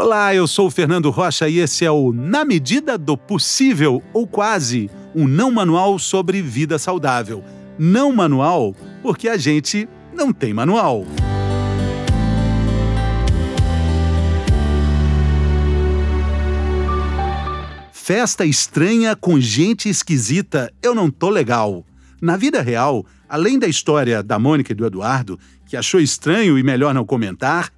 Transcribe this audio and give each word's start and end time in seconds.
Olá, 0.00 0.32
eu 0.32 0.46
sou 0.46 0.68
o 0.68 0.70
Fernando 0.70 1.10
Rocha 1.10 1.48
e 1.48 1.58
esse 1.58 1.84
é 1.84 1.90
o 1.90 2.12
Na 2.12 2.44
Medida 2.44 2.96
do 2.96 3.18
Possível, 3.18 4.00
ou 4.12 4.28
quase, 4.28 4.88
um 5.12 5.26
não 5.26 5.50
manual 5.50 5.98
sobre 5.98 6.40
vida 6.40 6.78
saudável. 6.78 7.42
Não 7.76 8.12
manual 8.12 8.76
porque 9.02 9.28
a 9.28 9.36
gente 9.36 9.88
não 10.14 10.32
tem 10.32 10.54
manual. 10.54 11.04
Festa 17.90 18.46
estranha 18.46 19.16
com 19.16 19.40
gente 19.40 19.88
esquisita, 19.88 20.72
eu 20.80 20.94
não 20.94 21.10
tô 21.10 21.28
legal. 21.28 21.84
Na 22.22 22.36
vida 22.36 22.62
real, 22.62 23.04
além 23.28 23.58
da 23.58 23.66
história 23.66 24.22
da 24.22 24.38
Mônica 24.38 24.70
e 24.70 24.76
do 24.76 24.86
Eduardo, 24.86 25.40
que 25.66 25.76
achou 25.76 25.98
estranho 25.98 26.56
e 26.56 26.62
melhor 26.62 26.94
não 26.94 27.04
comentar, 27.04 27.72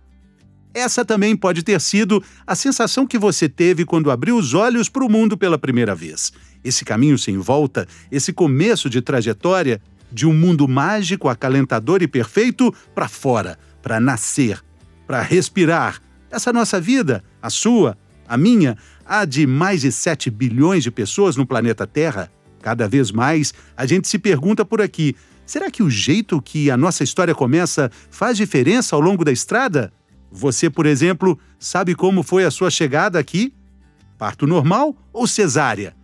essa 0.73 1.05
também 1.05 1.37
pode 1.37 1.63
ter 1.63 1.81
sido 1.81 2.23
a 2.47 2.55
sensação 2.55 3.07
que 3.07 3.19
você 3.19 3.49
teve 3.49 3.85
quando 3.85 4.11
abriu 4.11 4.37
os 4.37 4.55
olhos 4.55 4.89
para 4.89 5.05
o 5.05 5.09
mundo 5.09 5.37
pela 5.37 5.59
primeira 5.59 5.95
vez. 5.95 6.33
Esse 6.63 6.85
caminho 6.85 7.19
sem 7.19 7.39
volta, 7.39 7.89
esse 8.11 8.33
começo 8.33 8.89
de 8.89 9.03
trajetória 9.03 9.81
de 10.13 10.27
um 10.27 10.33
mundo 10.33 10.69
mágico, 10.69 11.29
acalentador 11.29 12.03
e 12.03 12.09
perfeito 12.09 12.73
para 12.95 13.09
fora, 13.09 13.59
para 13.83 14.01
nascer, 14.01 14.61
para 15.07 15.23
respirar. 15.23 16.01
Essa 16.31 16.53
nossa 16.53 16.81
vida, 16.81 17.25
a 17.43 17.51
sua, 17.51 17.99
a 18.29 18.37
minha, 18.37 18.77
a 19.05 19.25
de 19.25 19.47
mais 19.47 19.81
de 19.81 19.91
7 19.91 20.31
bilhões 20.31 20.85
de 20.85 20.91
pessoas 20.91 21.37
no 21.37 21.47
planeta 21.47 21.87
Terra. 21.87 22.31
Cada 22.63 22.87
vez 22.87 23.11
mais 23.11 23.53
a 23.77 23.87
gente 23.87 24.07
se 24.07 24.19
pergunta 24.19 24.65
por 24.65 24.81
aqui: 24.81 25.17
será 25.45 25.71
que 25.71 25.83
o 25.83 25.91
jeito 25.91 26.41
que 26.41 26.71
a 26.71 26.77
nossa 26.77 27.03
história 27.03 27.35
começa 27.35 27.91
faz 28.11 28.37
diferença 28.37 28.95
ao 28.95 29.01
longo 29.01 29.25
da 29.25 29.33
estrada? 29.33 29.93
Você, 30.31 30.71
por 30.71 30.87
exemplo, 30.87 31.39
sabe 31.59 31.95
como 31.95 32.23
foi 32.23 32.45
a 32.45 32.51
sua 32.51 32.71
chegada 32.71 33.19
aqui? 33.19 33.53
Parto 34.17 34.47
normal 34.47 34.97
ou 35.13 35.27
cesárea? 35.27 35.97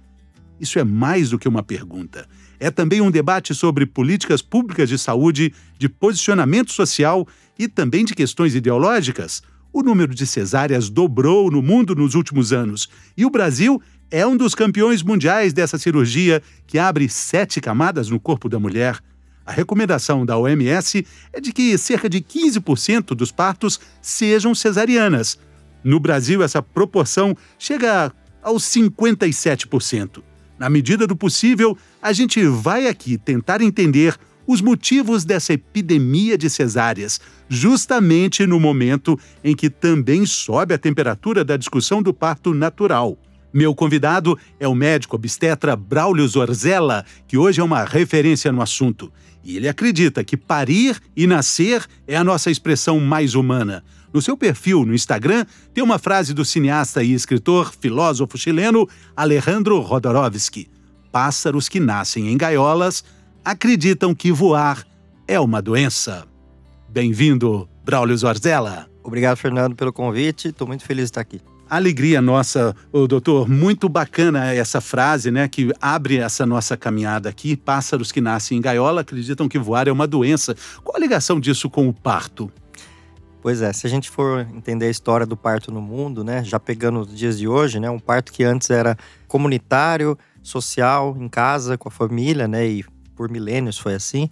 Isso 0.61 0.79
é 0.79 0.85
mais 0.85 1.31
do 1.31 1.39
que 1.39 1.49
uma 1.49 1.63
pergunta. 1.63 2.27
É 2.59 2.71
também 2.71 3.01
um 3.01 3.11
debate 3.11 3.55
sobre 3.55 3.85
políticas 3.85 4.41
públicas 4.41 4.89
de 4.89 4.99
saúde, 4.99 5.53
de 5.79 5.89
posicionamento 5.89 6.73
social 6.73 7.27
e 7.59 7.69
também 7.69 8.05
de 8.05 8.15
questões 8.15 8.55
ideológicas. 8.55 9.43
O 9.73 9.83
número 9.83 10.15
de 10.15 10.27
cesáreas 10.27 10.89
dobrou 10.89 11.51
no 11.51 11.61
mundo 11.61 11.95
nos 11.95 12.15
últimos 12.15 12.53
anos 12.53 12.89
e 13.17 13.27
o 13.27 13.31
Brasil 13.31 13.81
é 14.11 14.27
um 14.27 14.37
dos 14.37 14.55
campeões 14.55 15.03
mundiais 15.03 15.53
dessa 15.53 15.77
cirurgia 15.77 16.43
que 16.67 16.79
abre 16.79 17.09
sete 17.09 17.61
camadas 17.61 18.09
no 18.09 18.19
corpo 18.19 18.49
da 18.49 18.59
mulher. 18.59 18.99
A 19.47 19.53
recomendação 19.53 20.27
da 20.27 20.37
OMS 20.37 21.07
é 21.33 21.41
de 21.41 21.53
que 21.53 21.79
cerca 21.79 22.09
de 22.09 22.21
15% 22.21 23.15
dos 23.15 23.31
partos 23.31 23.79
sejam 24.03 24.55
cesarianas. 24.55 25.39
No 25.85 26.01
Brasil, 26.01 26.43
essa 26.43 26.61
proporção 26.61 27.37
chega 27.57 28.13
aos 28.43 28.65
57%. 28.65 30.21
Na 30.59 30.69
medida 30.69 31.07
do 31.07 31.15
possível, 31.15 31.79
a 32.03 32.13
gente 32.13 32.45
vai 32.45 32.89
aqui 32.89 33.17
tentar 33.17 33.61
entender 33.61 34.19
os 34.47 34.61
motivos 34.61 35.25
dessa 35.25 35.53
epidemia 35.53 36.37
de 36.37 36.49
cesáreas, 36.49 37.21
justamente 37.49 38.47
no 38.47 38.59
momento 38.59 39.19
em 39.45 39.55
que 39.55 39.69
também 39.69 40.25
sobe 40.27 40.75
a 40.75 40.79
temperatura 40.79 41.45
da 41.45 41.57
discussão 41.57 42.03
do 42.03 42.15
parto 42.15 42.55
natural. 42.55 43.19
Meu 43.53 43.75
convidado 43.75 44.39
é 44.59 44.67
o 44.69 44.75
médico 44.75 45.17
obstetra 45.17 45.77
Braulio 45.77 46.27
Zorzella, 46.27 47.05
que 47.27 47.39
hoje 47.39 47.61
é 47.61 47.65
uma 47.65 47.85
referência 47.85 48.53
no 48.53 48.61
assunto. 48.61 49.13
E 49.43 49.57
ele 49.57 49.69
acredita 49.69 50.25
que 50.25 50.37
parir 50.37 51.01
e 51.17 51.27
nascer 51.27 51.87
é 52.07 52.17
a 52.17 52.25
nossa 52.25 52.51
expressão 52.51 52.99
mais 52.99 53.35
humana. 53.35 53.85
No 54.13 54.21
seu 54.21 54.37
perfil 54.37 54.85
no 54.85 54.95
Instagram, 54.95 55.47
tem 55.73 55.83
uma 55.83 55.99
frase 55.99 56.35
do 56.35 56.45
cineasta 56.45 57.03
e 57.03 57.13
escritor, 57.13 57.73
filósofo 57.81 58.37
chileno 58.37 58.89
Alejandro 59.17 59.79
Rodorovsky: 59.81 60.69
Pássaros 61.13 61.69
que 61.69 61.79
nascem 61.79 62.29
em 62.29 62.37
gaiolas 62.37 63.05
acreditam 63.45 64.15
que 64.15 64.33
voar 64.33 64.85
é 65.29 65.39
uma 65.39 65.63
doença. 65.63 66.27
Bem-vindo, 66.89 67.69
Braulio 67.85 68.17
Zorzella. 68.17 68.89
Obrigado, 69.05 69.37
Fernando, 69.37 69.77
pelo 69.77 69.93
convite. 69.93 70.49
Estou 70.49 70.67
muito 70.67 70.85
feliz 70.85 71.05
de 71.05 71.11
estar 71.11 71.21
aqui 71.21 71.41
alegria 71.69 72.23
nossa, 72.23 72.75
o 72.93 73.07
doutor, 73.07 73.49
muito 73.49 73.89
bacana 73.89 74.53
essa 74.53 74.81
frase, 74.81 75.31
né, 75.31 75.49
que 75.49 75.73
abre 75.81 76.19
essa 76.19 76.47
nossa 76.47 76.77
caminhada 76.77 77.29
aqui. 77.29 77.57
Pássaros 77.57 78.13
que 78.13 78.21
nascem 78.21 78.59
em 78.59 78.61
gaiola 78.61 79.01
acreditam 79.01 79.49
que 79.49 79.59
voar 79.59 79.89
é 79.89 79.93
uma 79.93 80.07
doença. 80.07 80.55
Qual 80.83 80.97
a 80.97 81.01
ligação 81.01 81.41
disso 81.41 81.69
com 81.69 81.89
o 81.89 81.93
parto? 81.93 82.51
Pois 83.43 83.63
é, 83.63 83.73
se 83.73 83.87
a 83.87 83.91
gente 83.91 84.11
for 84.11 84.47
entender 84.55 84.87
a 84.87 84.91
história 84.91 85.25
do 85.25 85.37
parto 85.37 85.71
no 85.71 85.81
mundo, 85.81 86.25
né, 86.25 86.43
já 86.43 86.59
pegando 86.59 87.01
os 87.01 87.15
dias 87.15 87.39
de 87.39 87.47
hoje, 87.47 87.79
né, 87.79 87.89
um 87.91 87.99
parto 87.99 88.33
que 88.33 88.43
antes 88.43 88.71
era 88.71 88.97
comunitário, 89.29 90.19
social, 90.43 91.17
em 91.19 91.29
casa, 91.29 91.77
com 91.79 91.89
a 91.89 91.93
família, 91.93 92.49
né, 92.49 92.67
e 92.67 92.85
por 93.15 93.31
milênios 93.31 93.79
foi 93.79 93.95
assim. 93.95 94.31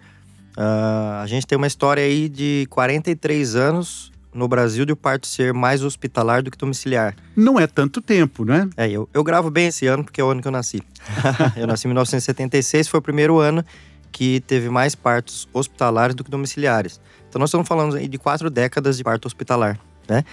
Uh, 0.56 1.22
a 1.22 1.26
gente 1.26 1.46
tem 1.46 1.56
uma 1.56 1.66
história 1.66 2.02
aí 2.02 2.28
de 2.28 2.66
43 2.70 3.56
anos 3.56 4.13
no 4.34 4.48
Brasil 4.48 4.84
de 4.84 4.92
o 4.92 4.96
parto 4.96 5.26
ser 5.26 5.54
mais 5.54 5.82
hospitalar 5.82 6.42
do 6.42 6.50
que 6.50 6.58
domiciliar. 6.58 7.14
Não 7.36 7.58
é 7.58 7.66
tanto 7.66 8.02
tempo, 8.02 8.44
né? 8.44 8.68
É, 8.76 8.90
eu, 8.90 9.08
eu 9.14 9.22
gravo 9.22 9.48
bem 9.50 9.68
esse 9.68 9.86
ano 9.86 10.02
porque 10.02 10.20
é 10.20 10.24
o 10.24 10.28
ano 10.28 10.42
que 10.42 10.48
eu 10.48 10.52
nasci. 10.52 10.82
eu 11.56 11.66
nasci 11.66 11.86
em 11.86 11.90
1976, 11.90 12.88
foi 12.88 12.98
o 12.98 13.02
primeiro 13.02 13.38
ano 13.38 13.64
que 14.10 14.40
teve 14.40 14.68
mais 14.68 14.94
partos 14.94 15.48
hospitalares 15.52 16.14
do 16.14 16.24
que 16.24 16.30
domiciliares. 16.30 17.00
Então 17.28 17.38
nós 17.38 17.50
estamos 17.50 17.66
falando 17.66 17.98
de 17.98 18.18
quatro 18.18 18.50
décadas 18.50 18.96
de 18.96 19.04
parto 19.04 19.26
hospitalar, 19.26 19.78
né? 20.08 20.24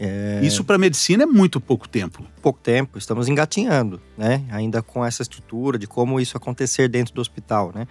É... 0.00 0.40
Isso 0.42 0.62
para 0.62 0.78
medicina 0.78 1.24
é 1.24 1.26
muito 1.26 1.60
pouco 1.60 1.88
tempo. 1.88 2.24
Pouco 2.40 2.60
tempo, 2.60 2.96
estamos 2.98 3.28
engatinhando, 3.28 4.00
né? 4.16 4.44
Ainda 4.50 4.80
com 4.80 5.04
essa 5.04 5.22
estrutura 5.22 5.78
de 5.78 5.86
como 5.86 6.20
isso 6.20 6.36
acontecer 6.36 6.88
dentro 6.88 7.12
do 7.14 7.20
hospital, 7.20 7.72
né? 7.74 7.86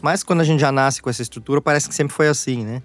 Mas 0.00 0.22
quando 0.22 0.40
a 0.40 0.44
gente 0.44 0.60
já 0.60 0.72
nasce 0.72 1.02
com 1.02 1.10
essa 1.10 1.20
estrutura, 1.20 1.60
parece 1.60 1.88
que 1.88 1.94
sempre 1.94 2.14
foi 2.14 2.28
assim, 2.28 2.64
né? 2.64 2.82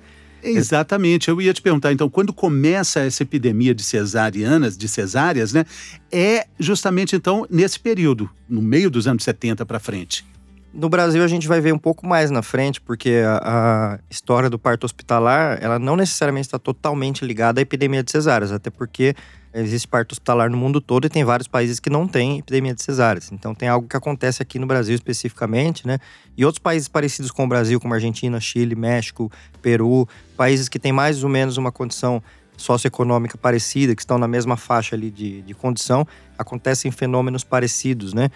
Exatamente. 0.50 1.30
Eu 1.30 1.42
ia 1.42 1.54
te 1.54 1.62
perguntar, 1.62 1.92
então, 1.92 2.10
quando 2.10 2.34
começa 2.34 3.00
essa 3.00 3.24
epidemia 3.24 3.74
de 3.74 3.84
cesarianas, 3.84 4.78
de 4.78 4.88
cesáreas, 4.88 5.54
né? 5.54 5.66
É 6.12 6.48
justamente 6.60 7.16
então 7.16 7.46
nesse 7.50 7.80
período, 7.80 8.30
no 8.48 8.62
meio 8.62 8.90
dos 8.90 9.08
anos 9.08 9.24
70 9.24 9.66
para 9.66 9.80
frente. 9.80 10.26
No 10.74 10.90
Brasil 10.90 11.24
a 11.24 11.28
gente 11.28 11.48
vai 11.48 11.62
ver 11.62 11.74
um 11.74 11.78
pouco 11.78 12.06
mais 12.06 12.30
na 12.30 12.42
frente, 12.42 12.82
porque 12.82 13.22
a, 13.26 13.94
a 13.96 14.00
história 14.10 14.50
do 14.50 14.60
parto 14.60 14.84
hospitalar, 14.84 15.58
ela 15.62 15.80
não 15.80 15.96
necessariamente 15.96 16.48
está 16.48 16.60
totalmente 16.60 17.24
ligada 17.24 17.62
à 17.62 17.64
epidemia 17.64 18.04
de 18.04 18.12
cesáreas, 18.12 18.52
até 18.52 18.70
porque 18.70 19.16
existe 19.56 19.88
parto 19.88 20.12
hospitalar 20.12 20.50
no 20.50 20.58
mundo 20.58 20.82
todo 20.82 21.06
e 21.06 21.10
tem 21.10 21.24
vários 21.24 21.48
países 21.48 21.80
que 21.80 21.90
não 21.90 22.08
têm 22.08 22.40
epidemia 22.40 22.74
de 22.74 22.84
cesáreas. 22.84 23.32
Então 23.32 23.56
tem 23.56 23.70
algo 23.70 23.88
que 23.88 23.96
acontece 23.96 24.42
aqui 24.42 24.60
no 24.60 24.68
Brasil 24.68 24.94
especificamente, 24.94 25.88
né? 25.88 25.98
E 26.38 26.44
outros 26.44 26.60
países 26.60 26.88
parecidos 26.88 27.32
com 27.32 27.46
o 27.46 27.48
Brasil, 27.48 27.80
como 27.80 27.94
Argentina, 27.94 28.40
Chile, 28.40 28.76
México, 28.76 29.32
Peru, 29.62 30.08
países 30.36 30.68
que 30.68 30.78
têm 30.78 30.92
mais 30.92 31.24
ou 31.24 31.30
menos 31.30 31.58
uma 31.58 31.72
condição 31.72 32.22
socioeconômica 32.58 33.38
parecida, 33.38 33.96
que 33.96 34.02
estão 34.02 34.18
na 34.18 34.28
mesma 34.28 34.58
faixa 34.58 34.96
ali 34.96 35.12
de, 35.12 35.42
de 35.42 35.54
condição, 35.54 36.08
acontecem 36.38 36.92
fenômenos 36.92 37.44
parecidos, 37.44 38.14
né? 38.14 38.30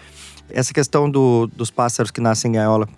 Essa 0.48 0.72
questão 0.72 1.10
do, 1.10 1.46
dos 1.46 1.70
pássaros 1.70 2.10
que 2.10 2.20
nascem 2.20 2.50
em 2.50 2.54
gaiola, 2.54 2.88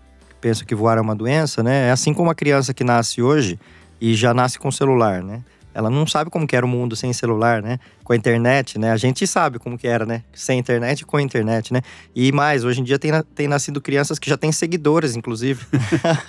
pensam 0.41 0.66
que 0.66 0.75
voar 0.75 0.99
é 0.99 1.00
uma 1.00 1.15
doença, 1.15 1.62
né? 1.62 1.88
É 1.88 1.91
assim 1.91 2.12
como 2.12 2.28
uma 2.28 2.34
criança 2.34 2.75
que 2.75 2.82
nasce 2.82 3.22
hoje 3.22 3.59
e 4.00 4.15
já 4.15 4.34
nasce 4.34 4.59
com 4.59 4.71
celular, 4.71 5.22
né? 5.22 5.43
Ela 5.75 5.91
não 5.91 6.06
sabe 6.06 6.31
como 6.31 6.47
que 6.47 6.56
era 6.56 6.65
o 6.65 6.69
mundo 6.69 6.94
sem 6.97 7.12
celular, 7.12 7.62
né? 7.62 7.78
Com 8.05 8.12
a 8.12 8.16
internet, 8.16 8.78
né? 8.78 8.93
A 8.93 8.97
gente 8.97 9.27
sabe 9.27 9.59
como 9.59 9.78
que 9.78 9.87
era, 9.87 10.05
né? 10.05 10.22
Sem 10.33 10.59
internet 10.59 11.00
e 11.00 11.05
com 11.05 11.16
a 11.16 11.22
internet, 11.22 11.72
né? 11.72 11.83
E 12.15 12.33
mais, 12.33 12.65
hoje 12.65 12.81
em 12.81 12.84
dia 12.84 12.99
tem, 12.99 13.10
tem 13.34 13.49
nascido 13.49 13.81
crianças 13.81 14.19
que 14.19 14.28
já 14.28 14.37
têm 14.37 14.53
seguidores, 14.53 15.16
inclusive. 15.16 15.65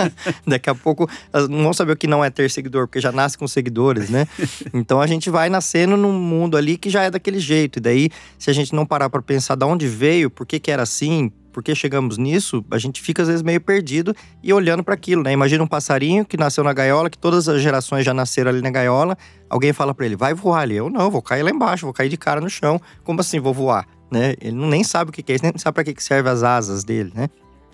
Daqui 0.46 0.70
a 0.70 0.76
pouco 0.76 1.10
elas 1.32 1.50
não 1.50 1.64
vão 1.64 1.74
saber 1.74 1.94
o 1.94 1.98
que 1.98 2.08
não 2.08 2.24
é 2.24 2.30
ter 2.30 2.50
seguidor, 2.50 2.88
porque 2.88 3.00
já 3.00 3.12
nasce 3.12 3.38
com 3.38 3.48
seguidores, 3.48 4.10
né? 4.10 4.28
Então 4.74 5.02
a 5.02 5.08
gente 5.08 5.30
vai 5.30 5.50
nascendo 5.50 5.96
num 5.96 6.14
mundo 6.14 6.58
ali 6.58 6.78
que 6.78 6.90
já 6.90 7.04
é 7.04 7.12
daquele 7.12 7.40
jeito. 7.40 7.78
E 7.78 7.82
daí, 7.82 8.10
se 8.38 8.50
a 8.50 8.54
gente 8.54 8.74
não 8.74 8.86
parar 8.86 9.10
para 9.10 9.22
pensar 9.22 9.56
de 9.56 9.66
onde 9.66 9.88
veio, 9.88 10.30
por 10.30 10.46
que 10.46 10.60
que 10.60 10.72
era 10.72 10.84
assim, 10.84 11.32
por 11.54 11.64
que 11.64 11.74
chegamos 11.76 12.18
nisso, 12.18 12.66
a 12.72 12.78
gente 12.78 13.02
fica 13.02 13.22
às 13.22 13.28
vezes 13.28 13.44
meio 13.44 13.62
perdido 13.62 14.14
e 14.42 14.52
olhando 14.52 14.84
para 14.84 14.96
aquilo, 14.96 15.22
né? 15.22 15.32
Imagina 15.32 15.64
um 15.64 15.68
passarinho 15.68 16.26
que 16.26 16.36
nasceu 16.36 16.64
na 16.64 16.74
gaiola, 16.74 17.10
que 17.10 17.18
todas 17.18 17.48
as 17.48 17.62
gerações 17.62 18.04
já 18.04 18.14
nasceram 18.14 18.50
ali 18.50 18.62
na 18.62 18.72
gaiola, 18.72 19.16
alguém 19.50 19.72
fala 19.72 19.94
para 19.94 20.06
ele, 20.06 20.16
vai 20.16 20.34
voar 20.34 20.62
ali. 20.62 20.76
Eu 20.76 20.90
não, 20.90 21.10
vou 21.12 21.22
cair 21.22 21.44
lá 21.44 21.52
embaixo, 21.52 21.86
vou 21.86 21.94
cair 21.94 22.10
de 22.10 22.18
cara 22.18 22.42
no 22.42 22.50
chão. 22.50 22.82
Como 23.04 23.22
assim 23.22 23.40
vou 23.40 23.54
voar? 23.54 23.88
Né? 24.12 24.34
Ele 24.42 24.58
nem 24.58 24.84
sabe 24.84 25.12
o 25.12 25.14
que 25.14 25.32
é 25.32 25.36
isso, 25.36 25.44
nem 25.44 25.54
sabe 25.58 25.76
para 25.76 25.84
que 25.84 26.04
serve 26.04 26.30
as 26.30 26.44
asas 26.44 26.84
dele, 26.84 27.12
né? 27.16 27.30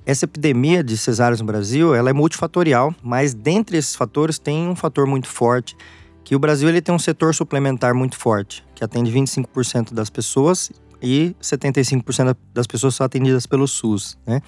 Essa 0.06 0.26
epidemia 0.26 0.84
de 0.84 0.98
cesáreas 0.98 1.40
no 1.40 1.46
Brasil, 1.46 1.94
ela 1.94 2.10
é 2.10 2.14
multifatorial, 2.14 2.94
mas 3.04 3.34
dentre 3.34 3.78
esses 3.78 3.96
fatores 3.96 4.40
tem 4.40 4.68
um 4.68 4.76
fator 4.76 5.06
muito 5.06 5.28
forte, 5.28 5.76
que 6.24 6.36
o 6.36 6.40
Brasil 6.40 6.68
ele 6.68 6.82
tem 6.82 6.94
um 6.94 7.00
setor 7.00 7.34
suplementar 7.36 7.94
muito 7.94 8.18
forte, 8.18 8.64
que 8.74 8.84
atende 8.84 9.12
25% 9.12 9.94
das 9.94 10.10
pessoas 10.10 10.72
e 11.02 11.36
75% 11.42 12.36
das 12.54 12.68
pessoas 12.68 12.96
são 12.96 13.06
atendidas 13.06 13.46
pelo 13.46 13.68
SUS, 13.68 14.18
né? 14.26 14.42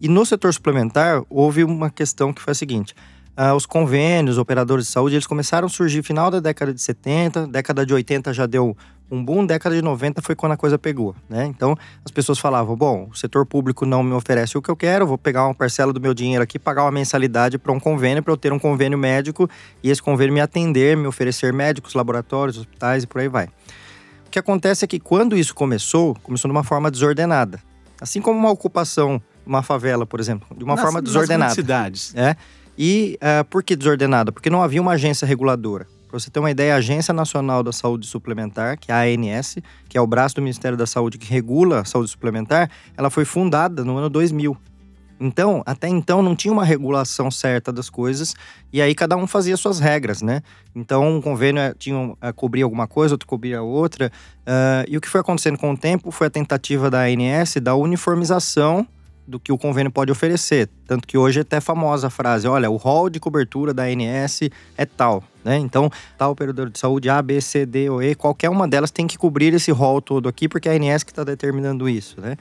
E 0.00 0.08
no 0.08 0.24
setor 0.24 0.54
suplementar, 0.54 1.22
houve 1.28 1.64
uma 1.64 1.90
questão 1.90 2.32
que 2.32 2.40
foi 2.40 2.52
a 2.52 2.54
seguinte: 2.54 2.94
uh, 3.36 3.54
os 3.54 3.66
convênios, 3.66 4.38
operadores 4.38 4.86
de 4.86 4.92
saúde, 4.92 5.16
eles 5.16 5.26
começaram 5.26 5.66
a 5.66 5.68
surgir 5.68 6.02
final 6.02 6.30
da 6.30 6.40
década 6.40 6.72
de 6.72 6.80
70, 6.80 7.48
década 7.48 7.84
de 7.84 7.92
80 7.92 8.32
já 8.32 8.46
deu 8.46 8.76
um 9.10 9.24
boom 9.24 9.46
década 9.46 9.74
de 9.74 9.80
90 9.80 10.20
foi 10.20 10.34
quando 10.34 10.52
a 10.52 10.56
coisa 10.56 10.78
pegou, 10.78 11.16
né? 11.28 11.46
Então 11.46 11.74
as 12.04 12.10
pessoas 12.10 12.38
falavam: 12.38 12.76
bom, 12.76 13.08
o 13.10 13.16
setor 13.16 13.46
público 13.46 13.86
não 13.86 14.02
me 14.02 14.12
oferece 14.12 14.58
o 14.58 14.62
que 14.62 14.70
eu 14.70 14.76
quero, 14.76 15.06
vou 15.06 15.18
pegar 15.18 15.46
uma 15.46 15.54
parcela 15.54 15.92
do 15.92 16.00
meu 16.00 16.12
dinheiro 16.12 16.42
aqui, 16.42 16.58
pagar 16.58 16.82
uma 16.84 16.90
mensalidade 16.90 17.58
para 17.58 17.72
um 17.72 17.80
convênio, 17.80 18.22
para 18.22 18.32
eu 18.32 18.36
ter 18.36 18.52
um 18.52 18.58
convênio 18.58 18.98
médico 18.98 19.48
e 19.82 19.90
esse 19.90 20.02
convênio 20.02 20.34
me 20.34 20.40
atender, 20.40 20.96
me 20.96 21.06
oferecer 21.06 21.52
médicos, 21.52 21.94
laboratórios, 21.94 22.58
hospitais 22.58 23.04
e 23.04 23.06
por 23.06 23.20
aí 23.20 23.28
vai. 23.28 23.48
O 24.28 24.30
que 24.30 24.38
acontece 24.38 24.84
é 24.84 24.88
que 24.88 25.00
quando 25.00 25.34
isso 25.34 25.54
começou, 25.54 26.14
começou 26.22 26.50
de 26.50 26.52
uma 26.52 26.62
forma 26.62 26.90
desordenada. 26.90 27.62
Assim 27.98 28.20
como 28.20 28.38
uma 28.38 28.50
ocupação, 28.50 29.20
uma 29.44 29.62
favela, 29.62 30.04
por 30.04 30.20
exemplo, 30.20 30.46
de 30.54 30.62
uma 30.62 30.74
nas, 30.74 30.84
forma 30.84 31.00
desordenada. 31.00 31.46
Nas 31.46 31.54
cidades. 31.54 32.14
É. 32.14 32.36
E 32.76 33.18
uh, 33.22 33.42
por 33.46 33.62
que 33.62 33.74
desordenada? 33.74 34.30
Porque 34.30 34.50
não 34.50 34.62
havia 34.62 34.82
uma 34.82 34.92
agência 34.92 35.26
reguladora. 35.26 35.86
Para 36.06 36.20
você 36.20 36.30
ter 36.30 36.40
uma 36.40 36.50
ideia, 36.50 36.74
a 36.74 36.76
Agência 36.76 37.12
Nacional 37.14 37.62
da 37.62 37.72
Saúde 37.72 38.06
Suplementar, 38.06 38.78
que 38.78 38.92
é 38.92 38.94
a 38.94 39.00
ANS, 39.00 39.56
que 39.88 39.96
é 39.96 40.00
o 40.00 40.06
braço 40.06 40.34
do 40.34 40.42
Ministério 40.42 40.76
da 40.76 40.86
Saúde 40.86 41.16
que 41.16 41.30
regula 41.30 41.80
a 41.80 41.84
saúde 41.86 42.10
suplementar, 42.10 42.70
ela 42.96 43.08
foi 43.08 43.24
fundada 43.24 43.82
no 43.82 43.96
ano 43.96 44.10
2000. 44.10 44.56
Então, 45.20 45.62
até 45.66 45.88
então 45.88 46.22
não 46.22 46.36
tinha 46.36 46.52
uma 46.52 46.64
regulação 46.64 47.30
certa 47.30 47.72
das 47.72 47.90
coisas 47.90 48.34
e 48.72 48.80
aí 48.80 48.94
cada 48.94 49.16
um 49.16 49.26
fazia 49.26 49.56
suas 49.56 49.80
regras, 49.80 50.22
né? 50.22 50.42
Então, 50.74 51.16
um 51.16 51.20
convênio 51.20 51.60
eh, 51.60 51.74
tinha, 51.76 51.96
uh, 51.98 52.16
cobria 52.36 52.64
alguma 52.64 52.86
coisa, 52.86 53.14
outro 53.14 53.26
cobria 53.26 53.62
outra. 53.62 54.12
Uh, 54.40 54.86
e 54.86 54.96
o 54.96 55.00
que 55.00 55.08
foi 55.08 55.20
acontecendo 55.20 55.58
com 55.58 55.72
o 55.72 55.76
tempo 55.76 56.10
foi 56.10 56.28
a 56.28 56.30
tentativa 56.30 56.88
da 56.88 57.02
ANS 57.02 57.56
da 57.60 57.74
uniformização 57.74 58.86
do 59.28 59.38
que 59.38 59.52
o 59.52 59.58
convênio 59.58 59.92
pode 59.92 60.10
oferecer. 60.10 60.70
Tanto 60.86 61.06
que 61.06 61.18
hoje 61.18 61.40
é 61.40 61.42
até 61.42 61.60
famosa 61.60 62.06
a 62.06 62.10
frase: 62.10 62.48
olha, 62.48 62.70
o 62.70 62.76
rol 62.76 63.10
de 63.10 63.20
cobertura 63.20 63.74
da 63.74 63.84
ANS 63.84 64.40
é 64.76 64.86
tal. 64.86 65.22
Né? 65.44 65.58
Então, 65.58 65.90
tal 66.16 66.32
operador 66.32 66.70
de 66.70 66.78
saúde 66.78 67.10
A, 67.10 67.20
B, 67.20 67.40
C, 67.40 67.66
D 67.66 67.90
ou 67.90 68.02
E, 68.02 68.14
qualquer 68.14 68.48
uma 68.48 68.66
delas 68.66 68.90
tem 68.90 69.06
que 69.06 69.18
cobrir 69.18 69.52
esse 69.52 69.70
rol 69.70 70.00
todo 70.00 70.28
aqui, 70.28 70.48
porque 70.48 70.68
é 70.68 70.72
a 70.72 70.74
ANS 70.74 71.02
que 71.02 71.12
está 71.12 71.24
determinando 71.24 71.88
isso. 71.88 72.20
Né? 72.20 72.36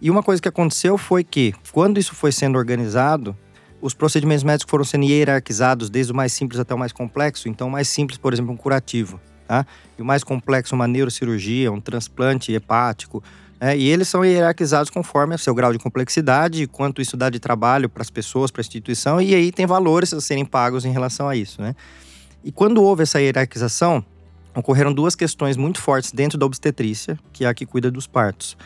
E 0.00 0.10
uma 0.10 0.22
coisa 0.22 0.40
que 0.40 0.48
aconteceu 0.48 0.98
foi 0.98 1.24
que, 1.24 1.54
quando 1.72 1.98
isso 1.98 2.14
foi 2.14 2.32
sendo 2.32 2.58
organizado, 2.58 3.36
os 3.80 3.94
procedimentos 3.94 4.44
médicos 4.44 4.70
foram 4.70 4.84
sendo 4.84 5.04
hierarquizados, 5.04 5.88
desde 5.88 6.12
o 6.12 6.14
mais 6.14 6.32
simples 6.32 6.60
até 6.60 6.74
o 6.74 6.78
mais 6.78 6.92
complexo. 6.92 7.48
Então, 7.48 7.68
o 7.68 7.70
mais 7.70 7.88
simples, 7.88 8.18
por 8.18 8.32
exemplo, 8.32 8.52
um 8.52 8.56
curativo. 8.56 9.20
Tá? 9.46 9.64
E 9.96 10.02
o 10.02 10.04
mais 10.04 10.24
complexo, 10.24 10.74
uma 10.74 10.88
neurocirurgia, 10.88 11.70
um 11.70 11.80
transplante 11.80 12.52
hepático, 12.52 13.22
é, 13.58 13.76
e 13.76 13.88
eles 13.88 14.06
são 14.08 14.24
hierarquizados 14.24 14.90
conforme 14.90 15.34
o 15.34 15.38
seu 15.38 15.54
grau 15.54 15.72
de 15.72 15.78
complexidade, 15.78 16.66
quanto 16.66 17.00
isso 17.00 17.16
dá 17.16 17.30
de 17.30 17.38
trabalho 17.38 17.88
para 17.88 18.02
as 18.02 18.10
pessoas, 18.10 18.50
para 18.50 18.60
a 18.60 18.64
instituição, 18.64 19.20
e 19.20 19.34
aí 19.34 19.50
tem 19.50 19.64
valores 19.64 20.12
a 20.12 20.20
serem 20.20 20.44
pagos 20.44 20.84
em 20.84 20.92
relação 20.92 21.26
a 21.28 21.34
isso. 21.34 21.62
Né? 21.62 21.74
E 22.44 22.52
quando 22.52 22.82
houve 22.82 23.02
essa 23.02 23.20
hierarquização, 23.20 24.04
ocorreram 24.54 24.92
duas 24.92 25.14
questões 25.14 25.56
muito 25.56 25.80
fortes 25.80 26.12
dentro 26.12 26.36
da 26.36 26.44
obstetrícia, 26.44 27.18
que 27.32 27.44
é 27.44 27.48
a 27.48 27.54
que 27.54 27.64
cuida 27.64 27.90
dos 27.90 28.06
partos. 28.06 28.56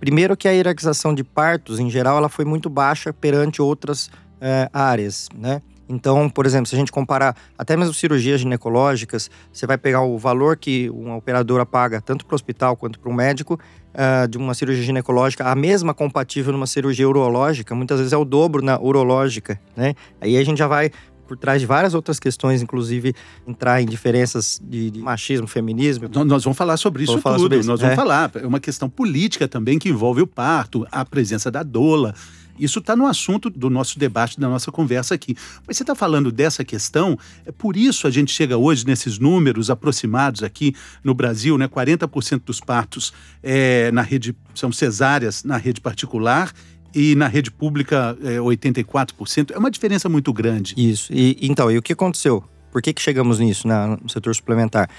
Primeiro 0.00 0.36
que 0.36 0.46
a 0.46 0.52
hierarquização 0.52 1.14
de 1.14 1.24
partos, 1.24 1.78
em 1.78 1.90
geral, 1.90 2.18
ela 2.18 2.28
foi 2.28 2.44
muito 2.44 2.70
baixa 2.70 3.12
perante 3.12 3.60
outras 3.60 4.10
é, 4.40 4.68
áreas, 4.72 5.28
né? 5.34 5.60
Então, 5.88 6.28
por 6.28 6.44
exemplo, 6.44 6.66
se 6.66 6.74
a 6.74 6.78
gente 6.78 6.92
comparar 6.92 7.34
até 7.56 7.74
mesmo 7.76 7.94
cirurgias 7.94 8.40
ginecológicas, 8.40 9.30
você 9.50 9.66
vai 9.66 9.78
pegar 9.78 10.02
o 10.02 10.18
valor 10.18 10.56
que 10.56 10.90
uma 10.90 11.16
operadora 11.16 11.64
paga 11.64 12.00
tanto 12.00 12.26
para 12.26 12.34
o 12.34 12.36
hospital 12.36 12.76
quanto 12.76 13.00
para 13.00 13.10
o 13.10 13.14
médico 13.14 13.58
uh, 13.94 14.28
de 14.28 14.36
uma 14.36 14.52
cirurgia 14.52 14.84
ginecológica, 14.84 15.48
a 15.48 15.54
mesma 15.54 15.94
compatível 15.94 16.52
numa 16.52 16.66
cirurgia 16.66 17.08
urológica, 17.08 17.74
muitas 17.74 17.98
vezes 17.98 18.12
é 18.12 18.18
o 18.18 18.24
dobro 18.24 18.62
na 18.62 18.78
urológica, 18.78 19.58
né? 19.74 19.94
Aí 20.20 20.36
a 20.36 20.44
gente 20.44 20.58
já 20.58 20.66
vai 20.66 20.90
por 21.28 21.36
trás 21.36 21.60
de 21.60 21.66
várias 21.66 21.94
outras 21.94 22.18
questões, 22.18 22.62
inclusive 22.62 23.14
entrar 23.46 23.82
em 23.82 23.86
diferenças 23.86 24.60
de, 24.64 24.90
de 24.90 25.00
machismo, 25.00 25.46
feminismo. 25.46 26.08
Nós 26.24 26.42
vamos 26.42 26.56
falar 26.56 26.78
sobre 26.78 27.04
isso 27.04 27.20
tudo. 27.20 27.38
Sobre 27.38 27.58
isso. 27.58 27.68
Nós 27.68 27.80
vamos 27.80 27.92
é. 27.92 27.96
falar. 27.96 28.30
É 28.34 28.46
uma 28.46 28.58
questão 28.58 28.88
política 28.88 29.46
também 29.46 29.78
que 29.78 29.90
envolve 29.90 30.22
o 30.22 30.26
parto, 30.26 30.86
a 30.90 31.04
presença 31.04 31.50
da 31.50 31.62
doula. 31.62 32.14
Isso 32.58 32.80
está 32.80 32.96
no 32.96 33.06
assunto 33.06 33.48
do 33.48 33.70
nosso 33.70 33.98
debate, 33.98 34.40
da 34.40 34.48
nossa 34.48 34.72
conversa 34.72 35.14
aqui. 35.14 35.36
Mas 35.66 35.76
você 35.76 35.82
está 35.82 35.94
falando 35.94 36.32
dessa 36.32 36.64
questão, 36.64 37.16
é 37.46 37.52
por 37.52 37.76
isso 37.76 38.06
a 38.06 38.10
gente 38.10 38.32
chega 38.32 38.56
hoje 38.56 38.84
nesses 38.84 39.18
números 39.18 39.70
aproximados 39.70 40.42
aqui 40.42 40.74
no 41.04 41.14
Brasil, 41.14 41.56
né? 41.56 41.68
40% 41.68 42.42
dos 42.44 42.58
partos 42.58 43.12
é, 43.42 43.92
na 43.92 44.02
rede 44.02 44.34
são 44.54 44.72
cesáreas 44.72 45.44
na 45.44 45.56
rede 45.56 45.80
particular 45.80 46.52
e 46.98 47.14
na 47.14 47.28
rede 47.28 47.48
pública 47.48 48.18
é 48.24 48.38
84%. 48.38 49.52
É 49.54 49.58
uma 49.58 49.70
diferença 49.70 50.08
muito 50.08 50.32
grande. 50.32 50.74
Isso. 50.76 51.12
E 51.12 51.38
então, 51.40 51.70
e 51.70 51.78
o 51.78 51.82
que 51.82 51.92
aconteceu? 51.92 52.42
Por 52.72 52.82
que, 52.82 52.92
que 52.92 53.00
chegamos 53.00 53.38
nisso 53.38 53.68
né, 53.68 53.96
no 54.02 54.08
setor 54.08 54.34
suplementar? 54.34 54.90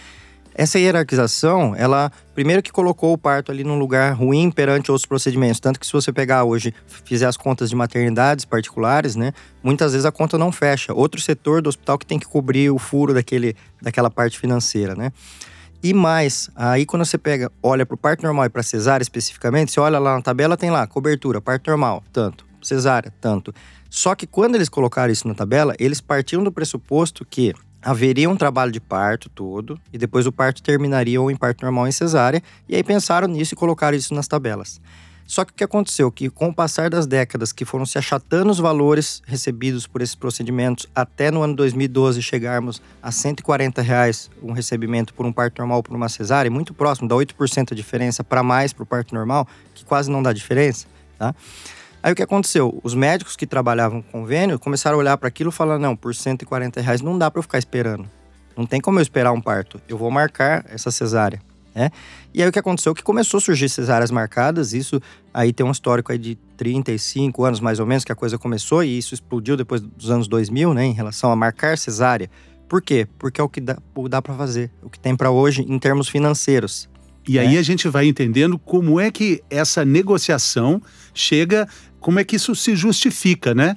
Essa 0.56 0.80
hierarquização, 0.80 1.76
ela 1.76 2.10
primeiro 2.34 2.62
que 2.64 2.72
colocou 2.72 3.14
o 3.14 3.18
parto 3.18 3.52
ali 3.52 3.66
num 3.66 3.78
lugar 3.78 4.14
ruim 4.14 4.50
perante 4.50 4.92
outros 4.92 5.06
procedimentos, 5.06 5.60
tanto 5.60 5.80
que 5.80 5.86
se 5.86 5.92
você 5.92 6.12
pegar 6.12 6.46
hoje, 6.46 6.74
fizer 7.06 7.28
as 7.28 7.38
contas 7.38 7.70
de 7.70 7.76
maternidades 7.76 8.46
particulares, 8.46 9.16
né, 9.16 9.34
muitas 9.62 9.92
vezes 9.92 10.06
a 10.06 10.12
conta 10.12 10.38
não 10.38 10.52
fecha. 10.52 10.94
Outro 10.94 11.20
setor 11.20 11.62
do 11.62 11.68
hospital 11.68 11.98
que 11.98 12.06
tem 12.06 12.18
que 12.18 12.28
cobrir 12.28 12.72
o 12.72 12.80
furo 12.80 13.14
daquele, 13.14 13.56
daquela 13.82 14.10
parte 14.10 14.40
financeira, 14.40 14.96
né? 14.96 15.12
E 15.82 15.94
mais, 15.94 16.50
aí 16.56 16.86
quando 16.86 17.06
você 17.06 17.18
pega, 17.18 17.50
olha 17.64 17.86
para 17.86 17.96
o 17.96 17.98
parto 17.98 18.24
normal 18.24 18.46
e 18.46 18.50
para 18.50 18.62
cesárea 18.62 19.02
especificamente, 19.02 19.72
você 19.72 19.80
olha 19.80 19.98
lá 19.98 20.16
na 20.16 20.22
tabela, 20.22 20.58
tem 20.58 20.70
lá 20.70 20.86
cobertura, 20.86 21.40
parto 21.40 21.70
normal, 21.70 22.04
tanto, 22.12 22.46
cesárea, 22.62 23.14
tanto. 23.22 23.54
Só 23.90 24.14
que 24.14 24.28
quando 24.28 24.56
eles 24.56 24.68
colocaram 24.68 25.12
isso 25.12 25.26
na 25.26 25.34
tabela, 25.34 25.74
eles 25.80 26.02
partiam 26.02 26.44
do 26.44 26.52
pressuposto 26.52 27.26
que 27.26 27.54
haveria 27.82 28.30
um 28.30 28.36
trabalho 28.36 28.74
de 28.74 28.82
parto 28.82 29.30
todo 29.30 29.80
e 29.94 29.98
depois 29.98 30.28
o 30.28 30.34
parto 30.34 30.62
terminaria 30.62 31.20
ou 31.22 31.32
em 31.32 31.36
parto 31.38 31.64
normal 31.64 31.84
ou 31.84 31.88
em 31.88 31.94
cesárea, 31.94 32.44
e 32.68 32.76
aí 32.76 32.84
pensaram 32.84 33.30
nisso 33.30 33.54
e 33.54 33.58
colocaram 33.58 33.98
isso 33.98 34.14
nas 34.14 34.28
tabelas. 34.28 34.82
Só 35.30 35.46
que 35.46 35.52
o 35.52 35.56
que 35.56 35.64
aconteceu? 35.64 36.12
Que 36.12 36.28
com 36.28 36.48
o 36.48 36.54
passar 36.54 36.90
das 36.90 37.06
décadas 37.06 37.52
que 37.52 37.64
foram 37.64 37.86
se 37.86 38.00
achatando 38.00 38.50
os 38.50 38.58
valores 38.58 39.22
recebidos 39.28 39.86
por 39.86 40.02
esses 40.02 40.16
procedimentos, 40.16 40.88
até 40.96 41.30
no 41.30 41.44
ano 41.44 41.56
2012 41.56 42.20
chegarmos 42.20 42.82
a 43.00 43.12
140 43.12 43.80
reais 43.80 44.32
um 44.42 44.54
recebimento 44.54 45.14
por 45.14 45.28
um 45.28 45.32
parto 45.32 45.60
normal 45.60 45.84
por 45.84 45.96
uma 45.96 46.10
cesárea, 46.10 46.50
muito 46.50 46.74
próximo, 46.74 47.08
dá 47.08 47.16
8% 47.16 47.74
a 47.74 47.76
diferença 47.76 48.24
para 48.24 48.42
mais 48.42 48.74
para 48.74 48.82
o 48.82 48.88
parto 48.88 49.14
normal, 49.14 49.48
que 49.76 49.86
quase 49.86 50.10
não 50.10 50.24
dá 50.24 50.34
diferença, 50.34 50.88
tá? 51.20 51.36
Aí 52.02 52.12
o 52.12 52.16
que 52.16 52.24
aconteceu? 52.24 52.80
Os 52.84 52.96
médicos 52.96 53.36
que 53.36 53.46
trabalhavam 53.46 54.02
com 54.02 54.22
convênio 54.22 54.58
começaram 54.58 54.98
a 54.98 55.00
olhar 55.00 55.16
para 55.16 55.28
aquilo 55.28 55.52
e 55.52 55.54
falaram: 55.54 55.80
não, 55.80 55.96
por 55.96 56.16
140 56.16 56.82
reais 56.82 57.02
não 57.02 57.16
dá 57.16 57.30
para 57.30 57.38
eu 57.38 57.44
ficar 57.44 57.60
esperando. 57.60 58.10
Não 58.58 58.66
tem 58.66 58.82
como 58.82 58.98
eu 58.98 59.04
esperar 59.04 59.32
um 59.32 59.42
parto. 59.42 59.80
Eu 59.88 59.96
vou 59.96 60.10
marcar 60.10 60.66
essa 60.70 60.90
cesárea. 60.90 61.40
Né? 61.74 61.92
E 62.34 62.42
aí 62.42 62.50
o 62.50 62.52
que 62.52 62.60
aconteceu? 62.60 62.94
Que 62.94 63.04
começou 63.04 63.38
a 63.38 63.42
surgir 63.42 63.70
cesáreas 63.70 64.12
marcadas, 64.12 64.74
isso 64.74 65.02
aí 65.34 65.54
tem 65.54 65.66
um 65.66 65.72
histórico 65.72 66.12
aí 66.12 66.18
de 66.18 66.36
35 66.58 67.44
anos 67.44 67.60
mais 67.60 67.80
ou 67.80 67.86
menos 67.86 68.04
que 68.04 68.12
a 68.12 68.16
coisa 68.16 68.38
começou 68.38 68.84
e 68.84 68.98
isso 68.98 69.14
explodiu 69.14 69.56
depois 69.56 69.82
dos 69.82 70.10
anos 70.10 70.28
2000, 70.28 70.74
né, 70.74 70.86
em 70.86 70.94
relação 70.94 71.32
a 71.32 71.36
marcar 71.36 71.78
cesárea. 71.78 72.30
Por 72.68 72.82
quê? 72.82 73.08
Porque 73.18 73.42
é 73.42 73.44
o 73.44 73.50
que 73.50 73.60
dá, 73.60 73.78
dá 74.10 74.22
para 74.22 74.34
fazer, 74.36 74.72
o 74.84 74.90
que 74.90 75.00
tem 75.00 75.16
para 75.16 75.32
hoje 75.32 75.66
em 75.68 75.80
termos 75.80 76.08
financeiros. 76.08 76.88
E 77.28 77.38
aí 77.38 77.58
é. 77.58 77.60
a 77.60 77.62
gente 77.62 77.88
vai 77.88 78.08
entendendo 78.08 78.58
como 78.58 79.00
é 79.00 79.12
que 79.12 79.44
essa 79.50 79.84
negociação 79.84 80.82
chega, 81.14 81.68
como 82.00 82.20
é 82.20 82.24
que 82.24 82.36
isso 82.36 82.56
se 82.56 82.76
justifica, 82.76 83.54
né? 83.54 83.76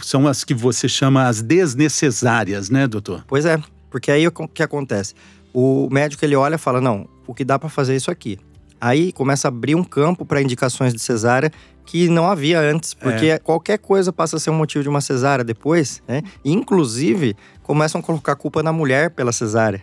São 0.00 0.26
as 0.26 0.44
que 0.44 0.54
você 0.54 0.88
chama 0.88 1.26
as 1.26 1.42
desnecessárias, 1.42 2.70
né, 2.70 2.86
doutor? 2.86 3.24
Pois 3.26 3.44
é, 3.44 3.60
porque 3.90 4.10
aí 4.10 4.26
o 4.26 4.32
que 4.32 4.62
acontece? 4.62 5.14
O 5.52 5.88
médico 5.90 6.24
ele 6.24 6.36
olha 6.36 6.54
e 6.54 6.58
fala: 6.58 6.80
não, 6.80 7.08
o 7.28 7.34
que 7.34 7.44
dá 7.44 7.58
para 7.58 7.68
fazer 7.68 7.92
é 7.92 7.96
isso 7.96 8.10
aqui. 8.10 8.38
Aí 8.80 9.12
começa 9.12 9.46
a 9.46 9.50
abrir 9.50 9.74
um 9.74 9.84
campo 9.84 10.24
para 10.24 10.40
indicações 10.40 10.94
de 10.94 11.00
cesárea 11.00 11.52
que 11.84 12.08
não 12.08 12.28
havia 12.28 12.60
antes, 12.60 12.94
porque 12.94 13.26
é. 13.26 13.38
qualquer 13.38 13.78
coisa 13.78 14.12
passa 14.12 14.36
a 14.36 14.40
ser 14.40 14.50
um 14.50 14.54
motivo 14.54 14.82
de 14.82 14.88
uma 14.88 15.00
cesárea 15.00 15.44
depois, 15.44 16.02
né? 16.06 16.22
inclusive, 16.44 17.36
começam 17.62 18.00
a 18.00 18.04
colocar 18.04 18.36
culpa 18.36 18.62
na 18.62 18.72
mulher 18.72 19.10
pela 19.10 19.32
cesárea. 19.32 19.82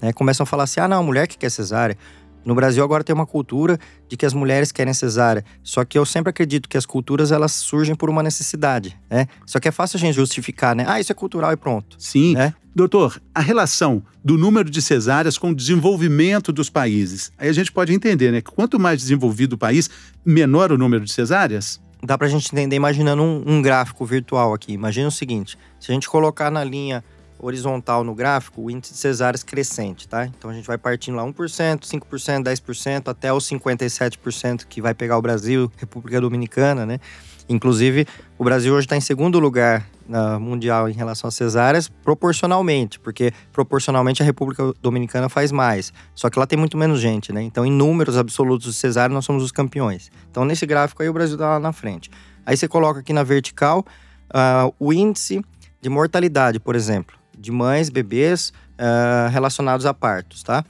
Né? 0.00 0.12
Começam 0.12 0.44
a 0.44 0.46
falar 0.46 0.64
assim: 0.64 0.80
ah, 0.80 0.88
não, 0.88 0.98
a 0.98 1.02
mulher 1.02 1.26
que 1.26 1.36
quer 1.38 1.50
cesárea. 1.50 1.96
No 2.48 2.54
Brasil 2.54 2.82
agora 2.82 3.04
tem 3.04 3.14
uma 3.14 3.26
cultura 3.26 3.78
de 4.08 4.16
que 4.16 4.24
as 4.24 4.32
mulheres 4.32 4.72
querem 4.72 4.94
cesárea. 4.94 5.44
Só 5.62 5.84
que 5.84 5.98
eu 5.98 6.06
sempre 6.06 6.30
acredito 6.30 6.66
que 6.66 6.78
as 6.78 6.86
culturas 6.86 7.30
elas 7.30 7.52
surgem 7.52 7.94
por 7.94 8.08
uma 8.08 8.22
necessidade, 8.22 8.98
né? 9.10 9.28
Só 9.44 9.60
que 9.60 9.68
é 9.68 9.70
fácil 9.70 9.98
a 9.98 10.00
gente 10.00 10.14
justificar, 10.14 10.74
né? 10.74 10.82
Ah, 10.88 10.98
isso 10.98 11.12
é 11.12 11.14
cultural 11.14 11.52
e 11.52 11.58
pronto. 11.58 11.98
Sim. 11.98 12.32
Né? 12.32 12.54
Doutor, 12.74 13.20
a 13.34 13.40
relação 13.42 14.02
do 14.24 14.38
número 14.38 14.70
de 14.70 14.80
cesáreas 14.80 15.36
com 15.36 15.50
o 15.50 15.54
desenvolvimento 15.54 16.50
dos 16.50 16.70
países. 16.70 17.30
Aí 17.36 17.50
a 17.50 17.52
gente 17.52 17.70
pode 17.70 17.92
entender, 17.92 18.32
né? 18.32 18.40
Que 18.40 18.50
quanto 18.50 18.80
mais 18.80 18.98
desenvolvido 18.98 19.52
o 19.52 19.58
país, 19.58 19.90
menor 20.24 20.72
o 20.72 20.78
número 20.78 21.04
de 21.04 21.12
cesáreas. 21.12 21.78
Dá 22.02 22.16
pra 22.16 22.28
gente 22.28 22.48
entender 22.50 22.76
imaginando 22.76 23.22
um, 23.22 23.42
um 23.44 23.60
gráfico 23.60 24.06
virtual 24.06 24.54
aqui. 24.54 24.72
Imagina 24.72 25.08
o 25.08 25.12
seguinte: 25.12 25.58
se 25.78 25.92
a 25.92 25.94
gente 25.94 26.08
colocar 26.08 26.50
na 26.50 26.64
linha 26.64 27.04
horizontal 27.38 28.04
no 28.04 28.14
gráfico 28.14 28.62
o 28.62 28.70
índice 28.70 28.92
de 28.92 28.98
cesáreas 28.98 29.42
crescente, 29.42 30.08
tá? 30.08 30.26
Então 30.26 30.50
a 30.50 30.54
gente 30.54 30.66
vai 30.66 30.78
partindo 30.78 31.16
lá 31.16 31.24
1%, 31.24 31.32
5%, 31.80 32.42
10% 32.42 33.08
até 33.08 33.32
os 33.32 33.48
57% 33.48 34.66
que 34.66 34.80
vai 34.80 34.94
pegar 34.94 35.18
o 35.18 35.22
Brasil, 35.22 35.70
República 35.76 36.20
Dominicana, 36.20 36.84
né? 36.84 36.98
Inclusive, 37.48 38.06
o 38.36 38.44
Brasil 38.44 38.74
hoje 38.74 38.86
está 38.86 38.96
em 38.96 39.00
segundo 39.00 39.38
lugar 39.38 39.88
na 40.06 40.38
mundial 40.38 40.88
em 40.88 40.92
relação 40.92 41.28
às 41.28 41.34
cesáreas, 41.34 41.88
proporcionalmente, 41.88 42.98
porque 43.00 43.32
proporcionalmente 43.52 44.22
a 44.22 44.24
República 44.24 44.72
Dominicana 44.82 45.28
faz 45.30 45.50
mais. 45.50 45.92
Só 46.14 46.28
que 46.28 46.38
lá 46.38 46.46
tem 46.46 46.58
muito 46.58 46.76
menos 46.76 47.00
gente, 47.00 47.32
né? 47.32 47.42
Então, 47.42 47.64
em 47.64 47.72
números 47.72 48.18
absolutos 48.18 48.66
de 48.66 48.74
cesárea, 48.74 49.12
nós 49.14 49.24
somos 49.24 49.42
os 49.42 49.52
campeões. 49.52 50.10
Então, 50.30 50.44
nesse 50.44 50.66
gráfico 50.66 51.02
aí, 51.02 51.08
o 51.08 51.12
Brasil 51.12 51.36
está 51.36 51.48
lá 51.48 51.60
na 51.60 51.72
frente. 51.72 52.10
Aí 52.44 52.56
você 52.56 52.68
coloca 52.68 53.00
aqui 53.00 53.12
na 53.12 53.22
vertical 53.22 53.84
uh, 54.30 54.74
o 54.78 54.92
índice 54.92 55.42
de 55.80 55.88
mortalidade, 55.88 56.58
por 56.58 56.74
exemplo, 56.74 57.17
de 57.38 57.52
mães, 57.52 57.88
bebês 57.88 58.52
uh, 58.78 59.30
relacionados 59.30 59.86
a 59.86 59.94
partos, 59.94 60.42
tá? 60.42 60.64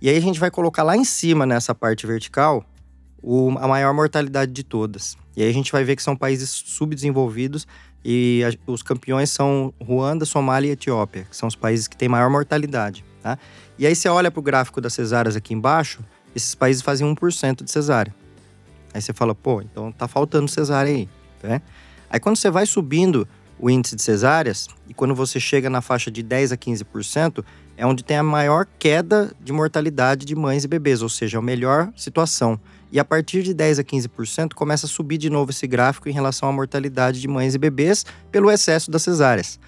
E 0.00 0.08
aí 0.08 0.16
a 0.16 0.20
gente 0.20 0.40
vai 0.40 0.50
colocar 0.50 0.82
lá 0.82 0.96
em 0.96 1.04
cima, 1.04 1.46
nessa 1.46 1.74
parte 1.74 2.06
vertical, 2.06 2.64
o, 3.22 3.50
a 3.58 3.68
maior 3.68 3.94
mortalidade 3.94 4.52
de 4.52 4.62
todas. 4.62 5.16
E 5.36 5.42
aí 5.42 5.48
a 5.48 5.52
gente 5.52 5.70
vai 5.70 5.84
ver 5.84 5.96
que 5.96 6.02
são 6.02 6.16
países 6.16 6.50
subdesenvolvidos 6.50 7.66
e 8.04 8.42
a, 8.44 8.70
os 8.70 8.82
campeões 8.82 9.30
são 9.30 9.72
Ruanda, 9.80 10.24
Somália 10.24 10.68
e 10.68 10.72
Etiópia, 10.72 11.26
que 11.30 11.36
são 11.36 11.46
os 11.46 11.54
países 11.54 11.86
que 11.86 11.96
têm 11.96 12.08
maior 12.08 12.28
mortalidade, 12.28 13.04
tá? 13.22 13.38
E 13.78 13.86
aí 13.86 13.94
você 13.94 14.08
olha 14.08 14.30
para 14.30 14.40
o 14.40 14.42
gráfico 14.42 14.80
das 14.80 14.92
cesáreas 14.92 15.36
aqui 15.36 15.54
embaixo, 15.54 16.00
esses 16.34 16.54
países 16.54 16.82
fazem 16.82 17.06
1% 17.14 17.62
de 17.62 17.70
cesárea. 17.70 18.14
Aí 18.92 19.00
você 19.00 19.12
fala, 19.12 19.34
pô, 19.34 19.62
então 19.62 19.90
tá 19.92 20.06
faltando 20.08 20.48
cesárea 20.48 20.92
aí, 20.92 21.08
né? 21.42 21.62
Aí 22.10 22.20
quando 22.20 22.36
você 22.36 22.50
vai 22.50 22.66
subindo 22.66 23.26
o 23.62 23.70
índice 23.70 23.94
de 23.94 24.02
cesáreas, 24.02 24.66
e 24.88 24.92
quando 24.92 25.14
você 25.14 25.38
chega 25.38 25.70
na 25.70 25.80
faixa 25.80 26.10
de 26.10 26.20
10 26.20 26.50
a 26.50 26.56
15%, 26.56 27.44
é 27.76 27.86
onde 27.86 28.02
tem 28.02 28.16
a 28.16 28.22
maior 28.22 28.66
queda 28.76 29.32
de 29.40 29.52
mortalidade 29.52 30.26
de 30.26 30.34
mães 30.34 30.64
e 30.64 30.68
bebês, 30.68 31.00
ou 31.00 31.08
seja, 31.08 31.38
a 31.38 31.42
melhor 31.42 31.92
situação. 31.96 32.58
E 32.90 32.98
a 32.98 33.04
partir 33.04 33.44
de 33.44 33.54
10 33.54 33.78
a 33.78 33.84
15% 33.84 34.54
começa 34.54 34.86
a 34.86 34.88
subir 34.88 35.16
de 35.16 35.30
novo 35.30 35.52
esse 35.52 35.66
gráfico 35.68 36.08
em 36.08 36.12
relação 36.12 36.48
à 36.48 36.52
mortalidade 36.52 37.20
de 37.20 37.28
mães 37.28 37.54
e 37.54 37.58
bebês 37.58 38.04
pelo 38.32 38.50
excesso 38.50 38.90
das 38.90 39.02
cesáreas. 39.02 39.60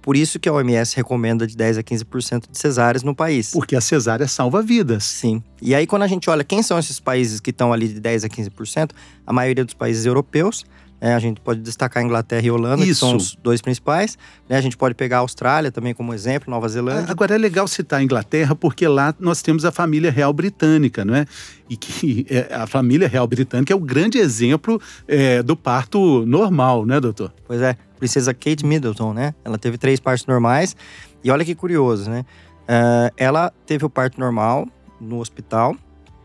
Por 0.00 0.16
isso 0.16 0.38
que 0.38 0.48
a 0.48 0.52
OMS 0.52 0.94
recomenda 0.96 1.44
de 1.44 1.56
10 1.56 1.78
a 1.78 1.82
15% 1.82 2.50
de 2.50 2.58
cesáreas 2.58 3.02
no 3.02 3.14
país. 3.14 3.50
Porque 3.50 3.74
a 3.74 3.80
cesárea 3.80 4.26
salva 4.28 4.62
vidas. 4.62 5.04
Sim. 5.04 5.42
E 5.60 5.74
aí, 5.74 5.86
quando 5.86 6.02
a 6.02 6.08
gente 6.08 6.30
olha 6.30 6.42
quem 6.44 6.62
são 6.62 6.78
esses 6.78 6.98
países 6.98 7.40
que 7.40 7.50
estão 7.50 7.72
ali 7.72 7.88
de 7.88 8.00
10 8.00 8.24
a 8.24 8.28
15%, 8.28 8.90
a 9.24 9.32
maioria 9.32 9.64
dos 9.64 9.74
países 9.74 10.06
europeus, 10.06 10.64
é, 11.02 11.14
a 11.14 11.18
gente 11.18 11.40
pode 11.40 11.60
destacar 11.60 12.00
a 12.00 12.06
Inglaterra 12.06 12.46
e 12.46 12.48
a 12.48 12.52
Holanda, 12.52 12.84
Isso. 12.84 12.86
que 12.86 12.94
são 12.94 13.16
os 13.16 13.34
dois 13.34 13.60
principais. 13.60 14.16
Né? 14.48 14.56
A 14.56 14.60
gente 14.60 14.76
pode 14.76 14.94
pegar 14.94 15.16
a 15.16 15.20
Austrália 15.20 15.72
também 15.72 15.92
como 15.92 16.14
exemplo, 16.14 16.48
Nova 16.48 16.68
Zelândia. 16.68 17.10
Agora 17.10 17.34
é 17.34 17.38
legal 17.38 17.66
citar 17.66 17.98
a 17.98 18.04
Inglaterra, 18.04 18.54
porque 18.54 18.86
lá 18.86 19.12
nós 19.18 19.42
temos 19.42 19.64
a 19.64 19.72
família 19.72 20.12
real 20.12 20.32
britânica, 20.32 21.04
não 21.04 21.16
é? 21.16 21.26
E 21.68 21.76
que 21.76 22.24
é, 22.30 22.54
a 22.54 22.68
família 22.68 23.08
real 23.08 23.26
britânica 23.26 23.72
é 23.72 23.76
o 23.76 23.80
grande 23.80 24.18
exemplo 24.18 24.80
é, 25.08 25.42
do 25.42 25.56
parto 25.56 26.24
normal, 26.24 26.86
né, 26.86 27.00
doutor? 27.00 27.34
Pois 27.48 27.60
é, 27.60 27.76
princesa 27.98 28.32
Kate 28.32 28.64
Middleton, 28.64 29.12
né? 29.12 29.34
Ela 29.44 29.58
teve 29.58 29.76
três 29.78 29.98
partos 29.98 30.24
normais. 30.24 30.76
E 31.24 31.32
olha 31.32 31.44
que 31.44 31.56
curioso, 31.56 32.08
né? 32.08 32.24
Uh, 32.62 33.12
ela 33.16 33.52
teve 33.66 33.84
o 33.84 33.90
parto 33.90 34.20
normal 34.20 34.68
no 35.00 35.18
hospital, 35.18 35.74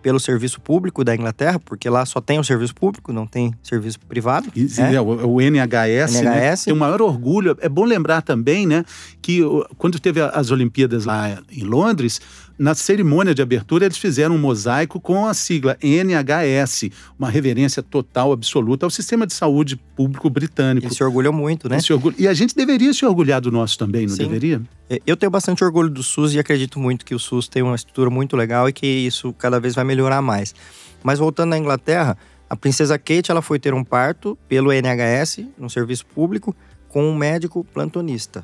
pelo 0.02 0.20
serviço 0.20 0.62
público 0.62 1.04
da 1.04 1.16
Inglaterra, 1.16 1.60
porque 1.60 1.90
lá 1.90 2.06
só 2.06 2.22
tem 2.22 2.40
o 2.40 2.44
serviço 2.44 2.74
público, 2.76 3.12
não 3.12 3.26
tem 3.28 3.54
serviço 3.62 4.00
privado. 4.00 4.50
E, 4.56 4.64
né? 4.80 4.96
é, 4.96 5.02
o, 5.02 5.06
o, 5.06 5.42
NHS, 5.42 6.16
NHS. 6.16 6.24
Né? 6.24 6.56
tem 6.66 6.74
o 6.74 6.78
maior 6.78 7.02
orgulho. 7.02 7.58
É 7.60 7.70
bom 7.70 7.84
lembrar 7.84 8.22
também, 8.22 8.66
né, 8.66 8.84
que 9.22 9.42
quando 9.78 10.00
teve 10.00 10.22
as 10.22 10.52
Olimpíadas 10.52 11.06
lá 11.06 11.40
em 11.52 11.64
Londres, 11.64 12.22
na 12.58 12.74
cerimônia 12.74 13.36
de 13.36 13.42
abertura, 13.42 13.86
eles 13.86 13.98
fizeram 13.98 14.36
um 14.36 14.38
mosaico 14.38 15.00
com 15.00 15.28
a 15.28 15.34
sigla 15.34 15.78
NHS, 15.82 16.90
uma 17.18 17.30
reverência 17.30 17.84
total, 17.84 18.32
absoluta 18.32 18.86
ao 18.86 18.90
sistema 18.90 19.28
de 19.28 19.34
saúde 19.34 19.78
público 19.96 20.30
britânico. 20.30 20.88
Eles 20.88 20.98
se 20.98 21.04
orgulham 21.04 21.32
muito, 21.32 21.70
né? 21.70 21.78
Orgulho... 21.92 22.16
E 22.18 22.28
a 22.28 22.34
gente 22.34 22.56
deveria 22.56 22.94
se 22.94 23.06
orgulhar 23.06 23.40
do 23.40 23.52
nosso 23.52 23.78
também, 23.78 24.08
não 24.08 24.16
Sim. 24.16 24.24
deveria? 24.24 24.62
É, 24.90 25.00
eu 25.06 25.16
tenho 25.16 25.30
bastante 25.30 25.64
orgulho 25.64 25.90
do 25.90 26.02
SUS 26.02 26.34
e 26.34 26.40
acredito 26.40 26.80
muito 26.80 27.06
que 27.06 27.14
o 27.14 27.20
SUS 27.20 27.48
tem 27.48 27.62
uma 27.62 27.76
estrutura 27.76 28.10
muito 28.10 28.36
legal 28.36 28.68
e 28.68 28.74
que 28.74 28.88
isso 28.88 29.34
cada 29.34 29.60
vez 29.60 29.76
vai 29.76 29.84
melhorar 29.84 30.22
mais. 30.22 30.56
Mas 31.04 31.20
voltando 31.20 31.54
à 31.54 31.58
Inglaterra, 31.58 32.18
a 32.50 32.56
princesa 32.56 32.98
Kate 32.98 33.30
ela 33.30 33.42
foi 33.42 33.60
ter 33.60 33.74
um 33.74 33.84
parto 33.84 34.38
pelo 34.48 34.72
NHS, 34.72 35.46
no 35.58 35.70
serviço 35.70 36.06
público, 36.06 36.56
com 36.90 37.04
um 37.04 37.16
médico 37.16 37.64
plantonista. 37.74 38.44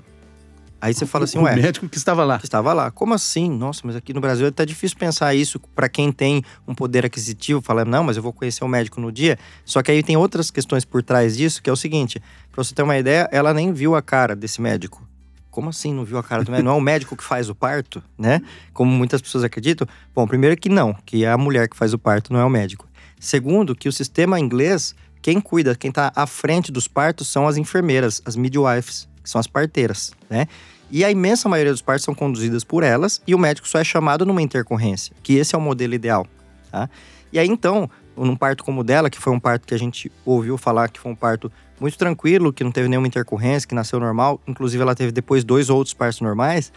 Aí 0.84 0.94
você 0.94 1.06
fala 1.06 1.24
assim, 1.24 1.38
o 1.38 1.44
ué. 1.44 1.54
O 1.54 1.62
médico 1.62 1.88
que 1.88 1.96
estava 1.96 2.26
lá. 2.26 2.38
Que 2.38 2.46
estava 2.46 2.74
lá. 2.74 2.92
Como 2.92 3.14
assim? 3.14 3.50
Nossa, 3.50 3.80
mas 3.86 3.96
aqui 3.96 4.14
no 4.14 4.20
Brasil 4.20 4.52
tá 4.52 4.66
difícil 4.66 4.98
pensar 4.98 5.34
isso 5.34 5.58
para 5.58 5.88
quem 5.88 6.12
tem 6.12 6.44
um 6.68 6.76
poder 6.76 7.06
aquisitivo, 7.06 7.62
fala, 7.62 7.86
não, 7.86 8.04
mas 8.04 8.18
eu 8.18 8.22
vou 8.22 8.34
conhecer 8.34 8.66
o 8.66 8.68
médico 8.68 9.00
no 9.00 9.10
dia. 9.10 9.40
Só 9.64 9.82
que 9.82 9.90
aí 9.90 10.04
tem 10.04 10.18
outras 10.18 10.52
questões 10.52 10.84
por 10.84 11.02
trás 11.02 11.38
disso, 11.38 11.64
que 11.64 11.70
é 11.70 11.74
o 11.74 11.78
seguinte: 11.78 12.22
para 12.52 12.62
você 12.62 12.76
ter 12.76 12.84
uma 12.84 12.98
ideia, 12.98 13.30
ela 13.32 13.54
nem 13.54 13.72
viu 13.72 13.96
a 13.96 14.02
cara 14.02 14.36
desse 14.36 14.62
médico. 14.62 15.02
Como 15.50 15.70
assim 15.70 15.94
não 15.94 16.04
viu 16.04 16.18
a 16.18 16.24
cara 16.24 16.44
do 16.44 16.52
médico? 16.52 16.66
Não 16.66 16.74
é 16.74 16.78
o 16.78 16.82
médico 16.82 17.16
que 17.16 17.24
faz 17.24 17.48
o 17.48 17.56
parto, 17.56 18.04
né? 18.18 18.42
Como 18.74 18.92
muitas 18.92 19.22
pessoas 19.22 19.46
acreditam. 19.46 19.88
Bom, 20.14 20.28
primeiro 20.28 20.58
que 20.58 20.68
não, 20.68 20.94
que 21.06 21.24
é 21.24 21.32
a 21.32 21.38
mulher 21.38 21.70
que 21.70 21.78
faz 21.78 21.94
o 21.94 21.98
parto, 21.98 22.34
não 22.34 22.42
é 22.42 22.44
o 22.44 22.50
médico. 22.50 22.90
Segundo, 23.22 23.74
que 23.74 23.88
o 23.88 23.92
sistema 23.94 24.38
inglês, 24.38 24.94
quem 25.22 25.40
cuida, 25.40 25.76
quem 25.76 25.88
está 25.88 26.12
à 26.14 26.28
frente 26.28 26.74
dos 26.74 26.90
partos 26.90 27.30
são 27.30 27.48
as 27.48 27.56
enfermeiras, 27.56 28.22
as 28.26 28.36
midwives, 28.36 29.08
que 29.24 29.30
são 29.30 29.40
as 29.40 29.48
parteiras, 29.48 30.12
né? 30.30 30.48
E 30.94 31.04
a 31.04 31.10
imensa 31.10 31.50
maioria 31.50 31.72
dos 31.72 31.82
partos 31.82 32.06
são 32.06 32.14
conduzidas 32.14 32.64
por 32.64 32.84
elas 32.84 33.20
e 33.26 33.34
o 33.34 33.40
médico 33.40 33.68
só 33.68 33.80
é 33.80 33.84
chamado 33.84 34.28
numa 34.28 34.44
intercorrência, 34.44 35.16
que 35.24 35.34
esse 35.34 35.56
é 35.56 35.58
o 35.58 35.62
modelo 35.62 35.96
ideal. 35.96 36.28
Tá? 36.72 36.88
E 37.32 37.40
aí 37.40 37.48
então, 37.48 37.90
num 38.16 38.36
parto 38.36 38.64
como 38.64 38.82
o 38.82 38.84
dela, 38.84 39.10
que 39.10 39.18
foi 39.20 39.34
um 39.34 39.40
parto 39.40 39.66
que 39.66 39.74
a 39.74 39.80
gente 39.80 40.12
ouviu 40.24 40.56
falar 40.56 40.90
que 40.90 41.00
foi 41.00 41.12
um 41.12 41.16
parto 41.16 41.52
muito 41.80 41.98
tranquilo, 41.98 42.54
que 42.54 42.64
não 42.64 42.72
teve 42.72 42.88
nenhuma 42.88 43.08
intercorrência, 43.08 43.68
que 43.68 43.74
nasceu 43.74 44.00
normal, 44.00 44.40
inclusive 44.46 44.84
ela 44.84 44.94
teve 44.94 45.12
depois 45.12 45.44
dois 45.44 45.68
outros 45.68 45.96
partos 45.96 46.22
normais, 46.22 46.72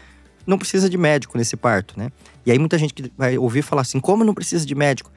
não 0.47 0.57
precisa 0.57 0.89
de 0.89 0.97
médico 0.97 1.37
nesse 1.37 1.55
parto, 1.55 1.93
né? 1.99 2.11
E 2.47 2.51
aí 2.51 2.59
muita 2.59 2.79
gente 2.79 2.95
que 2.95 3.13
vai 3.19 3.37
ouvir 3.37 3.61
falar 3.61 3.83
assim, 3.83 4.01
como 4.01 4.25
não 4.25 4.33
precisa 4.33 4.65
de 4.65 4.75
médico? 4.75 5.13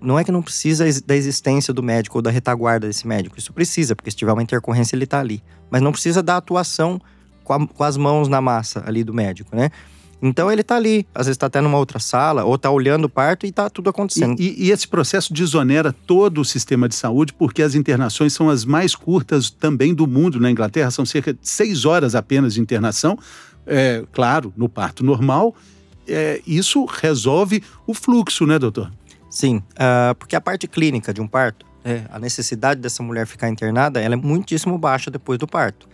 Não 0.00 0.18
é 0.18 0.24
que 0.24 0.32
não 0.32 0.40
precisa 0.40 0.86
da 1.04 1.14
existência 1.14 1.74
do 1.74 1.82
médico 1.82 2.16
ou 2.16 2.22
da 2.22 2.30
retaguarda 2.30 2.86
desse 2.86 3.06
médico, 3.06 3.38
isso 3.38 3.52
precisa, 3.52 3.94
porque 3.94 4.10
se 4.10 4.16
tiver 4.16 4.32
uma 4.32 4.42
intercorrência 4.42 4.96
ele 4.96 5.04
está 5.04 5.20
ali. 5.20 5.42
Mas 5.70 5.82
não 5.82 5.92
precisa 5.92 6.22
da 6.22 6.38
atuação 6.38 6.98
com, 7.48 7.54
a, 7.54 7.66
com 7.66 7.82
as 7.82 7.96
mãos 7.96 8.28
na 8.28 8.42
massa 8.42 8.84
ali 8.86 9.02
do 9.02 9.14
médico, 9.14 9.56
né? 9.56 9.70
Então 10.20 10.50
ele 10.50 10.62
tá 10.62 10.76
ali, 10.76 11.06
às 11.14 11.26
vezes 11.26 11.38
tá 11.38 11.46
até 11.46 11.60
numa 11.60 11.78
outra 11.78 11.98
sala, 11.98 12.44
ou 12.44 12.58
tá 12.58 12.70
olhando 12.70 13.04
o 13.04 13.08
parto 13.08 13.46
e 13.46 13.52
tá 13.52 13.70
tudo 13.70 13.88
acontecendo. 13.88 14.38
E, 14.38 14.48
e, 14.48 14.66
e, 14.66 14.70
esse 14.70 14.86
processo 14.86 15.32
desonera 15.32 15.92
todo 15.92 16.40
o 16.40 16.44
sistema 16.44 16.88
de 16.88 16.96
saúde, 16.96 17.32
porque 17.32 17.62
as 17.62 17.74
internações 17.74 18.32
são 18.32 18.50
as 18.50 18.64
mais 18.64 18.94
curtas 18.94 19.48
também 19.48 19.94
do 19.94 20.06
mundo. 20.06 20.40
Na 20.40 20.50
Inglaterra 20.50 20.90
são 20.90 21.06
cerca 21.06 21.32
de 21.32 21.38
seis 21.42 21.84
horas 21.84 22.16
apenas 22.16 22.54
de 22.54 22.60
internação, 22.60 23.16
é, 23.64 24.04
claro, 24.12 24.52
no 24.56 24.68
parto 24.68 25.04
normal. 25.04 25.54
É, 26.06 26.42
isso 26.44 26.84
resolve 26.84 27.62
o 27.86 27.94
fluxo, 27.94 28.44
né, 28.44 28.58
doutor? 28.58 28.90
Sim, 29.30 29.58
uh, 29.58 30.14
porque 30.18 30.34
a 30.34 30.40
parte 30.40 30.66
clínica 30.66 31.14
de 31.14 31.20
um 31.20 31.28
parto, 31.28 31.64
é, 31.84 32.02
a 32.10 32.18
necessidade 32.18 32.80
dessa 32.80 33.02
mulher 33.02 33.26
ficar 33.26 33.48
internada, 33.48 34.00
ela 34.00 34.14
é 34.14 34.16
muitíssimo 34.16 34.76
baixa 34.76 35.10
depois 35.10 35.38
do 35.38 35.46
parto. 35.46 35.88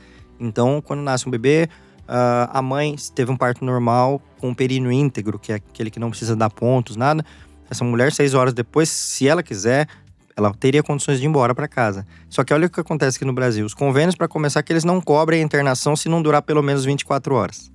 Então, 0.45 0.81
quando 0.81 1.01
nasce 1.01 1.27
um 1.27 1.31
bebê, 1.31 1.69
uh, 2.03 2.51
a 2.53 2.63
mãe 2.63 2.97
teve 3.15 3.31
um 3.31 3.37
parto 3.37 3.65
normal 3.65 4.21
com 4.39 4.51
um 4.51 4.55
períneo 4.55 4.93
íntegro, 4.93 5.39
que 5.39 5.53
é 5.53 5.57
aquele 5.57 5.91
que 5.91 5.99
não 5.99 6.11
precisa 6.11 6.37
dar 6.37 6.51
pontos, 6.51 6.97
nada. 6.97 7.25
Essa 7.71 7.85
mulher, 7.85 8.13
seis 8.13 8.35
horas 8.35 8.53
depois, 8.53 8.89
se 8.89 9.27
ela 9.27 9.43
quiser, 9.43 9.89
ela 10.37 10.53
teria 10.53 10.83
condições 10.83 11.19
de 11.19 11.25
ir 11.25 11.29
embora 11.29 11.55
para 11.55 11.67
casa. 11.67 12.07
Só 12.29 12.45
que 12.45 12.53
olha 12.53 12.67
o 12.67 12.71
que 12.71 12.81
acontece 12.81 13.17
aqui 13.17 13.25
no 13.25 13.33
Brasil. 13.33 13.65
Os 13.65 13.75
convênios, 13.75 14.15
para 14.15 14.29
começar, 14.29 14.63
que 14.63 14.73
eles 14.73 14.85
não 14.85 15.01
cobrem 15.01 15.41
a 15.41 15.45
internação 15.45 15.97
se 15.97 16.09
não 16.09 16.21
durar 16.21 16.43
pelo 16.43 16.63
menos 16.63 16.85
24 16.85 17.35
horas. 17.35 17.74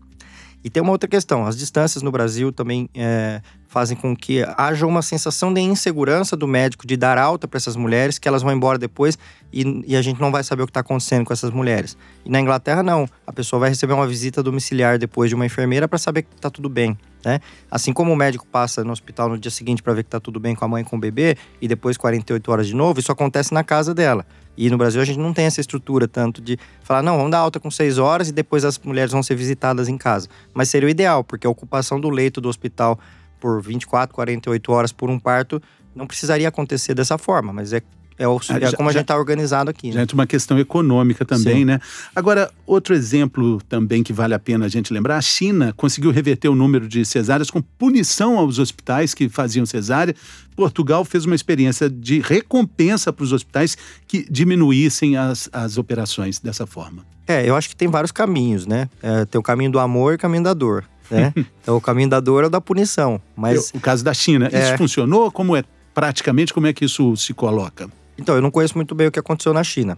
E 0.63 0.69
tem 0.69 0.81
uma 0.81 0.91
outra 0.91 1.07
questão: 1.07 1.45
as 1.45 1.57
distâncias 1.57 2.03
no 2.03 2.11
Brasil 2.11 2.51
também 2.51 2.89
é, 2.93 3.41
fazem 3.67 3.95
com 3.95 4.15
que 4.15 4.43
haja 4.57 4.85
uma 4.85 5.01
sensação 5.01 5.53
de 5.53 5.61
insegurança 5.61 6.35
do 6.35 6.47
médico 6.47 6.85
de 6.85 6.97
dar 6.97 7.17
alta 7.17 7.47
para 7.47 7.57
essas 7.57 7.75
mulheres, 7.75 8.19
que 8.19 8.27
elas 8.27 8.41
vão 8.41 8.51
embora 8.51 8.77
depois 8.77 9.17
e, 9.53 9.83
e 9.87 9.95
a 9.95 10.01
gente 10.01 10.19
não 10.19 10.31
vai 10.31 10.43
saber 10.43 10.63
o 10.63 10.65
que 10.65 10.71
está 10.71 10.81
acontecendo 10.81 11.25
com 11.25 11.33
essas 11.33 11.51
mulheres. 11.51 11.97
E 12.25 12.29
na 12.29 12.39
Inglaterra, 12.39 12.83
não. 12.83 13.07
A 13.25 13.31
pessoa 13.31 13.59
vai 13.59 13.69
receber 13.69 13.93
uma 13.93 14.07
visita 14.07 14.43
domiciliar 14.43 14.97
depois 14.97 15.29
de 15.29 15.35
uma 15.35 15.45
enfermeira 15.45 15.87
para 15.87 15.97
saber 15.97 16.23
que 16.23 16.35
está 16.35 16.49
tudo 16.49 16.67
bem. 16.67 16.97
Né? 17.23 17.39
Assim 17.69 17.91
como 17.91 18.11
o 18.11 18.15
médico 18.15 18.45
passa 18.47 18.83
no 18.83 18.91
hospital 18.91 19.29
no 19.29 19.37
dia 19.37 19.51
seguinte 19.51 19.83
para 19.83 19.93
ver 19.93 20.03
que 20.03 20.07
está 20.07 20.19
tudo 20.19 20.39
bem 20.39 20.55
com 20.55 20.65
a 20.65 20.67
mãe 20.67 20.81
e 20.81 20.85
com 20.85 20.95
o 20.95 20.99
bebê, 20.99 21.37
e 21.61 21.67
depois 21.67 21.97
48 21.97 22.51
horas 22.51 22.67
de 22.67 22.75
novo, 22.75 22.99
isso 22.99 23.11
acontece 23.11 23.53
na 23.53 23.63
casa 23.63 23.93
dela. 23.93 24.25
E 24.59 24.69
no 24.69 24.77
Brasil 24.77 25.01
a 25.01 25.05
gente 25.05 25.17
não 25.17 25.31
tem 25.31 25.45
essa 25.45 25.61
estrutura 25.61 26.05
tanto 26.05 26.41
de 26.41 26.59
falar, 26.83 27.01
não, 27.01 27.15
vamos 27.15 27.31
dar 27.31 27.37
alta 27.37 27.61
com 27.61 27.71
seis 27.71 27.97
horas 27.97 28.27
e 28.27 28.33
depois 28.33 28.65
as 28.65 28.77
mulheres 28.77 29.13
vão 29.13 29.23
ser 29.23 29.33
visitadas 29.33 29.87
em 29.87 29.97
casa. 29.97 30.27
Mas 30.53 30.67
seria 30.67 30.85
o 30.85 30.89
ideal, 30.89 31.23
porque 31.23 31.47
a 31.47 31.49
ocupação 31.49 31.97
do 31.97 32.09
leito 32.09 32.41
do 32.41 32.49
hospital 32.49 32.99
por 33.39 33.61
24, 33.61 34.13
48 34.13 34.71
horas 34.73 34.91
por 34.91 35.09
um 35.09 35.17
parto 35.17 35.61
não 35.95 36.05
precisaria 36.05 36.49
acontecer 36.49 36.93
dessa 36.93 37.17
forma, 37.17 37.53
mas 37.53 37.71
é 37.71 37.81
é, 38.19 38.27
o, 38.27 38.37
é 38.37 38.59
já, 38.59 38.73
como 38.73 38.89
a 38.89 38.91
gente 38.91 39.03
está 39.03 39.17
organizado 39.17 39.69
aqui. 39.69 39.91
Né? 39.91 40.01
entra 40.01 40.13
uma 40.13 40.27
questão 40.27 40.59
econômica 40.59 41.23
também, 41.23 41.59
Sim. 41.59 41.65
né? 41.65 41.79
Agora, 42.13 42.51
outro 42.67 42.93
exemplo 42.93 43.61
também 43.69 44.03
que 44.03 44.11
vale 44.11 44.33
a 44.33 44.39
pena 44.39 44.65
a 44.65 44.67
gente 44.67 44.93
lembrar: 44.93 45.15
a 45.15 45.21
China 45.21 45.73
conseguiu 45.77 46.11
reverter 46.11 46.49
o 46.49 46.55
número 46.55 46.85
de 46.85 47.05
cesáreas 47.05 47.49
com 47.49 47.61
punição 47.61 48.37
aos 48.37 48.59
hospitais 48.59 49.13
que 49.13 49.29
faziam 49.29 49.65
cesárea. 49.65 50.13
Portugal 50.53 51.05
fez 51.05 51.23
uma 51.23 51.33
experiência 51.33 51.89
de 51.89 52.19
recompensa 52.19 53.13
para 53.13 53.23
os 53.23 53.31
hospitais 53.31 53.77
que 54.05 54.27
diminuíssem 54.29 55.15
as, 55.15 55.49
as 55.53 55.77
operações 55.77 56.39
dessa 56.39 56.67
forma. 56.67 57.05
É, 57.25 57.47
eu 57.47 57.55
acho 57.55 57.69
que 57.69 57.75
tem 57.75 57.87
vários 57.87 58.11
caminhos, 58.11 58.65
né? 58.65 58.89
É, 59.01 59.23
tem 59.23 59.39
o 59.39 59.43
caminho 59.43 59.71
do 59.71 59.79
amor 59.79 60.11
e 60.11 60.15
o 60.15 60.19
caminho 60.19 60.43
da 60.43 60.53
dor. 60.53 60.83
Né? 61.09 61.33
então, 61.63 61.77
o 61.77 61.81
caminho 61.81 62.09
da 62.09 62.19
dor 62.19 62.43
é 62.43 62.47
o 62.47 62.49
da 62.49 62.59
punição. 62.59 63.21
Mas 63.33 63.71
o 63.73 63.79
caso 63.79 64.03
da 64.03 64.13
China, 64.13 64.49
é... 64.51 64.61
isso 64.61 64.77
funcionou? 64.77 65.31
Como 65.31 65.55
é 65.55 65.63
praticamente? 65.93 66.53
Como 66.53 66.67
é 66.67 66.73
que 66.73 66.83
isso 66.83 67.15
se 67.15 67.33
coloca? 67.33 67.89
Então, 68.19 68.35
eu 68.35 68.41
não 68.41 68.51
conheço 68.51 68.75
muito 68.75 68.93
bem 68.93 69.07
o 69.07 69.11
que 69.11 69.19
aconteceu 69.19 69.53
na 69.53 69.63
China 69.63 69.97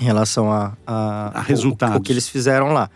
em 0.00 0.04
relação 0.04 0.50
a, 0.50 0.72
a, 0.86 1.38
a 1.38 1.42
resultados. 1.42 1.96
O, 1.96 1.98
o, 1.98 2.02
que 2.02 2.12
eles 2.12 2.28
fizeram 2.28 2.72
lá. 2.72 2.90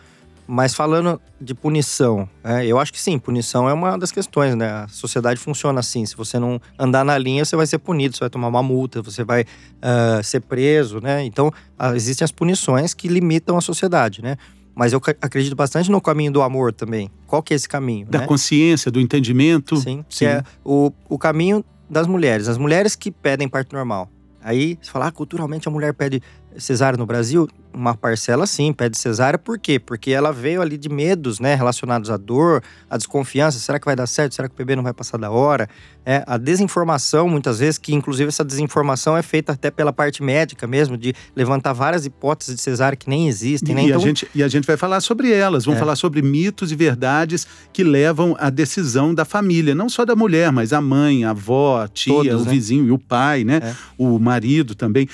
Mas 0.47 0.75
falando 0.75 1.21
de 1.40 1.54
punição, 1.54 2.28
é, 2.42 2.66
eu 2.66 2.78
acho 2.78 2.92
que 2.92 3.00
sim, 3.00 3.18
punição 3.18 3.68
é 3.68 3.73
uma 3.73 3.97
das 3.97 4.12
questões, 4.12 4.54
né? 4.54 4.68
A 4.68 4.88
sociedade 4.88 5.40
funciona 5.40 5.80
assim. 5.80 6.04
Se 6.04 6.14
você 6.14 6.38
não 6.38 6.61
andar 6.78 7.02
na 7.02 7.16
linha, 7.16 7.44
você 7.44 7.56
vai 7.56 7.66
ser 7.66 7.78
punido, 7.78 8.14
você 8.14 8.21
vai 8.21 8.30
tomar 8.30 8.49
uma 8.49 8.62
multa, 8.62 9.00
você 9.00 9.25
vai 9.25 9.42
uh, 9.42 10.23
ser 10.23 10.40
preso, 10.40 11.00
né? 11.00 11.25
Então, 11.25 11.49
uh, 11.49 11.94
existem 11.94 12.25
as 12.25 12.33
punições 12.33 12.92
que 12.92 13.09
limitam 13.09 13.56
a 13.56 13.61
sociedade, 13.61 14.21
né? 14.21 14.37
Mas 14.75 14.92
eu 14.92 15.00
acredito 15.23 15.54
bastante 15.54 15.90
no 15.90 16.00
caminho 16.00 16.33
do 16.33 16.42
amor 16.42 16.73
também. 16.73 17.11
Qual 17.26 17.42
que 17.42 17.54
é 17.54 17.56
esse 17.56 17.68
caminho? 17.68 18.06
Da 18.06 18.21
né? 18.21 18.26
consciência, 18.26 18.90
do 18.90 19.00
entendimento. 19.00 19.76
Sim, 19.76 20.04
sim. 20.11 20.26
é 20.26 20.42
o, 20.64 20.92
o 21.09 21.16
caminho 21.16 21.64
das 21.88 22.06
mulheres. 22.06 22.49
As 22.49 22.59
mulheres 22.59 22.97
que 22.97 23.11
pedem 23.11 23.49
parto 23.49 23.75
normal. 23.75 24.11
Aí 24.45 24.79
você 24.81 24.91
fala, 24.91 25.07
ah, 25.07 25.13
culturalmente 25.13 25.67
a 25.67 25.71
mulher 25.71 25.95
pede 25.95 26.23
cesárea 26.58 26.96
no 26.96 27.06
Brasil, 27.06 27.49
uma 27.73 27.94
parcela 27.94 28.46
sim 28.46 28.73
pede 28.73 28.96
cesárea, 28.96 29.38
por 29.38 29.58
quê? 29.58 29.78
Porque 29.78 30.11
ela 30.11 30.32
veio 30.32 30.62
ali 30.62 30.78
de 30.78 30.88
medos, 30.88 31.40
né, 31.40 31.54
relacionados 31.54 32.11
à 32.11 32.16
dor, 32.16 32.62
à 32.88 32.96
desconfiança, 32.96 33.58
será 33.58 33.78
que 33.78 33.84
vai 33.84 33.96
dar 33.96 34.06
certo? 34.06 34.34
Será 34.34 34.49
que 34.49 34.54
o 34.54 34.58
bebê 34.58 34.76
não 34.76 34.82
vai 34.82 34.92
passar 34.92 35.18
da 35.18 35.30
hora? 35.30 35.68
É, 36.06 36.23
a 36.26 36.37
desinformação, 36.37 37.28
muitas 37.28 37.58
vezes, 37.58 37.78
que 37.78 37.94
inclusive 37.94 38.28
essa 38.28 38.44
desinformação 38.44 39.16
é 39.16 39.23
feita 39.23 39.52
até 39.52 39.70
pela 39.70 39.92
parte 39.92 40.23
médica 40.23 40.66
mesmo, 40.66 40.96
de 40.96 41.14
levantar 41.34 41.73
várias 41.73 42.06
hipóteses 42.06 42.56
de 42.56 42.61
cesárea 42.61 42.96
que 42.96 43.08
nem 43.08 43.26
existem, 43.26 43.75
né? 43.75 43.82
E, 43.82 43.87
então... 43.87 43.99
a, 43.99 44.02
gente, 44.02 44.28
e 44.34 44.42
a 44.42 44.49
gente 44.49 44.66
vai 44.66 44.76
falar 44.76 45.00
sobre 45.00 45.32
elas, 45.32 45.64
vamos 45.64 45.78
é. 45.78 45.80
falar 45.80 45.96
sobre 45.96 46.23
mitos 46.23 46.70
e 46.70 46.76
verdades 46.76 47.46
que 47.73 47.82
levam 47.82 48.37
à 48.38 48.50
decisão 48.50 49.14
da 49.14 49.25
família, 49.25 49.75
não 49.75 49.88
só 49.88 50.04
da 50.04 50.14
mulher, 50.14 50.52
mas 50.52 50.73
a 50.73 50.80
mãe, 50.80 51.25
a 51.25 51.30
avó, 51.30 51.82
a 51.82 51.88
tia, 51.88 52.12
Todos, 52.12 52.42
o 52.42 52.44
né? 52.44 52.50
vizinho 52.50 52.87
e 52.87 52.92
o 52.92 52.99
pai, 52.99 53.42
né? 53.42 53.61
É. 53.62 53.75
O 53.96 54.18
marido 54.18 54.75
também. 54.75 55.08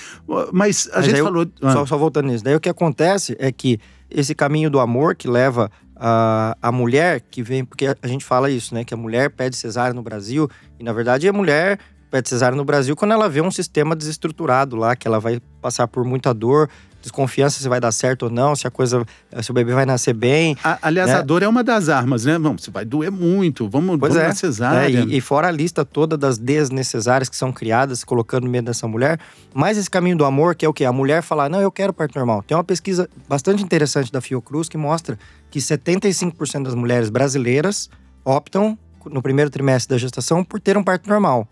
Mas 0.52 0.88
a 0.92 0.96
mas 0.96 1.06
gente 1.06 1.29
falou. 1.30 1.46
Ah. 1.62 1.72
Só, 1.72 1.86
só, 1.86 1.96
voltando 1.96 2.26
nisso. 2.26 2.44
Daí 2.44 2.54
o 2.54 2.60
que 2.60 2.68
acontece 2.68 3.36
é 3.38 3.50
que 3.50 3.78
esse 4.10 4.34
caminho 4.34 4.70
do 4.70 4.80
amor 4.80 5.14
que 5.14 5.28
leva 5.28 5.70
a, 5.96 6.56
a 6.60 6.72
mulher 6.72 7.20
que 7.20 7.42
vem. 7.42 7.64
Porque 7.64 7.86
a 7.86 8.06
gente 8.06 8.24
fala 8.24 8.50
isso, 8.50 8.74
né? 8.74 8.84
Que 8.84 8.94
a 8.94 8.96
mulher 8.96 9.30
pede 9.30 9.56
cesárea 9.56 9.94
no 9.94 10.02
Brasil. 10.02 10.48
E 10.78 10.84
na 10.84 10.92
verdade 10.92 11.28
a 11.28 11.32
mulher 11.32 11.78
pede 12.10 12.28
cesárea 12.28 12.56
no 12.56 12.64
Brasil 12.64 12.96
quando 12.96 13.12
ela 13.12 13.28
vê 13.28 13.40
um 13.40 13.50
sistema 13.50 13.94
desestruturado 13.94 14.74
lá, 14.74 14.96
que 14.96 15.06
ela 15.06 15.20
vai 15.20 15.40
passar 15.60 15.86
por 15.86 16.04
muita 16.04 16.34
dor, 16.34 16.68
desconfiança 17.00 17.60
se 17.60 17.68
vai 17.68 17.80
dar 17.80 17.92
certo 17.92 18.24
ou 18.24 18.30
não, 18.30 18.54
se 18.54 18.66
a 18.66 18.70
coisa, 18.70 19.04
se 19.42 19.50
o 19.50 19.54
bebê 19.54 19.72
vai 19.72 19.86
nascer 19.86 20.12
bem. 20.12 20.56
A, 20.62 20.78
aliás, 20.82 21.10
né? 21.10 21.16
a 21.16 21.22
dor 21.22 21.42
é 21.42 21.48
uma 21.48 21.64
das 21.64 21.88
armas, 21.88 22.24
né? 22.24 22.38
Vamos, 22.38 22.62
você 22.62 22.70
vai 22.70 22.84
doer 22.84 23.10
muito, 23.10 23.68
vamos, 23.68 23.98
pois 23.98 24.14
vamos 24.14 24.28
é, 24.28 24.34
cesárea. 24.34 24.98
É, 24.98 25.02
e, 25.02 25.16
e, 25.16 25.20
fora 25.20 25.48
a 25.48 25.50
lista 25.50 25.84
toda 25.84 26.16
das 26.16 26.38
desnecessárias 26.38 27.28
que 27.28 27.36
são 27.36 27.52
criadas, 27.52 28.04
colocando 28.04 28.48
medo 28.48 28.66
dessa 28.66 28.86
mulher, 28.86 29.18
mais 29.54 29.78
esse 29.78 29.90
caminho 29.90 30.16
do 30.16 30.24
amor, 30.24 30.54
que 30.54 30.64
é 30.64 30.68
o 30.68 30.72
que? 30.72 30.84
A 30.84 30.92
mulher 30.92 31.22
falar, 31.22 31.48
não, 31.48 31.60
eu 31.60 31.70
quero 31.70 31.92
parto 31.92 32.16
normal. 32.16 32.42
Tem 32.42 32.56
uma 32.56 32.64
pesquisa 32.64 33.08
bastante 33.28 33.62
interessante 33.62 34.12
da 34.12 34.20
Fiocruz 34.20 34.68
que 34.68 34.76
mostra 34.76 35.18
que 35.50 35.58
75% 35.58 36.62
das 36.64 36.74
mulheres 36.74 37.10
brasileiras 37.10 37.88
optam 38.24 38.78
no 39.06 39.22
primeiro 39.22 39.50
trimestre 39.50 39.94
da 39.94 39.98
gestação 39.98 40.44
por 40.44 40.60
ter 40.60 40.76
um 40.76 40.84
parto 40.84 41.08
normal. 41.08 41.48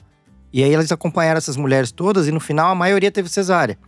E 0.52 0.62
aí 0.62 0.72
eles 0.72 0.90
acompanharam 0.90 1.38
essas 1.38 1.56
mulheres 1.56 1.90
todas 1.90 2.26
e 2.26 2.32
no 2.32 2.40
final 2.40 2.70
a 2.70 2.74
maioria 2.74 3.10
teve 3.10 3.28
cesárea. 3.28 3.78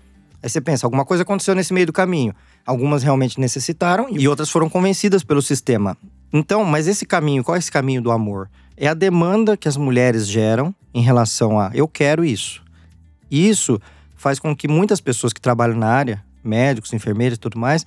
Aí 0.43 0.49
você 0.49 0.61
pensa, 0.61 0.87
alguma 0.87 1.05
coisa 1.05 1.23
aconteceu 1.23 1.55
nesse 1.55 1.73
meio 1.73 1.87
do 1.87 1.93
caminho. 1.93 2.35
Algumas 2.65 3.03
realmente 3.03 3.39
necessitaram 3.39 4.07
e 4.11 4.27
outras 4.27 4.51
foram 4.51 4.69
convencidas 4.69 5.23
pelo 5.23 5.43
sistema. 5.43 5.97
Então, 6.33 6.65
mas 6.65 6.87
esse 6.87 7.05
caminho, 7.05 7.45
qual 7.45 7.57
é 7.57 7.59
esse 7.59 7.71
caminho 7.71 8.01
do 8.01 8.11
amor? 8.11 8.49
É 8.77 8.89
a 8.89 8.95
demanda 8.95 9.57
que 9.57 9.69
as 9.69 9.77
mulheres 9.77 10.27
geram 10.27 10.75
em 10.95 11.03
relação 11.03 11.59
a 11.59 11.71
eu 11.75 11.87
quero 11.87 12.25
isso. 12.25 12.63
E 13.31 13.49
isso 13.49 13.81
faz 14.17 14.39
com 14.39 14.55
que 14.57 14.67
muitas 14.67 15.01
pessoas 15.01 15.33
que 15.33 15.41
trabalham 15.41 15.77
na 15.77 15.89
área, 15.89 16.25
médicos, 16.43 16.93
enfermeiros 16.93 17.37
e 17.37 17.41
tudo 17.41 17.59
mais, 17.59 17.85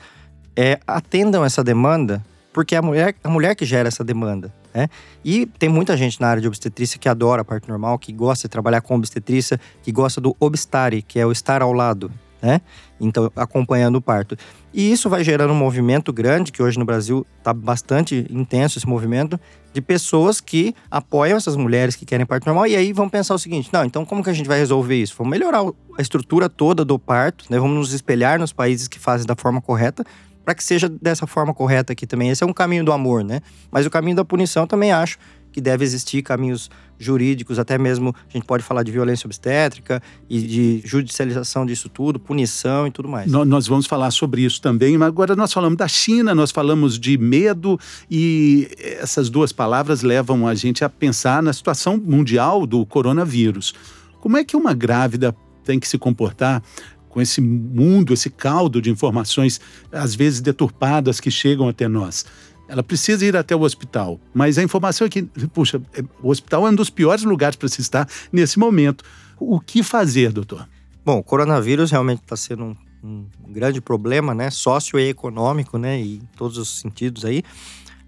é, 0.55 0.79
atendam 0.85 1.43
essa 1.43 1.63
demanda, 1.63 2.23
porque 2.51 2.75
é 2.75 2.77
a 2.77 2.81
mulher, 2.81 3.15
a 3.23 3.29
mulher 3.29 3.55
que 3.55 3.65
gera 3.65 3.87
essa 3.87 4.03
demanda. 4.03 4.53
Né? 4.73 4.89
E 5.23 5.45
tem 5.45 5.69
muita 5.69 5.97
gente 5.97 6.19
na 6.21 6.27
área 6.27 6.41
de 6.41 6.47
obstetrícia 6.47 6.99
que 6.99 7.09
adora 7.09 7.41
a 7.41 7.45
parte 7.45 7.67
normal, 7.67 7.97
que 7.97 8.11
gosta 8.11 8.47
de 8.47 8.51
trabalhar 8.51 8.81
com 8.81 8.95
obstetrícia, 8.95 9.59
que 9.81 9.91
gosta 9.91 10.21
do 10.21 10.35
obstare, 10.39 11.01
que 11.01 11.19
é 11.19 11.25
o 11.25 11.31
estar 11.31 11.61
ao 11.61 11.73
lado 11.73 12.11
né? 12.43 12.59
Então, 12.99 13.31
acompanhando 13.37 13.95
o 13.95 14.01
parto. 14.01 14.37
E 14.73 14.91
isso 14.91 15.09
vai 15.09 15.23
gerando 15.23 15.51
um 15.51 15.55
movimento 15.55 16.11
grande, 16.11 16.51
que 16.51 16.61
hoje 16.61 16.77
no 16.77 16.83
Brasil 16.83 17.25
está 17.37 17.53
bastante 17.53 18.27
intenso 18.29 18.77
esse 18.77 18.87
movimento, 18.87 19.39
de 19.71 19.81
pessoas 19.81 20.41
que 20.41 20.75
apoiam 20.91 21.37
essas 21.37 21.55
mulheres 21.55 21.95
que 21.95 22.05
querem 22.05 22.25
parto 22.25 22.45
normal. 22.45 22.67
E 22.67 22.75
aí 22.75 22.91
vão 22.91 23.07
pensar 23.07 23.33
o 23.33 23.39
seguinte: 23.39 23.69
não, 23.71 23.85
então 23.85 24.05
como 24.05 24.21
que 24.21 24.29
a 24.29 24.33
gente 24.33 24.47
vai 24.47 24.59
resolver 24.59 25.01
isso? 25.01 25.15
Vamos 25.17 25.31
melhorar 25.31 25.63
a 25.97 26.01
estrutura 26.01 26.49
toda 26.49 26.83
do 26.83 26.99
parto, 26.99 27.45
né? 27.49 27.57
Vamos 27.57 27.77
nos 27.77 27.93
espelhar 27.93 28.37
nos 28.37 28.51
países 28.51 28.89
que 28.89 28.99
fazem 28.99 29.25
da 29.25 29.35
forma 29.35 29.61
correta 29.61 30.03
para 30.43 30.53
que 30.53 30.63
seja 30.63 30.89
dessa 30.89 31.25
forma 31.25 31.53
correta 31.53 31.93
aqui 31.93 32.05
também. 32.05 32.29
Esse 32.29 32.43
é 32.43 32.47
um 32.47 32.51
caminho 32.51 32.83
do 32.83 32.91
amor, 32.91 33.23
né? 33.23 33.39
Mas 33.71 33.85
o 33.85 33.89
caminho 33.89 34.17
da 34.17 34.25
punição 34.25 34.67
também 34.67 34.91
acho 34.91 35.17
que 35.53 35.61
deve 35.61 35.85
existir 35.85 36.23
caminhos 36.23 36.69
jurídicos, 36.97 37.59
até 37.59 37.77
mesmo 37.77 38.13
a 38.29 38.33
gente 38.33 38.45
pode 38.45 38.63
falar 38.63 38.83
de 38.83 38.91
violência 38.91 39.27
obstétrica 39.27 40.01
e 40.29 40.41
de 40.41 40.81
judicialização 40.83 41.65
disso 41.65 41.87
tudo, 41.89 42.19
punição 42.19 42.87
e 42.87 42.91
tudo 42.91 43.07
mais. 43.07 43.31
Nós 43.31 43.67
vamos 43.67 43.85
falar 43.85 44.11
sobre 44.11 44.41
isso 44.41 44.59
também, 44.61 44.97
mas 44.97 45.07
agora 45.07 45.35
nós 45.35 45.53
falamos 45.53 45.77
da 45.77 45.87
China, 45.87 46.33
nós 46.33 46.51
falamos 46.51 46.99
de 46.99 47.17
medo 47.17 47.79
e 48.09 48.67
essas 48.99 49.29
duas 49.29 49.51
palavras 49.51 50.01
levam 50.01 50.47
a 50.47 50.55
gente 50.55 50.83
a 50.83 50.89
pensar 50.89 51.43
na 51.43 51.53
situação 51.53 51.97
mundial 51.97 52.65
do 52.65 52.85
coronavírus. 52.85 53.73
Como 54.19 54.37
é 54.37 54.43
que 54.43 54.57
uma 54.57 54.73
grávida 54.73 55.35
tem 55.63 55.79
que 55.79 55.87
se 55.87 55.97
comportar 55.97 56.63
com 57.09 57.21
esse 57.21 57.39
mundo, 57.39 58.11
esse 58.11 58.29
caldo 58.29 58.81
de 58.81 58.89
informações, 58.89 59.61
às 59.91 60.15
vezes 60.15 60.41
deturpadas, 60.41 61.19
que 61.19 61.29
chegam 61.29 61.67
até 61.69 61.87
nós? 61.87 62.25
Ela 62.67 62.81
precisa 62.81 63.25
ir 63.25 63.35
até 63.35 63.55
o 63.55 63.61
hospital. 63.61 64.19
Mas 64.33 64.57
a 64.57 64.63
informação 64.63 65.05
é 65.05 65.09
que, 65.09 65.23
puxa, 65.53 65.81
é, 65.93 66.03
o 66.21 66.29
hospital 66.29 66.67
é 66.67 66.71
um 66.71 66.75
dos 66.75 66.89
piores 66.89 67.23
lugares 67.23 67.55
para 67.55 67.67
se 67.67 67.81
estar 67.81 68.07
nesse 68.31 68.57
momento. 68.57 69.03
O 69.39 69.59
que 69.59 69.83
fazer, 69.83 70.31
doutor? 70.31 70.67
Bom, 71.05 71.19
o 71.19 71.23
coronavírus 71.23 71.91
realmente 71.91 72.21
está 72.21 72.37
sendo 72.37 72.63
um, 72.63 72.75
um, 73.03 73.51
grande 73.51 73.81
problema, 73.81 74.33
né? 74.33 74.49
Socioeconômico, 74.49 75.77
né? 75.77 75.99
E 75.99 76.15
em 76.15 76.29
todos 76.37 76.57
os 76.57 76.79
sentidos 76.79 77.25
aí. 77.25 77.43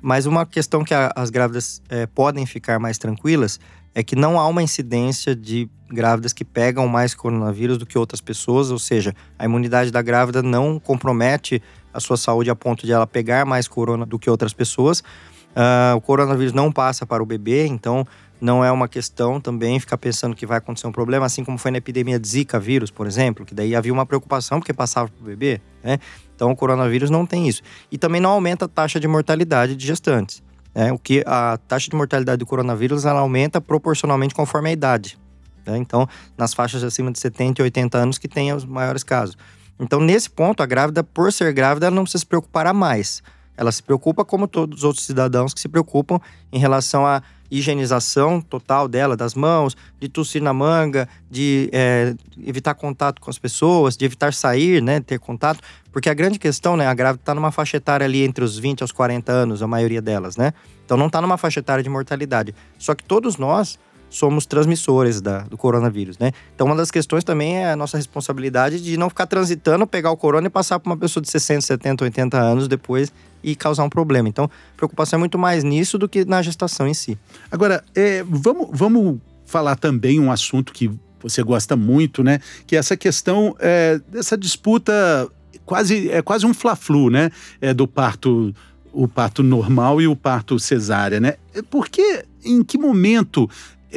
Mas 0.02 0.26
uma 0.26 0.46
questão 0.46 0.84
que 0.84 0.94
a, 0.94 1.12
as 1.16 1.30
grávidas 1.30 1.82
é, 1.90 2.06
podem 2.06 2.46
ficar 2.46 2.80
mais 2.80 2.98
tranquilas 2.98 3.60
é 3.94 4.04
que 4.04 4.16
não 4.16 4.40
há 4.40 4.48
uma 4.48 4.62
incidência 4.62 5.36
de 5.36 5.70
grávidas 5.90 6.34
que 6.34 6.44
pegam 6.44 6.88
mais 6.88 7.14
coronavírus 7.16 7.78
do 7.78 7.86
que 7.86 7.98
outras 7.98 8.20
pessoas, 8.20 8.70
ou 8.70 8.78
seja, 8.78 9.16
a 9.40 9.46
imunidade 9.46 9.92
da 9.92 10.02
grávida 10.02 10.44
não 10.44 10.80
compromete 10.80 11.62
a 11.96 12.00
sua 12.00 12.18
saúde 12.18 12.50
a 12.50 12.56
ponto 12.56 12.86
de 12.86 12.92
ela 12.92 13.08
pegar 13.08 13.46
mais 13.46 13.68
corona 13.68 14.06
do 14.06 14.20
que 14.20 14.30
outras 14.30 14.54
pessoas. 14.54 15.00
Uh, 15.00 15.96
o 15.96 16.02
coronavírus 16.02 16.52
não 16.52 16.72
passa 16.72 17.06
para 17.06 17.24
o 17.24 17.26
bebê, 17.26 17.66
então 17.66 18.06
não 18.42 18.64
é 18.64 18.70
uma 18.70 18.88
questão 18.88 19.40
também 19.40 19.80
ficar 19.80 19.98
pensando 19.98 20.36
que 20.36 20.46
vai 20.46 20.58
acontecer 20.58 20.86
um 20.86 20.92
problema, 20.92 21.26
assim 21.26 21.44
como 21.46 21.58
foi 21.58 21.72
na 21.72 21.78
epidemia 21.78 22.20
de 22.20 22.28
Zika 22.28 22.60
vírus, 22.60 22.92
por 22.92 23.08
exemplo, 23.08 23.46
que 23.46 23.56
daí 23.56 23.74
havia 23.74 23.94
uma 23.94 24.06
preocupação 24.06 24.60
porque 24.60 24.74
passava 24.74 25.08
para 25.10 25.24
o 25.24 25.26
bebê, 25.26 25.62
né? 25.82 26.00
Então 26.36 26.52
o 26.52 26.56
coronavírus 26.56 27.10
não 27.10 27.26
tem 27.26 27.48
isso. 27.48 27.62
E 27.90 27.98
também 27.98 28.20
não 28.20 28.32
aumenta 28.32 28.66
a 28.66 28.68
taxa 28.68 29.00
de 29.00 29.08
mortalidade 29.08 29.76
de 29.76 29.88
gestantes. 29.88 30.44
Né? 30.74 30.92
O 30.92 31.00
que 31.00 31.24
a 31.26 31.58
taxa 31.66 31.90
de 31.90 31.96
mortalidade 31.96 32.40
do 32.40 32.46
coronavírus 32.46 33.06
ela 33.06 33.22
aumenta 33.22 33.62
proporcionalmente 33.62 34.36
conforme 34.36 34.70
a 34.70 34.74
idade. 34.74 35.18
Né? 35.66 35.78
Então, 35.78 36.08
nas 36.38 36.54
faixas 36.54 36.84
acima 36.84 37.10
de 37.12 37.20
70 37.20 37.62
e 37.62 37.64
80 37.64 37.98
anos 37.98 38.18
que 38.18 38.28
tem 38.28 38.52
os 38.52 38.66
maiores 38.66 39.04
casos. 39.04 39.38
Então, 39.80 40.00
nesse 40.00 40.30
ponto, 40.30 40.64
a 40.64 40.66
grávida, 40.66 41.04
por 41.04 41.32
ser 41.32 41.52
grávida, 41.54 41.88
ela 41.88 41.96
não 41.96 42.04
precisa 42.04 42.20
se 42.20 42.26
preocupar 42.26 42.66
a 42.68 42.74
mais. 42.74 43.22
Ela 43.58 43.72
se 43.72 43.82
preocupa 43.82 44.26
como 44.26 44.48
todos 44.48 44.80
os 44.80 44.84
outros 44.84 45.06
cidadãos 45.06 45.54
que 45.54 45.60
se 45.60 45.70
preocupam 45.70 46.20
em 46.52 46.60
relação 46.60 47.06
à 47.06 47.22
higienização 47.50 48.42
total 48.42 48.88
dela, 48.88 49.16
das 49.16 49.34
mãos, 49.34 49.78
de 50.00 50.10
tossir 50.10 50.42
na 50.42 50.54
manga, 50.54 51.08
de 51.30 51.70
é, 51.72 52.16
evitar 52.44 52.74
contato 52.74 53.22
com 53.22 53.30
as 53.30 53.38
pessoas, 53.38 53.96
de 53.96 54.04
evitar 54.04 54.34
sair, 54.34 54.82
né, 54.82 55.00
ter 55.00 55.20
contato. 55.20 55.62
Porque 55.92 56.10
a 56.10 56.14
grande 56.14 56.40
questão, 56.40 56.76
né, 56.76 56.88
a 56.88 56.94
grávida 56.94 57.22
está 57.22 57.36
numa 57.36 57.52
faixa 57.52 57.78
etária 57.78 58.06
ali 58.06 58.24
entre 58.24 58.44
os 58.44 58.58
20 58.58 58.82
aos 58.82 58.92
40 58.92 59.32
anos, 59.32 59.62
a 59.62 59.68
maioria 59.68 60.02
delas, 60.02 60.36
né? 60.36 60.54
Então 60.86 60.98
não 60.98 61.08
está 61.08 61.22
numa 61.22 61.38
faixa 61.38 61.60
etária 61.60 61.84
de 61.84 61.90
mortalidade. 61.90 62.54
Só 62.78 62.94
que 62.94 63.04
todos 63.04 63.38
nós 63.38 63.80
somos 64.10 64.46
transmissores 64.46 65.22
da, 65.22 65.40
do 65.40 65.58
coronavírus, 65.58 66.18
né? 66.18 66.32
Então, 66.54 66.68
uma 66.68 66.76
das 66.76 66.92
questões 66.92 67.24
também 67.24 67.58
é 67.58 67.72
a 67.72 67.76
nossa 67.76 67.98
responsabilidade 67.98 68.82
de 68.82 68.98
não 68.98 69.10
ficar 69.10 69.26
transitando, 69.26 69.86
pegar 69.86 70.12
o 70.12 70.18
corona 70.18 70.48
e 70.48 70.50
passar 70.50 70.80
para 70.80 70.90
uma 70.90 70.98
pessoa 70.98 71.22
de 71.22 71.30
60, 71.30 71.62
70, 71.62 72.04
80 72.04 72.38
anos 72.40 72.68
depois 72.68 73.12
e 73.44 73.56
causar 73.56 73.84
um 73.84 73.90
problema. 73.90 74.30
Então, 74.30 74.50
preocupação 74.76 75.18
é 75.18 75.20
muito 75.20 75.38
mais 75.38 75.64
nisso 75.64 75.98
do 75.98 76.08
que 76.08 76.26
na 76.26 76.42
gestação 76.42 76.88
em 76.88 76.94
si. 76.94 77.18
Agora, 77.52 77.84
é, 77.94 78.24
vamos, 78.28 78.70
vamos 78.72 79.20
falar 79.46 79.76
também 79.76 80.20
um 80.20 80.32
assunto 80.32 80.74
que 80.74 80.90
você 81.22 81.42
gosta 81.44 81.76
muito, 81.76 82.24
né? 82.24 82.40
Que 82.68 82.76
é 82.76 82.80
essa 82.80 82.96
questão 82.96 83.56
é, 83.60 84.00
dessa 84.08 84.38
disputa 84.38 85.30
quase 85.66 86.10
é 86.10 86.22
quase 86.22 86.46
um 86.46 86.54
fla-flu, 86.54 87.10
né? 87.10 87.32
É 87.60 87.74
do 87.74 87.88
parto 87.88 88.54
o 88.96 89.10
parto 89.10 89.44
normal 89.44 90.02
e 90.02 90.08
o 90.08 90.16
parto 90.16 90.58
cesárea, 90.58 91.20
né? 91.20 91.36
Por 91.70 91.90
que, 91.90 92.24
em 92.46 92.64
que 92.64 92.78
momento 92.78 93.50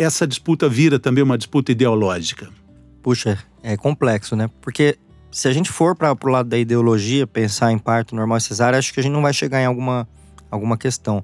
essa 0.03 0.27
disputa 0.27 0.69
vira 0.69 0.99
também 0.99 1.23
uma 1.23 1.37
disputa 1.37 1.73
ideológica? 1.73 2.49
Puxa, 3.03 3.39
é 3.63 3.77
complexo, 3.77 4.37
né? 4.37 4.49
Porque 4.61 4.99
se 5.31 5.49
a 5.49 5.53
gente 5.53 5.71
for 5.71 5.95
para 5.95 6.17
o 6.23 6.29
lado 6.29 6.49
da 6.49 6.59
ideologia, 6.59 7.27
pensar 7.27 7.73
em 7.73 7.79
parto 7.79 8.15
normal 8.15 8.39
e 8.39 8.41
cesárea, 8.41 8.79
acho 8.79 8.93
que 8.93 9.01
a 9.01 9.03
gente 9.03 9.13
não 9.13 9.23
vai 9.23 9.33
chegar 9.33 9.61
em 9.61 9.67
alguma, 9.67 10.09
alguma 10.51 10.77
questão. 10.77 11.19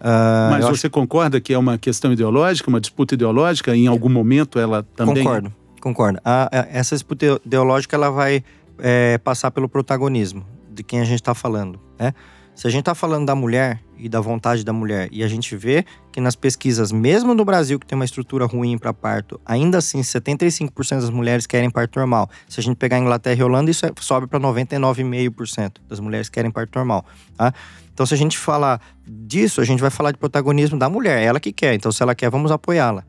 Uh, 0.00 0.50
Mas 0.50 0.64
você 0.64 0.86
acho... 0.86 0.90
concorda 0.90 1.40
que 1.40 1.52
é 1.52 1.58
uma 1.58 1.76
questão 1.76 2.12
ideológica, 2.12 2.68
uma 2.68 2.80
disputa 2.80 3.14
ideológica? 3.14 3.76
Em 3.76 3.86
algum 3.86 4.08
momento 4.08 4.58
ela 4.58 4.84
também. 4.94 5.24
Concordo, 5.24 5.52
concordo. 5.80 6.20
A, 6.24 6.48
a, 6.56 6.66
essa 6.70 6.94
disputa 6.94 7.40
ideológica 7.44 7.96
ela 7.96 8.10
vai 8.10 8.44
é, 8.78 9.18
passar 9.18 9.50
pelo 9.50 9.68
protagonismo 9.68 10.46
de 10.70 10.84
quem 10.84 11.00
a 11.00 11.04
gente 11.04 11.20
está 11.20 11.34
falando, 11.34 11.80
né? 11.98 12.14
Se 12.58 12.66
a 12.66 12.70
gente 12.70 12.80
está 12.80 12.92
falando 12.92 13.24
da 13.24 13.36
mulher 13.36 13.80
e 13.96 14.08
da 14.08 14.20
vontade 14.20 14.64
da 14.64 14.72
mulher, 14.72 15.08
e 15.12 15.22
a 15.22 15.28
gente 15.28 15.54
vê 15.54 15.84
que 16.10 16.20
nas 16.20 16.34
pesquisas, 16.34 16.90
mesmo 16.90 17.32
no 17.32 17.44
Brasil, 17.44 17.78
que 17.78 17.86
tem 17.86 17.94
uma 17.94 18.04
estrutura 18.04 18.46
ruim 18.46 18.76
para 18.76 18.92
parto, 18.92 19.40
ainda 19.46 19.78
assim 19.78 20.00
75% 20.00 21.00
das 21.00 21.08
mulheres 21.08 21.46
querem 21.46 21.70
parto 21.70 22.00
normal. 22.00 22.28
Se 22.48 22.58
a 22.58 22.62
gente 22.64 22.74
pegar 22.74 22.98
Inglaterra 22.98 23.38
e 23.38 23.44
Holanda, 23.44 23.70
isso 23.70 23.86
é, 23.86 23.92
sobe 24.00 24.26
para 24.26 24.40
99,5% 24.40 25.74
das 25.88 26.00
mulheres 26.00 26.28
querem 26.28 26.50
parto 26.50 26.74
normal. 26.74 27.06
Tá? 27.36 27.54
Então, 27.94 28.04
se 28.04 28.14
a 28.14 28.16
gente 28.16 28.36
falar 28.36 28.80
disso, 29.06 29.60
a 29.60 29.64
gente 29.64 29.78
vai 29.78 29.90
falar 29.90 30.10
de 30.10 30.18
protagonismo 30.18 30.76
da 30.76 30.88
mulher, 30.88 31.22
ela 31.22 31.38
que 31.38 31.52
quer. 31.52 31.74
Então, 31.74 31.92
se 31.92 32.02
ela 32.02 32.12
quer, 32.12 32.28
vamos 32.28 32.50
apoiá-la. 32.50 33.04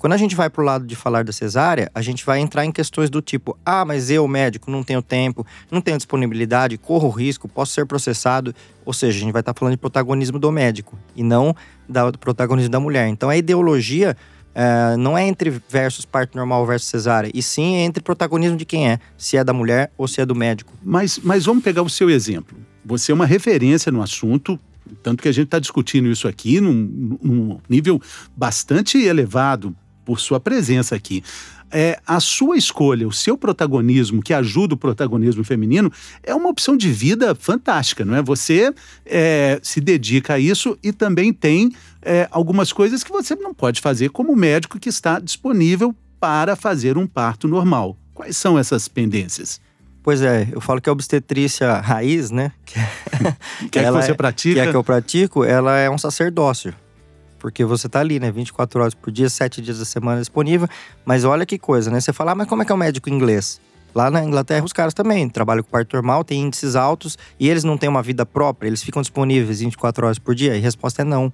Quando 0.00 0.14
a 0.14 0.16
gente 0.16 0.34
vai 0.34 0.48
para 0.48 0.62
o 0.62 0.64
lado 0.64 0.86
de 0.86 0.96
falar 0.96 1.24
da 1.24 1.30
cesárea, 1.30 1.90
a 1.94 2.00
gente 2.00 2.24
vai 2.24 2.40
entrar 2.40 2.64
em 2.64 2.72
questões 2.72 3.10
do 3.10 3.20
tipo: 3.20 3.54
ah, 3.62 3.84
mas 3.84 4.08
eu, 4.08 4.26
médico, 4.26 4.70
não 4.70 4.82
tenho 4.82 5.02
tempo, 5.02 5.46
não 5.70 5.82
tenho 5.82 5.98
disponibilidade, 5.98 6.78
corro 6.78 7.10
risco, 7.10 7.46
posso 7.46 7.72
ser 7.72 7.84
processado. 7.84 8.54
Ou 8.82 8.94
seja, 8.94 9.18
a 9.18 9.20
gente 9.20 9.32
vai 9.32 9.40
estar 9.40 9.52
tá 9.52 9.58
falando 9.58 9.72
de 9.72 9.78
protagonismo 9.78 10.38
do 10.38 10.50
médico 10.50 10.98
e 11.14 11.22
não 11.22 11.54
do 11.86 12.18
protagonismo 12.18 12.70
da 12.70 12.80
mulher. 12.80 13.08
Então 13.08 13.28
a 13.28 13.36
ideologia 13.36 14.16
é, 14.54 14.96
não 14.96 15.18
é 15.18 15.28
entre 15.28 15.50
versus 15.68 16.06
parto 16.06 16.34
normal 16.34 16.64
versus 16.64 16.88
cesárea, 16.88 17.30
e 17.34 17.42
sim 17.42 17.76
é 17.76 17.80
entre 17.80 18.02
protagonismo 18.02 18.56
de 18.56 18.64
quem 18.64 18.88
é, 18.88 18.98
se 19.18 19.36
é 19.36 19.44
da 19.44 19.52
mulher 19.52 19.92
ou 19.98 20.08
se 20.08 20.18
é 20.22 20.24
do 20.24 20.34
médico. 20.34 20.72
Mas, 20.82 21.20
mas 21.22 21.44
vamos 21.44 21.62
pegar 21.62 21.82
o 21.82 21.90
seu 21.90 22.08
exemplo. 22.08 22.56
Você 22.86 23.12
é 23.12 23.14
uma 23.14 23.26
referência 23.26 23.92
no 23.92 24.00
assunto, 24.00 24.58
tanto 25.02 25.22
que 25.22 25.28
a 25.28 25.32
gente 25.32 25.44
está 25.44 25.58
discutindo 25.58 26.08
isso 26.08 26.26
aqui 26.26 26.58
num, 26.58 27.18
num 27.22 27.60
nível 27.68 28.00
bastante 28.34 28.96
elevado 28.96 29.76
por 30.10 30.18
sua 30.18 30.40
presença 30.40 30.96
aqui. 30.96 31.22
É, 31.70 32.00
a 32.04 32.18
sua 32.18 32.56
escolha, 32.56 33.06
o 33.06 33.12
seu 33.12 33.38
protagonismo, 33.38 34.20
que 34.20 34.34
ajuda 34.34 34.74
o 34.74 34.76
protagonismo 34.76 35.44
feminino, 35.44 35.92
é 36.24 36.34
uma 36.34 36.48
opção 36.48 36.76
de 36.76 36.90
vida 36.90 37.32
fantástica, 37.32 38.04
não 38.04 38.16
é? 38.16 38.22
Você 38.22 38.74
é, 39.06 39.60
se 39.62 39.80
dedica 39.80 40.34
a 40.34 40.38
isso 40.40 40.76
e 40.82 40.92
também 40.92 41.32
tem 41.32 41.70
é, 42.02 42.26
algumas 42.32 42.72
coisas 42.72 43.04
que 43.04 43.12
você 43.12 43.36
não 43.36 43.54
pode 43.54 43.80
fazer 43.80 44.10
como 44.10 44.34
médico 44.34 44.80
que 44.80 44.88
está 44.88 45.20
disponível 45.20 45.94
para 46.18 46.56
fazer 46.56 46.98
um 46.98 47.06
parto 47.06 47.46
normal. 47.46 47.96
Quais 48.12 48.36
são 48.36 48.58
essas 48.58 48.88
pendências? 48.88 49.60
Pois 50.02 50.22
é, 50.22 50.48
eu 50.50 50.60
falo 50.60 50.80
que 50.80 50.88
a 50.88 50.92
obstetrícia 50.92 51.74
raiz, 51.74 52.32
né? 52.32 52.50
Que, 52.66 52.74
que, 53.70 53.78
é 53.78 53.84
que 53.84 53.90
você 53.92 54.12
pratica? 54.12 54.60
Que 54.60 54.68
é 54.68 54.70
que 54.72 54.76
eu 54.76 54.82
pratico, 54.82 55.44
ela 55.44 55.78
é 55.78 55.88
um 55.88 55.98
sacerdócio 55.98 56.74
porque 57.40 57.64
você 57.64 57.88
tá 57.88 57.98
ali, 57.98 58.20
né? 58.20 58.30
24 58.30 58.80
horas 58.80 58.94
por 58.94 59.10
dia, 59.10 59.28
7 59.28 59.60
dias 59.60 59.78
da 59.78 59.84
semana 59.84 60.20
disponível. 60.20 60.68
Mas 61.04 61.24
olha 61.24 61.44
que 61.44 61.58
coisa, 61.58 61.90
né? 61.90 62.00
Você 62.00 62.12
fala, 62.12 62.32
ah, 62.32 62.34
mas 62.34 62.46
como 62.46 62.62
é 62.62 62.64
que 62.64 62.70
é 62.70 62.74
o 62.74 62.78
médico 62.78 63.08
inglês? 63.08 63.60
Lá 63.92 64.08
na 64.08 64.22
Inglaterra, 64.22 64.64
os 64.64 64.72
caras 64.72 64.94
também 64.94 65.28
trabalham 65.28 65.64
com 65.64 65.70
parto 65.70 65.94
normal, 65.94 66.22
tem 66.22 66.42
índices 66.42 66.76
altos 66.76 67.18
e 67.40 67.48
eles 67.48 67.64
não 67.64 67.76
têm 67.76 67.88
uma 67.88 68.02
vida 68.02 68.24
própria, 68.24 68.68
eles 68.68 68.82
ficam 68.82 69.02
disponíveis 69.02 69.58
24 69.58 70.06
horas 70.06 70.18
por 70.18 70.34
dia? 70.34 70.54
E 70.54 70.58
a 70.58 70.62
resposta 70.62 71.02
é 71.02 71.04
não. 71.04 71.32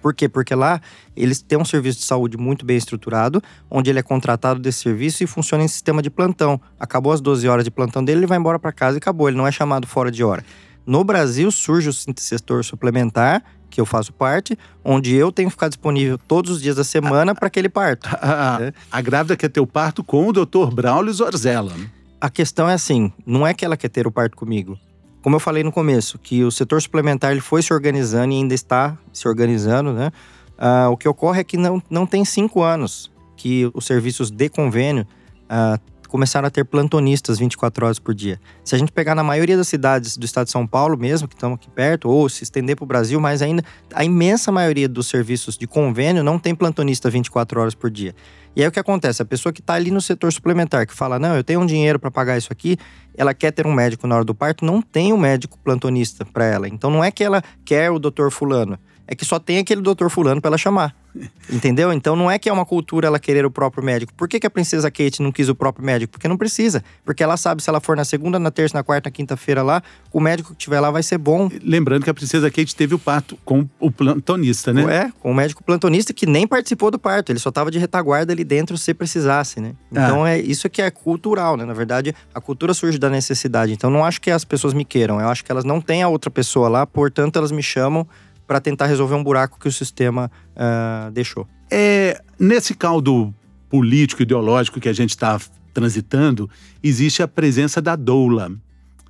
Por 0.00 0.14
quê? 0.14 0.28
Porque 0.28 0.54
lá 0.54 0.80
eles 1.16 1.42
têm 1.42 1.58
um 1.58 1.64
serviço 1.64 1.98
de 1.98 2.04
saúde 2.04 2.38
muito 2.38 2.64
bem 2.64 2.76
estruturado, 2.76 3.42
onde 3.68 3.90
ele 3.90 3.98
é 3.98 4.02
contratado 4.02 4.60
desse 4.60 4.78
serviço 4.78 5.22
e 5.22 5.26
funciona 5.26 5.64
em 5.64 5.68
sistema 5.68 6.00
de 6.00 6.08
plantão. 6.08 6.58
Acabou 6.78 7.12
as 7.12 7.20
12 7.20 7.46
horas 7.48 7.64
de 7.64 7.70
plantão 7.70 8.02
dele, 8.02 8.20
ele 8.20 8.26
vai 8.26 8.38
embora 8.38 8.58
para 8.58 8.72
casa 8.72 8.96
e 8.96 8.98
acabou, 8.98 9.28
ele 9.28 9.36
não 9.36 9.46
é 9.46 9.52
chamado 9.52 9.86
fora 9.86 10.10
de 10.10 10.22
hora. 10.22 10.44
No 10.86 11.04
Brasil 11.04 11.50
surge 11.50 11.90
o 11.90 11.92
setor 11.92 12.64
suplementar 12.64 13.44
que 13.70 13.80
eu 13.80 13.86
faço 13.86 14.12
parte, 14.12 14.58
onde 14.84 15.14
eu 15.14 15.30
tenho 15.30 15.48
que 15.48 15.52
ficar 15.52 15.68
disponível 15.68 16.18
todos 16.18 16.50
os 16.50 16.62
dias 16.62 16.76
da 16.76 16.84
semana 16.84 17.34
para 17.34 17.48
aquele 17.48 17.68
parto. 17.68 18.08
A, 18.20 18.56
a, 18.56 18.72
a, 18.90 19.00
grávida 19.00 19.36
quer 19.36 19.48
ter 19.48 19.60
o 19.60 19.66
parto 19.66 20.02
com 20.02 20.28
o 20.28 20.32
Dr. 20.32 20.72
Braulio 20.72 21.12
Zorzella. 21.12 21.72
A 22.20 22.28
questão 22.28 22.68
é 22.68 22.74
assim, 22.74 23.12
não 23.24 23.46
é 23.46 23.54
que 23.54 23.64
ela 23.64 23.76
quer 23.76 23.88
ter 23.88 24.06
o 24.06 24.10
parto 24.10 24.36
comigo. 24.36 24.78
Como 25.22 25.36
eu 25.36 25.40
falei 25.40 25.62
no 25.62 25.70
começo, 25.70 26.18
que 26.18 26.42
o 26.42 26.50
setor 26.50 26.80
suplementar 26.82 27.32
ele 27.32 27.40
foi 27.40 27.62
se 27.62 27.72
organizando 27.72 28.32
e 28.32 28.36
ainda 28.36 28.54
está 28.54 28.96
se 29.12 29.28
organizando, 29.28 29.92
né? 29.92 30.10
Uh, 30.58 30.90
o 30.90 30.96
que 30.96 31.08
ocorre 31.08 31.40
é 31.40 31.44
que 31.44 31.56
não, 31.56 31.82
não 31.88 32.06
tem 32.06 32.24
cinco 32.24 32.62
anos 32.62 33.10
que 33.36 33.70
os 33.72 33.86
serviços 33.86 34.30
de 34.30 34.48
convênio 34.48 35.06
uh, 35.44 35.80
começaram 36.08 36.48
a 36.48 36.50
ter 36.50 36.64
plantonistas 36.64 37.38
24 37.38 37.84
horas 37.84 37.98
por 37.98 38.14
dia. 38.14 38.40
Se 38.64 38.74
a 38.74 38.78
gente 38.78 38.90
pegar 38.90 39.14
na 39.14 39.22
maioria 39.22 39.56
das 39.56 39.68
cidades 39.68 40.16
do 40.16 40.24
estado 40.24 40.46
de 40.46 40.52
São 40.52 40.66
Paulo 40.66 40.96
mesmo, 40.96 41.28
que 41.28 41.34
estão 41.34 41.52
aqui 41.52 41.70
perto, 41.70 42.08
ou 42.08 42.28
se 42.28 42.42
estender 42.42 42.74
para 42.74 42.84
o 42.84 42.86
Brasil, 42.86 43.20
mas 43.20 43.42
ainda 43.42 43.62
a 43.94 44.04
imensa 44.04 44.50
maioria 44.50 44.88
dos 44.88 45.08
serviços 45.08 45.56
de 45.56 45.66
convênio 45.66 46.24
não 46.24 46.38
tem 46.38 46.54
plantonista 46.54 47.08
24 47.08 47.60
horas 47.60 47.74
por 47.74 47.90
dia. 47.90 48.14
E 48.56 48.62
aí 48.62 48.68
o 48.68 48.72
que 48.72 48.80
acontece? 48.80 49.22
A 49.22 49.24
pessoa 49.24 49.52
que 49.52 49.60
está 49.60 49.74
ali 49.74 49.90
no 49.90 50.00
setor 50.00 50.32
suplementar, 50.32 50.86
que 50.86 50.94
fala, 50.94 51.18
não, 51.18 51.36
eu 51.36 51.44
tenho 51.44 51.60
um 51.60 51.66
dinheiro 51.66 51.98
para 51.98 52.10
pagar 52.10 52.36
isso 52.36 52.52
aqui, 52.52 52.76
ela 53.16 53.34
quer 53.34 53.52
ter 53.52 53.66
um 53.66 53.72
médico 53.72 54.06
na 54.06 54.16
hora 54.16 54.24
do 54.24 54.34
parto, 54.34 54.64
não 54.64 54.82
tem 54.82 55.12
um 55.12 55.18
médico 55.18 55.58
plantonista 55.58 56.24
para 56.24 56.44
ela. 56.44 56.68
Então 56.68 56.90
não 56.90 57.04
é 57.04 57.10
que 57.10 57.22
ela 57.22 57.42
quer 57.64 57.90
o 57.90 57.98
doutor 57.98 58.30
fulano, 58.30 58.78
é 59.10 59.14
que 59.14 59.24
só 59.24 59.38
tem 59.38 59.58
aquele 59.58 59.80
doutor 59.80 60.10
fulano 60.10 60.38
para 60.38 60.50
ela 60.50 60.58
chamar. 60.58 60.94
Entendeu? 61.50 61.90
Então 61.92 62.14
não 62.14 62.30
é 62.30 62.38
que 62.38 62.46
é 62.46 62.52
uma 62.52 62.66
cultura 62.66 63.06
ela 63.06 63.18
querer 63.18 63.46
o 63.46 63.50
próprio 63.50 63.82
médico. 63.82 64.12
Por 64.14 64.28
que, 64.28 64.38
que 64.38 64.46
a 64.46 64.50
princesa 64.50 64.90
Kate 64.90 65.22
não 65.22 65.32
quis 65.32 65.48
o 65.48 65.54
próprio 65.54 65.84
médico? 65.84 66.12
Porque 66.12 66.28
não 66.28 66.36
precisa. 66.36 66.84
Porque 67.06 67.22
ela 67.22 67.38
sabe 67.38 67.62
se 67.62 67.70
ela 67.70 67.80
for 67.80 67.96
na 67.96 68.04
segunda, 68.04 68.38
na 68.38 68.50
terça, 68.50 68.76
na 68.76 68.84
quarta, 68.84 69.08
na 69.08 69.10
quinta-feira 69.10 69.62
lá, 69.62 69.82
o 70.12 70.20
médico 70.20 70.52
que 70.52 70.58
tiver 70.58 70.78
lá 70.78 70.90
vai 70.90 71.02
ser 71.02 71.16
bom. 71.16 71.48
Lembrando 71.62 72.04
que 72.04 72.10
a 72.10 72.14
princesa 72.14 72.50
Kate 72.50 72.76
teve 72.76 72.94
o 72.94 72.98
parto 72.98 73.38
com 73.46 73.66
o 73.80 73.90
plantonista, 73.90 74.74
né? 74.74 74.82
É, 74.94 75.12
com 75.18 75.30
o 75.30 75.34
médico 75.34 75.64
plantonista 75.64 76.12
que 76.12 76.26
nem 76.26 76.46
participou 76.46 76.90
do 76.90 76.98
parto. 76.98 77.32
Ele 77.32 77.38
só 77.38 77.48
estava 77.48 77.70
de 77.70 77.78
retaguarda 77.78 78.34
ali 78.34 78.44
dentro 78.44 78.76
se 78.76 78.92
precisasse, 78.92 79.58
né? 79.58 79.72
Então 79.90 80.24
ah. 80.24 80.30
é 80.32 80.38
isso 80.38 80.68
que 80.68 80.82
é 80.82 80.90
cultural, 80.90 81.56
né? 81.56 81.64
Na 81.64 81.72
verdade, 81.72 82.14
a 82.34 82.40
cultura 82.42 82.74
surge 82.74 82.98
da 82.98 83.08
necessidade. 83.08 83.72
Então 83.72 83.88
não 83.88 84.04
acho 84.04 84.20
que 84.20 84.30
as 84.30 84.44
pessoas 84.44 84.74
me 84.74 84.84
queiram. 84.84 85.18
Eu 85.18 85.28
acho 85.28 85.42
que 85.42 85.50
elas 85.50 85.64
não 85.64 85.80
têm 85.80 86.02
a 86.02 86.08
outra 86.08 86.30
pessoa 86.30 86.68
lá, 86.68 86.86
portanto 86.86 87.36
elas 87.36 87.50
me 87.50 87.62
chamam 87.62 88.06
para 88.48 88.60
tentar 88.60 88.86
resolver 88.86 89.14
um 89.14 89.22
buraco 89.22 89.60
que 89.60 89.68
o 89.68 89.72
sistema 89.72 90.30
uh, 90.56 91.10
deixou. 91.10 91.46
É, 91.70 92.20
nesse 92.40 92.74
caldo 92.74 93.32
político, 93.68 94.22
ideológico 94.22 94.80
que 94.80 94.88
a 94.88 94.92
gente 94.92 95.10
está 95.10 95.38
transitando, 95.74 96.48
existe 96.82 97.22
a 97.22 97.28
presença 97.28 97.82
da 97.82 97.94
doula. 97.94 98.50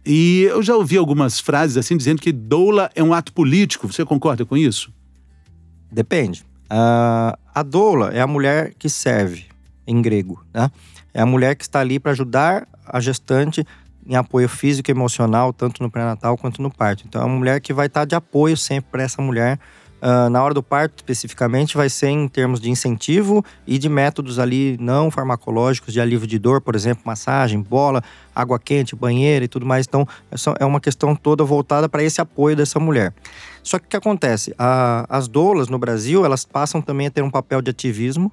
E 0.04 0.42
eu 0.42 0.60
já 0.60 0.74
ouvi 0.74 0.96
algumas 0.96 1.38
frases 1.38 1.76
assim 1.76 1.96
dizendo 1.96 2.20
que 2.20 2.32
doula 2.32 2.90
é 2.96 3.02
um 3.02 3.14
ato 3.14 3.32
político. 3.32 3.86
Você 3.86 4.04
concorda 4.04 4.44
com 4.44 4.56
isso? 4.56 4.92
Depende. 5.90 6.44
Uh, 6.64 7.38
a 7.54 7.62
doula 7.62 8.08
é 8.08 8.20
a 8.20 8.26
mulher 8.26 8.74
que 8.76 8.88
serve, 8.88 9.44
em 9.86 10.02
grego. 10.02 10.44
Né? 10.52 10.68
É 11.14 11.20
a 11.20 11.26
mulher 11.26 11.54
que 11.54 11.62
está 11.62 11.78
ali 11.78 12.00
para 12.00 12.10
ajudar 12.10 12.66
a 12.84 12.98
gestante 12.98 13.64
em 14.08 14.16
apoio 14.16 14.48
físico 14.48 14.90
e 14.90 14.92
emocional, 14.92 15.52
tanto 15.52 15.82
no 15.82 15.90
pré-natal 15.90 16.36
quanto 16.38 16.62
no 16.62 16.70
parto. 16.70 17.04
Então, 17.06 17.20
é 17.20 17.24
uma 17.26 17.36
mulher 17.36 17.60
que 17.60 17.74
vai 17.74 17.86
estar 17.86 18.06
de 18.06 18.14
apoio 18.14 18.56
sempre 18.56 18.90
para 18.90 19.02
essa 19.02 19.20
mulher. 19.20 19.58
Uh, 20.00 20.30
na 20.30 20.42
hora 20.42 20.54
do 20.54 20.62
parto, 20.62 20.94
especificamente, 20.96 21.76
vai 21.76 21.90
ser 21.90 22.08
em 22.08 22.28
termos 22.28 22.60
de 22.60 22.70
incentivo 22.70 23.44
e 23.66 23.78
de 23.78 23.88
métodos 23.88 24.38
ali 24.38 24.78
não 24.80 25.10
farmacológicos 25.10 25.92
de 25.92 26.00
alívio 26.00 26.26
de 26.26 26.38
dor, 26.38 26.60
por 26.60 26.74
exemplo, 26.74 27.02
massagem, 27.04 27.60
bola, 27.60 28.02
água 28.34 28.58
quente, 28.58 28.96
banheiro 28.96 29.44
e 29.44 29.48
tudo 29.48 29.66
mais. 29.66 29.86
Então, 29.86 30.06
é 30.58 30.64
uma 30.64 30.80
questão 30.80 31.14
toda 31.14 31.44
voltada 31.44 31.88
para 31.88 32.02
esse 32.02 32.20
apoio 32.20 32.56
dessa 32.56 32.78
mulher. 32.78 33.12
Só 33.62 33.78
que 33.78 33.86
o 33.86 33.88
que 33.88 33.96
acontece? 33.96 34.54
A, 34.56 35.04
as 35.10 35.28
doulas 35.28 35.68
no 35.68 35.78
Brasil, 35.78 36.24
elas 36.24 36.46
passam 36.46 36.80
também 36.80 37.08
a 37.08 37.10
ter 37.10 37.22
um 37.22 37.30
papel 37.30 37.60
de 37.60 37.70
ativismo, 37.70 38.32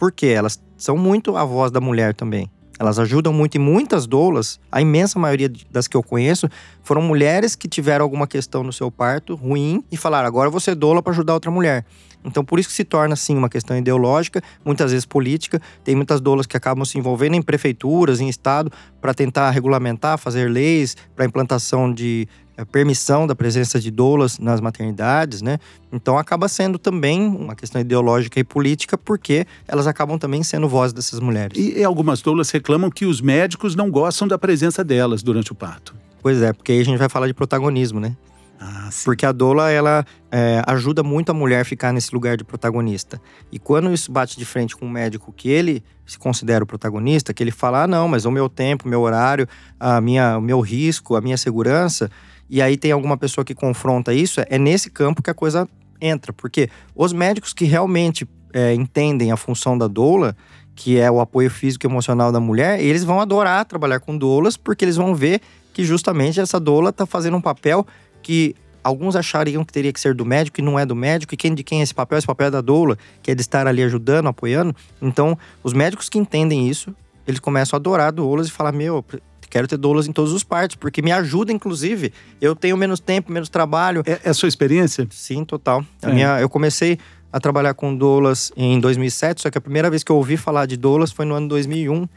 porque 0.00 0.26
elas 0.26 0.60
são 0.78 0.96
muito 0.96 1.36
a 1.36 1.44
voz 1.44 1.70
da 1.70 1.80
mulher 1.80 2.14
também 2.14 2.50
Elas 2.78 2.98
ajudam 2.98 3.32
muito 3.32 3.54
e 3.54 3.58
muitas 3.58 4.06
doulas, 4.06 4.58
a 4.70 4.80
imensa 4.80 5.18
maioria 5.18 5.50
das 5.70 5.86
que 5.86 5.96
eu 5.96 6.02
conheço, 6.02 6.48
foram 6.82 7.02
mulheres 7.02 7.54
que 7.54 7.68
tiveram 7.68 8.02
alguma 8.02 8.26
questão 8.26 8.64
no 8.64 8.72
seu 8.72 8.90
parto 8.90 9.34
ruim 9.34 9.84
e 9.90 9.96
falaram: 9.96 10.26
agora 10.26 10.50
ser 10.60 10.74
doula 10.74 11.02
para 11.02 11.12
ajudar 11.12 11.34
outra 11.34 11.50
mulher. 11.50 11.84
Então, 12.24 12.44
por 12.44 12.58
isso 12.58 12.68
que 12.68 12.74
se 12.74 12.84
torna, 12.84 13.16
sim, 13.16 13.36
uma 13.36 13.48
questão 13.48 13.76
ideológica, 13.76 14.42
muitas 14.64 14.92
vezes 14.92 15.04
política. 15.04 15.60
Tem 15.82 15.94
muitas 15.94 16.20
doulas 16.20 16.46
que 16.46 16.56
acabam 16.56 16.84
se 16.84 16.96
envolvendo 16.96 17.34
em 17.34 17.42
prefeituras, 17.42 18.20
em 18.20 18.28
estado, 18.28 18.70
para 19.00 19.12
tentar 19.12 19.50
regulamentar, 19.50 20.16
fazer 20.18 20.48
leis 20.48 20.96
para 21.16 21.24
implantação 21.24 21.92
de 21.92 22.28
permissão 22.66 23.26
da 23.26 23.34
presença 23.34 23.80
de 23.80 23.90
doulas 23.90 24.38
nas 24.38 24.60
maternidades, 24.60 25.42
né? 25.42 25.58
Então 25.92 26.18
acaba 26.18 26.48
sendo 26.48 26.78
também 26.78 27.26
uma 27.26 27.54
questão 27.54 27.80
ideológica 27.80 28.38
e 28.40 28.44
política, 28.44 28.96
porque 28.96 29.46
elas 29.66 29.86
acabam 29.86 30.18
também 30.18 30.42
sendo 30.42 30.68
voz 30.68 30.92
dessas 30.92 31.20
mulheres. 31.20 31.58
E, 31.58 31.82
algumas 31.84 32.20
doulas 32.22 32.50
reclamam 32.50 32.90
que 32.90 33.04
os 33.04 33.20
médicos 33.20 33.74
não 33.74 33.90
gostam 33.90 34.26
da 34.26 34.38
presença 34.38 34.82
delas 34.82 35.22
durante 35.22 35.52
o 35.52 35.54
parto. 35.54 35.94
Pois 36.22 36.40
é, 36.40 36.52
porque 36.52 36.72
aí 36.72 36.80
a 36.80 36.84
gente 36.84 36.98
vai 36.98 37.08
falar 37.08 37.26
de 37.26 37.34
protagonismo, 37.34 37.98
né? 37.98 38.16
Ah, 38.64 38.90
porque 39.04 39.26
a 39.26 39.32
doula, 39.32 39.72
ela 39.72 40.06
é, 40.30 40.62
ajuda 40.68 41.02
muito 41.02 41.30
a 41.30 41.34
mulher 41.34 41.62
a 41.62 41.64
ficar 41.64 41.92
nesse 41.92 42.14
lugar 42.14 42.36
de 42.36 42.44
protagonista. 42.44 43.20
E 43.50 43.58
quando 43.58 43.92
isso 43.92 44.12
bate 44.12 44.38
de 44.38 44.44
frente 44.44 44.76
com 44.76 44.86
um 44.86 44.88
médico 44.88 45.32
que 45.32 45.48
ele 45.48 45.82
se 46.06 46.16
considera 46.16 46.62
o 46.62 46.66
protagonista, 46.66 47.34
que 47.34 47.42
ele 47.42 47.50
fala, 47.50 47.82
ah, 47.82 47.86
não, 47.88 48.06
mas 48.06 48.24
o 48.24 48.30
meu 48.30 48.48
tempo, 48.48 48.86
o 48.86 48.88
meu 48.88 49.00
horário, 49.00 49.48
a 49.80 50.00
minha, 50.00 50.38
o 50.38 50.40
meu 50.40 50.60
risco, 50.60 51.16
a 51.16 51.20
minha 51.20 51.36
segurança, 51.36 52.08
e 52.48 52.60
aí 52.60 52.76
tem 52.76 52.92
alguma 52.92 53.16
pessoa 53.16 53.44
que 53.44 53.54
confronta 53.54 54.12
isso, 54.12 54.40
é 54.48 54.58
nesse 54.58 54.90
campo 54.90 55.22
que 55.22 55.30
a 55.30 55.34
coisa 55.34 55.68
entra. 56.00 56.32
Porque 56.32 56.68
os 56.94 57.12
médicos 57.12 57.52
que 57.52 57.64
realmente 57.64 58.28
é, 58.52 58.74
entendem 58.74 59.32
a 59.32 59.36
função 59.36 59.76
da 59.78 59.88
doula, 59.88 60.36
que 60.74 60.98
é 60.98 61.10
o 61.10 61.20
apoio 61.20 61.50
físico 61.50 61.86
e 61.86 61.88
emocional 61.88 62.32
da 62.32 62.40
mulher, 62.40 62.80
eles 62.80 63.04
vão 63.04 63.20
adorar 63.20 63.64
trabalhar 63.64 64.00
com 64.00 64.16
doulas, 64.16 64.56
porque 64.56 64.84
eles 64.84 64.96
vão 64.96 65.14
ver 65.14 65.40
que 65.72 65.84
justamente 65.84 66.40
essa 66.40 66.60
doula 66.60 66.90
está 66.90 67.06
fazendo 67.06 67.36
um 67.36 67.40
papel 67.40 67.86
que 68.22 68.54
alguns 68.84 69.16
achariam 69.16 69.64
que 69.64 69.72
teria 69.72 69.92
que 69.92 70.00
ser 70.00 70.14
do 70.14 70.24
médico 70.24 70.60
e 70.60 70.62
não 70.62 70.78
é 70.78 70.84
do 70.84 70.94
médico, 70.94 71.34
e 71.34 71.36
quem 71.36 71.54
de 71.54 71.62
quem 71.62 71.80
é 71.80 71.82
esse 71.82 71.94
papel? 71.94 72.18
Esse 72.18 72.26
papel 72.26 72.48
é 72.48 72.50
da 72.50 72.60
doula, 72.60 72.98
que 73.22 73.30
é 73.30 73.34
de 73.34 73.40
estar 73.40 73.66
ali 73.66 73.82
ajudando, 73.82 74.28
apoiando. 74.28 74.74
Então, 75.00 75.38
os 75.62 75.72
médicos 75.72 76.08
que 76.08 76.18
entendem 76.18 76.68
isso, 76.68 76.94
eles 77.26 77.40
começam 77.40 77.76
a 77.76 77.78
adorar 77.78 78.12
doulas 78.12 78.48
e 78.48 78.50
falar: 78.50 78.72
Meu, 78.72 79.04
quero 79.52 79.68
ter 79.68 79.76
doulas 79.76 80.08
em 80.08 80.12
todos 80.12 80.32
os 80.32 80.42
partes, 80.42 80.76
porque 80.76 81.02
me 81.02 81.12
ajuda, 81.12 81.52
inclusive. 81.52 82.10
Eu 82.40 82.56
tenho 82.56 82.74
menos 82.74 82.98
tempo, 82.98 83.30
menos 83.30 83.50
trabalho. 83.50 84.02
É, 84.06 84.18
é 84.24 84.30
a 84.30 84.34
sua 84.34 84.48
experiência? 84.48 85.06
Sim, 85.10 85.44
total. 85.44 85.84
É. 86.00 86.10
minha, 86.10 86.40
eu 86.40 86.48
comecei 86.48 86.98
a 87.30 87.38
trabalhar 87.38 87.74
com 87.74 87.94
doulas 87.94 88.50
em 88.56 88.80
2007, 88.80 89.42
só 89.42 89.50
que 89.50 89.58
a 89.58 89.60
primeira 89.60 89.90
vez 89.90 90.02
que 90.02 90.10
eu 90.10 90.16
ouvi 90.16 90.38
falar 90.38 90.64
de 90.64 90.78
doulas 90.78 91.12
foi 91.12 91.26
no 91.26 91.34
ano 91.34 91.48
2001. 91.48 92.08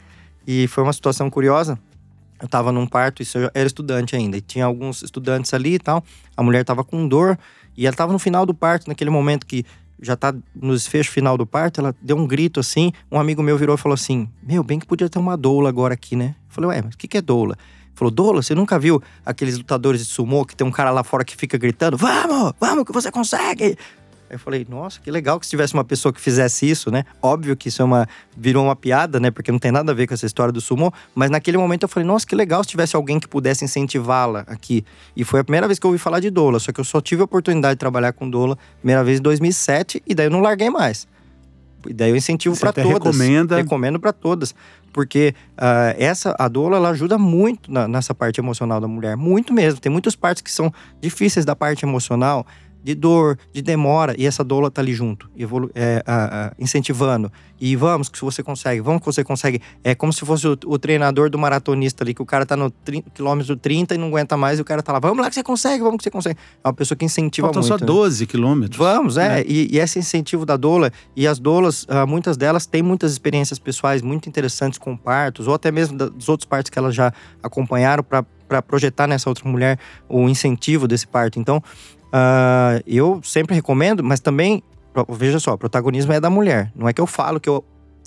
E 0.46 0.66
foi 0.68 0.82
uma 0.82 0.92
situação 0.94 1.28
curiosa, 1.28 1.78
eu 2.40 2.48
tava 2.48 2.72
num 2.72 2.86
parto, 2.86 3.20
isso 3.20 3.36
eu 3.36 3.50
era 3.52 3.66
estudante 3.66 4.16
ainda, 4.16 4.38
e 4.38 4.40
tinha 4.40 4.64
alguns 4.64 5.02
estudantes 5.02 5.52
ali 5.52 5.74
e 5.74 5.78
tal. 5.78 6.02
A 6.34 6.42
mulher 6.42 6.64
tava 6.64 6.82
com 6.84 7.06
dor, 7.06 7.38
e 7.76 7.86
ela 7.86 7.96
tava 7.96 8.12
no 8.12 8.18
final 8.18 8.46
do 8.46 8.54
parto, 8.54 8.88
naquele 8.88 9.10
momento 9.10 9.44
que 9.44 9.66
já 10.00 10.16
tá 10.16 10.34
no 10.54 10.72
desfecho 10.74 11.10
final 11.10 11.36
do 11.36 11.46
parto, 11.46 11.80
ela 11.80 11.94
deu 12.00 12.16
um 12.16 12.26
grito 12.26 12.60
assim. 12.60 12.92
Um 13.10 13.18
amigo 13.18 13.42
meu 13.42 13.56
virou 13.56 13.74
e 13.74 13.78
falou 13.78 13.94
assim: 13.94 14.28
Meu, 14.42 14.62
bem 14.62 14.78
que 14.78 14.86
podia 14.86 15.08
ter 15.08 15.18
uma 15.18 15.36
doula 15.36 15.68
agora 15.68 15.94
aqui, 15.94 16.14
né? 16.14 16.34
Falei, 16.56 16.70
ué, 16.70 16.82
mas 16.82 16.94
o 16.94 16.98
que, 16.98 17.06
que 17.06 17.18
é 17.18 17.22
doula? 17.22 17.56
Falou, 17.94 18.10
Doula, 18.10 18.42
você 18.42 18.54
nunca 18.54 18.78
viu 18.78 19.02
aqueles 19.24 19.56
lutadores 19.56 20.04
de 20.04 20.12
sumô 20.12 20.44
que 20.44 20.54
tem 20.54 20.66
um 20.66 20.70
cara 20.70 20.90
lá 20.90 21.02
fora 21.02 21.24
que 21.24 21.34
fica 21.34 21.56
gritando: 21.56 21.96
Vamos, 21.96 22.52
vamos, 22.60 22.84
que 22.84 22.92
você 22.92 23.10
consegue! 23.10 23.78
eu 24.28 24.38
falei, 24.38 24.66
nossa, 24.68 25.00
que 25.00 25.10
legal 25.10 25.38
que 25.38 25.46
se 25.46 25.50
tivesse 25.50 25.74
uma 25.74 25.84
pessoa 25.84 26.12
que 26.12 26.20
fizesse 26.20 26.68
isso, 26.68 26.90
né? 26.90 27.04
Óbvio 27.22 27.56
que 27.56 27.68
isso 27.68 27.80
é 27.80 27.84
uma 27.84 28.08
virou 28.36 28.64
uma 28.64 28.76
piada, 28.76 29.20
né? 29.20 29.30
Porque 29.30 29.52
não 29.52 29.58
tem 29.58 29.70
nada 29.70 29.92
a 29.92 29.94
ver 29.94 30.06
com 30.06 30.14
essa 30.14 30.26
história 30.26 30.52
do 30.52 30.60
sumo, 30.60 30.92
mas 31.14 31.30
naquele 31.30 31.56
momento 31.56 31.84
eu 31.84 31.88
falei, 31.88 32.06
nossa, 32.06 32.26
que 32.26 32.34
legal 32.34 32.62
se 32.62 32.70
tivesse 32.70 32.96
alguém 32.96 33.20
que 33.20 33.28
pudesse 33.28 33.64
incentivá-la 33.64 34.40
aqui. 34.46 34.84
E 35.16 35.24
foi 35.24 35.40
a 35.40 35.44
primeira 35.44 35.66
vez 35.66 35.78
que 35.78 35.86
eu 35.86 35.90
ouvi 35.90 35.98
falar 35.98 36.20
de 36.20 36.30
doula, 36.30 36.58
só 36.58 36.72
que 36.72 36.80
eu 36.80 36.84
só 36.84 37.00
tive 37.00 37.22
a 37.22 37.24
oportunidade 37.24 37.74
de 37.74 37.78
trabalhar 37.78 38.12
com 38.12 38.28
doula 38.28 38.58
primeira 38.80 39.04
vez 39.04 39.18
em 39.18 39.22
2007 39.22 40.02
e 40.06 40.14
daí 40.14 40.26
eu 40.26 40.30
não 40.30 40.40
larguei 40.40 40.70
mais. 40.70 41.06
E 41.88 41.92
daí 41.92 42.10
eu 42.10 42.16
incentivo 42.16 42.58
para 42.58 42.72
todas. 42.72 42.92
recomenda? 42.92 43.56
Recomendo 43.56 44.00
para 44.00 44.12
todas, 44.12 44.54
porque 44.92 45.34
uh, 45.52 45.94
essa 45.98 46.34
a 46.38 46.48
doula 46.48 46.76
ela 46.76 46.90
ajuda 46.90 47.18
muito 47.18 47.70
na, 47.70 47.86
nessa 47.86 48.14
parte 48.14 48.40
emocional 48.40 48.80
da 48.80 48.88
mulher, 48.88 49.16
muito 49.16 49.52
mesmo. 49.52 49.80
Tem 49.80 49.90
muitas 49.90 50.16
partes 50.16 50.42
que 50.42 50.50
são 50.50 50.72
difíceis 51.00 51.44
da 51.44 51.54
parte 51.54 51.84
emocional 51.84 52.46
de 52.86 52.94
dor, 52.94 53.36
de 53.52 53.60
demora, 53.60 54.14
e 54.16 54.24
essa 54.24 54.44
doula 54.44 54.70
tá 54.70 54.80
ali 54.80 54.94
junto, 54.94 55.28
evolu 55.36 55.68
é, 55.74 56.04
a, 56.06 56.46
a, 56.46 56.52
incentivando. 56.56 57.32
E 57.60 57.74
vamos 57.74 58.08
que 58.08 58.22
você 58.22 58.44
consegue, 58.44 58.80
vamos 58.80 59.00
que 59.00 59.06
você 59.06 59.24
consegue. 59.24 59.60
É 59.82 59.92
como 59.92 60.12
se 60.12 60.24
fosse 60.24 60.46
o, 60.46 60.56
o 60.66 60.78
treinador 60.78 61.28
do 61.28 61.36
maratonista 61.36 62.04
ali, 62.04 62.14
que 62.14 62.22
o 62.22 62.26
cara 62.26 62.46
tá 62.46 62.56
no 62.56 62.72
quilômetro 63.12 63.56
30 63.56 63.96
e 63.96 63.98
não 63.98 64.06
aguenta 64.06 64.36
mais, 64.36 64.60
e 64.60 64.62
o 64.62 64.64
cara 64.64 64.84
tá 64.84 64.92
lá, 64.92 65.00
vamos 65.00 65.18
lá 65.18 65.28
que 65.28 65.34
você 65.34 65.42
consegue, 65.42 65.82
vamos 65.82 65.96
que 65.96 66.04
você 66.04 66.12
consegue. 66.12 66.38
É 66.62 66.68
uma 66.68 66.74
pessoa 66.74 66.96
que 66.96 67.04
incentiva 67.04 67.48
Faltam 67.48 67.62
muito. 67.62 67.76
só 67.76 67.84
12 67.84 68.22
né? 68.22 68.30
quilômetros. 68.30 68.78
Vamos, 68.78 69.16
é. 69.16 69.40
é. 69.40 69.44
E, 69.48 69.74
e, 69.74 69.78
esse 69.80 69.98
incentivo 69.98 70.46
da 70.46 70.56
doula, 70.56 70.92
e 71.16 71.26
as 71.26 71.40
doulas, 71.40 71.82
uh, 71.84 72.06
muitas 72.06 72.36
delas 72.36 72.66
têm 72.66 72.84
muitas 72.84 73.10
experiências 73.10 73.58
pessoais 73.58 74.00
muito 74.00 74.28
interessantes 74.28 74.78
com 74.78 74.96
partos, 74.96 75.48
ou 75.48 75.54
até 75.54 75.72
mesmo 75.72 75.98
dos 75.98 76.28
outros 76.28 76.46
partos 76.46 76.70
que 76.70 76.78
elas 76.78 76.94
já 76.94 77.12
acompanharam 77.42 78.04
para 78.04 78.62
projetar 78.62 79.06
nessa 79.06 79.28
outra 79.28 79.48
mulher 79.48 79.78
o 80.08 80.28
incentivo 80.28 80.86
desse 80.86 81.06
parto. 81.06 81.38
Então, 81.38 81.62
Uh, 82.06 82.82
eu 82.86 83.20
sempre 83.22 83.54
recomendo, 83.54 84.02
mas 84.02 84.20
também, 84.20 84.62
veja 85.08 85.38
só, 85.38 85.54
o 85.54 85.58
protagonismo 85.58 86.12
é 86.12 86.20
da 86.20 86.30
mulher. 86.30 86.72
Não 86.74 86.88
é 86.88 86.92
que 86.92 87.00
eu 87.00 87.06
falo 87.06 87.40
que 87.40 87.48
eu 87.48 87.64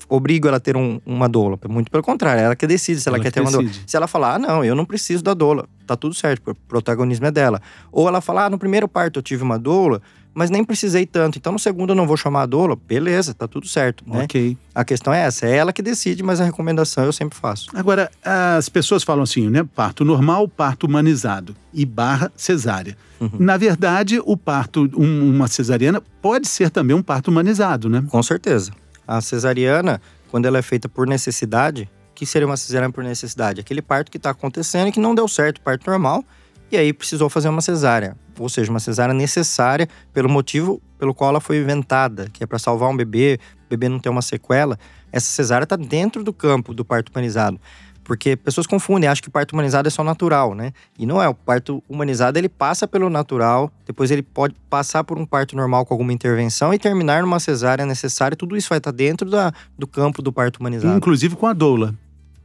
obrigo 0.08 0.48
ela 0.48 0.56
a 0.56 0.60
ter 0.60 0.76
um, 0.76 1.00
uma 1.04 1.28
doula. 1.28 1.58
Muito 1.68 1.90
pelo 1.90 2.02
contrário, 2.02 2.42
ela 2.42 2.56
que 2.56 2.66
decide 2.66 3.00
se 3.00 3.08
ela, 3.08 3.18
ela 3.18 3.24
quer 3.24 3.30
ter 3.30 3.40
decide. 3.40 3.56
uma 3.56 3.62
doula. 3.62 3.84
Se 3.86 3.96
ela 3.96 4.06
falar, 4.06 4.34
ah, 4.34 4.38
não, 4.38 4.64
eu 4.64 4.74
não 4.74 4.84
preciso 4.84 5.22
da 5.22 5.34
doula, 5.34 5.68
tá 5.86 5.96
tudo 5.96 6.14
certo, 6.14 6.50
o 6.50 6.54
protagonismo 6.54 7.26
é 7.26 7.30
dela. 7.30 7.60
Ou 7.92 8.08
ela 8.08 8.20
falar, 8.20 8.46
ah, 8.46 8.50
no 8.50 8.58
primeiro 8.58 8.88
parto 8.88 9.18
eu 9.18 9.22
tive 9.22 9.42
uma 9.42 9.58
doula, 9.58 10.00
mas 10.34 10.50
nem 10.50 10.64
precisei 10.64 11.06
tanto. 11.06 11.38
Então 11.38 11.52
no 11.52 11.58
segundo 11.58 11.90
eu 11.90 11.96
não 11.96 12.06
vou 12.06 12.16
chamar 12.16 12.42
a 12.42 12.46
doula. 12.46 12.76
Beleza, 12.76 13.34
tá 13.34 13.46
tudo 13.48 13.66
certo, 13.66 14.04
né? 14.06 14.24
Ok. 14.24 14.56
A 14.74 14.84
questão 14.84 15.12
é 15.12 15.22
essa, 15.22 15.46
é 15.46 15.56
ela 15.56 15.72
que 15.72 15.82
decide, 15.82 16.22
mas 16.22 16.40
a 16.40 16.44
recomendação 16.44 17.04
eu 17.04 17.12
sempre 17.12 17.36
faço. 17.38 17.68
Agora, 17.74 18.10
as 18.24 18.68
pessoas 18.68 19.02
falam 19.02 19.22
assim, 19.22 19.48
né? 19.48 19.66
Parto 19.74 20.04
normal, 20.04 20.48
parto 20.48 20.86
humanizado 20.86 21.54
e 21.72 21.84
barra 21.84 22.32
cesárea. 22.36 22.96
Uhum. 23.20 23.30
Na 23.38 23.56
verdade, 23.56 24.20
o 24.24 24.36
parto, 24.36 24.88
um, 24.96 25.30
uma 25.34 25.48
cesariana, 25.48 26.02
pode 26.22 26.48
ser 26.48 26.70
também 26.70 26.96
um 26.96 27.02
parto 27.02 27.28
humanizado, 27.28 27.88
né? 27.88 28.04
Com 28.08 28.22
certeza. 28.22 28.72
A 29.06 29.20
cesariana, 29.20 30.00
quando 30.30 30.46
ela 30.46 30.58
é 30.58 30.62
feita 30.62 30.88
por 30.88 31.06
necessidade, 31.06 31.88
que 32.14 32.24
seria 32.24 32.46
uma 32.46 32.56
cesariana 32.56 32.92
por 32.92 33.02
necessidade? 33.02 33.60
Aquele 33.60 33.82
parto 33.82 34.10
que 34.10 34.16
está 34.16 34.30
acontecendo 34.30 34.88
e 34.88 34.92
que 34.92 35.00
não 35.00 35.14
deu 35.14 35.26
certo, 35.26 35.60
parto 35.60 35.90
normal, 35.90 36.24
e 36.70 36.76
aí 36.76 36.92
precisou 36.92 37.28
fazer 37.28 37.48
uma 37.48 37.60
cesárea, 37.60 38.16
ou 38.38 38.48
seja, 38.48 38.70
uma 38.70 38.80
cesárea 38.80 39.14
necessária 39.14 39.88
pelo 40.12 40.28
motivo 40.28 40.80
pelo 40.98 41.14
qual 41.14 41.30
ela 41.30 41.40
foi 41.40 41.58
inventada, 41.58 42.28
que 42.30 42.44
é 42.44 42.46
para 42.46 42.58
salvar 42.58 42.90
um 42.90 42.96
bebê, 42.96 43.38
o 43.66 43.70
bebê 43.70 43.88
não 43.88 43.98
ter 43.98 44.10
uma 44.10 44.20
sequela. 44.20 44.78
Essa 45.10 45.26
cesárea 45.26 45.64
está 45.64 45.74
dentro 45.74 46.22
do 46.22 46.32
campo 46.32 46.74
do 46.74 46.84
parto 46.84 47.10
humanizado. 47.10 47.58
Porque 48.04 48.36
pessoas 48.36 48.66
confundem, 48.66 49.08
acham 49.08 49.22
que 49.22 49.28
o 49.28 49.30
parto 49.30 49.52
humanizado 49.52 49.86
é 49.86 49.90
só 49.90 50.02
natural, 50.02 50.54
né? 50.54 50.72
E 50.98 51.06
não 51.06 51.22
é. 51.22 51.28
O 51.28 51.34
parto 51.34 51.82
humanizado 51.88 52.38
ele 52.38 52.48
passa 52.48 52.86
pelo 52.86 53.08
natural, 53.08 53.70
depois 53.86 54.10
ele 54.10 54.22
pode 54.22 54.54
passar 54.68 55.04
por 55.04 55.18
um 55.18 55.24
parto 55.24 55.56
normal 55.56 55.86
com 55.86 55.94
alguma 55.94 56.12
intervenção 56.12 56.74
e 56.74 56.78
terminar 56.78 57.22
numa 57.22 57.38
cesárea 57.38 57.86
necessária. 57.86 58.36
Tudo 58.36 58.56
isso 58.56 58.68
vai 58.68 58.78
estar 58.78 58.90
dentro 58.90 59.30
da, 59.30 59.52
do 59.78 59.86
campo 59.86 60.20
do 60.22 60.32
parto 60.32 60.58
humanizado. 60.58 60.96
Inclusive 60.96 61.36
com 61.36 61.46
a 61.46 61.52
doula 61.52 61.94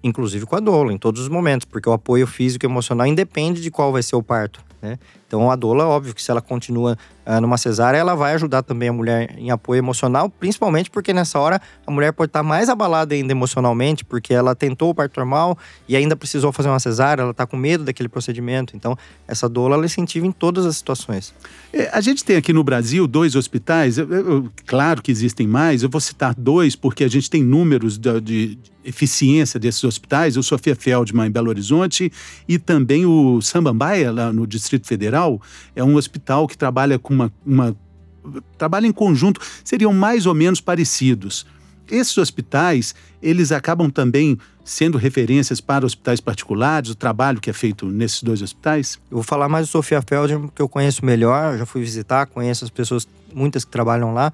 inclusive 0.05 0.45
com 0.45 0.55
a 0.55 0.59
doula, 0.59 0.93
em 0.93 0.97
todos 0.97 1.21
os 1.21 1.27
momentos, 1.27 1.65
porque 1.65 1.89
o 1.89 1.93
apoio 1.93 2.27
físico 2.27 2.65
e 2.65 2.67
emocional 2.67 3.07
independe 3.07 3.59
de 3.59 3.71
qual 3.71 3.91
vai 3.91 4.03
ser 4.03 4.15
o 4.15 4.21
parto. 4.21 4.63
Né? 4.81 4.99
Então 5.27 5.49
a 5.49 5.55
doula, 5.55 5.85
óbvio 5.85 6.13
que 6.13 6.21
se 6.21 6.29
ela 6.29 6.41
continua 6.41 6.97
uh, 7.25 7.41
numa 7.41 7.57
cesárea, 7.57 7.97
ela 7.97 8.15
vai 8.15 8.35
ajudar 8.35 8.61
também 8.61 8.89
a 8.89 8.93
mulher 8.93 9.33
em 9.37 9.49
apoio 9.49 9.79
emocional, 9.79 10.29
principalmente 10.29 10.89
porque 10.89 11.13
nessa 11.13 11.39
hora 11.39 11.59
a 11.85 11.91
mulher 11.91 12.13
pode 12.13 12.29
estar 12.29 12.43
mais 12.43 12.69
abalada 12.69 13.15
ainda 13.15 13.31
emocionalmente, 13.31 14.05
porque 14.05 14.33
ela 14.33 14.55
tentou 14.55 14.91
o 14.91 14.95
parto 14.95 15.19
normal 15.19 15.57
e 15.89 15.95
ainda 15.95 16.15
precisou 16.15 16.51
fazer 16.51 16.69
uma 16.69 16.79
cesárea, 16.79 17.23
ela 17.23 17.31
está 17.31 17.45
com 17.45 17.57
medo 17.57 17.83
daquele 17.83 18.07
procedimento. 18.07 18.75
Então 18.75 18.95
essa 19.27 19.49
doula 19.49 19.75
ela 19.75 19.85
incentiva 19.85 20.25
em 20.27 20.31
todas 20.31 20.65
as 20.65 20.77
situações. 20.77 21.33
É, 21.73 21.89
a 21.91 22.01
gente 22.01 22.23
tem 22.23 22.35
aqui 22.35 22.53
no 22.53 22.63
Brasil 22.63 23.07
dois 23.07 23.35
hospitais, 23.35 23.97
eu, 23.97 24.11
eu, 24.11 24.51
claro 24.65 25.01
que 25.01 25.11
existem 25.11 25.47
mais, 25.47 25.81
eu 25.81 25.89
vou 25.89 26.01
citar 26.01 26.35
dois 26.35 26.75
porque 26.75 27.03
a 27.03 27.09
gente 27.09 27.29
tem 27.29 27.43
números 27.43 27.97
de, 27.97 28.21
de 28.21 28.59
eficiência 28.85 29.59
desses 29.59 29.83
hospitais, 29.83 30.37
o 30.37 30.43
Sofia 30.43 30.75
Feldman 30.75 31.27
em 31.27 31.31
Belo 31.31 31.49
Horizonte 31.49 32.11
e 32.47 32.59
também 32.59 33.05
o 33.05 33.41
Sambambaia, 33.41 34.11
lá 34.11 34.31
no 34.31 34.45
Distrito 34.45 34.87
Federal, 34.87 35.14
é 35.75 35.83
um 35.83 35.95
hospital 35.95 36.47
que 36.47 36.57
trabalha 36.57 36.99
com 36.99 37.13
uma, 37.13 37.33
uma 37.45 37.75
trabalha 38.57 38.87
em 38.87 38.91
conjunto, 38.91 39.39
seriam 39.63 39.93
mais 39.93 40.25
ou 40.25 40.33
menos 40.33 40.59
parecidos. 40.59 41.45
Esses 41.89 42.17
hospitais, 42.17 42.95
eles 43.21 43.51
acabam 43.51 43.89
também 43.89 44.37
sendo 44.63 44.97
referências 44.97 45.61
para 45.61 45.85
hospitais 45.85 46.19
particulares, 46.19 46.89
o 46.89 46.95
trabalho 46.95 47.39
que 47.39 47.51
é 47.51 47.53
feito 47.53 47.85
nesses 47.85 48.23
dois 48.23 48.41
hospitais? 48.41 48.99
Eu 49.11 49.17
vou 49.17 49.23
falar 49.23 49.47
mais 49.47 49.67
do 49.67 49.69
Sofia 49.69 50.01
Feldman, 50.01 50.47
que 50.47 50.61
eu 50.61 50.67
conheço 50.67 51.05
melhor, 51.05 51.57
já 51.57 51.65
fui 51.65 51.81
visitar, 51.81 52.25
conheço 52.25 52.65
as 52.65 52.71
pessoas, 52.71 53.07
muitas 53.33 53.63
que 53.63 53.69
trabalham 53.69 54.13
lá. 54.13 54.33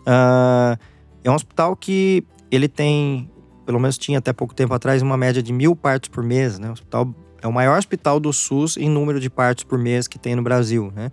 Uh, 0.00 0.78
é 1.22 1.30
um 1.30 1.34
hospital 1.34 1.76
que 1.76 2.24
ele 2.50 2.68
tem 2.68 3.28
pelo 3.66 3.80
menos 3.80 3.98
tinha 3.98 4.20
até 4.20 4.32
pouco 4.32 4.54
tempo 4.54 4.72
atrás, 4.72 5.02
uma 5.02 5.16
média 5.16 5.42
de 5.42 5.52
mil 5.52 5.74
partos 5.74 6.08
por 6.08 6.22
mês, 6.22 6.56
né? 6.56 6.68
O 6.68 6.72
hospital 6.72 7.12
é 7.46 7.48
o 7.48 7.52
maior 7.52 7.78
hospital 7.78 8.20
do 8.20 8.32
SUS 8.32 8.76
em 8.76 8.90
número 8.90 9.18
de 9.20 9.30
partos 9.30 9.64
por 9.64 9.78
mês 9.78 10.06
que 10.06 10.18
tem 10.18 10.34
no 10.34 10.42
Brasil, 10.42 10.92
né? 10.94 11.10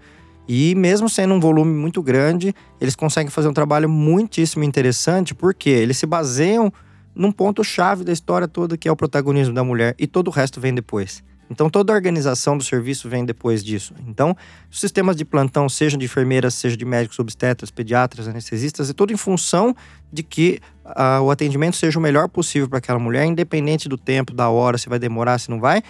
E 0.48 0.76
mesmo 0.76 1.08
sendo 1.08 1.34
um 1.34 1.40
volume 1.40 1.74
muito 1.74 2.02
grande, 2.02 2.54
eles 2.82 2.96
conseguem 2.96 3.32
fazer 3.32 3.48
um 3.48 3.54
trabalho 3.54 3.88
muitíssimo 3.88 4.64
interessante, 4.64 5.34
porque 5.34 5.70
eles 5.70 5.98
se 5.98 6.06
baseiam 6.06 6.74
num 7.16 7.32
ponto-chave 7.32 8.04
da 8.04 8.12
história 8.12 8.48
toda, 8.48 8.78
que 8.78 8.88
é 8.90 8.92
o 8.92 8.96
protagonismo 8.96 9.54
da 9.54 9.64
mulher, 9.64 9.96
e 9.98 10.06
todo 10.06 10.28
o 10.28 10.32
resto 10.32 10.60
vem 10.60 10.74
depois. 10.74 11.24
Então, 11.50 11.70
toda 11.70 11.94
a 11.94 11.96
organização 11.96 12.58
do 12.58 12.64
serviço 12.64 13.08
vem 13.08 13.24
depois 13.24 13.64
disso. 13.64 13.94
Então, 14.08 14.36
os 14.72 14.80
sistemas 14.80 15.16
de 15.16 15.24
plantão, 15.24 15.70
sejam 15.70 16.00
de 16.00 16.06
enfermeiras, 16.06 16.56
seja 16.56 16.76
de 16.76 16.84
médicos 16.84 17.20
obstetras, 17.20 17.70
pediatras, 17.70 18.28
anestesistas, 18.28 18.90
é 18.90 18.94
tudo 18.94 19.14
em 19.14 19.18
função 19.18 19.76
de 20.12 20.24
que 20.24 20.60
uh, 20.84 21.22
o 21.22 21.30
atendimento 21.30 21.76
seja 21.76 22.00
o 22.00 22.02
melhor 22.02 22.28
possível 22.28 22.68
para 22.68 22.80
aquela 22.80 22.98
mulher, 22.98 23.26
independente 23.26 23.88
do 23.88 23.98
tempo, 23.98 24.34
da 24.34 24.50
hora, 24.50 24.78
se 24.78 24.90
vai 24.90 24.98
demorar, 24.98 25.38
se 25.38 25.50
não 25.50 25.60
vai. 25.60 25.84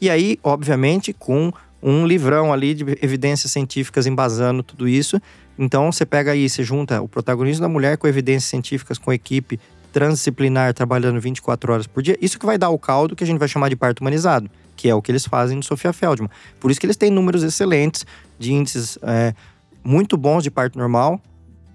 E 0.00 0.08
aí, 0.08 0.38
obviamente, 0.42 1.12
com 1.12 1.52
um 1.82 2.06
livrão 2.06 2.52
ali 2.52 2.74
de 2.74 2.84
evidências 3.02 3.52
científicas 3.52 4.06
embasando 4.06 4.62
tudo 4.62 4.88
isso. 4.88 5.20
Então, 5.58 5.90
você 5.90 6.06
pega 6.06 6.32
aí, 6.32 6.48
você 6.48 6.62
junta 6.62 7.00
o 7.00 7.08
protagonismo 7.08 7.62
da 7.62 7.68
mulher 7.68 7.96
com 7.98 8.06
evidências 8.06 8.50
científicas, 8.50 8.98
com 8.98 9.12
equipe 9.12 9.58
transdisciplinar 9.92 10.72
trabalhando 10.72 11.20
24 11.20 11.72
horas 11.72 11.86
por 11.86 12.02
dia, 12.02 12.16
isso 12.20 12.38
que 12.38 12.46
vai 12.46 12.56
dar 12.56 12.70
o 12.70 12.78
caldo 12.78 13.16
que 13.16 13.24
a 13.24 13.26
gente 13.26 13.38
vai 13.38 13.48
chamar 13.48 13.68
de 13.68 13.76
parto 13.76 14.00
humanizado, 14.00 14.50
que 14.76 14.88
é 14.88 14.94
o 14.94 15.02
que 15.02 15.10
eles 15.10 15.26
fazem 15.26 15.56
no 15.56 15.62
Sofia 15.62 15.92
Feldman. 15.92 16.30
Por 16.58 16.70
isso 16.70 16.80
que 16.80 16.86
eles 16.86 16.96
têm 16.96 17.10
números 17.10 17.42
excelentes 17.42 18.06
de 18.38 18.52
índices 18.52 18.98
é, 19.02 19.34
muito 19.82 20.16
bons 20.16 20.42
de 20.42 20.50
parto 20.50 20.78
normal, 20.78 21.20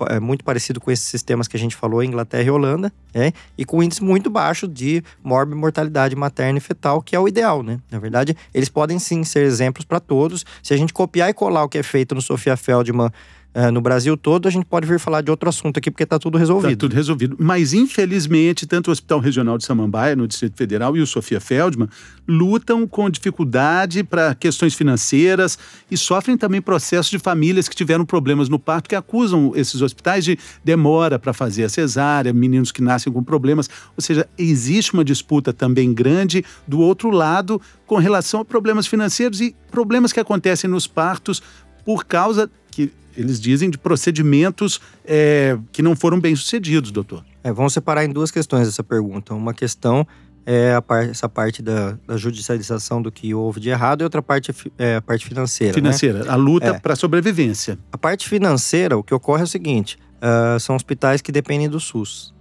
é 0.09 0.19
muito 0.19 0.43
parecido 0.43 0.79
com 0.79 0.91
esses 0.91 1.05
sistemas 1.05 1.47
que 1.47 1.55
a 1.55 1.59
gente 1.59 1.75
falou, 1.75 2.03
Inglaterra 2.03 2.43
e 2.43 2.49
Holanda, 2.49 2.91
né? 3.13 3.33
e 3.57 3.65
com 3.65 3.81
índice 3.81 4.03
muito 4.03 4.29
baixo 4.29 4.67
de 4.67 5.03
mortalidade 5.23 6.15
materna 6.15 6.57
e 6.57 6.61
fetal, 6.61 7.01
que 7.01 7.15
é 7.15 7.19
o 7.19 7.27
ideal, 7.27 7.63
né? 7.63 7.79
Na 7.89 7.99
verdade, 7.99 8.35
eles 8.53 8.69
podem 8.69 8.99
sim 8.99 9.23
ser 9.23 9.43
exemplos 9.43 9.85
para 9.85 9.99
todos. 9.99 10.45
Se 10.61 10.73
a 10.73 10.77
gente 10.77 10.93
copiar 10.93 11.29
e 11.29 11.33
colar 11.33 11.63
o 11.63 11.69
que 11.69 11.77
é 11.77 11.83
feito 11.83 12.15
no 12.15 12.21
Sofia 12.21 12.57
Feldman 12.57 13.11
é, 13.55 13.71
no 13.71 13.79
Brasil 13.79 14.17
todo, 14.17 14.49
a 14.49 14.51
gente 14.51 14.65
pode 14.65 14.85
vir 14.85 14.99
falar 14.99 15.21
de 15.21 15.31
outro 15.31 15.47
assunto 15.47 15.77
aqui, 15.77 15.89
porque 15.89 16.03
está 16.03 16.19
tudo 16.19 16.37
resolvido. 16.37 16.71
Está 16.71 16.79
tudo 16.81 16.93
resolvido. 16.93 17.37
Mas, 17.39 17.71
infelizmente, 17.73 18.67
tanto 18.67 18.89
o 18.89 18.91
Hospital 18.91 19.21
Regional 19.21 19.57
de 19.57 19.63
Samambaia, 19.63 20.13
no 20.13 20.27
Distrito 20.27 20.57
Federal, 20.57 20.97
e 20.97 20.99
o 20.99 21.07
Sofia 21.07 21.39
Feldman 21.39 21.87
lutam 22.27 22.85
com 22.85 23.09
dificuldade 23.09 24.03
para 24.03 24.35
questões 24.35 24.73
financeiras 24.73 25.57
e 25.89 25.95
sofrem 25.95 26.35
também 26.35 26.61
processos 26.61 27.09
de 27.09 27.17
famílias 27.17 27.69
que 27.69 27.75
tiveram 27.77 28.05
problemas 28.05 28.49
no 28.49 28.59
parto, 28.59 28.89
que 28.89 28.95
acusam 28.95 29.53
esses 29.55 29.81
hospitais 29.81 30.25
de 30.25 30.37
demora 30.61 31.17
para 31.17 31.31
fazer 31.31 31.63
a 31.63 31.69
cesárea, 31.69 32.33
meninos 32.33 32.73
que 32.73 32.81
nascem 32.81 33.13
com 33.13 33.23
problemas. 33.23 33.69
Ou 33.95 34.01
seja, 34.01 34.27
existe 34.37 34.93
uma 34.93 35.05
disputa 35.05 35.53
também 35.53 35.93
grande 35.93 36.43
do 36.67 36.81
outro 36.81 37.09
lado 37.09 37.61
com 37.87 37.95
relação 37.95 38.41
a 38.41 38.45
problemas 38.45 38.85
financeiros 38.85 39.39
e 39.39 39.55
problemas 39.71 40.11
que 40.11 40.19
acontecem 40.19 40.69
nos 40.69 40.87
partos 40.87 41.41
por 41.85 42.03
causa 42.03 42.51
que 42.69 42.91
eles 43.17 43.39
dizem 43.39 43.69
de 43.69 43.77
procedimentos 43.77 44.79
é, 45.05 45.57
que 45.71 45.81
não 45.81 45.95
foram 45.95 46.19
bem 46.19 46.35
sucedidos, 46.35 46.91
doutor. 46.91 47.23
É, 47.43 47.51
vamos 47.51 47.73
separar 47.73 48.05
em 48.05 48.09
duas 48.09 48.31
questões 48.31 48.67
essa 48.67 48.83
pergunta. 48.83 49.33
Uma 49.33 49.53
questão 49.53 50.05
é 50.45 50.79
par 50.79 51.09
essa 51.09 51.27
parte 51.27 51.61
da, 51.61 51.97
da, 52.05 52.17
judicialização 52.17 53.01
do 53.01 53.11
que 53.11 53.33
houve 53.33 53.59
de 53.59 53.69
errado 53.69 54.01
e 54.01 54.03
outra 54.03 54.21
parte 54.21 54.53
é 54.77 54.97
a 54.97 55.01
parte 55.01 55.25
financeira. 55.25 55.73
Né? 55.73 55.81
Financeira, 55.81 56.23
né? 56.23 56.29
a 56.29 56.35
luta 56.35 56.67
é. 56.67 56.79
para 56.79 56.93
a 56.93 56.95
sobrevivência. 56.95 57.79
A 57.91 57.97
parte 57.97 58.29
financeira, 58.29 58.95
o 58.97 59.03
que 59.03 59.13
ocorre 59.13 59.41
é 59.41 59.43
o 59.45 59.47
seguinte: 59.47 59.97
uh, 60.17 60.59
são 60.59 60.75
hospitais 60.75 61.21
que 61.21 61.31
dependem 61.31 61.67
do 61.67 61.79
SUS. 61.79 62.33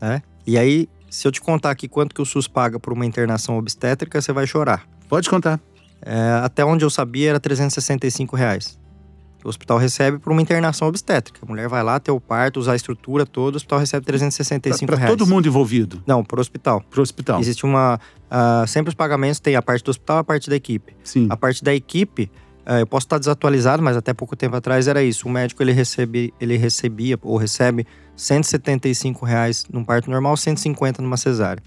Né? 0.00 0.22
E 0.46 0.56
aí, 0.56 0.88
se 1.10 1.28
eu 1.28 1.32
te 1.32 1.40
contar 1.40 1.70
aqui 1.70 1.88
quanto 1.88 2.14
que 2.14 2.22
o 2.22 2.24
SUS 2.24 2.48
paga 2.48 2.80
por 2.80 2.92
uma 2.92 3.04
internação 3.04 3.58
obstétrica, 3.58 4.20
você 4.20 4.32
vai 4.32 4.46
chorar. 4.46 4.88
Pode 5.08 5.28
contar. 5.28 5.60
É, 6.00 6.40
até 6.42 6.64
onde 6.64 6.84
eu 6.84 6.90
sabia 6.90 7.30
era 7.30 7.38
365 7.38 8.34
reais 8.34 8.81
o 9.44 9.48
hospital 9.48 9.78
recebe 9.78 10.18
por 10.18 10.32
uma 10.32 10.40
internação 10.40 10.88
obstétrica. 10.88 11.40
A 11.42 11.46
mulher 11.46 11.68
vai 11.68 11.82
lá 11.82 11.98
ter 11.98 12.10
o 12.10 12.20
parto, 12.20 12.60
usar 12.60 12.72
a 12.72 12.76
estrutura 12.76 13.26
toda, 13.26 13.56
o 13.56 13.58
hospital 13.58 13.78
recebe 13.78 14.06
365 14.06 14.86
pra, 14.86 14.96
pra 14.96 14.96
reais. 14.96 15.10
Para 15.10 15.18
todo 15.18 15.28
mundo 15.28 15.46
envolvido? 15.46 16.02
Não, 16.06 16.24
para 16.24 16.38
o 16.38 16.40
hospital. 16.40 16.82
Para 16.90 17.00
o 17.00 17.02
hospital. 17.02 17.40
Existe 17.40 17.64
uma... 17.64 17.98
Uh, 18.30 18.66
sempre 18.66 18.88
os 18.88 18.94
pagamentos 18.94 19.40
tem 19.40 19.56
a 19.56 19.62
parte 19.62 19.84
do 19.84 19.90
hospital 19.90 20.18
e 20.18 20.20
a 20.20 20.24
parte 20.24 20.48
da 20.48 20.56
equipe. 20.56 20.94
Sim. 21.02 21.26
A 21.30 21.36
parte 21.36 21.62
da 21.62 21.74
equipe, 21.74 22.30
uh, 22.66 22.78
eu 22.80 22.86
posso 22.86 23.06
estar 23.06 23.18
desatualizado, 23.18 23.82
mas 23.82 23.96
até 23.96 24.14
pouco 24.14 24.36
tempo 24.36 24.56
atrás 24.56 24.88
era 24.88 25.02
isso. 25.02 25.28
O 25.28 25.30
médico 25.30 25.62
ele, 25.62 25.72
recebe, 25.72 26.32
ele 26.40 26.56
recebia 26.56 27.18
ou 27.22 27.36
recebe 27.36 27.86
175 28.16 29.24
reais 29.24 29.66
num 29.72 29.84
parto 29.84 30.10
normal, 30.10 30.36
150 30.36 31.02
numa 31.02 31.16
cesárea. 31.16 31.62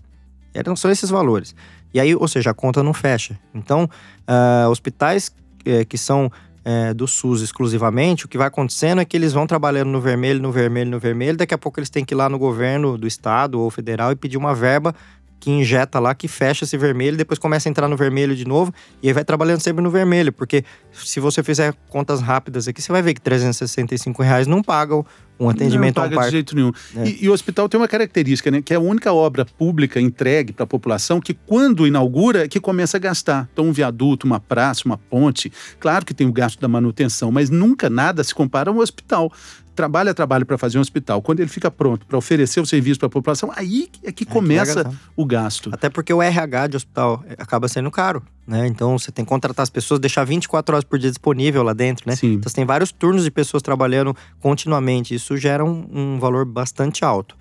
Eram 0.53 0.75
só 0.75 0.89
esses 0.89 1.09
valores. 1.09 1.53
E 1.93 1.99
aí, 1.99 2.15
ou 2.15 2.27
seja, 2.27 2.51
a 2.51 2.53
conta 2.53 2.81
não 2.81 2.93
fecha. 2.93 3.39
Então, 3.53 3.89
uh, 4.27 4.69
hospitais 4.69 5.31
eh, 5.65 5.83
que 5.83 5.97
são 5.97 6.31
é, 6.65 6.93
do 6.95 7.07
SUS 7.07 7.41
exclusivamente, 7.41 8.25
o 8.25 8.27
que 8.27 8.39
vai 8.39 8.47
acontecendo 8.47 8.99
é 8.99 9.05
que 9.05 9.15
eles 9.15 9.31
vão 9.31 9.45
trabalhando 9.45 9.89
no 9.89 10.01
vermelho, 10.01 10.41
no 10.41 10.51
vermelho, 10.51 10.89
no 10.89 10.99
vermelho, 10.99 11.37
daqui 11.37 11.53
a 11.53 11.57
pouco 11.57 11.79
eles 11.79 11.91
têm 11.91 12.03
que 12.03 12.15
ir 12.15 12.17
lá 12.17 12.27
no 12.27 12.39
governo 12.39 12.97
do 12.97 13.05
estado 13.05 13.61
ou 13.61 13.69
federal 13.69 14.11
e 14.11 14.15
pedir 14.15 14.37
uma 14.37 14.55
verba 14.55 14.95
que 15.39 15.51
injeta 15.51 15.99
lá, 15.99 16.15
que 16.15 16.27
fecha 16.27 16.63
esse 16.63 16.77
vermelho, 16.77 17.17
depois 17.17 17.37
começa 17.37 17.67
a 17.67 17.69
entrar 17.69 17.87
no 17.87 17.95
vermelho 17.95 18.35
de 18.35 18.45
novo, 18.45 18.73
e 19.01 19.07
aí 19.07 19.13
vai 19.13 19.23
trabalhando 19.23 19.59
sempre 19.59 19.83
no 19.83 19.89
vermelho, 19.89 20.31
porque 20.31 20.63
se 20.91 21.19
você 21.19 21.43
fizer 21.43 21.73
contas 21.89 22.21
rápidas 22.21 22.67
aqui, 22.67 22.81
você 22.81 22.91
vai 22.91 23.01
ver 23.01 23.13
que 23.13 23.21
365 23.21 24.23
reais 24.23 24.47
não 24.47 24.63
pagam 24.63 25.05
um 25.39 25.49
atendimento 25.49 25.99
não 25.99 26.09
paga 26.09 26.25
de 26.25 26.31
jeito 26.31 26.55
nenhum. 26.55 26.71
É. 26.95 27.07
E, 27.07 27.25
e, 27.25 27.29
o 27.29 27.33
hospital 27.33 27.67
tem 27.67 27.79
uma 27.79 27.87
característica, 27.87 28.49
né? 28.49 28.61
Que 28.61 28.73
é 28.73 28.77
a 28.77 28.79
única 28.79 29.11
obra 29.11 29.45
pública 29.45 29.99
entregue 29.99 30.53
para 30.53 30.63
a 30.63 30.67
população 30.67 31.19
que, 31.19 31.33
quando 31.33 31.85
inaugura, 31.85 32.45
é 32.45 32.47
que 32.47 32.59
começa 32.59 32.97
a 32.97 32.99
gastar. 32.99 33.49
Então, 33.51 33.65
um 33.65 33.71
viaduto, 33.71 34.25
uma 34.25 34.39
praça, 34.39 34.83
uma 34.85 34.97
ponte. 34.97 35.51
Claro 35.79 36.05
que 36.05 36.13
tem 36.13 36.27
o 36.27 36.31
gasto 36.31 36.59
da 36.59 36.67
manutenção, 36.67 37.31
mas 37.31 37.49
nunca 37.49 37.89
nada 37.89 38.23
se 38.23 38.33
compara 38.33 38.69
a 38.69 38.73
um 38.73 38.79
hospital 38.79 39.31
trabalha 39.75 40.13
trabalho 40.13 40.45
para 40.45 40.57
fazer 40.57 40.77
um 40.77 40.81
hospital, 40.81 41.21
quando 41.21 41.41
ele 41.41 41.49
fica 41.49 41.69
pronto 41.69 42.05
para 42.05 42.17
oferecer 42.17 42.59
o 42.59 42.65
serviço 42.65 42.99
para 42.99 43.07
a 43.07 43.09
população, 43.09 43.51
aí 43.55 43.89
é 44.03 44.11
que 44.11 44.23
é 44.23 44.25
começa 44.25 44.85
que 44.85 44.95
o 45.15 45.25
gasto. 45.25 45.69
Até 45.71 45.89
porque 45.89 46.13
o 46.13 46.21
RH 46.21 46.67
de 46.67 46.77
hospital 46.77 47.23
acaba 47.37 47.67
sendo 47.67 47.91
caro, 47.91 48.23
né? 48.47 48.65
Então 48.67 48.97
você 48.97 49.11
tem 49.11 49.25
que 49.25 49.29
contratar 49.29 49.63
as 49.63 49.69
pessoas, 49.69 49.99
deixar 49.99 50.23
24 50.23 50.75
horas 50.75 50.83
por 50.83 50.97
dia 50.97 51.09
disponível 51.09 51.61
lá 51.61 51.73
dentro, 51.73 52.07
né? 52.07 52.15
Sim. 52.15 52.33
Então 52.33 52.49
você 52.49 52.55
tem 52.55 52.65
vários 52.65 52.91
turnos 52.91 53.23
de 53.23 53.31
pessoas 53.31 53.61
trabalhando 53.61 54.15
continuamente, 54.39 55.13
isso 55.13 55.35
gera 55.37 55.63
um, 55.63 55.87
um 55.91 56.19
valor 56.19 56.45
bastante 56.45 57.03
alto. 57.03 57.35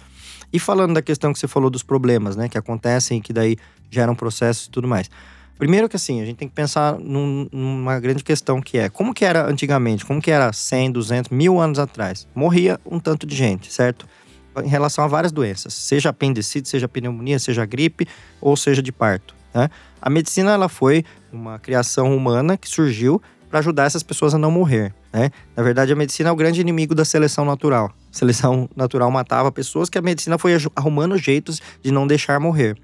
E 0.53 0.59
falando 0.59 0.95
da 0.95 1.03
questão 1.03 1.33
que 1.33 1.39
você 1.39 1.49
falou 1.49 1.69
dos 1.69 1.83
problemas, 1.83 2.37
né, 2.37 2.49
que 2.49 2.57
acontecem 2.57 3.19
e 3.19 3.21
que 3.21 3.33
daí 3.33 3.57
geram 3.91 4.15
processos 4.15 4.67
e 4.67 4.71
tudo 4.71 4.87
mais. 4.87 5.11
Primeiro 5.59 5.89
que 5.89 5.97
assim, 5.97 6.21
a 6.21 6.25
gente 6.25 6.37
tem 6.37 6.49
que 6.49 6.55
pensar 6.55 6.99
num, 6.99 7.49
numa 7.53 7.99
grande 8.01 8.25
questão 8.25 8.61
que 8.61 8.77
é 8.77 8.89
como 8.89 9.15
que 9.15 9.25
era 9.25 9.47
antigamente, 9.47 10.05
como 10.05 10.21
que 10.21 10.31
era 10.31 10.53
100, 10.53 10.93
200, 10.93 11.31
mil 11.31 11.61
anos 11.61 11.79
atrás. 11.79 12.27
Morria 12.35 12.81
um 12.85 12.99
tanto 12.99 13.27
de 13.27 13.37
gente, 13.37 13.73
certo? 13.73 14.07
Em 14.63 14.69
relação 14.69 15.05
a 15.05 15.07
várias 15.07 15.33
doenças, 15.33 15.75
seja 15.75 16.11
apendicite, 16.11 16.69
seja 16.69 16.89
pneumonia, 16.89 17.39
seja 17.39 17.65
gripe 17.65 18.07
ou 18.41 18.57
seja 18.57 18.83
de 18.83 18.93
parto. 18.93 19.35
Né? 19.55 19.71
A 20.03 20.11
medicina 20.11 20.53
ela 20.53 20.69
foi 20.69 21.05
uma 21.33 21.59
criação 21.59 22.17
humana 22.17 22.57
que 22.57 22.69
surgiu 22.69 23.23
para 23.49 23.61
ajudar 23.61 23.85
essas 23.85 24.03
pessoas 24.03 24.35
a 24.35 24.39
não 24.39 24.51
morrer. 24.51 24.93
Né? 25.13 25.31
Na 25.57 25.63
verdade, 25.63 25.93
a 25.93 25.97
medicina 25.97 26.29
é 26.29 26.33
o 26.33 26.37
grande 26.37 26.61
inimigo 26.61 26.95
da 26.95 27.05
seleção 27.05 27.45
natural. 27.45 27.93
A 28.13 28.17
seleção 28.17 28.69
natural 28.75 29.11
matava 29.13 29.53
pessoas 29.53 29.89
que 29.89 29.97
a 29.97 30.03
medicina 30.03 30.37
foi 30.37 30.57
arrumando 30.75 31.17
jeitos 31.17 31.63
de 31.81 31.93
não 31.93 32.05
deixar 32.05 32.41
morrer. 32.41 32.77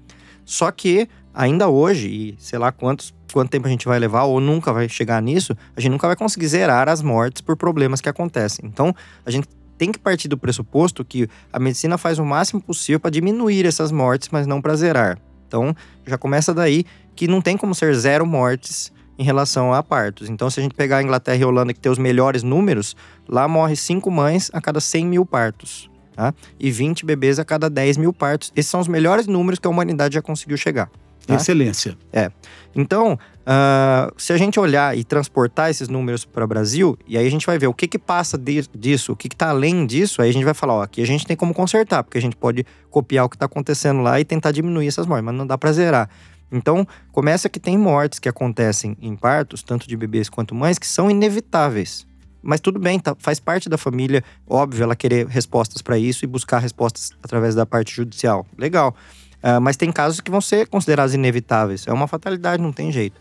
Só 0.45 0.71
que 0.71 1.07
ainda 1.33 1.67
hoje, 1.67 2.07
e 2.07 2.35
sei 2.37 2.59
lá 2.59 2.71
quantos, 2.71 3.13
quanto 3.31 3.49
tempo 3.49 3.67
a 3.67 3.69
gente 3.69 3.85
vai 3.85 3.99
levar, 3.99 4.23
ou 4.23 4.39
nunca 4.39 4.71
vai 4.73 4.87
chegar 4.89 5.21
nisso, 5.21 5.55
a 5.75 5.81
gente 5.81 5.91
nunca 5.91 6.07
vai 6.07 6.15
conseguir 6.15 6.47
zerar 6.47 6.89
as 6.89 7.01
mortes 7.01 7.41
por 7.41 7.55
problemas 7.55 8.01
que 8.01 8.09
acontecem. 8.09 8.65
Então, 8.65 8.93
a 9.25 9.31
gente 9.31 9.47
tem 9.77 9.91
que 9.91 9.97
partir 9.97 10.27
do 10.27 10.37
pressuposto 10.37 11.03
que 11.03 11.27
a 11.51 11.57
medicina 11.57 11.97
faz 11.97 12.19
o 12.19 12.25
máximo 12.25 12.61
possível 12.61 12.99
para 12.99 13.09
diminuir 13.09 13.65
essas 13.65 13.91
mortes, 13.91 14.29
mas 14.31 14.45
não 14.45 14.61
para 14.61 14.75
zerar. 14.75 15.17
Então, 15.47 15.75
já 16.05 16.17
começa 16.17 16.53
daí 16.53 16.85
que 17.15 17.27
não 17.27 17.41
tem 17.41 17.57
como 17.57 17.73
ser 17.73 17.93
zero 17.95 18.25
mortes 18.25 18.91
em 19.17 19.23
relação 19.23 19.73
a 19.73 19.83
partos. 19.83 20.29
Então, 20.29 20.49
se 20.49 20.59
a 20.59 20.63
gente 20.63 20.75
pegar 20.75 20.97
a 20.97 21.03
Inglaterra 21.03 21.37
e 21.37 21.43
a 21.43 21.47
Holanda, 21.47 21.73
que 21.73 21.79
tem 21.79 21.91
os 21.91 21.97
melhores 21.97 22.43
números, 22.43 22.95
lá 23.27 23.47
morre 23.47 23.75
cinco 23.75 24.09
mães 24.09 24.49
a 24.53 24.61
cada 24.61 24.79
100 24.79 25.05
mil 25.05 25.25
partos. 25.25 25.89
Tá? 26.15 26.33
E 26.59 26.71
20 26.71 27.05
bebês 27.05 27.39
a 27.39 27.45
cada 27.45 27.69
10 27.69 27.97
mil 27.97 28.13
partos. 28.13 28.51
Esses 28.55 28.69
são 28.69 28.79
os 28.79 28.87
melhores 28.87 29.27
números 29.27 29.59
que 29.59 29.67
a 29.67 29.69
humanidade 29.69 30.15
já 30.15 30.21
conseguiu 30.21 30.57
chegar. 30.57 30.89
Tá? 31.25 31.35
Excelência. 31.35 31.97
É. 32.11 32.31
Então, 32.75 33.13
uh, 33.13 34.13
se 34.17 34.33
a 34.33 34.37
gente 34.37 34.59
olhar 34.59 34.97
e 34.97 35.03
transportar 35.03 35.69
esses 35.69 35.87
números 35.87 36.25
para 36.25 36.43
o 36.43 36.47
Brasil, 36.47 36.97
e 37.07 37.17
aí 37.17 37.27
a 37.27 37.31
gente 37.31 37.45
vai 37.45 37.57
ver 37.57 37.67
o 37.67 37.73
que 37.73 37.87
que 37.87 37.99
passa 37.99 38.37
de, 38.37 38.63
disso, 38.73 39.11
o 39.11 39.15
que 39.15 39.27
está 39.27 39.49
além 39.49 39.85
disso, 39.85 40.21
aí 40.21 40.29
a 40.29 40.33
gente 40.33 40.45
vai 40.45 40.53
falar, 40.53 40.75
ó, 40.75 40.81
aqui 40.81 41.01
a 41.01 41.07
gente 41.07 41.25
tem 41.25 41.35
como 41.35 41.53
consertar, 41.53 42.03
porque 42.03 42.17
a 42.17 42.21
gente 42.21 42.35
pode 42.35 42.65
copiar 42.89 43.25
o 43.25 43.29
que 43.29 43.35
está 43.35 43.45
acontecendo 43.45 44.01
lá 44.01 44.19
e 44.19 44.25
tentar 44.25 44.51
diminuir 44.51 44.87
essas 44.87 45.05
mortes, 45.05 45.25
mas 45.25 45.35
não 45.35 45.45
dá 45.45 45.57
para 45.57 45.71
zerar. 45.71 46.09
Então, 46.51 46.85
começa 47.11 47.47
que 47.47 47.59
tem 47.59 47.77
mortes 47.77 48.19
que 48.19 48.27
acontecem 48.27 48.97
em 49.01 49.15
partos, 49.15 49.63
tanto 49.63 49.87
de 49.87 49.95
bebês 49.95 50.27
quanto 50.27 50.53
mães, 50.53 50.77
que 50.77 50.87
são 50.87 51.09
inevitáveis. 51.09 52.05
Mas 52.43 52.59
tudo 52.59 52.79
bem, 52.79 52.99
tá, 52.99 53.15
faz 53.19 53.39
parte 53.39 53.69
da 53.69 53.77
família, 53.77 54.23
óbvio, 54.47 54.83
ela 54.83 54.95
querer 54.95 55.27
respostas 55.27 55.81
para 55.81 55.97
isso 55.97 56.25
e 56.25 56.27
buscar 56.27 56.59
respostas 56.59 57.11
através 57.23 57.55
da 57.55 57.65
parte 57.65 57.95
judicial. 57.95 58.45
Legal. 58.57 58.95
Uh, 59.43 59.59
mas 59.59 59.75
tem 59.75 59.91
casos 59.91 60.19
que 60.19 60.29
vão 60.29 60.41
ser 60.41 60.67
considerados 60.67 61.13
inevitáveis. 61.13 61.85
É 61.87 61.93
uma 61.93 62.07
fatalidade, 62.07 62.61
não 62.61 62.71
tem 62.71 62.91
jeito. 62.91 63.19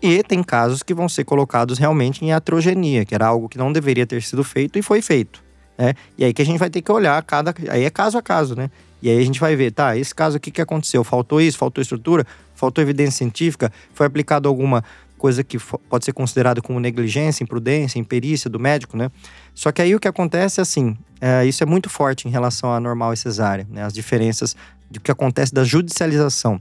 E 0.00 0.22
tem 0.22 0.42
casos 0.42 0.82
que 0.82 0.94
vão 0.94 1.08
ser 1.08 1.24
colocados 1.24 1.78
realmente 1.78 2.24
em 2.24 2.32
atrogenia, 2.32 3.04
que 3.04 3.14
era 3.14 3.26
algo 3.26 3.48
que 3.48 3.58
não 3.58 3.72
deveria 3.72 4.06
ter 4.06 4.22
sido 4.22 4.44
feito 4.44 4.78
e 4.78 4.82
foi 4.82 5.02
feito. 5.02 5.42
Né? 5.76 5.94
E 6.16 6.24
aí 6.24 6.32
que 6.32 6.42
a 6.42 6.44
gente 6.44 6.58
vai 6.58 6.70
ter 6.70 6.82
que 6.82 6.90
olhar 6.90 7.20
cada. 7.22 7.54
Aí 7.68 7.84
é 7.84 7.90
caso 7.90 8.16
a 8.16 8.22
caso, 8.22 8.54
né? 8.54 8.70
E 9.00 9.08
aí 9.08 9.18
a 9.18 9.24
gente 9.24 9.38
vai 9.38 9.54
ver, 9.54 9.70
tá, 9.70 9.96
esse 9.96 10.12
caso 10.12 10.36
aqui 10.36 10.50
que 10.50 10.60
aconteceu? 10.60 11.04
Faltou 11.04 11.40
isso, 11.40 11.56
faltou 11.56 11.80
estrutura, 11.80 12.26
faltou 12.54 12.82
evidência 12.82 13.18
científica, 13.18 13.72
foi 13.94 14.06
aplicado 14.06 14.48
alguma 14.48 14.82
coisa 15.16 15.44
que 15.44 15.58
pode 15.58 16.04
ser 16.04 16.12
considerada 16.12 16.60
como 16.60 16.80
negligência, 16.80 17.44
imprudência, 17.44 17.98
imperícia 17.98 18.48
do 18.50 18.58
médico, 18.58 18.96
né? 18.96 19.10
Só 19.54 19.70
que 19.70 19.82
aí 19.82 19.94
o 19.94 20.00
que 20.00 20.08
acontece 20.08 20.60
é 20.60 20.62
assim, 20.62 20.96
é, 21.20 21.44
isso 21.44 21.62
é 21.62 21.66
muito 21.66 21.88
forte 21.88 22.26
em 22.26 22.30
relação 22.30 22.72
à 22.72 22.80
normal 22.80 23.12
e 23.12 23.16
cesárea, 23.16 23.66
né? 23.70 23.84
As 23.84 23.92
diferenças 23.92 24.56
do 24.90 25.00
que 25.00 25.10
acontece 25.10 25.52
da 25.52 25.64
judicialização. 25.64 26.60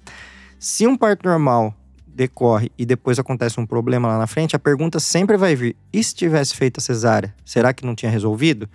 Se 0.59 0.87
um 0.87 0.97
parto 0.97 1.27
normal 1.27 1.73
decorre 2.07 2.71
e 2.77 2.85
depois 2.85 3.19
acontece 3.19 3.59
um 3.59 3.65
problema 3.65 4.07
lá 4.07 4.17
na 4.17 4.27
frente, 4.27 4.55
a 4.55 4.59
pergunta 4.59 4.99
sempre 4.99 5.37
vai 5.37 5.55
vir: 5.55 5.75
e 5.93 6.03
se 6.03 6.15
tivesse 6.15 6.55
feito 6.55 6.79
a 6.79 6.81
cesárea, 6.81 7.33
será 7.45 7.73
que 7.73 7.85
não 7.85 7.93
tinha 7.93 8.11
resolvido? 8.11 8.67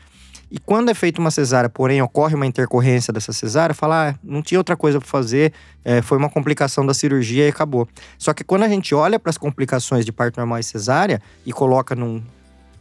E 0.55 0.59
quando 0.59 0.91
é 0.91 0.95
feita 0.95 1.19
uma 1.19 1.31
cesárea, 1.31 1.71
porém 1.71 2.03
ocorre 2.03 2.35
uma 2.35 2.45
intercorrência 2.45 3.11
dessa 3.11 3.33
cesárea, 3.33 3.75
fala, 3.75 4.11
ah, 4.11 4.15
não 4.23 4.43
tinha 4.43 4.61
outra 4.61 4.77
coisa 4.77 4.99
para 4.99 5.09
fazer, 5.09 5.51
é, 5.83 6.03
foi 6.03 6.19
uma 6.19 6.29
complicação 6.29 6.85
da 6.85 6.93
cirurgia 6.93 7.47
e 7.47 7.49
acabou. 7.49 7.89
Só 8.19 8.35
que 8.35 8.45
quando 8.45 8.65
a 8.65 8.69
gente 8.69 8.95
olha 8.95 9.19
para 9.19 9.31
as 9.31 9.39
complicações 9.39 10.05
de 10.05 10.13
parto 10.13 10.37
normal 10.37 10.59
e 10.59 10.63
cesárea 10.63 11.23
e 11.47 11.55
coloca 11.55 11.95
num, 11.95 12.23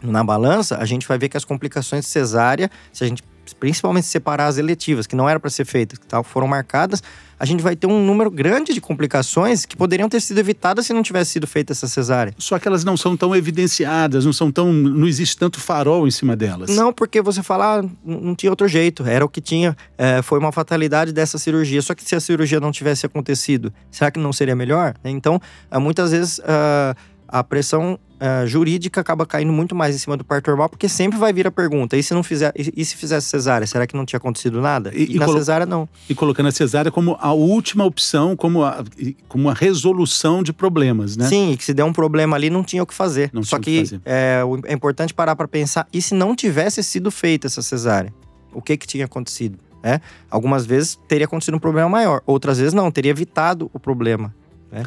na 0.03 0.21
balança, 0.21 0.79
a 0.79 0.85
gente 0.85 1.07
vai 1.07 1.17
ver 1.17 1.29
que 1.29 1.37
as 1.37 1.45
complicações 1.45 2.03
de 2.03 2.11
cesárea, 2.11 2.69
se 2.91 3.05
a 3.05 3.07
gente 3.07 3.23
principalmente 3.53 4.07
separar 4.07 4.47
as 4.47 4.57
eletivas, 4.57 5.07
que 5.07 5.15
não 5.15 5.27
era 5.27 5.39
para 5.39 5.49
ser 5.49 5.65
feitas, 5.65 5.97
que 5.97 6.05
foram 6.23 6.47
marcadas, 6.47 7.01
a 7.39 7.45
gente 7.45 7.63
vai 7.63 7.75
ter 7.75 7.87
um 7.87 8.05
número 8.05 8.29
grande 8.29 8.73
de 8.73 8.79
complicações 8.79 9.65
que 9.65 9.75
poderiam 9.75 10.07
ter 10.07 10.21
sido 10.21 10.37
evitadas 10.37 10.85
se 10.85 10.93
não 10.93 11.01
tivesse 11.01 11.31
sido 11.31 11.47
feita 11.47 11.73
essa 11.73 11.87
cesárea. 11.87 12.33
Só 12.37 12.59
que 12.59 12.67
elas 12.67 12.83
não 12.83 12.95
são 12.95 13.17
tão 13.17 13.35
evidenciadas, 13.35 14.25
não 14.25 14.33
são 14.33 14.51
tão. 14.51 14.71
não 14.71 15.07
existe 15.07 15.37
tanto 15.37 15.59
farol 15.59 16.07
em 16.07 16.11
cima 16.11 16.35
delas. 16.35 16.69
Não, 16.75 16.93
porque 16.93 17.21
você 17.21 17.41
fala, 17.41 17.79
ah, 17.79 17.89
não 18.05 18.35
tinha 18.35 18.51
outro 18.51 18.67
jeito, 18.67 19.03
era 19.03 19.25
o 19.25 19.29
que 19.29 19.41
tinha, 19.41 19.75
é, 19.97 20.21
foi 20.21 20.37
uma 20.37 20.51
fatalidade 20.51 21.11
dessa 21.11 21.37
cirurgia. 21.37 21.81
Só 21.81 21.95
que 21.95 22.03
se 22.03 22.15
a 22.15 22.19
cirurgia 22.19 22.59
não 22.59 22.71
tivesse 22.71 23.05
acontecido, 23.05 23.73
será 23.89 24.11
que 24.11 24.19
não 24.19 24.31
seria 24.31 24.55
melhor? 24.55 24.93
Então, 25.03 25.41
muitas 25.79 26.11
vezes. 26.11 26.39
Uh, 26.39 26.95
a 27.31 27.43
pressão 27.43 27.97
uh, 28.21 28.45
jurídica 28.45 29.01
acaba 29.01 29.25
caindo 29.25 29.51
muito 29.51 29.73
mais 29.73 29.95
em 29.95 29.97
cima 29.97 30.15
do 30.15 30.23
parto 30.23 30.47
normal, 30.47 30.69
porque 30.69 30.87
sempre 30.87 31.17
vai 31.17 31.33
vir 31.33 31.47
a 31.47 31.51
pergunta: 31.51 31.97
e 31.97 32.03
se 32.03 32.13
não 32.13 32.21
fizer, 32.21 32.53
e, 32.55 32.71
e 32.77 32.85
se 32.85 32.95
fizesse 32.95 33.27
cesárea, 33.27 33.65
será 33.65 33.87
que 33.87 33.95
não 33.95 34.05
tinha 34.05 34.17
acontecido 34.17 34.61
nada? 34.61 34.91
E, 34.93 35.15
e 35.15 35.19
na 35.19 35.27
cesárea 35.27 35.65
não. 35.65 35.89
E 36.07 36.13
colocando 36.13 36.47
a 36.47 36.51
cesárea 36.51 36.91
como 36.91 37.17
a 37.19 37.33
última 37.33 37.83
opção, 37.83 38.35
como 38.35 38.63
a, 38.63 38.83
como 39.27 39.49
a 39.49 39.53
resolução 39.53 40.43
de 40.43 40.53
problemas, 40.53 41.17
né? 41.17 41.27
Sim, 41.27 41.51
e 41.51 41.57
que 41.57 41.65
se 41.65 41.73
der 41.73 41.83
um 41.83 41.93
problema 41.93 42.35
ali, 42.35 42.49
não 42.49 42.63
tinha 42.63 42.83
o 42.83 42.85
que 42.85 42.93
fazer. 42.93 43.31
Não 43.33 43.43
Só 43.43 43.57
que, 43.57 43.83
que 43.83 44.01
é, 44.05 44.41
é 44.65 44.73
importante 44.73 45.13
parar 45.13 45.35
para 45.35 45.47
pensar: 45.47 45.87
e 45.91 46.01
se 46.01 46.13
não 46.13 46.35
tivesse 46.35 46.83
sido 46.83 47.09
feita 47.09 47.47
essa 47.47 47.61
cesárea? 47.61 48.13
O 48.53 48.61
que 48.61 48.75
que 48.77 48.85
tinha 48.85 49.05
acontecido? 49.05 49.57
É? 49.83 49.99
Algumas 50.29 50.63
vezes 50.63 50.99
teria 51.07 51.25
acontecido 51.25 51.55
um 51.55 51.59
problema 51.59 51.89
maior, 51.89 52.21
outras 52.27 52.59
vezes 52.59 52.71
não, 52.71 52.91
teria 52.91 53.09
evitado 53.09 53.71
o 53.73 53.79
problema. 53.79 54.31
Né? 54.71 54.83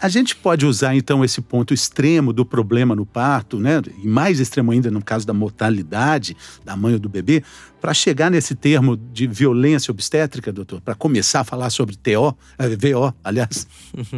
A 0.00 0.08
gente 0.08 0.36
pode 0.36 0.66
usar 0.66 0.94
então 0.94 1.24
esse 1.24 1.40
ponto 1.40 1.72
extremo 1.72 2.32
do 2.32 2.44
problema 2.44 2.94
no 2.94 3.06
parto, 3.06 3.58
né? 3.58 3.80
E 4.02 4.06
mais 4.06 4.38
extremo 4.38 4.72
ainda 4.72 4.90
no 4.90 5.02
caso 5.02 5.26
da 5.26 5.32
mortalidade 5.32 6.36
da 6.64 6.76
mãe 6.76 6.94
ou 6.94 6.98
do 6.98 7.08
bebê, 7.08 7.42
para 7.80 7.94
chegar 7.94 8.30
nesse 8.30 8.54
termo 8.54 8.96
de 8.96 9.26
violência 9.26 9.90
obstétrica, 9.90 10.52
doutor, 10.52 10.80
para 10.80 10.94
começar 10.94 11.40
a 11.40 11.44
falar 11.44 11.70
sobre 11.70 11.96
TO, 11.96 12.36
é, 12.58 12.68
VO, 12.68 13.14
aliás. 13.24 13.66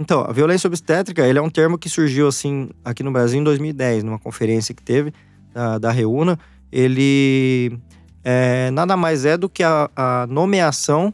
Então, 0.00 0.20
a 0.20 0.32
violência 0.32 0.68
obstétrica, 0.68 1.26
ele 1.26 1.40
é 1.40 1.42
um 1.42 1.50
termo 1.50 1.76
que 1.76 1.88
surgiu 1.88 2.28
assim 2.28 2.70
aqui 2.84 3.02
no 3.02 3.10
Brasil 3.10 3.40
em 3.40 3.42
2010, 3.42 4.04
numa 4.04 4.16
conferência 4.16 4.72
que 4.72 4.80
teve 4.80 5.12
da, 5.52 5.76
da 5.76 5.90
Reúna. 5.90 6.38
Ele 6.70 7.76
é, 8.22 8.70
nada 8.70 8.96
mais 8.96 9.24
é 9.24 9.36
do 9.36 9.48
que 9.48 9.64
a, 9.64 9.90
a 9.96 10.26
nomeação 10.28 11.12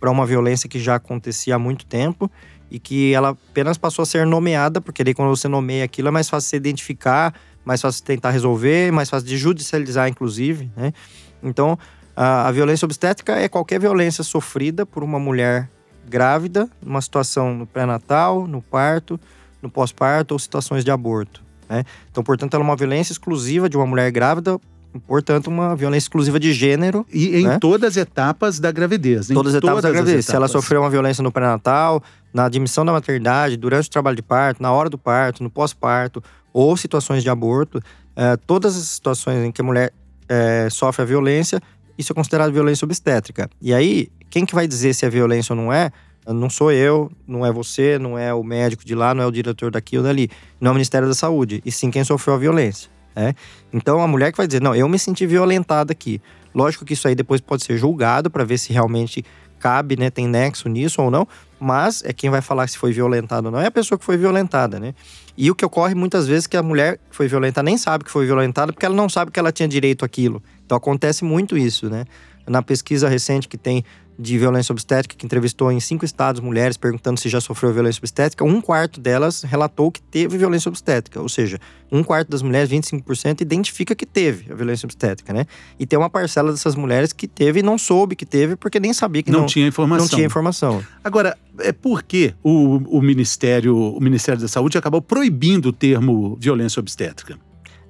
para 0.00 0.10
uma 0.10 0.24
violência 0.24 0.68
que 0.68 0.80
já 0.80 0.94
acontecia 0.94 1.54
há 1.54 1.58
muito 1.58 1.84
tempo 1.84 2.30
e 2.72 2.78
que 2.78 3.12
ela 3.12 3.36
apenas 3.50 3.76
passou 3.76 4.02
a 4.02 4.06
ser 4.06 4.24
nomeada, 4.24 4.80
porque 4.80 5.04
daí 5.04 5.12
quando 5.12 5.28
você 5.28 5.46
nomeia 5.46 5.84
aquilo 5.84 6.08
é 6.08 6.10
mais 6.10 6.30
fácil 6.30 6.48
se 6.48 6.56
identificar, 6.56 7.34
mais 7.62 7.82
fácil 7.82 8.02
tentar 8.02 8.30
resolver, 8.30 8.90
mais 8.90 9.10
fácil 9.10 9.28
de 9.28 9.36
judicializar, 9.36 10.08
inclusive, 10.08 10.70
né? 10.74 10.94
Então, 11.42 11.78
a, 12.16 12.48
a 12.48 12.50
violência 12.50 12.86
obstétrica 12.86 13.34
é 13.34 13.46
qualquer 13.46 13.78
violência 13.78 14.24
sofrida 14.24 14.86
por 14.86 15.04
uma 15.04 15.18
mulher 15.18 15.68
grávida, 16.08 16.66
numa 16.80 17.02
situação 17.02 17.54
no 17.54 17.66
pré-natal, 17.66 18.46
no 18.46 18.62
parto, 18.62 19.20
no 19.60 19.68
pós-parto 19.68 20.32
ou 20.32 20.38
situações 20.38 20.82
de 20.82 20.90
aborto. 20.90 21.42
Né? 21.68 21.84
Então, 22.10 22.24
portanto, 22.24 22.54
ela 22.54 22.64
é 22.64 22.66
uma 22.66 22.76
violência 22.76 23.12
exclusiva 23.12 23.68
de 23.68 23.76
uma 23.76 23.86
mulher 23.86 24.10
grávida 24.10 24.58
portanto, 25.06 25.48
uma 25.48 25.74
violência 25.74 26.04
exclusiva 26.04 26.38
de 26.38 26.52
gênero. 26.52 27.06
E 27.12 27.40
em 27.40 27.46
né? 27.46 27.58
todas 27.58 27.90
as 27.90 27.96
etapas 27.96 28.58
da 28.58 28.70
gravidez. 28.70 29.28
Todas 29.28 29.54
as 29.54 29.58
etapas 29.58 29.76
todas 29.76 29.82
da 29.82 29.90
gravidez. 29.90 30.26
Se 30.26 30.36
ela 30.36 30.48
sofreu 30.48 30.82
uma 30.82 30.90
violência 30.90 31.22
no 31.22 31.32
pré-natal, 31.32 32.02
na 32.32 32.44
admissão 32.46 32.84
da 32.84 32.92
maternidade, 32.92 33.56
durante 33.56 33.88
o 33.88 33.90
trabalho 33.90 34.16
de 34.16 34.22
parto, 34.22 34.62
na 34.62 34.72
hora 34.72 34.88
do 34.88 34.98
parto, 34.98 35.42
no 35.42 35.50
pós-parto, 35.50 36.22
ou 36.52 36.76
situações 36.76 37.22
de 37.22 37.30
aborto, 37.30 37.80
é, 38.16 38.36
todas 38.36 38.76
as 38.76 38.84
situações 38.84 39.44
em 39.44 39.52
que 39.52 39.60
a 39.60 39.64
mulher 39.64 39.92
é, 40.28 40.68
sofre 40.70 41.02
a 41.02 41.04
violência, 41.04 41.60
isso 41.96 42.12
é 42.12 42.14
considerado 42.14 42.52
violência 42.52 42.84
obstétrica. 42.84 43.48
E 43.60 43.72
aí, 43.72 44.08
quem 44.30 44.46
que 44.46 44.54
vai 44.54 44.66
dizer 44.66 44.94
se 44.94 45.04
é 45.04 45.10
violência 45.10 45.54
ou 45.54 45.60
não 45.60 45.72
é? 45.72 45.90
Não 46.26 46.48
sou 46.48 46.70
eu, 46.70 47.10
não 47.26 47.44
é 47.44 47.50
você, 47.50 47.98
não 47.98 48.16
é 48.16 48.32
o 48.32 48.44
médico 48.44 48.84
de 48.84 48.94
lá, 48.94 49.12
não 49.12 49.24
é 49.24 49.26
o 49.26 49.30
diretor 49.30 49.70
daqui 49.70 49.98
ou 49.98 50.04
dali. 50.04 50.30
Não 50.60 50.68
é 50.68 50.70
o 50.70 50.74
Ministério 50.74 51.08
da 51.08 51.14
Saúde, 51.14 51.60
e 51.66 51.72
sim 51.72 51.90
quem 51.90 52.04
sofreu 52.04 52.34
a 52.34 52.38
violência. 52.38 52.88
Né? 53.14 53.34
Então 53.72 54.00
a 54.00 54.06
mulher 54.06 54.30
que 54.30 54.38
vai 54.38 54.46
dizer, 54.46 54.62
não, 54.62 54.74
eu 54.74 54.88
me 54.88 54.98
senti 54.98 55.26
violentada 55.26 55.92
aqui. 55.92 56.20
Lógico 56.54 56.84
que 56.84 56.92
isso 56.92 57.08
aí 57.08 57.14
depois 57.14 57.40
pode 57.40 57.64
ser 57.64 57.76
julgado 57.76 58.30
para 58.30 58.44
ver 58.44 58.58
se 58.58 58.72
realmente 58.72 59.24
cabe, 59.58 59.96
né, 59.96 60.10
tem 60.10 60.26
nexo 60.26 60.68
nisso 60.68 61.00
ou 61.00 61.10
não, 61.10 61.26
mas 61.62 62.02
é 62.04 62.12
quem 62.12 62.28
vai 62.28 62.40
falar 62.40 62.68
se 62.68 62.76
foi 62.76 62.90
violentada 62.90 63.46
ou 63.46 63.52
não 63.52 63.60
é 63.60 63.66
a 63.66 63.70
pessoa 63.70 63.96
que 63.96 64.04
foi 64.04 64.16
violentada, 64.16 64.80
né? 64.80 64.94
E 65.36 65.48
o 65.48 65.54
que 65.54 65.64
ocorre 65.64 65.94
muitas 65.94 66.26
vezes 66.26 66.46
é 66.46 66.48
que 66.48 66.56
a 66.56 66.62
mulher 66.62 66.98
que 67.08 67.14
foi 67.14 67.28
violentada 67.28 67.64
nem 67.64 67.78
sabe 67.78 68.04
que 68.04 68.10
foi 68.10 68.26
violentada 68.26 68.72
porque 68.72 68.84
ela 68.84 68.96
não 68.96 69.08
sabe 69.08 69.30
que 69.30 69.38
ela 69.38 69.52
tinha 69.52 69.68
direito 69.68 70.04
àquilo. 70.04 70.42
Então 70.66 70.76
acontece 70.76 71.24
muito 71.24 71.56
isso, 71.56 71.88
né? 71.88 72.04
Na 72.46 72.62
pesquisa 72.62 73.08
recente 73.08 73.48
que 73.48 73.56
tem 73.56 73.84
de 74.18 74.38
violência 74.38 74.72
obstétrica, 74.72 75.16
que 75.16 75.24
entrevistou 75.24 75.72
em 75.72 75.80
cinco 75.80 76.04
estados 76.04 76.40
mulheres 76.40 76.76
perguntando 76.76 77.18
se 77.18 77.28
já 77.28 77.40
sofreu 77.40 77.72
violência 77.72 77.98
obstétrica, 77.98 78.44
um 78.44 78.60
quarto 78.60 79.00
delas 79.00 79.42
relatou 79.42 79.90
que 79.90 80.02
teve 80.02 80.38
violência 80.38 80.68
obstétrica. 80.68 81.20
Ou 81.20 81.28
seja, 81.28 81.58
um 81.90 82.02
quarto 82.02 82.28
das 82.28 82.42
mulheres, 82.42 82.70
25%, 82.70 83.40
identifica 83.40 83.94
que 83.94 84.06
teve 84.06 84.52
a 84.52 84.54
violência 84.54 84.86
obstétrica, 84.86 85.32
né? 85.32 85.46
E 85.78 85.86
tem 85.86 85.98
uma 85.98 86.10
parcela 86.10 86.52
dessas 86.52 86.74
mulheres 86.74 87.12
que 87.12 87.26
teve 87.26 87.60
e 87.60 87.62
não 87.62 87.78
soube 87.78 88.14
que 88.14 88.26
teve, 88.26 88.54
porque 88.54 88.78
nem 88.78 88.92
sabia 88.92 89.22
que 89.22 89.30
não, 89.30 89.40
não 89.40 89.46
tinha 89.46 89.66
informação. 89.66 90.06
Não 90.06 90.14
tinha 90.14 90.26
informação. 90.26 90.84
Agora, 91.02 91.36
é 91.58 91.72
por 91.72 92.02
que 92.02 92.34
o, 92.42 92.98
o, 92.98 93.02
Ministério, 93.02 93.76
o 93.76 94.00
Ministério 94.00 94.40
da 94.40 94.48
Saúde 94.48 94.78
acabou 94.78 95.02
proibindo 95.02 95.66
o 95.66 95.72
termo 95.72 96.36
violência 96.40 96.80
obstétrica? 96.80 97.38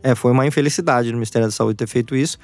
É, 0.03 0.15
foi 0.15 0.33
uma 0.33 0.47
infelicidade 0.47 1.09
no 1.11 1.19
Ministério 1.19 1.47
da 1.47 1.53
Saúde 1.53 1.77
ter 1.77 1.87
feito 1.87 2.17
isso, 2.17 2.39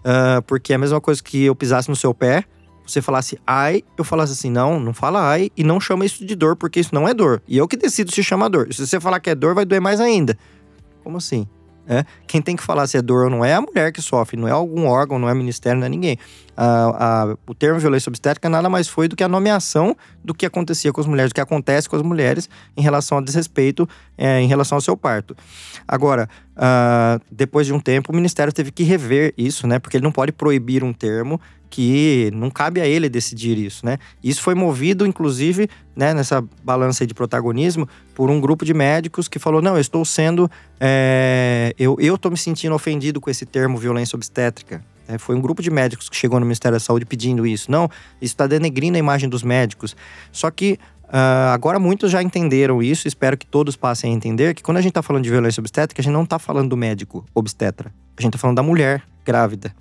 uh, 0.00 0.42
porque 0.46 0.72
é 0.72 0.76
a 0.76 0.78
mesma 0.78 1.00
coisa 1.00 1.22
que 1.22 1.44
eu 1.44 1.54
pisasse 1.54 1.88
no 1.88 1.96
seu 1.96 2.14
pé 2.14 2.44
você 2.90 3.02
falasse 3.02 3.38
ai, 3.46 3.84
eu 3.96 4.04
falasse 4.04 4.32
assim, 4.32 4.50
não, 4.50 4.80
não 4.80 4.94
fala 4.94 5.20
ai 5.20 5.50
e 5.56 5.62
não 5.62 5.78
chama 5.78 6.06
isso 6.06 6.24
de 6.24 6.34
dor, 6.34 6.56
porque 6.56 6.80
isso 6.80 6.94
não 6.94 7.06
é 7.06 7.12
dor. 7.12 7.42
E 7.46 7.58
eu 7.58 7.68
que 7.68 7.76
decido 7.76 8.10
se 8.10 8.22
chama 8.22 8.48
dor. 8.48 8.72
Se 8.72 8.86
você 8.86 8.98
falar 8.98 9.20
que 9.20 9.28
é 9.28 9.34
dor, 9.34 9.54
vai 9.54 9.64
doer 9.64 9.80
mais 9.80 10.00
ainda. 10.00 10.38
Como 11.04 11.18
assim? 11.18 11.46
É? 11.90 12.04
Quem 12.26 12.42
tem 12.42 12.54
que 12.54 12.62
falar 12.62 12.86
se 12.86 12.98
é 12.98 13.02
dor 13.02 13.24
ou 13.24 13.30
não 13.30 13.42
é 13.42 13.54
a 13.54 13.62
mulher 13.62 13.90
que 13.92 14.02
sofre, 14.02 14.36
não 14.36 14.46
é 14.46 14.50
algum 14.50 14.86
órgão, 14.86 15.18
não 15.18 15.26
é 15.26 15.34
ministério, 15.34 15.80
não 15.80 15.86
é 15.86 15.88
ninguém. 15.88 16.18
A, 16.54 17.24
a, 17.24 17.36
o 17.46 17.54
termo 17.54 17.80
violência 17.80 18.10
obstétrica 18.10 18.46
nada 18.46 18.68
mais 18.68 18.88
foi 18.88 19.08
do 19.08 19.16
que 19.16 19.24
a 19.24 19.28
nomeação 19.28 19.96
do 20.22 20.34
que 20.34 20.44
acontecia 20.44 20.92
com 20.92 21.00
as 21.00 21.06
mulheres, 21.06 21.30
do 21.30 21.34
que 21.34 21.40
acontece 21.40 21.88
com 21.88 21.96
as 21.96 22.02
mulheres 22.02 22.50
em 22.76 22.82
relação 22.82 23.16
ao 23.16 23.24
desrespeito, 23.24 23.88
é, 24.18 24.38
em 24.40 24.46
relação 24.46 24.76
ao 24.76 24.82
seu 24.82 24.96
parto. 24.98 25.34
Agora, 25.86 26.28
uh, 26.56 27.24
depois 27.30 27.66
de 27.66 27.72
um 27.72 27.80
tempo, 27.80 28.12
o 28.12 28.14
ministério 28.14 28.52
teve 28.52 28.70
que 28.70 28.82
rever 28.82 29.32
isso, 29.38 29.66
né? 29.66 29.78
Porque 29.78 29.96
ele 29.96 30.04
não 30.04 30.12
pode 30.12 30.32
proibir 30.32 30.84
um 30.84 30.92
termo 30.92 31.40
que 31.70 32.30
não 32.34 32.50
cabe 32.50 32.80
a 32.80 32.86
ele 32.86 33.08
decidir 33.08 33.58
isso, 33.58 33.84
né? 33.84 33.98
Isso 34.22 34.42
foi 34.42 34.54
movido, 34.54 35.06
inclusive, 35.06 35.68
né, 35.94 36.14
nessa 36.14 36.42
balança 36.62 37.06
de 37.06 37.14
protagonismo, 37.14 37.88
por 38.14 38.30
um 38.30 38.40
grupo 38.40 38.64
de 38.64 38.72
médicos 38.72 39.28
que 39.28 39.38
falou: 39.38 39.60
não, 39.60 39.74
eu 39.74 39.80
estou 39.80 40.04
sendo. 40.04 40.50
É, 40.80 41.74
eu, 41.78 41.96
eu 42.00 42.14
estou 42.14 42.30
me 42.30 42.38
sentindo 42.38 42.74
ofendido 42.74 43.20
com 43.20 43.30
esse 43.30 43.44
termo 43.44 43.76
violência 43.76 44.16
obstétrica. 44.16 44.82
É, 45.06 45.16
foi 45.16 45.34
um 45.34 45.40
grupo 45.40 45.62
de 45.62 45.70
médicos 45.70 46.08
que 46.08 46.16
chegou 46.16 46.38
no 46.38 46.44
Ministério 46.44 46.76
da 46.76 46.80
Saúde 46.80 47.06
pedindo 47.06 47.46
isso. 47.46 47.70
Não, 47.70 47.84
isso 48.20 48.34
está 48.34 48.46
denegrindo 48.46 48.96
a 48.96 48.98
imagem 48.98 49.28
dos 49.28 49.42
médicos. 49.42 49.96
Só 50.32 50.50
que 50.50 50.78
Uh, 51.08 51.48
agora 51.54 51.78
muitos 51.78 52.10
já 52.10 52.22
entenderam 52.22 52.82
isso, 52.82 53.08
espero 53.08 53.34
que 53.34 53.46
todos 53.46 53.74
passem 53.76 54.12
a 54.12 54.14
entender 54.14 54.54
que 54.54 54.62
quando 54.62 54.76
a 54.76 54.80
gente 54.82 54.90
está 54.90 55.00
falando 55.00 55.24
de 55.24 55.30
violência 55.30 55.58
obstétrica, 55.58 56.02
a 56.02 56.04
gente 56.04 56.12
não 56.12 56.24
está 56.24 56.38
falando 56.38 56.68
do 56.68 56.76
médico 56.76 57.24
obstetra. 57.34 57.90
A 58.14 58.20
gente 58.20 58.34
está 58.34 58.38
falando 58.38 58.56
da 58.56 58.62
mulher 58.62 59.02
grávida. 59.24 59.74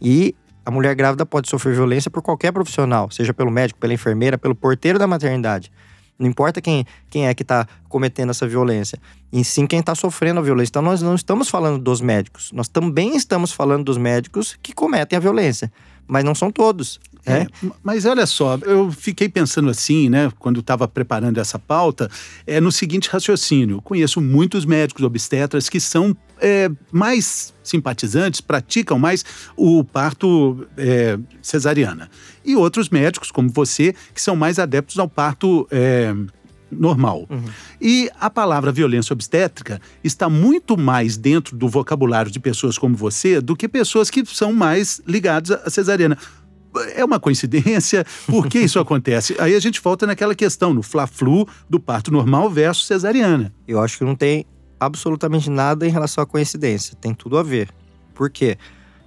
E 0.00 0.34
A 0.64 0.70
mulher 0.70 0.94
grávida 0.94 1.24
pode 1.24 1.48
sofrer 1.48 1.74
violência 1.74 2.10
por 2.10 2.22
qualquer 2.22 2.52
profissional, 2.52 3.10
seja 3.10 3.32
pelo 3.32 3.50
médico, 3.50 3.80
pela 3.80 3.94
enfermeira, 3.94 4.36
pelo 4.36 4.54
porteiro 4.54 4.98
da 4.98 5.06
maternidade. 5.06 5.72
Não 6.18 6.28
importa 6.28 6.60
quem, 6.60 6.84
quem 7.08 7.26
é 7.26 7.34
que 7.34 7.42
está 7.42 7.66
cometendo 7.88 8.28
essa 8.28 8.46
violência, 8.46 8.98
e 9.32 9.42
sim 9.42 9.66
quem 9.66 9.80
está 9.80 9.94
sofrendo 9.94 10.38
a 10.38 10.42
violência. 10.42 10.70
Então, 10.70 10.82
nós 10.82 11.00
não 11.00 11.14
estamos 11.14 11.48
falando 11.48 11.82
dos 11.82 12.02
médicos, 12.02 12.52
nós 12.52 12.68
também 12.68 13.16
estamos 13.16 13.52
falando 13.52 13.84
dos 13.84 13.96
médicos 13.96 14.58
que 14.62 14.74
cometem 14.74 15.16
a 15.16 15.20
violência, 15.20 15.72
mas 16.10 16.24
não 16.24 16.34
são 16.34 16.50
todos. 16.50 17.00
É, 17.24 17.46
mas 17.82 18.06
olha 18.06 18.26
só, 18.26 18.58
eu 18.62 18.90
fiquei 18.90 19.28
pensando 19.28 19.68
assim, 19.68 20.08
né, 20.08 20.32
quando 20.38 20.60
estava 20.60 20.88
preparando 20.88 21.38
essa 21.38 21.58
pauta, 21.58 22.10
é 22.46 22.60
no 22.60 22.72
seguinte 22.72 23.08
raciocínio. 23.10 23.80
Conheço 23.82 24.20
muitos 24.20 24.64
médicos 24.64 25.04
obstetras 25.04 25.68
que 25.68 25.78
são 25.78 26.16
é, 26.40 26.70
mais 26.90 27.52
simpatizantes, 27.62 28.40
praticam 28.40 28.98
mais 28.98 29.24
o 29.54 29.84
parto 29.84 30.66
é, 30.76 31.18
cesariana. 31.42 32.10
E 32.44 32.56
outros 32.56 32.88
médicos, 32.88 33.30
como 33.30 33.50
você, 33.50 33.94
que 34.14 34.20
são 34.20 34.34
mais 34.34 34.58
adeptos 34.58 34.98
ao 34.98 35.08
parto 35.08 35.68
é, 35.70 36.14
normal. 36.70 37.26
Uhum. 37.28 37.44
E 37.80 38.10
a 38.20 38.30
palavra 38.30 38.72
violência 38.72 39.12
obstétrica 39.12 39.80
está 40.02 40.28
muito 40.28 40.76
mais 40.76 41.16
dentro 41.16 41.56
do 41.56 41.68
vocabulário 41.68 42.30
de 42.30 42.38
pessoas 42.40 42.78
como 42.78 42.96
você 42.96 43.40
do 43.40 43.56
que 43.56 43.68
pessoas 43.68 44.10
que 44.10 44.24
são 44.26 44.52
mais 44.52 45.00
ligadas 45.06 45.50
à 45.50 45.70
cesariana 45.70 46.16
é 46.94 47.04
uma 47.04 47.18
coincidência? 47.18 48.04
Por 48.26 48.46
que 48.46 48.58
isso 48.58 48.78
acontece? 48.80 49.34
Aí 49.38 49.54
a 49.54 49.60
gente 49.60 49.80
volta 49.80 50.06
naquela 50.06 50.34
questão, 50.34 50.72
no 50.72 50.82
fla-flu 50.82 51.46
do 51.68 51.80
parto 51.80 52.12
normal 52.12 52.48
versus 52.48 52.86
cesariana. 52.86 53.52
Eu 53.66 53.80
acho 53.80 53.98
que 53.98 54.04
não 54.04 54.14
tem 54.14 54.46
absolutamente 54.78 55.50
nada 55.50 55.86
em 55.86 55.90
relação 55.90 56.22
à 56.22 56.26
coincidência. 56.26 56.96
Tem 57.00 57.12
tudo 57.12 57.36
a 57.38 57.42
ver. 57.42 57.68
Por 58.14 58.30
quê? 58.30 58.56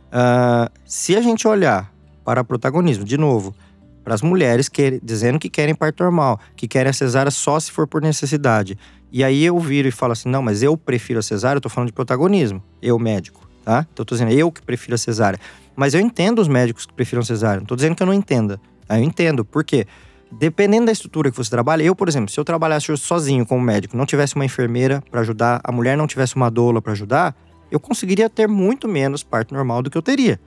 Uh, 0.07 0.69
se 0.85 1.15
a 1.15 1.21
gente 1.21 1.47
olhar 1.47 1.91
para 2.23 2.43
protagonismo, 2.43 3.03
de 3.03 3.17
novo, 3.17 3.55
para 4.03 4.13
as 4.13 4.21
mulheres 4.21 4.67
que, 4.67 4.99
dizendo 5.03 5.39
que 5.39 5.49
querem 5.49 5.73
parto 5.73 6.03
normal, 6.03 6.39
que 6.55 6.67
querem 6.67 6.89
a 6.89 6.93
cesárea 6.93 7.31
só 7.31 7.59
se 7.59 7.71
for 7.71 7.87
por 7.87 8.01
necessidade. 8.01 8.77
E 9.11 9.23
aí 9.23 9.43
eu 9.43 9.57
viro 9.59 9.87
e 9.87 9.91
falo 9.91 10.13
assim: 10.13 10.29
não, 10.29 10.41
mas 10.41 10.63
eu 10.63 10.75
prefiro 10.75 11.19
a 11.19 11.21
cesárea, 11.21 11.57
eu 11.57 11.61
tô 11.61 11.69
falando 11.69 11.87
de 11.87 11.93
protagonismo, 11.93 12.61
eu 12.81 12.97
médico, 12.99 13.47
tá? 13.63 13.85
Então 13.91 14.03
eu 14.03 14.05
tô 14.05 14.15
dizendo, 14.15 14.31
eu 14.31 14.51
que 14.51 14.61
prefiro 14.61 14.95
a 14.95 14.97
cesárea. 14.97 15.39
Mas 15.75 15.93
eu 15.93 15.99
entendo 15.99 16.39
os 16.39 16.47
médicos 16.47 16.85
que 16.85 16.93
prefiram 16.93 17.23
cesárea. 17.23 17.59
Não 17.59 17.65
tô 17.65 17.75
dizendo 17.75 17.95
que 17.95 18.03
eu 18.03 18.07
não 18.07 18.13
entenda. 18.13 18.59
Eu 18.89 18.97
entendo. 18.97 19.43
Por 19.43 19.63
quê? 19.63 19.87
Dependendo 20.31 20.87
da 20.87 20.91
estrutura 20.91 21.29
que 21.29 21.37
você 21.37 21.49
trabalha, 21.49 21.83
eu, 21.83 21.95
por 21.95 22.07
exemplo, 22.07 22.29
se 22.29 22.39
eu 22.39 22.43
trabalhasse 22.43 22.95
sozinho 22.97 23.45
como 23.45 23.61
médico, 23.61 23.95
não 23.95 24.05
tivesse 24.05 24.35
uma 24.35 24.45
enfermeira 24.45 25.03
para 25.11 25.21
ajudar, 25.21 25.61
a 25.63 25.71
mulher 25.71 25.95
não 25.95 26.07
tivesse 26.07 26.35
uma 26.35 26.49
doula 26.49 26.81
para 26.81 26.91
ajudar, 26.93 27.35
eu 27.69 27.79
conseguiria 27.79 28.29
ter 28.29 28.47
muito 28.47 28.87
menos 28.87 29.23
parto 29.23 29.53
normal 29.53 29.81
do 29.81 29.89
que 29.89 29.97
eu 29.97 30.01
teria, 30.01 30.39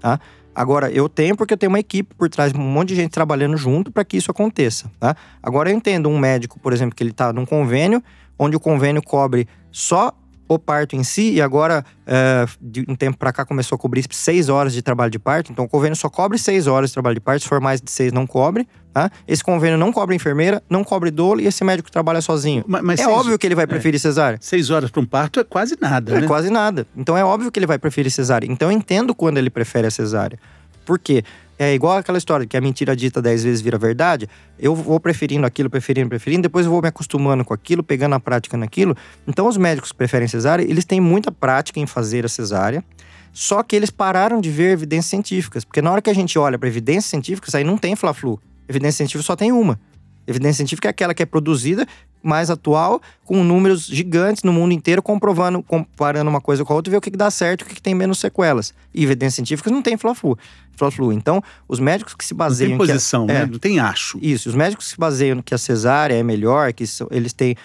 tá? 0.00 0.18
Agora, 0.56 0.90
eu 0.90 1.06
tenho 1.06 1.36
porque 1.36 1.52
eu 1.52 1.58
tenho 1.58 1.68
uma 1.68 1.78
equipe 1.78 2.14
por 2.14 2.30
trás, 2.30 2.50
um 2.54 2.58
monte 2.58 2.88
de 2.88 2.96
gente 2.96 3.10
trabalhando 3.10 3.58
junto 3.58 3.92
para 3.92 4.02
que 4.06 4.16
isso 4.16 4.30
aconteça, 4.30 4.90
tá? 4.98 5.14
Agora, 5.42 5.70
eu 5.70 5.76
entendo 5.76 6.08
um 6.08 6.18
médico, 6.18 6.58
por 6.58 6.72
exemplo, 6.72 6.96
que 6.96 7.02
ele 7.02 7.10
está 7.10 7.30
num 7.30 7.44
convênio, 7.44 8.02
onde 8.38 8.56
o 8.56 8.60
convênio 8.60 9.02
cobre 9.02 9.46
só 9.70 10.16
o 10.48 10.58
parto 10.58 10.96
em 10.96 11.02
si, 11.02 11.32
e 11.32 11.42
agora, 11.42 11.84
é, 12.06 12.46
de 12.60 12.84
um 12.88 12.94
tempo 12.94 13.18
para 13.18 13.32
cá, 13.32 13.44
começou 13.44 13.76
a 13.76 13.78
cobrir 13.78 14.04
seis 14.10 14.48
horas 14.48 14.72
de 14.72 14.82
trabalho 14.82 15.10
de 15.10 15.18
parto. 15.18 15.50
Então, 15.50 15.64
o 15.64 15.68
convênio 15.68 15.96
só 15.96 16.08
cobre 16.08 16.38
seis 16.38 16.66
horas 16.66 16.90
de 16.90 16.94
trabalho 16.94 17.14
de 17.14 17.20
parto. 17.20 17.42
Se 17.42 17.48
for 17.48 17.60
mais 17.60 17.80
de 17.80 17.90
seis, 17.90 18.12
não 18.12 18.26
cobre. 18.26 18.66
Tá? 18.92 19.10
Esse 19.28 19.44
convênio 19.44 19.76
não 19.76 19.92
cobre 19.92 20.16
enfermeira, 20.16 20.62
não 20.70 20.82
cobre 20.82 21.10
dolo 21.10 21.38
e 21.38 21.46
esse 21.46 21.62
médico 21.62 21.90
trabalha 21.90 22.22
sozinho. 22.22 22.64
Mas, 22.66 22.82
mas 22.82 23.00
é 23.00 23.04
seis, 23.04 23.14
óbvio 23.14 23.38
que 23.38 23.46
ele 23.46 23.54
vai 23.54 23.66
preferir 23.66 23.96
é, 23.96 24.00
cesárea. 24.00 24.38
Seis 24.40 24.70
horas 24.70 24.90
para 24.90 25.02
um 25.02 25.04
parto 25.04 25.38
é 25.38 25.44
quase 25.44 25.76
nada, 25.78 26.12
é 26.12 26.20
né? 26.20 26.24
É 26.24 26.26
quase 26.26 26.48
nada. 26.48 26.86
Então, 26.96 27.14
é 27.14 27.22
óbvio 27.22 27.52
que 27.52 27.58
ele 27.58 27.66
vai 27.66 27.78
preferir 27.78 28.10
cesárea. 28.10 28.50
Então, 28.50 28.70
eu 28.70 28.72
entendo 28.72 29.14
quando 29.14 29.36
ele 29.36 29.50
prefere 29.50 29.86
a 29.86 29.90
cesárea. 29.90 30.38
Por 30.86 30.98
quê? 30.98 31.24
É 31.58 31.74
igual 31.74 31.98
aquela 31.98 32.16
história 32.16 32.46
que 32.46 32.56
a 32.56 32.60
mentira 32.60 32.94
dita 32.94 33.20
dez 33.20 33.42
vezes 33.42 33.60
vira 33.60 33.76
verdade. 33.76 34.28
Eu 34.58 34.74
vou 34.74 35.00
preferindo 35.00 35.44
aquilo, 35.46 35.68
preferindo, 35.68 36.08
preferindo, 36.08 36.42
depois 36.42 36.64
eu 36.66 36.72
vou 36.72 36.80
me 36.80 36.88
acostumando 36.88 37.44
com 37.44 37.52
aquilo, 37.52 37.82
pegando 37.82 38.14
a 38.14 38.20
prática 38.20 38.56
naquilo. 38.56 38.96
Então, 39.26 39.48
os 39.48 39.56
médicos 39.56 39.90
que 39.90 39.98
preferem 39.98 40.28
cesárea, 40.28 40.62
eles 40.62 40.84
têm 40.84 41.00
muita 41.00 41.32
prática 41.32 41.80
em 41.80 41.86
fazer 41.86 42.24
a 42.24 42.28
cesárea. 42.28 42.84
Só 43.32 43.62
que 43.62 43.74
eles 43.74 43.90
pararam 43.90 44.40
de 44.40 44.50
ver 44.50 44.70
evidências 44.70 45.06
científicas. 45.06 45.64
Porque 45.64 45.82
na 45.82 45.90
hora 45.90 46.00
que 46.00 46.08
a 46.08 46.14
gente 46.14 46.38
olha 46.38 46.58
para 46.58 46.68
evidências 46.68 47.06
científicas, 47.06 47.54
aí 47.54 47.64
não 47.64 47.76
tem 47.76 47.96
fla-flu. 47.96 48.40
Evidência 48.68 48.98
científica 48.98 49.22
só 49.22 49.36
tem 49.36 49.52
uma. 49.52 49.78
Evidência 50.26 50.58
científica 50.58 50.88
é 50.88 50.90
aquela 50.90 51.14
que 51.14 51.22
é 51.22 51.26
produzida 51.26 51.86
mais 52.26 52.50
atual, 52.50 53.00
com 53.24 53.42
números 53.44 53.86
gigantes 53.86 54.42
no 54.42 54.52
mundo 54.52 54.72
inteiro, 54.72 55.02
comprovando, 55.02 55.62
comparando 55.62 56.28
uma 56.28 56.40
coisa 56.40 56.64
com 56.64 56.72
a 56.72 56.76
outra, 56.76 56.90
ver 56.90 56.96
o 56.96 57.00
que, 57.00 57.10
que 57.10 57.16
dá 57.16 57.30
certo 57.30 57.60
e 57.60 57.64
o 57.64 57.66
que, 57.66 57.74
que 57.76 57.82
tem 57.82 57.94
menos 57.94 58.18
sequelas. 58.18 58.74
E 58.94 59.04
evidências 59.04 59.34
científicas 59.34 59.72
não 59.72 59.82
tem 59.82 59.96
fla-flu. 59.96 60.36
Fla-flu. 60.76 61.12
Então, 61.12 61.42
os 61.66 61.80
médicos 61.80 62.14
que 62.14 62.24
se 62.24 62.34
baseiam. 62.34 62.72
Não 62.72 62.78
tem 62.78 62.86
posição, 62.86 63.24
a, 63.24 63.26
né? 63.26 63.42
É, 63.42 63.46
não 63.46 63.58
tem 63.58 63.78
acho. 63.78 64.18
Isso. 64.20 64.48
Os 64.48 64.54
médicos 64.54 64.86
que 64.86 64.90
se 64.92 64.98
baseiam 64.98 65.40
que 65.40 65.54
a 65.54 65.58
cesárea 65.58 66.14
é 66.14 66.22
melhor, 66.22 66.72
que 66.72 66.84
eles 67.10 67.32
têm 67.32 67.56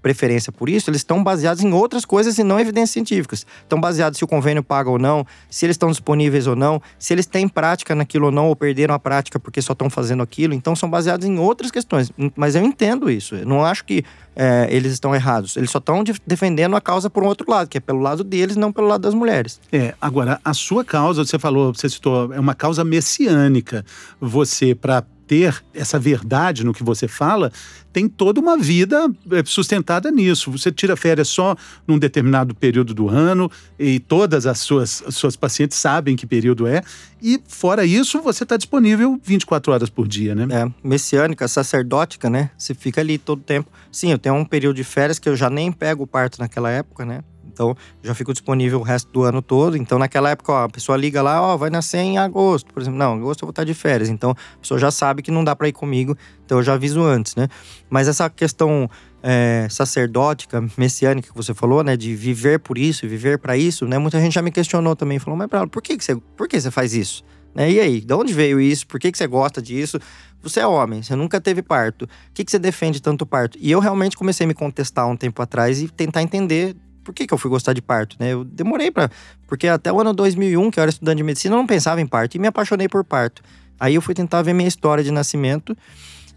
preferência 0.00 0.52
por 0.52 0.68
isso, 0.68 0.90
eles 0.90 1.00
estão 1.00 1.22
baseados 1.22 1.62
em 1.62 1.72
outras 1.72 2.04
coisas 2.04 2.38
e 2.38 2.44
não 2.44 2.60
evidências 2.60 2.90
científicas. 2.90 3.46
Estão 3.62 3.80
baseados 3.80 4.18
se 4.18 4.24
o 4.24 4.28
convênio 4.28 4.62
paga 4.62 4.90
ou 4.90 4.98
não, 4.98 5.26
se 5.50 5.66
eles 5.66 5.74
estão 5.74 5.90
disponíveis 5.90 6.46
ou 6.46 6.54
não, 6.54 6.80
se 6.98 7.12
eles 7.12 7.26
têm 7.26 7.48
prática 7.48 7.94
naquilo 7.94 8.26
ou 8.26 8.32
não, 8.32 8.48
ou 8.48 8.56
perderam 8.56 8.94
a 8.94 8.98
prática 8.98 9.38
porque 9.38 9.60
só 9.60 9.72
estão 9.72 9.90
fazendo 9.90 10.22
aquilo. 10.22 10.54
Então, 10.54 10.76
são 10.76 10.88
baseados 10.88 11.26
em 11.26 11.38
outras 11.38 11.70
questões. 11.70 12.10
Mas 12.36 12.54
eu 12.54 12.64
entendo 12.64 13.10
isso. 13.10 13.34
Eu 13.34 13.46
não 13.46 13.64
acho 13.64 13.84
que 13.84 14.04
é, 14.34 14.66
eles 14.70 14.92
estão 14.92 15.14
errados. 15.14 15.56
Eles 15.56 15.70
só 15.70 15.78
estão 15.78 16.02
defendendo 16.26 16.76
a 16.76 16.80
causa 16.80 17.10
por 17.10 17.22
um 17.22 17.26
outro 17.26 17.50
lado, 17.50 17.68
que 17.68 17.78
é 17.78 17.80
pelo 17.80 18.00
lado 18.00 18.24
deles, 18.24 18.56
não 18.56 18.72
pelo 18.72 18.86
lado 18.86 19.02
das 19.02 19.14
mulheres. 19.14 19.60
É, 19.72 19.94
agora, 20.00 20.40
a 20.44 20.54
sua 20.54 20.84
causa, 20.84 21.24
você 21.24 21.38
falou, 21.38 21.74
você 21.74 21.88
citou, 21.88 22.32
é 22.32 22.40
uma 22.40 22.54
causa 22.54 22.84
messiânica. 22.84 23.84
Você, 24.20 24.74
para 24.74 25.04
ter 25.32 25.64
essa 25.72 25.98
verdade 25.98 26.62
no 26.62 26.74
que 26.74 26.84
você 26.84 27.08
fala, 27.08 27.50
tem 27.90 28.06
toda 28.06 28.38
uma 28.38 28.58
vida 28.58 29.10
é, 29.30 29.42
sustentada 29.46 30.10
nisso. 30.10 30.50
Você 30.50 30.70
tira 30.70 30.94
férias 30.94 31.28
só 31.28 31.56
num 31.86 31.98
determinado 31.98 32.54
período 32.54 32.92
do 32.92 33.08
ano 33.08 33.50
e 33.78 33.98
todas 33.98 34.44
as 34.44 34.58
suas, 34.58 35.02
as 35.06 35.16
suas 35.16 35.34
pacientes 35.34 35.78
sabem 35.78 36.16
que 36.16 36.26
período 36.26 36.66
é. 36.66 36.82
E 37.22 37.40
fora 37.48 37.82
isso, 37.82 38.20
você 38.20 38.42
está 38.42 38.58
disponível 38.58 39.18
24 39.24 39.72
horas 39.72 39.88
por 39.88 40.06
dia, 40.06 40.34
né? 40.34 40.46
É, 40.50 40.70
messiânica, 40.86 41.48
sacerdótica, 41.48 42.28
né? 42.28 42.50
Você 42.58 42.74
fica 42.74 43.00
ali 43.00 43.16
todo 43.16 43.40
tempo. 43.40 43.70
Sim, 43.90 44.10
eu 44.10 44.18
tenho 44.18 44.34
um 44.34 44.44
período 44.44 44.76
de 44.76 44.84
férias 44.84 45.18
que 45.18 45.30
eu 45.30 45.34
já 45.34 45.48
nem 45.48 45.72
pego 45.72 46.04
o 46.04 46.06
parto 46.06 46.38
naquela 46.40 46.70
época, 46.70 47.06
né? 47.06 47.24
Então, 47.52 47.76
já 48.02 48.14
fico 48.14 48.32
disponível 48.32 48.80
o 48.80 48.82
resto 48.82 49.10
do 49.12 49.22
ano 49.22 49.42
todo. 49.42 49.76
Então, 49.76 49.98
naquela 49.98 50.30
época, 50.30 50.52
ó, 50.52 50.64
a 50.64 50.68
pessoa 50.68 50.96
liga 50.96 51.22
lá, 51.22 51.40
ó, 51.42 51.56
vai 51.56 51.70
nascer 51.70 51.98
em 51.98 52.18
agosto, 52.18 52.72
por 52.72 52.80
exemplo. 52.80 52.98
Não, 52.98 53.14
agosto 53.14 53.42
eu 53.42 53.46
vou 53.46 53.50
estar 53.50 53.64
de 53.64 53.74
férias. 53.74 54.08
Então, 54.08 54.30
a 54.30 54.58
pessoa 54.58 54.78
já 54.78 54.90
sabe 54.90 55.22
que 55.22 55.30
não 55.30 55.44
dá 55.44 55.54
para 55.54 55.68
ir 55.68 55.72
comigo. 55.72 56.16
Então, 56.44 56.58
eu 56.58 56.62
já 56.62 56.74
aviso 56.74 57.02
antes, 57.02 57.36
né? 57.36 57.48
Mas 57.90 58.08
essa 58.08 58.28
questão 58.30 58.88
é, 59.22 59.66
sacerdótica, 59.70 60.64
messiânica 60.76 61.28
que 61.28 61.36
você 61.36 61.54
falou, 61.54 61.84
né? 61.84 61.96
De 61.96 62.14
viver 62.14 62.58
por 62.58 62.78
isso, 62.78 63.06
viver 63.06 63.38
para 63.38 63.56
isso, 63.56 63.86
né? 63.86 63.98
Muita 63.98 64.20
gente 64.20 64.32
já 64.32 64.42
me 64.42 64.50
questionou 64.50 64.96
também. 64.96 65.18
Falou, 65.18 65.36
mas 65.36 65.48
por 65.70 65.82
que, 65.82 65.96
que, 65.96 66.04
você, 66.04 66.16
por 66.36 66.48
que 66.48 66.60
você 66.60 66.70
faz 66.70 66.94
isso? 66.94 67.24
Né? 67.54 67.70
E 67.70 67.80
aí, 67.80 68.00
de 68.00 68.14
onde 68.14 68.32
veio 68.32 68.60
isso? 68.60 68.86
Por 68.86 68.98
que, 68.98 69.12
que 69.12 69.18
você 69.18 69.26
gosta 69.26 69.60
disso? 69.60 69.98
Você 70.42 70.60
é 70.60 70.66
homem, 70.66 71.02
você 71.02 71.14
nunca 71.14 71.40
teve 71.40 71.62
parto. 71.62 72.04
O 72.04 72.08
que, 72.34 72.44
que 72.44 72.50
você 72.50 72.58
defende 72.58 73.00
tanto 73.00 73.24
parto? 73.24 73.56
E 73.60 73.70
eu 73.70 73.78
realmente 73.78 74.16
comecei 74.16 74.44
a 74.44 74.48
me 74.48 74.54
contestar 74.54 75.06
um 75.06 75.16
tempo 75.16 75.40
atrás 75.40 75.80
e 75.80 75.88
tentar 75.88 76.22
entender 76.22 76.74
por 77.02 77.14
que, 77.14 77.26
que 77.26 77.34
eu 77.34 77.38
fui 77.38 77.50
gostar 77.50 77.72
de 77.72 77.82
parto, 77.82 78.16
né? 78.18 78.32
Eu 78.32 78.44
demorei 78.44 78.90
para 78.90 79.10
Porque 79.46 79.68
até 79.68 79.92
o 79.92 80.00
ano 80.00 80.12
2001, 80.12 80.70
que 80.70 80.78
eu 80.78 80.82
era 80.82 80.90
estudante 80.90 81.16
de 81.18 81.22
medicina, 81.22 81.54
eu 81.54 81.58
não 81.58 81.66
pensava 81.66 82.00
em 82.00 82.06
parto 82.06 82.36
e 82.36 82.38
me 82.38 82.46
apaixonei 82.46 82.88
por 82.88 83.04
parto. 83.04 83.42
Aí 83.78 83.94
eu 83.94 84.02
fui 84.02 84.14
tentar 84.14 84.42
ver 84.42 84.52
minha 84.52 84.68
história 84.68 85.02
de 85.02 85.10
nascimento. 85.10 85.76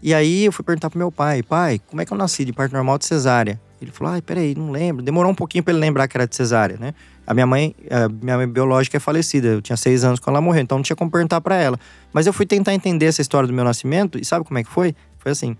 E 0.02 0.12
aí 0.12 0.44
eu 0.44 0.52
fui 0.52 0.64
perguntar 0.64 0.90
pro 0.90 0.98
meu 0.98 1.12
pai: 1.12 1.42
pai, 1.42 1.80
como 1.86 2.02
é 2.02 2.04
que 2.04 2.12
eu 2.12 2.18
nasci 2.18 2.44
de 2.44 2.52
parto 2.52 2.72
normal 2.72 2.98
de 2.98 3.06
cesárea? 3.06 3.60
Ele 3.80 3.90
falou: 3.90 4.12
ai, 4.12 4.22
peraí, 4.22 4.54
não 4.54 4.70
lembro. 4.70 5.02
Demorou 5.02 5.30
um 5.30 5.34
pouquinho 5.34 5.62
para 5.62 5.72
ele 5.72 5.80
lembrar 5.80 6.08
que 6.08 6.16
era 6.16 6.26
de 6.26 6.34
cesárea, 6.34 6.76
né? 6.78 6.94
A 7.26 7.34
minha 7.34 7.46
mãe, 7.46 7.74
a 7.90 8.08
minha 8.08 8.36
mãe 8.36 8.48
biológica 8.48 8.96
é 8.96 9.00
falecida. 9.00 9.48
Eu 9.48 9.62
tinha 9.62 9.76
seis 9.76 10.04
anos 10.04 10.20
quando 10.20 10.36
ela 10.36 10.40
morreu, 10.40 10.62
então 10.62 10.78
não 10.78 10.82
tinha 10.82 10.96
como 10.96 11.10
perguntar 11.10 11.40
para 11.40 11.56
ela. 11.56 11.78
Mas 12.12 12.26
eu 12.26 12.32
fui 12.32 12.46
tentar 12.46 12.74
entender 12.74 13.06
essa 13.06 13.20
história 13.20 13.46
do 13.46 13.52
meu 13.52 13.64
nascimento 13.64 14.18
e 14.18 14.24
sabe 14.24 14.44
como 14.44 14.58
é 14.58 14.64
que 14.64 14.70
foi? 14.70 14.94
Foi 15.18 15.32
assim: 15.32 15.56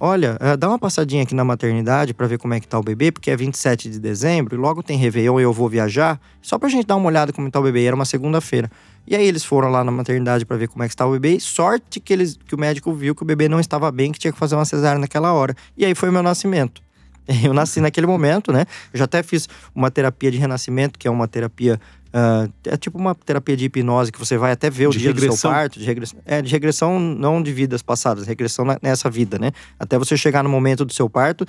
olha, 0.00 0.36
uh, 0.40 0.56
dá 0.56 0.68
uma 0.68 0.78
passadinha 0.78 1.22
aqui 1.22 1.34
na 1.34 1.44
maternidade 1.44 2.14
para 2.14 2.26
ver 2.26 2.38
como 2.38 2.54
é 2.54 2.60
que 2.60 2.66
tá 2.66 2.78
o 2.78 2.82
bebê, 2.82 3.12
porque 3.12 3.30
é 3.30 3.36
27 3.36 3.90
de 3.90 4.00
dezembro 4.00 4.56
e 4.56 4.58
logo 4.58 4.82
tem 4.82 4.96
Réveillon 4.96 5.38
e 5.38 5.42
eu 5.42 5.52
vou 5.52 5.68
viajar, 5.68 6.18
só 6.40 6.58
pra 6.58 6.68
gente 6.68 6.86
dar 6.86 6.96
uma 6.96 7.06
olhada 7.06 7.32
como 7.32 7.50
tá 7.50 7.60
o 7.60 7.62
bebê. 7.62 7.82
E 7.82 7.86
era 7.86 7.94
uma 7.94 8.06
segunda-feira. 8.06 8.70
E 9.06 9.14
aí 9.14 9.26
eles 9.26 9.44
foram 9.44 9.70
lá 9.70 9.84
na 9.84 9.90
maternidade 9.90 10.44
para 10.44 10.56
ver 10.56 10.68
como 10.68 10.82
é 10.82 10.88
que 10.88 10.94
estava 10.94 11.10
o 11.10 11.14
bebê. 11.14 11.38
Sorte 11.38 12.00
que, 12.00 12.12
eles, 12.12 12.38
que 12.46 12.54
o 12.54 12.58
médico 12.58 12.92
viu 12.92 13.14
que 13.14 13.22
o 13.22 13.26
bebê 13.26 13.48
não 13.48 13.60
estava 13.60 13.90
bem, 13.90 14.12
que 14.12 14.18
tinha 14.18 14.32
que 14.32 14.38
fazer 14.38 14.54
uma 14.54 14.64
cesárea 14.64 14.98
naquela 14.98 15.32
hora. 15.32 15.54
E 15.76 15.84
aí 15.84 15.94
foi 15.94 16.08
o 16.08 16.12
meu 16.12 16.22
nascimento. 16.22 16.82
Eu 17.44 17.54
nasci 17.54 17.80
naquele 17.80 18.06
momento, 18.06 18.52
né? 18.52 18.66
Eu 18.92 18.98
já 18.98 19.04
até 19.04 19.22
fiz 19.22 19.48
uma 19.74 19.90
terapia 19.90 20.30
de 20.30 20.38
renascimento, 20.38 20.98
que 20.98 21.06
é 21.06 21.10
uma 21.10 21.28
terapia 21.28 21.80
Uh, 22.10 22.52
é 22.64 22.76
tipo 22.76 22.98
uma 22.98 23.14
terapia 23.14 23.56
de 23.56 23.66
hipnose 23.66 24.10
que 24.10 24.18
você 24.18 24.36
vai 24.36 24.50
até 24.50 24.68
ver 24.68 24.88
o 24.88 24.90
de 24.90 24.98
dia 24.98 25.10
regressão. 25.10 25.34
do 25.34 25.38
seu 25.38 25.50
parto. 25.50 25.78
De 25.78 25.84
regressão. 25.84 26.18
É, 26.26 26.42
de 26.42 26.50
regressão 26.50 26.98
não 26.98 27.40
de 27.40 27.52
vidas 27.52 27.82
passadas, 27.82 28.26
regressão 28.26 28.66
nessa 28.82 29.08
vida, 29.08 29.38
né? 29.38 29.52
Até 29.78 29.96
você 29.96 30.16
chegar 30.16 30.42
no 30.42 30.50
momento 30.50 30.84
do 30.84 30.92
seu 30.92 31.08
parto 31.08 31.46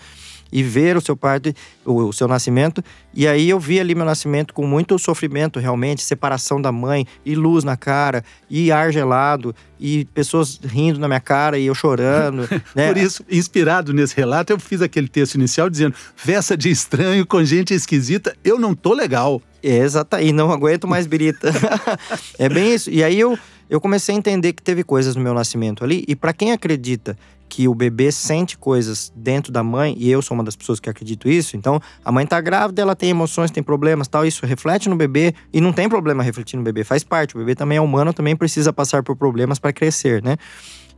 e 0.52 0.62
ver 0.62 0.98
o 0.98 1.02
seu 1.02 1.16
parto, 1.16 1.54
o, 1.86 2.06
o, 2.06 2.14
seu 2.14 2.28
nascimento. 2.28 2.84
E 3.14 3.28
aí 3.28 3.50
eu 3.50 3.60
vi 3.60 3.80
ali 3.80 3.96
meu 3.96 4.06
nascimento 4.06 4.54
com 4.54 4.66
muito 4.66 4.98
sofrimento, 5.00 5.60
realmente, 5.60 6.04
separação 6.04 6.62
da 6.62 6.72
mãe, 6.72 7.06
e 7.26 7.36
luz 7.36 7.64
na 7.64 7.78
cara, 7.78 8.24
e 8.50 8.72
ar 8.72 8.92
gelado, 8.92 9.56
e 9.80 10.06
pessoas 10.14 10.60
rindo 10.64 11.00
na 11.00 11.08
minha 11.08 11.20
cara 11.20 11.58
e 11.58 11.66
eu 11.66 11.76
chorando. 11.76 12.48
né? 12.76 12.88
Por 12.88 12.98
isso, 12.98 13.26
inspirado 13.30 13.94
nesse 13.94 14.16
relato, 14.16 14.52
eu 14.52 14.60
fiz 14.60 14.82
aquele 14.82 15.08
texto 15.08 15.36
inicial 15.36 15.70
dizendo: 15.70 15.96
festa 16.16 16.58
de 16.58 16.70
estranho 16.70 17.26
com 17.26 17.44
gente 17.44 17.74
esquisita, 17.74 18.36
eu 18.44 18.60
não 18.60 18.76
tô 18.76 18.94
legal. 18.94 19.42
É, 19.64 19.78
exato, 19.78 20.18
e 20.18 20.32
não 20.32 20.52
aguento 20.52 20.88
mais 20.88 21.06
birita. 21.06 21.52
é 22.38 22.50
bem 22.50 22.74
isso. 22.74 22.90
E 22.90 23.04
aí 23.04 23.20
eu, 23.20 23.38
eu 23.70 23.80
comecei 23.80 24.16
a 24.16 24.18
entender 24.18 24.54
que 24.54 24.62
teve 24.62 24.84
coisas 24.84 25.16
no 25.16 25.22
meu 25.22 25.34
nascimento 25.34 25.84
ali, 25.84 26.04
e 26.08 26.16
para 26.16 26.34
quem 26.34 26.52
acredita 26.52 27.18
que 27.52 27.68
o 27.68 27.76
bebê 27.76 28.14
sente 28.14 28.58
coisas 28.58 29.12
dentro 29.14 29.52
da 29.52 29.62
mãe, 29.62 29.94
e 29.98 30.10
eu 30.10 30.22
sou 30.22 30.34
uma 30.34 30.44
das 30.44 30.56
pessoas 30.56 30.80
que 30.80 30.90
acredito 30.90 31.28
isso. 31.28 31.58
Então, 31.58 31.82
a 32.04 32.10
mãe 32.10 32.26
tá 32.26 32.40
grávida, 32.40 32.82
ela 32.82 32.96
tem 32.96 33.10
emoções, 33.10 33.52
tem 33.52 33.62
problemas, 33.62 34.08
tal, 34.08 34.26
isso 34.26 34.46
reflete 34.46 34.88
no 34.88 34.96
bebê 34.96 35.36
e 35.52 35.60
não 35.60 35.74
tem 35.74 35.90
problema 35.90 36.24
refletir 36.24 36.56
no 36.56 36.64
bebê, 36.64 36.86
faz 36.86 37.04
parte. 37.04 37.36
O 37.36 37.40
bebê 37.40 37.54
também 37.54 37.78
é 37.78 37.82
humano, 37.82 38.14
também 38.14 38.38
precisa 38.38 38.72
passar 38.72 39.04
por 39.04 39.18
problemas 39.18 39.60
para 39.60 39.74
crescer, 39.74 40.24
né? 40.24 40.38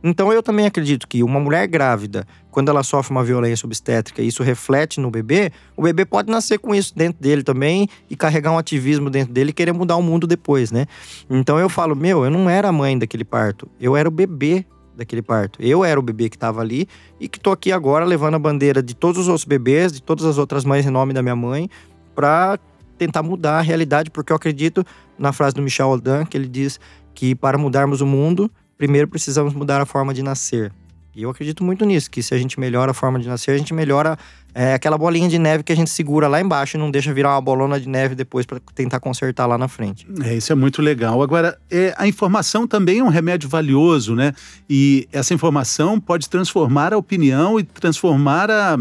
Então, 0.00 0.32
eu 0.32 0.44
também 0.44 0.64
acredito 0.64 1.08
que 1.08 1.24
uma 1.24 1.40
mulher 1.40 1.66
grávida, 1.66 2.24
quando 2.52 2.68
ela 2.68 2.84
sofre 2.84 3.10
uma 3.10 3.24
violência 3.24 3.66
obstétrica 3.66 4.22
e 4.22 4.28
isso 4.28 4.44
reflete 4.44 5.00
no 5.00 5.10
bebê, 5.10 5.50
o 5.76 5.82
bebê 5.82 6.04
pode 6.04 6.30
nascer 6.30 6.58
com 6.58 6.72
isso 6.72 6.94
dentro 6.94 7.20
dele 7.20 7.42
também 7.42 7.88
e 8.08 8.14
carregar 8.14 8.52
um 8.52 8.58
ativismo 8.58 9.10
dentro 9.10 9.32
dele 9.32 9.50
e 9.50 9.52
querer 9.52 9.72
mudar 9.72 9.96
o 9.96 10.02
mundo 10.02 10.24
depois, 10.24 10.70
né? 10.70 10.86
Então, 11.28 11.58
eu 11.58 11.68
falo, 11.68 11.96
meu, 11.96 12.24
eu 12.24 12.30
não 12.30 12.48
era 12.48 12.68
a 12.68 12.72
mãe 12.72 12.96
daquele 12.96 13.24
parto, 13.24 13.68
eu 13.80 13.96
era 13.96 14.08
o 14.08 14.12
bebê 14.12 14.64
daquele 14.96 15.22
parto. 15.22 15.60
Eu 15.60 15.84
era 15.84 15.98
o 15.98 16.02
bebê 16.02 16.28
que 16.28 16.36
estava 16.36 16.60
ali 16.60 16.88
e 17.18 17.28
que 17.28 17.40
tô 17.40 17.50
aqui 17.50 17.72
agora 17.72 18.04
levando 18.04 18.34
a 18.34 18.38
bandeira 18.38 18.82
de 18.82 18.94
todos 18.94 19.22
os 19.22 19.28
outros 19.28 19.44
bebês, 19.44 19.92
de 19.92 20.02
todas 20.02 20.24
as 20.24 20.38
outras 20.38 20.64
mães 20.64 20.86
em 20.86 20.90
nome 20.90 21.12
da 21.12 21.22
minha 21.22 21.36
mãe, 21.36 21.68
para 22.14 22.58
tentar 22.96 23.22
mudar 23.22 23.58
a 23.58 23.60
realidade, 23.60 24.10
porque 24.10 24.32
eu 24.32 24.36
acredito 24.36 24.84
na 25.18 25.32
frase 25.32 25.54
do 25.54 25.62
Michel 25.62 25.88
Aldan, 25.88 26.24
que 26.24 26.36
ele 26.36 26.48
diz 26.48 26.78
que 27.14 27.34
para 27.34 27.58
mudarmos 27.58 28.00
o 28.00 28.06
mundo, 28.06 28.50
primeiro 28.76 29.08
precisamos 29.08 29.52
mudar 29.54 29.80
a 29.80 29.86
forma 29.86 30.14
de 30.14 30.22
nascer. 30.22 30.72
E 31.14 31.22
eu 31.22 31.30
acredito 31.30 31.62
muito 31.62 31.84
nisso, 31.84 32.10
que 32.10 32.22
se 32.22 32.34
a 32.34 32.38
gente 32.38 32.58
melhora 32.58 32.90
a 32.90 32.94
forma 32.94 33.20
de 33.20 33.28
nascer, 33.28 33.52
a 33.52 33.58
gente 33.58 33.72
melhora 33.72 34.18
é, 34.54 34.74
aquela 34.74 34.96
bolinha 34.96 35.28
de 35.28 35.38
neve 35.38 35.64
que 35.64 35.72
a 35.72 35.76
gente 35.76 35.90
segura 35.90 36.28
lá 36.28 36.40
embaixo 36.40 36.76
e 36.76 36.80
não 36.80 36.90
deixa 36.90 37.12
virar 37.12 37.34
uma 37.34 37.40
bolona 37.40 37.80
de 37.80 37.88
neve 37.88 38.14
depois 38.14 38.46
para 38.46 38.60
tentar 38.74 39.00
consertar 39.00 39.46
lá 39.46 39.58
na 39.58 39.66
frente. 39.66 40.06
É, 40.22 40.34
isso 40.34 40.52
é 40.52 40.54
muito 40.54 40.80
legal. 40.80 41.20
Agora, 41.22 41.58
é, 41.70 41.92
a 41.98 42.06
informação 42.06 42.66
também 42.66 43.00
é 43.00 43.04
um 43.04 43.08
remédio 43.08 43.48
valioso, 43.48 44.14
né? 44.14 44.32
E 44.70 45.08
essa 45.10 45.34
informação 45.34 45.98
pode 45.98 46.28
transformar 46.30 46.94
a 46.94 46.96
opinião 46.96 47.58
e 47.58 47.64
transformar 47.64 48.48
a, 48.48 48.76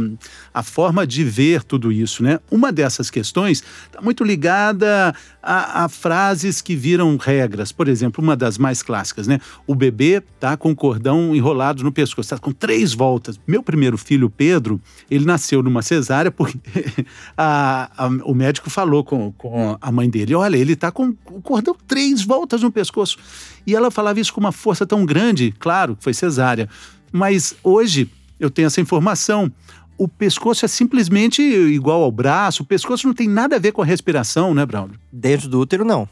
a 0.54 0.62
forma 0.62 1.08
de 1.08 1.24
ver 1.24 1.64
tudo 1.64 1.92
isso, 1.92 2.22
né? 2.22 2.40
Uma 2.52 2.72
dessas 2.72 3.10
questões 3.10 3.64
está 3.88 4.00
muito 4.00 4.24
ligada 4.24 5.16
a, 5.42 5.86
a, 5.86 5.90
frases 5.90 6.62
que 6.62 6.76
viram 6.76 7.18
regras. 7.18 7.72
Por 7.72 7.88
exemplo, 7.88 8.24
uma 8.24 8.36
das 8.36 8.60
mais 8.60 8.84
clássicas, 8.84 9.26
né? 9.26 9.40
O 9.66 9.74
bebê 9.74 10.22
tá 10.40 10.56
com 10.56 10.72
o 10.72 10.76
cordão 10.76 11.36
enrolado 11.36 11.84
no 11.84 11.92
pescoço, 11.92 12.30
tá 12.30 12.38
com 12.38 12.52
três 12.52 12.94
voltas. 12.94 13.40
Meu 13.48 13.64
primeiro 13.64 13.98
filho, 13.98 14.30
Pedro, 14.30 14.80
ele 15.10 15.26
nasceu 15.26 15.63
numa 15.64 15.82
cesárea 15.82 16.30
porque 16.30 16.60
a, 17.38 17.90
a, 17.98 18.08
o 18.26 18.34
médico 18.34 18.70
falou 18.70 19.04
com, 19.04 19.32
com 19.34 19.78
a 19.80 19.92
mãe 19.92 20.10
dele: 20.10 20.36
olha, 20.36 20.58
ele 20.58 20.76
tá 20.76 20.92
com 20.92 21.16
o 21.28 21.42
cordão 21.42 21.76
três 21.88 22.24
voltas 22.24 22.62
no 22.62 22.72
pescoço. 22.72 23.18
E 23.66 23.76
ela 23.76 23.90
falava 23.90 24.20
isso 24.20 24.34
com 24.34 24.40
uma 24.40 24.52
força 24.52 24.86
tão 24.86 25.06
grande, 25.06 25.54
claro, 25.58 25.98
foi 26.00 26.14
cesárea. 26.14 26.70
Mas 27.12 27.56
hoje 27.64 28.10
eu 28.40 28.50
tenho 28.50 28.68
essa 28.68 28.82
informação. 28.82 29.52
O 29.98 30.08
pescoço 30.08 30.66
é 30.66 30.68
simplesmente 30.68 31.42
igual 31.42 32.02
ao 32.04 32.12
braço, 32.12 32.64
o 32.64 32.66
pescoço 32.66 33.08
não 33.08 33.14
tem 33.14 33.28
nada 33.28 33.56
a 33.56 33.60
ver 33.60 33.72
com 33.72 33.82
a 33.82 33.86
respiração, 33.86 34.54
né, 34.54 34.66
Braulio? 34.66 35.00
Dentro 35.12 35.48
do 35.48 35.60
útero, 35.60 35.86
não. 35.86 36.10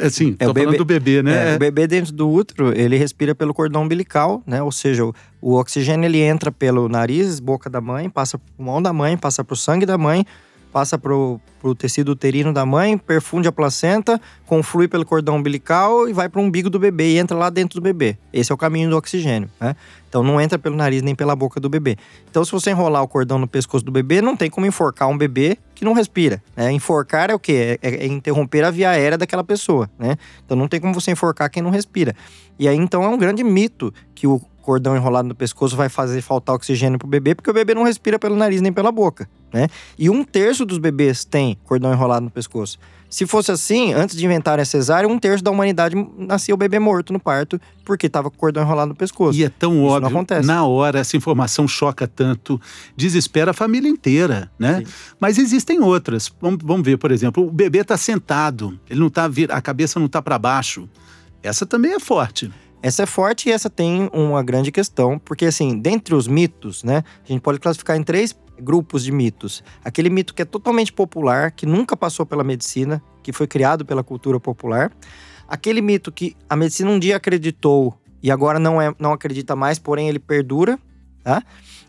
Assim, 0.00 0.36
é, 0.38 0.46
tô 0.46 0.54
falando 0.54 0.70
bebê, 0.70 0.78
do 0.78 0.84
bebê, 0.84 1.22
né? 1.22 1.52
É, 1.52 1.56
o 1.56 1.58
bebê 1.58 1.86
dentro 1.86 2.12
do 2.12 2.30
útero, 2.30 2.72
ele 2.78 2.96
respira 2.96 3.34
pelo 3.34 3.52
cordão 3.52 3.82
umbilical, 3.82 4.42
né? 4.46 4.62
Ou 4.62 4.72
seja, 4.72 5.04
o, 5.04 5.14
o 5.40 5.54
oxigênio 5.54 6.06
ele 6.06 6.20
entra 6.20 6.50
pelo 6.50 6.88
nariz, 6.88 7.40
boca 7.40 7.68
da 7.68 7.80
mãe, 7.80 8.08
passa 8.08 8.38
pro 8.38 8.52
pulmão 8.56 8.80
da 8.80 8.92
mãe, 8.92 9.16
passa 9.16 9.44
pro 9.44 9.54
sangue 9.54 9.84
da 9.84 9.98
mãe, 9.98 10.24
passa 10.72 10.98
pro, 10.98 11.38
pro 11.60 11.74
tecido 11.74 12.10
uterino 12.10 12.52
da 12.52 12.64
mãe, 12.64 12.96
perfunde 12.96 13.46
a 13.46 13.52
placenta, 13.52 14.20
conflui 14.46 14.88
pelo 14.88 15.04
cordão 15.04 15.36
umbilical 15.36 16.08
e 16.08 16.12
vai 16.12 16.28
pro 16.28 16.40
umbigo 16.40 16.70
do 16.70 16.78
bebê 16.78 17.12
e 17.12 17.18
entra 17.18 17.36
lá 17.36 17.50
dentro 17.50 17.78
do 17.78 17.82
bebê. 17.82 18.16
Esse 18.32 18.50
é 18.50 18.54
o 18.54 18.58
caminho 18.58 18.88
do 18.88 18.96
oxigênio, 18.96 19.50
né? 19.60 19.76
Então 20.08 20.22
não 20.22 20.40
entra 20.40 20.58
pelo 20.58 20.76
nariz 20.76 21.02
nem 21.02 21.14
pela 21.14 21.36
boca 21.36 21.60
do 21.60 21.68
bebê. 21.68 21.96
Então 22.30 22.44
se 22.44 22.50
você 22.50 22.70
enrolar 22.70 23.02
o 23.02 23.08
cordão 23.08 23.38
no 23.38 23.46
pescoço 23.46 23.84
do 23.84 23.92
bebê, 23.92 24.22
não 24.22 24.36
tem 24.36 24.50
como 24.50 24.66
enforcar 24.66 25.08
um 25.08 25.16
bebê 25.16 25.58
que 25.74 25.84
não 25.84 25.92
respira. 25.92 26.42
Né? 26.56 26.72
Enforcar 26.72 27.30
é 27.30 27.34
o 27.34 27.38
quê? 27.38 27.78
É, 27.82 28.04
é, 28.04 28.06
interromper 28.06 28.64
a 28.64 28.70
via 28.70 28.90
aérea 28.90 29.18
daquela 29.18 29.44
pessoa, 29.44 29.90
né? 29.98 30.16
Então 30.44 30.56
não 30.56 30.68
tem 30.68 30.80
como 30.80 30.94
você 30.94 31.10
enforcar 31.10 31.50
quem 31.50 31.62
não 31.62 31.70
respira. 31.70 32.14
E 32.58 32.66
aí 32.66 32.76
então 32.76 33.02
é 33.02 33.08
um 33.08 33.18
grande 33.18 33.44
mito 33.44 33.92
que 34.14 34.26
o 34.26 34.40
cordão 34.62 34.96
enrolado 34.96 35.28
no 35.28 35.34
pescoço 35.34 35.76
vai 35.76 35.88
fazer 35.88 36.22
faltar 36.22 36.54
oxigênio 36.54 36.98
pro 36.98 37.08
bebê, 37.08 37.34
porque 37.34 37.50
o 37.50 37.54
bebê 37.54 37.74
não 37.74 37.82
respira 37.82 38.18
pelo 38.18 38.36
nariz 38.36 38.60
nem 38.60 38.72
pela 38.72 38.90
boca, 38.90 39.28
né? 39.52 39.68
E 39.98 40.08
um 40.08 40.24
terço 40.24 40.64
dos 40.64 40.78
bebês 40.78 41.24
tem 41.24 41.56
cordão 41.64 41.92
enrolado 41.92 42.24
no 42.24 42.30
pescoço. 42.30 42.78
Se 43.12 43.26
fosse 43.26 43.52
assim, 43.52 43.92
antes 43.92 44.16
de 44.16 44.24
inventarem 44.24 44.62
a 44.62 44.64
cesárea, 44.64 45.06
um 45.06 45.18
terço 45.18 45.44
da 45.44 45.50
humanidade 45.50 45.94
nascia 46.16 46.54
o 46.54 46.56
bebê 46.56 46.78
morto 46.78 47.12
no 47.12 47.20
parto, 47.20 47.60
porque 47.84 48.06
estava 48.06 48.30
com 48.30 48.36
o 48.36 48.38
cordão 48.38 48.62
enrolado 48.62 48.88
no 48.88 48.94
pescoço. 48.94 49.38
E 49.38 49.44
é 49.44 49.50
tão 49.50 49.74
Isso 49.74 49.82
óbvio, 49.82 50.00
não 50.00 50.08
acontece. 50.08 50.46
na 50.46 50.64
hora 50.64 51.00
essa 51.00 51.14
informação 51.14 51.68
choca 51.68 52.08
tanto, 52.08 52.58
desespera 52.96 53.50
a 53.50 53.54
família 53.54 53.86
inteira, 53.86 54.50
né? 54.58 54.78
Sim. 54.78 54.92
Mas 55.20 55.36
existem 55.36 55.78
outras. 55.82 56.32
Vamos, 56.40 56.60
vamos 56.64 56.86
ver, 56.86 56.96
por 56.96 57.12
exemplo, 57.12 57.46
o 57.46 57.52
bebê 57.52 57.80
está 57.80 57.98
sentado, 57.98 58.80
ele 58.88 59.00
não 59.00 59.10
tá 59.10 59.28
a 59.50 59.60
cabeça 59.60 59.98
não 59.98 60.06
está 60.06 60.22
para 60.22 60.38
baixo. 60.38 60.88
Essa 61.42 61.66
também 61.66 61.92
é 61.92 62.00
forte. 62.00 62.50
Essa 62.82 63.02
é 63.02 63.06
forte 63.06 63.50
e 63.50 63.52
essa 63.52 63.68
tem 63.68 64.08
uma 64.12 64.42
grande 64.42 64.72
questão, 64.72 65.18
porque 65.18 65.44
assim, 65.44 65.78
dentre 65.78 66.14
os 66.14 66.26
mitos, 66.26 66.82
né, 66.82 67.04
a 67.24 67.30
gente 67.30 67.42
pode 67.42 67.60
classificar 67.60 67.96
em 67.96 68.02
três 68.02 68.34
grupos 68.62 69.04
de 69.04 69.12
mitos. 69.12 69.62
Aquele 69.84 70.08
mito 70.08 70.34
que 70.34 70.42
é 70.42 70.44
totalmente 70.44 70.92
popular, 70.92 71.50
que 71.50 71.66
nunca 71.66 71.96
passou 71.96 72.24
pela 72.24 72.44
medicina, 72.44 73.02
que 73.22 73.32
foi 73.32 73.46
criado 73.46 73.84
pela 73.84 74.02
cultura 74.02 74.38
popular. 74.40 74.92
Aquele 75.48 75.82
mito 75.82 76.10
que 76.10 76.36
a 76.48 76.56
medicina 76.56 76.90
um 76.90 76.98
dia 76.98 77.16
acreditou 77.16 77.94
e 78.22 78.30
agora 78.30 78.58
não, 78.58 78.80
é, 78.80 78.94
não 78.98 79.12
acredita 79.12 79.56
mais, 79.56 79.78
porém 79.78 80.08
ele 80.08 80.18
perdura, 80.18 80.78
tá? 81.22 81.42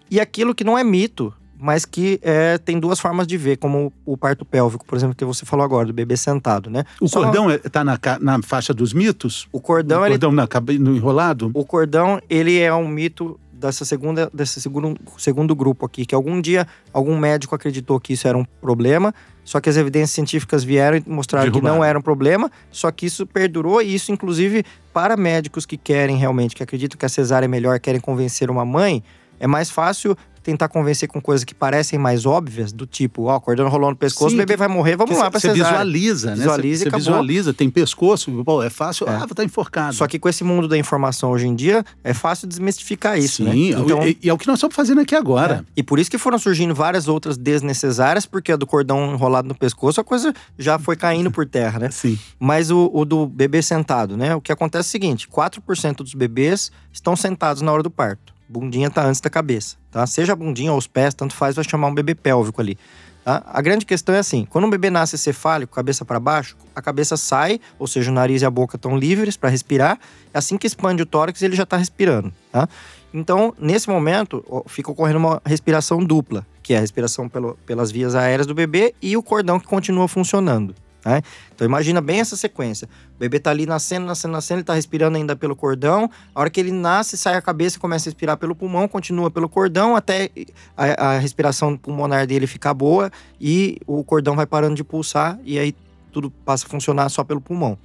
E 0.10 0.20
aquilo 0.20 0.54
que 0.54 0.64
não 0.64 0.78
é 0.78 0.84
mito, 0.84 1.34
mas 1.64 1.86
que 1.86 2.20
é, 2.22 2.58
tem 2.58 2.78
duas 2.78 3.00
formas 3.00 3.26
de 3.26 3.38
ver, 3.38 3.56
como 3.58 3.94
o 4.06 4.18
parto 4.18 4.44
pélvico, 4.44 4.86
por 4.86 4.98
exemplo, 4.98 5.16
que 5.16 5.24
você 5.24 5.46
falou 5.46 5.64
agora, 5.64 5.88
do 5.88 5.94
bebê 5.94 6.18
sentado, 6.18 6.70
né? 6.70 6.84
O 7.00 7.08
Só... 7.08 7.24
cordão 7.24 7.50
está 7.50 7.84
na, 7.86 7.98
na 8.20 8.42
faixa 8.42 8.74
dos 8.74 8.92
mitos? 8.92 9.48
O 9.52 9.62
cordão, 9.62 10.00
o 10.00 10.10
cordão 10.10 10.30
ele... 10.32 10.38
na, 10.38 10.80
no 10.80 10.96
enrolado? 10.96 11.52
O 11.54 11.64
cordão, 11.64 12.20
ele 12.30 12.60
é 12.60 12.74
um 12.74 12.88
mito 12.88 13.40
dessa 13.68 13.86
segunda, 13.86 14.30
desse 14.34 14.62
segundo, 14.62 14.98
segundo 15.18 15.56
grupo 15.56 15.86
aqui, 15.86 16.06
que 16.06 16.14
algum 16.14 16.42
dia 16.42 16.68
algum 16.92 17.18
médico 17.18 17.56
acreditou 17.56 18.00
que 18.00 18.14
isso 18.14 18.28
era 18.28 18.38
um 18.38 18.44
problema, 18.44 19.14
só 19.44 19.60
que 19.60 19.70
as 19.70 19.78
evidências 19.78 20.12
científicas 20.12 20.64
vieram 20.64 20.98
e 20.98 21.04
mostraram 21.08 21.52
que 21.52 21.62
não 21.62 21.84
era 21.84 21.98
um 21.98 22.02
problema, 22.02 22.52
só 22.72 22.92
que 22.92 23.06
isso 23.06 23.26
perdurou 23.26 23.82
e 23.82 23.94
isso, 23.94 24.12
inclusive, 24.12 24.66
para 24.94 25.16
médicos 25.16 25.66
que 25.66 25.78
querem 25.78 26.18
realmente, 26.18 26.56
que 26.56 26.64
acreditam 26.64 26.98
que 26.98 27.06
a 27.06 27.10
cesárea 27.10 27.46
é 27.46 27.48
melhor, 27.48 27.80
querem 27.80 28.02
convencer 28.02 28.50
uma 28.50 28.66
mãe, 28.66 29.04
é 29.40 29.48
mais 29.48 29.70
fácil 29.70 30.16
tentar 30.44 30.68
convencer 30.68 31.08
com 31.08 31.22
coisas 31.22 31.44
que 31.44 31.56
parecem 31.56 31.98
mais 31.98 32.26
óbvias, 32.26 32.72
do 32.72 32.86
tipo, 32.86 33.24
ó, 33.24 33.38
oh, 33.38 33.42
cordão 33.42 33.68
rolou 33.70 33.90
no 33.90 33.96
pescoço, 33.96 34.32
Sim, 34.32 34.36
o 34.36 34.38
bebê 34.40 34.58
vai 34.58 34.68
morrer, 34.68 34.98
vamos 34.98 35.18
lá 35.18 35.32
pra 35.32 35.40
Você 35.40 35.54
visualiza, 35.54 36.32
né? 36.32 36.36
Visualiza 36.36 36.84
Você 36.84 36.96
visualiza, 36.96 37.54
tem 37.54 37.70
pescoço, 37.70 38.44
pô, 38.44 38.62
é 38.62 38.70
fácil, 38.70 39.08
é. 39.08 39.16
ah, 39.16 39.28
tá 39.34 39.44
enforcado. 39.44 39.96
Só 39.96 40.06
que 40.06 40.20
com 40.20 40.28
esse 40.28 40.44
mundo 40.44 40.68
da 40.68 40.78
informação 40.78 41.32
hoje 41.32 41.48
em 41.48 41.56
dia, 41.56 41.84
é 42.04 42.14
fácil 42.14 42.48
desmistificar 42.48 43.18
isso, 43.18 43.38
Sim, 43.38 43.72
né? 43.72 43.80
Então, 43.80 44.06
e, 44.06 44.18
e, 44.22 44.30
é 44.30 44.34
o 44.34 44.38
que 44.38 44.46
nós 44.46 44.58
estamos 44.58 44.76
fazendo 44.76 45.02
aqui 45.02 45.16
agora. 45.16 45.66
É. 45.68 45.72
E 45.78 45.84
por 45.84 45.98
isso 45.98 46.12
que 46.12 46.18
foram 46.18 46.38
surgindo 46.38 46.76
várias 46.76 47.08
outras 47.08 47.38
desnecessárias, 47.38 48.26
porque 48.26 48.52
a 48.52 48.56
do 48.58 48.68
cordão 48.68 49.14
enrolado 49.14 49.48
no 49.48 49.56
pescoço, 49.56 50.02
a 50.02 50.04
coisa 50.04 50.34
já 50.60 50.78
foi 50.78 50.96
caindo 50.96 51.32
por 51.32 51.48
terra, 51.48 51.80
né? 51.80 51.90
Sim. 51.92 52.20
Mas 52.40 52.70
o, 52.70 52.92
o 52.94 53.06
do 53.06 53.26
bebê 53.26 53.62
sentado, 53.62 54.18
né? 54.18 54.36
O 54.36 54.42
que 54.42 54.52
acontece 54.52 54.88
é 54.88 54.90
o 54.90 54.92
seguinte, 54.92 55.28
4% 55.28 55.98
dos 55.98 56.14
bebês 56.14 56.72
estão 56.92 57.16
sentados 57.16 57.62
na 57.62 57.72
hora 57.72 57.82
do 57.82 57.90
parto. 57.90 58.34
Bundinha 58.48 58.90
tá 58.90 59.06
antes 59.06 59.22
da 59.22 59.30
cabeça, 59.30 59.78
tá? 59.94 60.06
Seja 60.08 60.34
a 60.34 60.36
bundinha 60.36 60.72
ou 60.72 60.78
os 60.78 60.88
pés, 60.88 61.14
tanto 61.14 61.34
faz, 61.34 61.56
vai 61.56 61.64
chamar 61.64 61.88
um 61.88 61.94
bebê 61.94 62.16
pélvico 62.16 62.60
ali. 62.60 62.78
Tá? 63.24 63.42
A 63.46 63.62
grande 63.62 63.86
questão 63.86 64.14
é 64.14 64.20
assim: 64.20 64.46
quando 64.50 64.66
um 64.66 64.70
bebê 64.70 64.90
nasce 64.90 65.18
cefálico, 65.18 65.74
cabeça 65.74 66.04
para 66.04 66.20
baixo, 66.20 66.58
a 66.76 66.82
cabeça 66.82 67.16
sai, 67.16 67.60
ou 67.80 67.88
seja, 67.88 68.12
o 68.12 68.14
nariz 68.14 68.42
e 68.42 68.46
a 68.46 68.50
boca 68.50 68.76
estão 68.76 68.98
livres 68.98 69.38
para 69.38 69.50
respirar. 69.50 70.00
Assim 70.34 70.58
que 70.58 70.68
expande 70.68 71.02
o 71.04 71.06
tórax, 71.06 71.42
ele 71.42 71.56
já 71.56 71.64
está 71.64 71.78
respirando. 71.78 72.34
Tá? 72.52 72.68
Então, 73.14 73.54
nesse 73.60 73.88
momento, 73.88 74.44
fica 74.68 74.92
ocorrendo 74.92 75.20
uma 75.20 75.42
respiração 75.46 76.04
dupla, 76.04 76.46
que 76.64 76.74
é 76.74 76.78
a 76.78 76.82
respiração 76.82 77.30
pelo, 77.30 77.56
pelas 77.66 77.92
vias 77.92 78.16
aéreas 78.16 78.48
do 78.48 78.56
bebê 78.56 78.96
e 79.02 79.16
o 79.16 79.22
cordão 79.22 79.60
que 79.60 79.68
continua 79.68 80.08
funcionando. 80.08 80.74
Né? 81.06 81.22
Então 81.54 81.66
imagina 81.66 82.02
bem 82.02 82.20
essa 82.20 82.36
sequência. 82.36 82.88
O 83.16 83.20
bebê 83.20 83.40
tá 83.40 83.52
ali 83.52 83.66
nascendo, 83.66 84.06
nascendo, 84.06 84.32
nascendo, 84.32 84.60
ele 84.60 84.66
tá 84.66 84.74
respirando 84.74 85.18
ainda 85.18 85.36
pelo 85.36 85.56
cordão. 85.56 86.10
A 86.34 86.40
hora 86.40 86.50
que 86.50 86.60
ele 86.60 86.72
nasce, 86.72 87.18
sai 87.18 87.36
a 87.36 87.42
cabeça 87.42 87.78
e 87.78 87.80
começa 87.80 88.08
a 88.08 88.10
respirar 88.10 88.38
pelo 88.38 88.56
pulmão, 88.56 88.88
continua 88.88 89.30
pelo 89.30 89.50
cordão 89.50 89.96
até 89.96 90.30
a, 90.78 91.10
a 91.10 91.20
respiração 91.20 91.76
pulmonar 91.76 92.26
dele 92.26 92.48
ficar 92.48 92.74
boa 92.74 93.12
e 93.40 93.78
o 93.86 94.04
cordão 94.04 94.36
vai 94.36 94.46
parando 94.46 94.76
de 94.76 94.84
pulsar 94.84 95.38
e 95.44 95.60
aí 95.60 95.76
tudo 96.12 96.30
passa 96.30 96.66
a 96.66 96.70
funcionar 96.70 97.10
só 97.10 97.24
pelo 97.24 97.42
pulmão. 97.42 97.78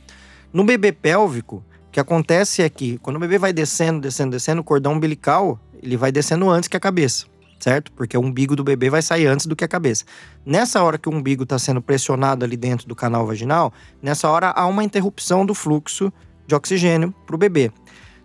No 0.52 0.64
bebê 0.64 0.92
pélvico, 0.92 1.64
o 1.88 1.90
que 1.90 2.00
acontece 2.00 2.62
é 2.62 2.68
que 2.68 2.98
quando 2.98 3.16
o 3.16 3.20
bebê 3.20 3.38
vai 3.38 3.52
descendo, 3.52 4.00
descendo, 4.00 4.30
descendo, 4.30 4.60
o 4.60 4.64
cordão 4.64 4.92
umbilical 4.92 5.58
ele 5.82 5.96
vai 5.96 6.12
descendo 6.12 6.48
antes 6.48 6.68
que 6.68 6.76
a 6.76 6.80
cabeça 6.80 7.26
certo? 7.58 7.92
Porque 7.92 8.16
o 8.16 8.20
umbigo 8.20 8.54
do 8.54 8.64
bebê 8.64 8.90
vai 8.90 9.02
sair 9.02 9.26
antes 9.26 9.46
do 9.46 9.56
que 9.56 9.64
a 9.64 9.68
cabeça. 9.68 10.04
Nessa 10.44 10.82
hora 10.82 10.98
que 10.98 11.08
o 11.08 11.12
umbigo 11.12 11.42
está 11.42 11.58
sendo 11.58 11.82
pressionado 11.82 12.44
ali 12.44 12.56
dentro 12.56 12.86
do 12.86 12.94
canal 12.94 13.26
vaginal, 13.26 13.72
nessa 14.02 14.28
hora 14.28 14.50
há 14.50 14.66
uma 14.66 14.84
interrupção 14.84 15.44
do 15.44 15.54
fluxo 15.54 16.12
de 16.46 16.54
oxigênio 16.54 17.14
para 17.26 17.36
o 17.36 17.38
bebê. 17.38 17.70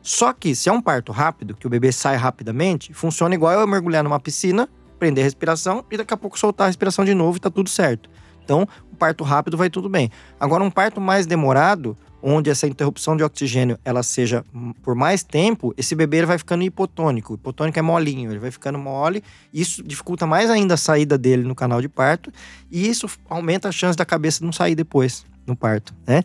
Só 0.02 0.34
que 0.34 0.54
se 0.54 0.70
é 0.70 0.72
um 0.72 0.82
parto 0.82 1.12
rápido, 1.12 1.56
que 1.56 1.66
o 1.66 1.70
bebê 1.70 1.92
sai 1.92 2.16
rapidamente, 2.18 2.94
funciona 2.94 3.34
igual 3.34 3.54
eu 3.54 3.66
mergulhar 3.66 4.04
numa 4.04 4.20
piscina, 4.20 4.68
prender 5.00 5.24
a 5.24 5.26
respiração 5.26 5.84
e 5.90 5.98
daqui 5.98 6.14
a 6.14 6.18
pouco 6.18 6.38
soltar 6.38 6.66
a 6.66 6.68
respiração 6.68 7.06
de 7.06 7.14
novo 7.14 7.38
e 7.38 7.40
tá 7.40 7.50
tudo 7.50 7.70
certo. 7.70 8.10
Então, 8.44 8.68
o 8.92 8.96
parto 8.96 9.24
rápido 9.24 9.56
vai 9.56 9.70
tudo 9.70 9.88
bem. 9.88 10.12
Agora, 10.38 10.64
um 10.64 10.70
parto 10.70 11.00
mais 11.00 11.26
demorado, 11.26 11.98
onde 12.24 12.50
essa 12.50 12.66
interrupção 12.66 13.18
de 13.18 13.24
oxigênio 13.24 13.78
ela 13.84 14.02
seja 14.02 14.46
por 14.82 14.96
mais 14.96 15.24
tempo, 15.24 15.74
esse 15.78 15.94
bebê 15.94 16.26
vai 16.26 16.38
ficando 16.38 16.64
hipotônico. 16.64 17.34
Hipotônico 17.34 17.78
é 17.78 17.82
molinho, 17.82 18.32
ele 18.32 18.40
vai 18.40 18.50
ficando 18.50 18.80
mole. 18.80 19.22
Isso 19.54 19.84
dificulta 19.84 20.26
mais 20.26 20.50
ainda 20.50 20.76
a 20.76 20.78
saída 20.78 21.18
dele 21.18 21.44
no 21.44 21.54
canal 21.54 21.82
de 21.82 21.90
parto 21.90 22.32
e 22.72 22.88
isso 22.88 23.10
aumenta 23.30 23.68
a 23.68 23.72
chance 23.74 23.98
da 23.98 24.06
cabeça 24.06 24.44
não 24.44 24.54
sair 24.54 24.74
depois 24.74 25.26
no 25.46 25.56
parto, 25.56 25.94
né? 26.08 26.24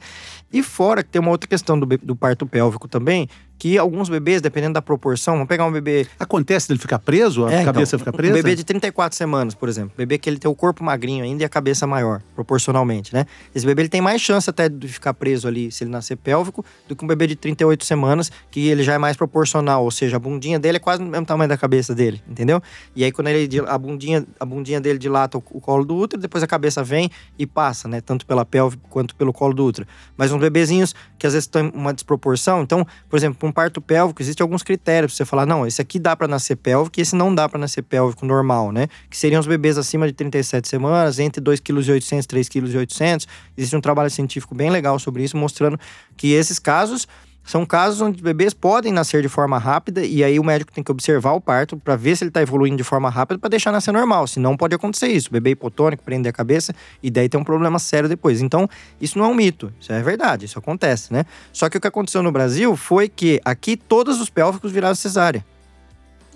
E 0.53 0.63
fora 0.63 1.03
que 1.03 1.11
tem 1.11 1.21
uma 1.21 1.33
outra 1.33 1.49
questão 1.49 1.79
do, 1.79 1.87
do 1.87 2.15
parto 2.15 2.47
pélvico 2.47 2.87
também, 2.87 3.29
que 3.59 3.77
alguns 3.77 4.09
bebês, 4.09 4.41
dependendo 4.41 4.75
da 4.75 4.83
proporção, 4.83 5.35
vamos 5.35 5.49
pegar 5.49 5.67
um 5.67 5.73
bebê. 5.73 6.07
Acontece 6.19 6.69
dele 6.69 6.79
ficar 6.79 6.99
preso? 6.99 7.45
A 7.45 7.53
é, 7.53 7.65
cabeça 7.65 7.97
então, 7.97 7.99
fica 7.99 8.13
presa? 8.13 8.33
Um 8.33 8.37
bebê 8.37 8.55
de 8.55 8.65
34 8.65 9.17
semanas, 9.17 9.55
por 9.55 9.69
exemplo. 9.69 9.93
Bebê 9.97 10.17
que 10.17 10.31
ele 10.31 10.39
tem 10.39 10.51
o 10.51 10.55
corpo 10.55 10.85
magrinho 10.85 11.25
ainda 11.25 11.43
e 11.43 11.47
a 11.47 11.49
cabeça 11.49 11.87
maior, 11.87 12.23
proporcionalmente, 12.35 13.13
né? 13.13 13.27
Esse 13.55 13.67
bebê 13.67 13.83
ele 13.83 13.89
tem 13.89 14.01
mais 14.01 14.23
chance 14.23 14.49
até 14.49 14.69
de 14.69 14.87
ficar 14.87 15.13
preso 15.15 15.49
ali, 15.49 15.73
se 15.73 15.83
ele 15.83 15.91
nascer 15.91 16.17
pélvico, 16.17 16.65
do 16.87 16.95
que 16.95 17.05
um 17.05 17.09
bebê 17.09 17.27
de 17.27 17.35
38 17.35 17.85
semanas, 17.85 18.31
que 18.51 18.69
ele 18.69 18.83
já 18.83 18.95
é 18.95 18.99
mais 18.99 19.17
proporcional, 19.17 19.83
ou 19.83 19.91
seja, 19.91 20.17
a 20.17 20.21
bundinha 20.21 20.59
dele 20.59 20.77
é 20.77 20.81
quase 20.81 21.03
o 21.03 21.07
mesmo 21.07 21.27
tamanho 21.27 21.49
da 21.49 21.57
cabeça 21.57 21.95
dele, 21.95 22.23
entendeu? 22.29 22.63
E 22.95 23.03
aí 23.03 23.11
quando 23.11 23.29
ele 23.29 23.49
a 23.67 23.77
bundinha, 23.77 24.25
a 24.39 24.45
bundinha 24.45 24.81
dele 24.81 24.99
dilata 24.99 25.37
o, 25.37 25.43
o 25.51 25.61
colo 25.61 25.85
do 25.85 25.97
útero, 25.97 26.23
depois 26.23 26.45
a 26.45 26.47
cabeça 26.47 26.85
vem 26.85 27.11
e 27.37 27.47
passa, 27.47 27.89
né? 27.89 28.01
Tanto 28.01 28.25
pela 28.25 28.45
pelve 28.45 28.79
quanto 28.89 29.17
pelo 29.17 29.33
colo 29.33 29.53
do 29.53 29.65
útero. 29.65 29.87
Mas 30.17 30.31
uns 30.31 30.41
bebezinhos 30.41 30.95
que 31.19 31.27
às 31.27 31.33
vezes 31.33 31.49
têm 31.49 31.73
uma 31.75 31.93
desproporção, 31.93 32.63
então, 32.63 32.87
por 33.09 33.17
exemplo, 33.17 33.48
um 33.49 33.53
parto 33.53 33.81
pélvico, 33.81 34.23
existem 34.23 34.45
alguns 34.45 34.63
critérios 34.63 35.13
pra 35.13 35.17
você 35.17 35.25
falar, 35.25 35.47
não, 35.47 35.67
esse 35.67 35.81
aqui 35.81 35.99
dá 35.99 36.15
para 36.15 36.29
nascer 36.29 36.57
pélvico 36.57 36.99
e 36.99 37.03
esse 37.03 37.17
não 37.17 37.35
dá 37.35 37.49
para 37.49 37.59
nascer 37.59 37.83
pélvico 37.83 38.25
normal, 38.25 38.71
né? 38.71 38.89
Que 39.11 39.17
seriam 39.17 39.41
os 39.41 39.47
bebês 39.47 39.79
acima 39.79 40.07
de 40.07 40.13
37 40.13 40.69
semanas, 40.69 41.19
entre 41.19 41.43
2,8 41.43 41.63
kg 41.63 41.97
e 41.97 42.01
3,8 42.01 42.87
kg. 42.89 43.27
Existe 43.57 43.77
um 43.77 43.81
trabalho 43.81 44.11
científico 44.11 44.55
bem 44.55 44.71
legal 44.71 44.99
sobre 44.99 45.25
isso, 45.25 45.37
mostrando 45.37 45.79
que 46.17 46.33
esses 46.33 46.59
casos 46.59 47.07
são 47.49 47.65
casos 47.65 48.03
onde 48.03 48.23
bebês 48.23 48.53
podem 48.53 48.93
nascer 48.93 49.23
de 49.23 49.29
forma 49.29 49.57
rápida 49.57 50.05
e 50.05 50.23
aí 50.23 50.39
o 50.39 50.45
médico 50.45 50.71
tem 50.71 50.85
que 50.85 50.93
observar 50.93 51.33
o 51.33 51.41
parto 51.41 51.79
para 51.79 51.97
ver 51.97 52.15
se 52.15 52.23
ele 52.23 52.29
está 52.29 52.43
evoluindo 52.43 52.77
de 52.77 52.85
forma 52.85 53.09
rápida 53.09 53.39
para 53.39 53.49
deixar 53.49 53.73
nascer 53.73 53.91
normal. 53.91 54.27
Senão 54.27 54.55
pode 54.55 54.75
acontecer 54.75 55.07
isso. 55.07 55.31
O 55.31 55.33
bebê 55.33 55.53
hipotônico, 55.53 56.03
prender 56.03 56.29
a 56.29 56.33
cabeça 56.35 56.75
e 57.03 57.11
daí 57.11 57.27
tem 57.27 57.41
um 57.41 57.45
problema 57.45 57.79
sério 57.79 58.07
depois. 58.07 58.43
Então, 58.43 58.69
isso 59.01 59.19
não 59.19 59.25
é 59.25 59.29
um 59.29 59.35
mito. 59.35 59.73
Isso 59.81 59.91
é 59.91 60.03
verdade. 60.03 60.45
Isso 60.45 60.59
acontece, 60.59 61.11
né? 61.11 61.25
Só 61.51 61.71
que 61.71 61.79
o 61.79 61.81
que 61.81 61.87
aconteceu 61.87 62.23
no 62.23 62.31
Brasil 62.31 62.77
foi 62.77 63.09
que 63.09 63.41
aqui 63.43 63.79
todos 63.79 64.21
os 64.21 64.29
pélvicos 64.29 64.71
viraram 64.71 64.95
cesárea. 64.95 65.43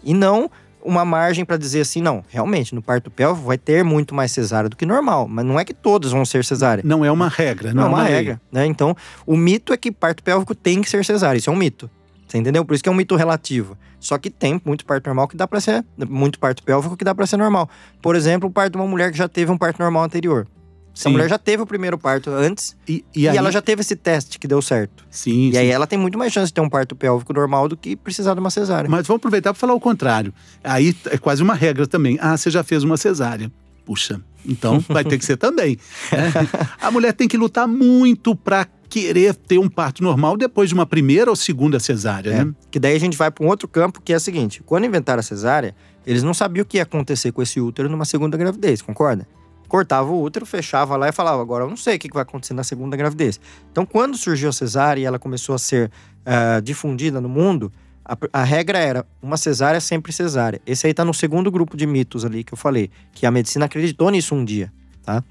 E 0.02 0.14
não 0.14 0.50
uma 0.84 1.04
margem 1.04 1.44
para 1.44 1.56
dizer 1.56 1.80
assim, 1.80 2.00
não, 2.00 2.24
realmente, 2.28 2.74
no 2.74 2.82
parto 2.82 3.10
pélvico 3.10 3.46
vai 3.46 3.58
ter 3.58 3.84
muito 3.84 4.14
mais 4.14 4.32
cesárea 4.32 4.68
do 4.68 4.76
que 4.76 4.84
normal, 4.84 5.26
mas 5.28 5.44
não 5.44 5.58
é 5.58 5.64
que 5.64 5.74
todos 5.74 6.12
vão 6.12 6.24
ser 6.24 6.44
cesárea. 6.44 6.82
Não 6.84 7.04
é 7.04 7.10
uma 7.10 7.28
regra, 7.28 7.72
não, 7.72 7.84
não 7.84 7.90
é 7.90 8.00
uma, 8.00 8.04
regra, 8.04 8.40
né? 8.50 8.66
Então, 8.66 8.96
o 9.26 9.36
mito 9.36 9.72
é 9.72 9.76
que 9.76 9.90
parto 9.90 10.22
pélvico 10.22 10.54
tem 10.54 10.82
que 10.82 10.90
ser 10.90 11.04
cesárea, 11.04 11.38
isso 11.38 11.50
é 11.50 11.52
um 11.52 11.56
mito. 11.56 11.90
Você 12.26 12.38
entendeu? 12.38 12.64
Por 12.64 12.74
isso 12.74 12.82
que 12.82 12.88
é 12.88 12.92
um 12.92 12.94
mito 12.94 13.14
relativo. 13.14 13.76
Só 14.00 14.16
que 14.16 14.30
tem 14.30 14.60
muito 14.64 14.86
parto 14.86 15.06
normal 15.06 15.28
que 15.28 15.36
dá 15.36 15.46
para 15.46 15.60
ser, 15.60 15.84
muito 16.08 16.38
parto 16.38 16.62
pélvico 16.62 16.96
que 16.96 17.04
dá 17.04 17.14
para 17.14 17.26
ser 17.26 17.36
normal. 17.36 17.68
Por 18.00 18.16
exemplo, 18.16 18.48
o 18.48 18.52
parto 18.52 18.72
de 18.72 18.78
uma 18.78 18.86
mulher 18.86 19.12
que 19.12 19.18
já 19.18 19.28
teve 19.28 19.52
um 19.52 19.58
parto 19.58 19.78
normal 19.78 20.02
anterior. 20.04 20.46
Sim. 20.94 21.08
A 21.08 21.12
mulher 21.12 21.28
já 21.28 21.38
teve 21.38 21.62
o 21.62 21.66
primeiro 21.66 21.96
parto 21.96 22.30
antes 22.30 22.76
e, 22.86 23.04
e, 23.14 23.22
e 23.22 23.28
aí... 23.28 23.36
ela 23.36 23.50
já 23.50 23.62
teve 23.62 23.80
esse 23.80 23.96
teste 23.96 24.38
que 24.38 24.46
deu 24.46 24.60
certo. 24.60 25.04
Sim. 25.10 25.48
E 25.48 25.52
sim. 25.52 25.58
aí 25.58 25.68
ela 25.68 25.86
tem 25.86 25.98
muito 25.98 26.18
mais 26.18 26.32
chance 26.32 26.48
de 26.48 26.54
ter 26.54 26.60
um 26.60 26.68
parto 26.68 26.94
pélvico 26.94 27.32
normal 27.32 27.68
do 27.68 27.76
que 27.76 27.96
precisar 27.96 28.34
de 28.34 28.40
uma 28.40 28.50
cesárea. 28.50 28.90
Mas 28.90 29.06
vamos 29.06 29.20
aproveitar 29.20 29.52
para 29.52 29.60
falar 29.60 29.74
o 29.74 29.80
contrário. 29.80 30.32
Aí 30.62 30.94
é 31.06 31.16
quase 31.16 31.42
uma 31.42 31.54
regra 31.54 31.86
também. 31.86 32.18
Ah, 32.20 32.36
você 32.36 32.50
já 32.50 32.62
fez 32.62 32.84
uma 32.84 32.96
cesárea. 32.96 33.50
Puxa, 33.84 34.20
então 34.46 34.80
vai 34.88 35.04
ter 35.04 35.18
que 35.18 35.24
ser 35.24 35.36
também. 35.36 35.78
Né? 36.10 36.32
A 36.80 36.90
mulher 36.90 37.12
tem 37.12 37.26
que 37.26 37.36
lutar 37.36 37.66
muito 37.66 38.36
para 38.36 38.66
querer 38.88 39.34
ter 39.34 39.58
um 39.58 39.70
parto 39.70 40.02
normal 40.02 40.36
depois 40.36 40.68
de 40.68 40.74
uma 40.74 40.84
primeira 40.84 41.30
ou 41.30 41.36
segunda 41.36 41.80
cesárea, 41.80 42.30
é. 42.30 42.44
né? 42.44 42.52
Que 42.70 42.78
daí 42.78 42.94
a 42.94 43.00
gente 43.00 43.16
vai 43.16 43.30
para 43.30 43.42
um 43.42 43.48
outro 43.48 43.66
campo 43.66 44.02
que 44.02 44.12
é 44.12 44.16
o 44.16 44.20
seguinte: 44.20 44.62
quando 44.64 44.84
inventaram 44.84 45.20
a 45.20 45.22
cesárea, 45.22 45.74
eles 46.06 46.22
não 46.22 46.34
sabiam 46.34 46.62
o 46.62 46.66
que 46.66 46.76
ia 46.76 46.82
acontecer 46.82 47.32
com 47.32 47.40
esse 47.40 47.58
útero 47.60 47.88
numa 47.88 48.04
segunda 48.04 48.36
gravidez, 48.36 48.82
concorda? 48.82 49.26
Cortava 49.72 50.10
o 50.10 50.20
útero, 50.20 50.44
fechava 50.44 50.98
lá 50.98 51.08
e 51.08 51.12
falava: 51.12 51.40
agora 51.40 51.64
eu 51.64 51.68
não 51.70 51.78
sei 51.78 51.96
o 51.96 51.98
que 51.98 52.10
vai 52.12 52.24
acontecer 52.24 52.52
na 52.52 52.62
segunda 52.62 52.94
gravidez. 52.94 53.40
Então, 53.70 53.86
quando 53.86 54.18
surgiu 54.18 54.50
a 54.50 54.52
cesárea 54.52 55.00
e 55.00 55.04
ela 55.06 55.18
começou 55.18 55.54
a 55.54 55.58
ser 55.58 55.90
uh, 56.26 56.60
difundida 56.60 57.22
no 57.22 57.28
mundo, 57.28 57.72
a, 58.04 58.14
a, 58.34 58.44
regra 58.44 58.78
era 58.78 59.06
uma 59.22 59.38
cesárea 59.38 59.80
sempre 59.80 60.12
cesárea. 60.12 60.60
Esse 60.66 60.86
aí 60.86 60.92
tá 60.92 61.06
no 61.06 61.14
segundo 61.14 61.50
grupo 61.50 61.74
de 61.74 61.86
mitos 61.86 62.22
ali 62.22 62.44
que 62.44 62.52
eu 62.52 62.58
falei, 62.58 62.90
que 63.12 63.24
a 63.24 63.30
medicina 63.30 63.64
acreditou 63.64 64.10
nisso 64.10 64.34
um 64.34 64.44
dia, 64.44 64.70
tá? 65.02 65.24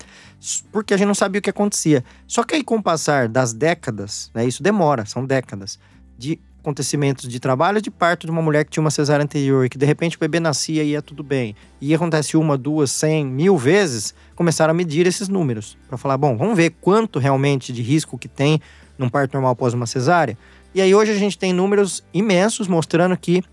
Porque 0.71 0.95
a 0.95 0.97
gente 0.97 1.05
não 1.05 1.13
sabia 1.13 1.37
o 1.37 1.41
que 1.41 1.51
acontecia. 1.51 2.03
Só 2.25 2.43
que 2.43 2.55
aí, 2.55 2.63
com 2.63 2.77
o 2.77 2.81
passar 2.81 3.27
das 3.27 3.53
décadas, 3.53 4.31
né, 4.33 4.43
isso 4.43 4.63
demora, 4.63 5.05
são 5.05 5.23
décadas, 5.23 5.79
de 6.17 6.39
acontecimentos 6.61 7.27
de 7.27 7.39
trabalho 7.39 7.81
de 7.81 7.89
parto 7.89 8.25
de 8.25 8.31
uma 8.31 8.41
mulher 8.41 8.63
que 8.63 8.71
tinha 8.71 8.81
uma 8.81 8.91
cesárea 8.91 9.23
anterior 9.23 9.65
e 9.65 9.69
que 9.69 9.77
de 9.77 9.85
repente 9.85 10.15
o 10.15 10.19
bebê 10.19 10.39
nascia 10.39 10.83
e 10.83 10.91
ia 10.91 11.01
tudo 11.01 11.23
bem, 11.23 11.55
e 11.81 11.93
acontece 11.93 12.37
uma, 12.37 12.57
duas, 12.57 12.91
cem, 12.91 13.25
mil 13.25 13.57
vezes, 13.57 14.13
começaram 14.35 14.71
a 14.71 14.73
medir 14.73 15.07
esses 15.07 15.27
números 15.27 15.77
para 15.87 15.97
falar, 15.97 16.17
bom, 16.17 16.37
vamos 16.37 16.55
ver 16.55 16.75
quanto 16.79 17.19
realmente 17.19 17.73
de 17.73 17.81
risco 17.81 18.17
que 18.17 18.27
tem 18.27 18.61
num 18.97 19.09
parto 19.09 19.33
normal 19.33 19.51
após 19.51 19.73
uma 19.73 19.87
cesárea. 19.87 20.37
E 20.73 20.81
aí 20.81 20.93
hoje 20.93 21.11
a 21.11 21.17
gente 21.17 21.37
tem 21.37 21.51
números 21.51 22.03
imensos 22.13 22.67
mostrando 22.67 23.17
que 23.17 23.43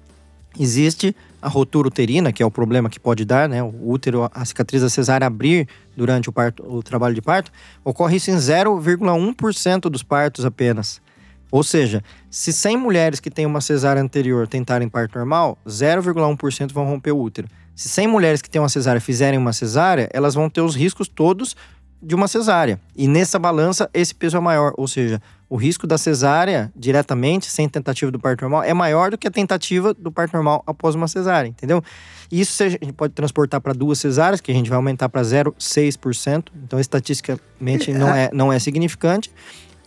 existe 0.59 1.17
a 1.41 1.49
rotura 1.49 1.89
uterina, 1.89 2.33
que 2.33 2.43
é 2.43 2.47
o 2.47 2.51
problema 2.51 2.91
que 2.91 3.01
pode 3.01 3.25
dar, 3.25 3.49
né? 3.49 3.63
O 3.63 3.91
útero, 3.91 4.29
a 4.33 4.45
cicatriz 4.45 4.83
da 4.83 4.89
cesárea 4.89 5.27
abrir 5.27 5.69
durante 5.97 6.29
o 6.29 6.33
parto, 6.33 6.63
o 6.65 6.83
trabalho 6.83 7.15
de 7.15 7.23
parto, 7.23 7.51
ocorre 7.85 8.17
isso 8.17 8.31
em 8.31 8.37
0,1% 8.37 9.83
dos 9.83 10.03
partos 10.03 10.45
apenas. 10.45 11.01
Ou 11.51 11.63
seja, 11.63 12.03
se 12.31 12.53
100 12.53 12.77
mulheres 12.77 13.21
que 13.21 13.31
têm 13.31 13.47
uma 13.47 13.61
cesárea 13.61 14.03
anterior 14.03 14.47
tentarem 14.47 14.89
parto 14.89 15.19
normal, 15.19 15.59
0,1% 15.67 16.73
vão 16.73 16.85
romper 16.85 17.13
o 17.13 17.21
útero. 17.21 17.49
Se 17.75 17.89
100 17.89 18.09
mulheres 18.09 18.43
que 18.43 18.51
têm 18.51 18.61
uma 18.61 18.69
cesárea 18.69 19.01
fizerem 19.01 19.39
uma 19.39 19.53
cesárea, 19.53 20.09
elas 20.13 20.35
vão 20.35 20.51
ter 20.51 20.61
os 20.61 20.75
riscos 20.75 21.09
todos 21.09 21.57
de 22.01 22.15
uma 22.15 22.29
cesárea. 22.29 22.81
E 22.97 23.09
nessa 23.09 23.39
balança, 23.39 23.91
esse 23.93 24.15
peso 24.15 24.37
é 24.37 24.41
maior. 24.41 24.73
Ou 24.77 24.87
seja, 24.87 25.21
o 25.49 25.57
risco 25.57 25.87
da 25.87 25.99
cesárea, 25.99 26.73
diretamente, 26.77 27.47
sem 27.47 27.69
tentativa 27.69 28.11
do 28.11 28.19
parto 28.19 28.43
normal, 28.43 28.63
é 28.63 28.73
maior 28.73 29.11
do 29.11 29.19
que 29.19 29.27
a 29.27 29.31
tentativa 29.31 29.93
do 29.95 30.11
parto 30.13 30.33
normal 30.35 30.63
após 30.67 30.95
uma 30.95 31.09
cesárea, 31.09 31.49
entendeu? 31.49 31.83
E 32.31 32.41
isso 32.41 32.63
a 32.63 32.69
gente 32.69 32.93
pode 32.93 33.15
transportar 33.15 33.61
para 33.61 33.73
duas 33.73 33.99
cesáreas, 33.99 34.41
que 34.41 34.51
a 34.51 34.55
gente 34.55 34.69
vai 34.69 34.77
aumentar 34.77 35.09
para 35.09 35.23
0,6%. 35.23 36.49
Então, 36.65 36.79
estatisticamente, 36.79 37.93
não 37.93 38.15
é, 38.15 38.31
não 38.33 38.53
é 38.53 38.59
significante. 38.59 39.31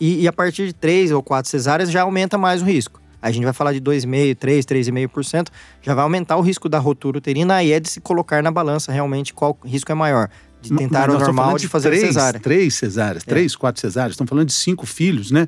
E, 0.02 0.22
e 0.22 0.26
a 0.26 0.32
partir 0.32 0.66
de 0.66 0.72
três 0.72 1.12
ou 1.12 1.22
quatro 1.22 1.48
cesáreas 1.48 1.88
já 1.88 2.02
aumenta 2.02 2.36
mais 2.36 2.60
o 2.60 2.64
risco. 2.64 3.00
A 3.22 3.30
gente 3.30 3.44
vai 3.44 3.52
falar 3.52 3.72
de 3.72 3.80
2,5%, 3.80 4.34
3%, 4.34 4.64
3,5%, 4.64 5.46
já 5.80 5.94
vai 5.94 6.02
aumentar 6.02 6.36
o 6.36 6.40
risco 6.40 6.68
da 6.68 6.80
rotura 6.80 7.18
uterina, 7.18 7.54
aí 7.54 7.70
é 7.70 7.78
de 7.78 7.88
se 7.88 8.00
colocar 8.00 8.42
na 8.42 8.50
balança 8.50 8.90
realmente 8.90 9.32
qual 9.32 9.56
risco 9.64 9.92
é 9.92 9.94
maior. 9.94 10.28
De 10.60 10.74
tentar 10.74 11.08
o 11.08 11.18
normal 11.18 11.56
de, 11.56 11.68
fazer 11.68 11.90
três, 11.90 12.02
cesárea. 12.02 12.40
Três 12.40 12.74
cesáreas, 12.74 13.22
é. 13.24 13.30
três, 13.30 13.54
quatro 13.54 13.80
cesáreas. 13.80 14.14
Estamos 14.14 14.28
falando 14.28 14.46
de 14.48 14.54
cinco 14.54 14.86
filhos, 14.86 15.30
né? 15.30 15.46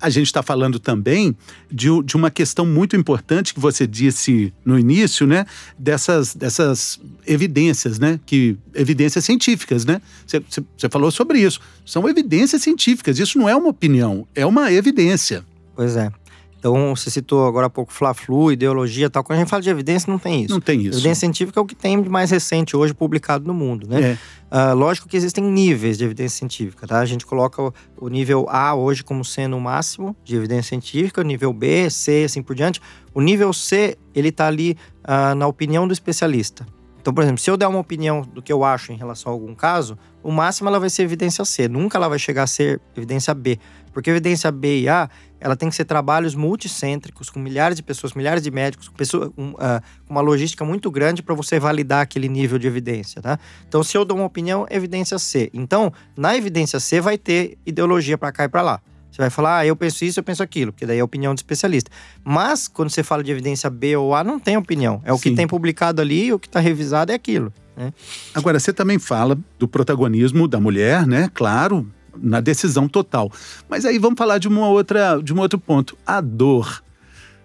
A 0.00 0.10
gente 0.10 0.26
está 0.26 0.42
falando 0.42 0.78
também 0.78 1.36
de, 1.70 1.88
de 2.02 2.16
uma 2.16 2.30
questão 2.30 2.66
muito 2.66 2.94
importante 2.96 3.54
que 3.54 3.60
você 3.60 3.86
disse 3.86 4.52
no 4.64 4.78
início, 4.78 5.26
né? 5.26 5.46
Dessas, 5.78 6.34
dessas 6.34 7.00
evidências, 7.26 7.98
né? 7.98 8.20
Que, 8.26 8.56
evidências 8.74 9.24
científicas, 9.24 9.84
né? 9.84 10.00
Você, 10.26 10.88
falou 10.90 11.10
sobre 11.10 11.40
isso. 11.40 11.60
São 11.84 12.08
evidências 12.08 12.62
científicas. 12.62 13.18
Isso 13.18 13.38
não 13.38 13.48
é 13.48 13.56
uma 13.56 13.68
opinião, 13.68 14.26
é 14.34 14.44
uma 14.44 14.72
evidência. 14.72 15.44
Pois 15.74 15.96
é. 15.96 16.10
Então, 16.58 16.96
você 16.96 17.10
citou 17.10 17.46
agora 17.46 17.66
há 17.66 17.70
pouco 17.70 17.92
Fla-Flu, 17.92 18.50
ideologia 18.50 19.06
e 19.06 19.08
tal. 19.08 19.22
Quando 19.22 19.36
a 19.36 19.40
gente 19.40 19.48
fala 19.48 19.62
de 19.62 19.70
evidência, 19.70 20.10
não 20.10 20.18
tem 20.18 20.42
isso. 20.42 20.52
Não 20.52 20.60
tem 20.60 20.80
isso. 20.80 20.98
Evidência 20.98 21.20
científica 21.20 21.60
é 21.60 21.62
o 21.62 21.66
que 21.66 21.74
tem 21.74 22.00
de 22.00 22.08
mais 22.08 22.30
recente 22.30 22.76
hoje 22.76 22.94
publicado 22.94 23.46
no 23.46 23.54
mundo, 23.54 23.86
né? 23.86 24.18
É. 24.50 24.72
Uh, 24.72 24.74
lógico 24.74 25.08
que 25.08 25.16
existem 25.16 25.44
níveis 25.44 25.98
de 25.98 26.04
evidência 26.04 26.38
científica, 26.38 26.86
tá? 26.86 27.00
A 27.00 27.04
gente 27.04 27.26
coloca 27.26 27.62
o, 27.62 27.74
o, 27.98 28.08
nível 28.08 28.46
A 28.48 28.74
hoje 28.74 29.04
como 29.04 29.24
sendo 29.24 29.56
o 29.56 29.60
máximo 29.60 30.16
de 30.24 30.34
evidência 30.36 30.70
científica, 30.70 31.20
o 31.20 31.24
nível 31.24 31.52
B, 31.52 31.90
C, 31.90 32.24
assim 32.24 32.42
por 32.42 32.54
diante. 32.54 32.80
O 33.12 33.20
nível 33.20 33.52
C, 33.52 33.96
ele 34.14 34.32
tá 34.32 34.46
ali 34.46 34.76
uh, 35.04 35.34
na 35.34 35.46
opinião 35.46 35.86
do 35.86 35.92
especialista. 35.92 36.66
Então, 37.06 37.14
por 37.14 37.22
exemplo, 37.22 37.40
se 37.40 37.48
eu 37.48 37.56
der 37.56 37.68
uma 37.68 37.78
opinião 37.78 38.22
do 38.22 38.42
que 38.42 38.52
eu 38.52 38.64
acho 38.64 38.90
em 38.90 38.96
relação 38.96 39.30
a 39.30 39.32
algum 39.32 39.54
caso, 39.54 39.96
o 40.24 40.32
máximo 40.32 40.68
ela 40.68 40.80
vai 40.80 40.90
ser 40.90 41.02
evidência 41.02 41.44
C, 41.44 41.68
nunca 41.68 41.96
ela 41.96 42.08
vai 42.08 42.18
chegar 42.18 42.42
a 42.42 42.46
ser 42.48 42.80
evidência 42.96 43.32
B. 43.32 43.60
Porque 43.92 44.10
evidência 44.10 44.50
B 44.50 44.80
e 44.80 44.88
A, 44.88 45.08
ela 45.40 45.56
tem 45.56 45.68
que 45.68 45.74
ser 45.74 45.84
trabalhos 45.84 46.34
multicêntricos, 46.34 47.30
com 47.30 47.38
milhares 47.38 47.76
de 47.76 47.82
pessoas, 47.82 48.14
milhares 48.14 48.42
de 48.42 48.50
médicos, 48.50 48.88
com, 48.88 48.94
pessoa, 48.94 49.32
um, 49.36 49.50
uh, 49.50 49.82
uma 50.08 50.20
logística 50.20 50.64
muito 50.64 50.90
grande 50.90 51.22
para 51.22 51.34
você 51.34 51.58
validar 51.58 52.02
aquele 52.02 52.28
nível 52.28 52.58
de 52.58 52.66
evidência, 52.66 53.20
tá? 53.20 53.38
Então, 53.68 53.82
se 53.82 53.96
eu 53.96 54.04
dou 54.04 54.16
uma 54.16 54.26
opinião, 54.26 54.66
evidência 54.70 55.18
C. 55.18 55.50
Então, 55.52 55.92
na 56.16 56.36
evidência 56.36 56.80
C 56.80 57.00
vai 57.00 57.18
ter 57.18 57.58
ideologia 57.66 58.16
para 58.16 58.32
cá 58.32 58.44
e 58.44 58.48
para 58.48 58.62
lá. 58.62 58.80
Você 59.10 59.22
vai 59.22 59.30
falar, 59.30 59.58
ah, 59.58 59.66
eu 59.66 59.74
penso 59.74 60.04
isso, 60.04 60.20
eu 60.20 60.24
penso 60.24 60.42
aquilo, 60.42 60.72
porque 60.72 60.84
daí 60.84 60.98
é 60.98 61.00
a 61.00 61.04
opinião 61.04 61.34
do 61.34 61.38
especialista. 61.38 61.90
Mas, 62.22 62.68
quando 62.68 62.90
você 62.90 63.02
fala 63.02 63.24
de 63.24 63.30
evidência 63.30 63.70
B 63.70 63.96
ou 63.96 64.14
A, 64.14 64.22
não 64.22 64.38
tem 64.38 64.58
opinião. 64.58 65.00
É 65.04 65.12
o 65.12 65.16
Sim. 65.16 65.30
que 65.30 65.36
tem 65.36 65.46
publicado 65.46 66.02
ali, 66.02 66.32
o 66.32 66.38
que 66.38 66.46
está 66.46 66.60
revisado 66.60 67.12
é 67.12 67.14
aquilo. 67.14 67.50
Né? 67.74 67.92
Agora, 68.34 68.60
você 68.60 68.74
também 68.74 68.98
fala 68.98 69.38
do 69.58 69.66
protagonismo 69.66 70.46
da 70.46 70.60
mulher, 70.60 71.06
né? 71.06 71.30
Claro, 71.32 71.90
na 72.20 72.40
decisão 72.40 72.88
total. 72.88 73.30
Mas 73.68 73.84
aí 73.84 73.98
vamos 73.98 74.18
falar 74.18 74.38
de 74.38 74.48
uma 74.48 74.68
outra, 74.68 75.20
de 75.22 75.32
um 75.32 75.40
outro 75.40 75.58
ponto, 75.58 75.96
a 76.06 76.20
dor. 76.20 76.82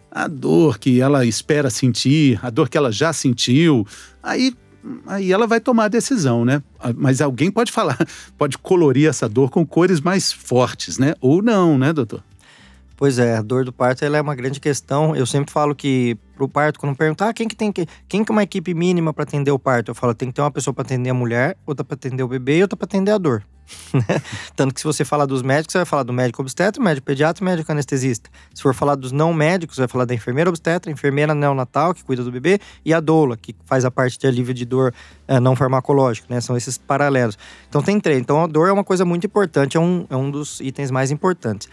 A 0.09 0.28
dor 0.28 0.78
que 0.78 0.99
ela 0.99 1.26
espera 1.26 1.69
sentir, 1.69 2.39
a 2.43 2.49
dor 2.49 2.67
que 2.67 2.78
ela 2.78 2.91
já 2.91 3.13
sentiu. 3.13 3.88
Aí 4.22 4.53
aí 5.05 5.32
ela 5.32 5.45
vai 5.45 5.59
tomar 5.59 5.86
a 5.86 5.88
decisão, 5.88 6.43
né? 6.43 6.61
Mas 6.95 7.22
alguém 7.22 7.51
pode 7.51 7.72
falar, 7.72 7.97
pode 8.38 8.57
colorir 8.57 9.07
essa 9.07 9.30
dor 9.30 9.49
com 9.49 9.65
cores 9.65 10.01
mais 10.01 10.32
fortes, 10.32 10.97
né? 10.97 11.13
Ou 11.22 11.41
não, 11.41 11.78
né, 11.78 11.93
doutor? 11.93 12.24
Pois 13.02 13.18
é, 13.18 13.36
a 13.36 13.41
dor 13.41 13.66
do 13.66 13.74
parto 13.74 14.06
é 14.06 14.22
uma 14.22 14.36
grande 14.36 14.60
questão. 14.60 15.16
Eu 15.16 15.26
sempre 15.26 15.52
falo 15.52 15.74
que 15.74 16.16
pro 16.36 16.47
parto, 16.47 16.80
quando 16.80 16.95
perguntar 16.95 17.30
ah, 17.30 17.34
quem 17.34 17.47
que 17.47 17.56
tem 17.56 17.72
que. 17.72 17.88
Quem 18.08 18.24
que 18.24 18.32
é 18.32 18.34
uma 18.34 18.43
equipe 18.43 18.76
mínima 18.76 19.12
para 19.12 19.24
atender 19.24 19.49
o 19.49 19.58
parto? 19.58 19.89
Eu 19.89 19.95
falo, 19.95 20.14
tem 20.14 20.28
que 20.28 20.36
ter 20.36 20.41
uma 20.41 20.52
pessoa 20.52 20.72
para 20.72 20.84
atender 20.84 21.10
a 21.10 21.14
mulher, 21.16 21.58
outra 21.66 21.84
para 21.84 21.95
atender 21.95 22.22
o 22.22 22.28
bebê 22.28 22.60
e 22.60 22.62
outra 22.62 22.78
para 22.78 22.86
atender 22.86 23.10
a 23.10 23.18
dor. 23.18 23.43
Né? 23.91 24.22
Tanto 24.56 24.76
que 24.76 24.82
se 24.82 24.86
você 24.86 25.04
falar 25.04 25.26
dos 25.26 25.41
médicos, 25.41 25.72
você 25.72 25.80
vai 25.80 25.86
falar 25.86 26.04
do 26.04 26.14
médico 26.14 26.43
obstetra, 26.43 26.84
médico 26.84 27.08
pediatra, 27.08 27.43
médico 27.43 27.72
anestesista. 27.72 28.30
Se 28.54 28.62
for 28.62 28.76
falar 28.76 28.93
dos 28.93 29.12
não 29.12 29.34
médicos, 29.34 29.78
vai 29.78 29.88
falar 29.88 30.06
da 30.06 30.14
enfermeira 30.14 30.49
obstetra, 30.49 30.91
enfermeira 30.91 31.34
neonatal, 31.34 31.95
que 31.95 32.04
cuida 32.04 32.24
do 32.24 32.32
bebê, 32.32 32.60
e 32.86 32.93
a 32.93 32.99
doula, 32.99 33.36
que 33.36 33.56
faz 33.66 33.84
a 33.84 33.89
parte 33.89 34.20
de 34.20 34.28
alívio 34.28 34.54
de 34.54 34.64
dor 34.64 34.93
é, 35.28 35.39
não 35.39 35.56
farmacológico, 35.56 36.28
né? 36.30 36.39
São 36.39 36.56
esses 36.56 36.78
paralelos. 36.78 37.36
Então 37.68 37.82
tem 37.82 37.99
três. 37.99 38.20
Então 38.20 38.43
a 38.43 38.47
dor 38.47 38.70
é 38.70 38.72
uma 38.72 38.84
coisa 38.84 39.04
muito 39.04 39.26
importante, 39.26 39.76
é 39.76 39.80
um, 39.80 40.06
é 40.08 40.16
um 40.16 40.30
dos 40.30 40.60
itens 40.60 40.91
mais 40.91 41.10
importantes. 41.10 41.68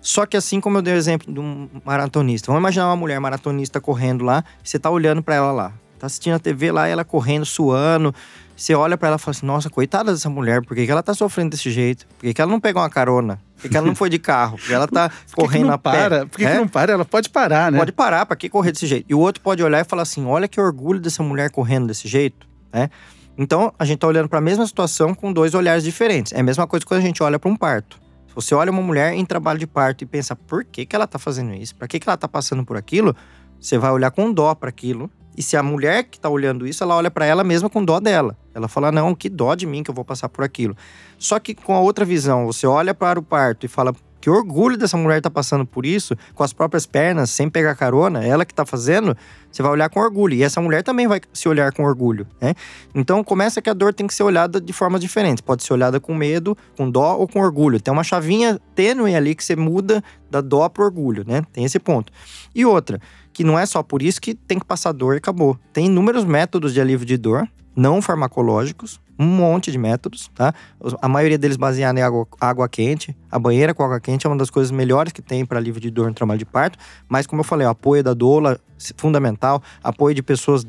Só 0.00 0.24
que 0.26 0.36
assim 0.36 0.60
como 0.60 0.78
eu 0.78 0.82
dei 0.82 0.94
o 0.94 0.96
exemplo 0.96 1.32
de 1.32 1.38
um 1.38 1.68
maratonista, 1.84 2.46
vamos 2.46 2.60
imaginar 2.60 2.86
uma 2.86 2.96
mulher 2.96 3.20
maratonista 3.20 3.80
correndo 3.80 4.24
lá, 4.24 4.44
você 4.62 4.78
tá 4.78 4.88
olhando 4.90 5.22
para 5.22 5.34
ela 5.34 5.52
lá, 5.52 5.72
tá 5.98 6.06
assistindo 6.06 6.34
a 6.34 6.38
TV 6.38 6.72
lá, 6.72 6.88
ela 6.88 7.04
correndo, 7.04 7.44
suando, 7.44 8.14
você 8.60 8.74
olha 8.74 8.98
para 8.98 9.08
ela 9.08 9.16
e 9.16 9.18
fala 9.18 9.34
assim: 9.34 9.46
nossa, 9.46 9.70
coitada 9.70 10.12
dessa 10.12 10.28
mulher, 10.28 10.62
por 10.62 10.74
que, 10.74 10.84
que 10.84 10.92
ela 10.92 11.02
tá 11.02 11.14
sofrendo 11.14 11.50
desse 11.50 11.70
jeito? 11.70 12.06
Por 12.18 12.26
que, 12.26 12.34
que 12.34 12.42
ela 12.42 12.50
não 12.50 12.60
pegou 12.60 12.82
uma 12.82 12.90
carona? 12.90 13.40
Por 13.56 13.62
que, 13.62 13.68
que 13.70 13.76
ela 13.76 13.86
não 13.86 13.94
foi 13.94 14.10
de 14.10 14.18
carro? 14.18 14.58
Porque 14.58 14.74
ela 14.74 14.86
tá 14.86 15.10
correndo 15.34 15.68
que 15.68 15.72
a 15.72 15.78
pé. 15.78 15.90
Para? 15.90 16.26
Por 16.26 16.36
que, 16.36 16.44
é? 16.44 16.52
que 16.52 16.58
não 16.58 16.68
para? 16.68 16.92
Ela 16.92 17.04
pode 17.06 17.30
parar, 17.30 17.72
né? 17.72 17.78
Pode 17.78 17.92
parar, 17.92 18.26
pra 18.26 18.36
que 18.36 18.50
correr 18.50 18.72
desse 18.72 18.86
jeito? 18.86 19.06
E 19.08 19.14
o 19.14 19.18
outro 19.18 19.42
pode 19.42 19.62
olhar 19.62 19.80
e 19.80 19.84
falar 19.84 20.02
assim: 20.02 20.26
olha 20.26 20.46
que 20.46 20.60
orgulho 20.60 21.00
dessa 21.00 21.22
mulher 21.22 21.50
correndo 21.50 21.86
desse 21.86 22.06
jeito, 22.06 22.46
né? 22.70 22.90
Então, 23.38 23.72
a 23.78 23.86
gente 23.86 23.98
tá 24.00 24.06
olhando 24.06 24.28
para 24.28 24.38
a 24.38 24.42
mesma 24.42 24.66
situação 24.66 25.14
com 25.14 25.32
dois 25.32 25.54
olhares 25.54 25.82
diferentes. 25.82 26.30
É 26.32 26.40
a 26.40 26.42
mesma 26.42 26.66
coisa 26.66 26.84
quando 26.84 27.00
a 27.00 27.02
gente 27.02 27.22
olha 27.22 27.38
para 27.38 27.50
um 27.50 27.56
parto. 27.56 27.98
Se 28.30 28.34
você 28.36 28.54
olha 28.54 28.70
uma 28.70 28.80
mulher 28.80 29.12
em 29.12 29.24
trabalho 29.24 29.58
de 29.58 29.66
parto 29.66 30.02
e 30.02 30.06
pensa, 30.06 30.36
por 30.36 30.64
que, 30.64 30.86
que 30.86 30.94
ela 30.94 31.04
tá 31.06 31.18
fazendo 31.18 31.52
isso? 31.52 31.74
Para 31.74 31.88
que, 31.88 31.98
que 31.98 32.08
ela 32.08 32.16
tá 32.16 32.28
passando 32.28 32.64
por 32.64 32.76
aquilo? 32.76 33.14
Você 33.58 33.76
vai 33.76 33.90
olhar 33.90 34.12
com 34.12 34.32
dó 34.32 34.54
para 34.54 34.68
aquilo 34.68 35.10
e 35.36 35.42
se 35.42 35.56
a 35.56 35.62
mulher 35.64 36.04
que 36.04 36.16
está 36.16 36.28
olhando 36.28 36.64
isso, 36.64 36.84
ela 36.84 36.94
olha 36.94 37.10
para 37.10 37.26
ela 37.26 37.42
mesma 37.42 37.68
com 37.68 37.84
dó 37.84 37.98
dela. 37.98 38.36
Ela 38.54 38.68
fala: 38.68 38.92
"Não, 38.92 39.14
que 39.16 39.28
dó 39.28 39.54
de 39.56 39.66
mim 39.66 39.82
que 39.82 39.90
eu 39.90 39.94
vou 39.94 40.04
passar 40.04 40.28
por 40.28 40.44
aquilo". 40.44 40.76
Só 41.18 41.40
que 41.40 41.54
com 41.54 41.74
a 41.74 41.80
outra 41.80 42.04
visão, 42.04 42.46
você 42.46 42.66
olha 42.66 42.94
para 42.94 43.18
o 43.18 43.22
parto 43.22 43.66
e 43.66 43.68
fala: 43.68 43.92
que 44.20 44.28
orgulho 44.28 44.76
dessa 44.76 44.96
mulher 44.96 45.20
tá 45.20 45.30
passando 45.30 45.64
por 45.64 45.86
isso, 45.86 46.14
com 46.34 46.42
as 46.42 46.52
próprias 46.52 46.86
pernas, 46.86 47.30
sem 47.30 47.48
pegar 47.48 47.74
carona, 47.74 48.24
ela 48.24 48.44
que 48.44 48.52
está 48.52 48.66
fazendo, 48.66 49.16
você 49.50 49.62
vai 49.62 49.72
olhar 49.72 49.88
com 49.88 50.00
orgulho. 50.00 50.34
E 50.34 50.42
essa 50.42 50.60
mulher 50.60 50.82
também 50.82 51.08
vai 51.08 51.20
se 51.32 51.48
olhar 51.48 51.72
com 51.72 51.84
orgulho, 51.84 52.26
né? 52.40 52.54
Então 52.94 53.24
começa 53.24 53.62
que 53.62 53.70
a 53.70 53.74
dor 53.74 53.94
tem 53.94 54.06
que 54.06 54.14
ser 54.14 54.22
olhada 54.22 54.60
de 54.60 54.72
formas 54.72 55.00
diferentes. 55.00 55.40
Pode 55.40 55.62
ser 55.64 55.72
olhada 55.72 55.98
com 55.98 56.14
medo, 56.14 56.56
com 56.76 56.90
dó 56.90 57.16
ou 57.16 57.26
com 57.26 57.40
orgulho. 57.40 57.80
Tem 57.80 57.92
uma 57.92 58.04
chavinha 58.04 58.60
tênue 58.74 59.14
ali 59.14 59.34
que 59.34 59.42
você 59.42 59.56
muda 59.56 60.02
da 60.30 60.40
dó 60.40 60.68
para 60.68 60.84
orgulho, 60.84 61.24
né? 61.26 61.42
Tem 61.52 61.64
esse 61.64 61.78
ponto. 61.78 62.12
E 62.54 62.64
outra, 62.64 63.00
que 63.32 63.42
não 63.42 63.58
é 63.58 63.64
só 63.64 63.82
por 63.82 64.02
isso 64.02 64.20
que 64.20 64.34
tem 64.34 64.58
que 64.58 64.66
passar 64.66 64.92
dor 64.92 65.14
e 65.14 65.18
acabou. 65.18 65.58
Tem 65.72 65.86
inúmeros 65.86 66.24
métodos 66.24 66.74
de 66.74 66.80
alívio 66.80 67.06
de 67.06 67.16
dor, 67.16 67.48
não 67.74 68.02
farmacológicos, 68.02 69.00
um 69.20 69.26
monte 69.26 69.70
de 69.70 69.76
métodos, 69.76 70.30
tá? 70.34 70.54
A 71.02 71.08
maioria 71.08 71.36
deles 71.36 71.56
baseados 71.56 72.00
em 72.00 72.02
água, 72.02 72.26
água 72.40 72.68
quente. 72.68 73.14
A 73.30 73.38
banheira 73.38 73.74
com 73.74 73.82
água 73.82 74.00
quente 74.00 74.26
é 74.26 74.30
uma 74.30 74.36
das 74.36 74.48
coisas 74.48 74.70
melhores 74.70 75.12
que 75.12 75.20
tem 75.20 75.44
para 75.44 75.58
alívio 75.58 75.80
de 75.80 75.90
dor 75.90 76.08
no 76.08 76.14
trabalho 76.14 76.38
de 76.38 76.46
parto. 76.46 76.78
Mas, 77.08 77.26
como 77.26 77.40
eu 77.40 77.44
falei, 77.44 77.66
o 77.66 77.70
apoio 77.70 78.02
da 78.02 78.14
doula, 78.14 78.58
fundamental. 78.96 79.62
Apoio 79.84 80.14
de 80.14 80.22
pessoas 80.22 80.66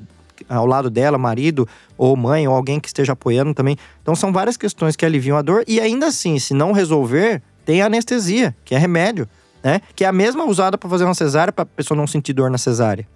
ao 0.50 0.66
lado 0.66 0.90
dela, 0.90 1.18
marido 1.18 1.68
ou 1.98 2.16
mãe, 2.18 2.48
ou 2.48 2.54
alguém 2.54 2.80
que 2.80 2.88
esteja 2.88 3.14
apoiando 3.14 3.54
também. 3.54 3.78
Então, 4.02 4.16
são 4.16 4.34
várias 4.34 4.58
questões 4.58 4.96
que 4.96 5.06
aliviam 5.06 5.38
a 5.38 5.42
dor. 5.42 5.64
E 5.66 5.80
ainda 5.80 6.08
assim, 6.08 6.38
se 6.38 6.54
não 6.54 6.74
resolver, 6.74 7.42
tem 7.64 7.82
anestesia, 7.82 8.56
que 8.66 8.76
é 8.76 8.78
remédio 8.78 9.28
né? 9.64 9.82
Que 9.96 10.04
é 10.04 10.08
a 10.08 10.12
mesma 10.12 10.46
usada 10.46 10.78
para 10.78 10.90
fazer 10.90 11.06
uma 11.06 11.14
cesárea 11.14 11.54
para 11.54 11.64
a 11.64 11.66
pessoa 11.66 11.98
não 11.98 12.08
sentir 12.08 12.34
dor 12.34 12.50
na 12.50 12.58
cesárea. 12.58 13.08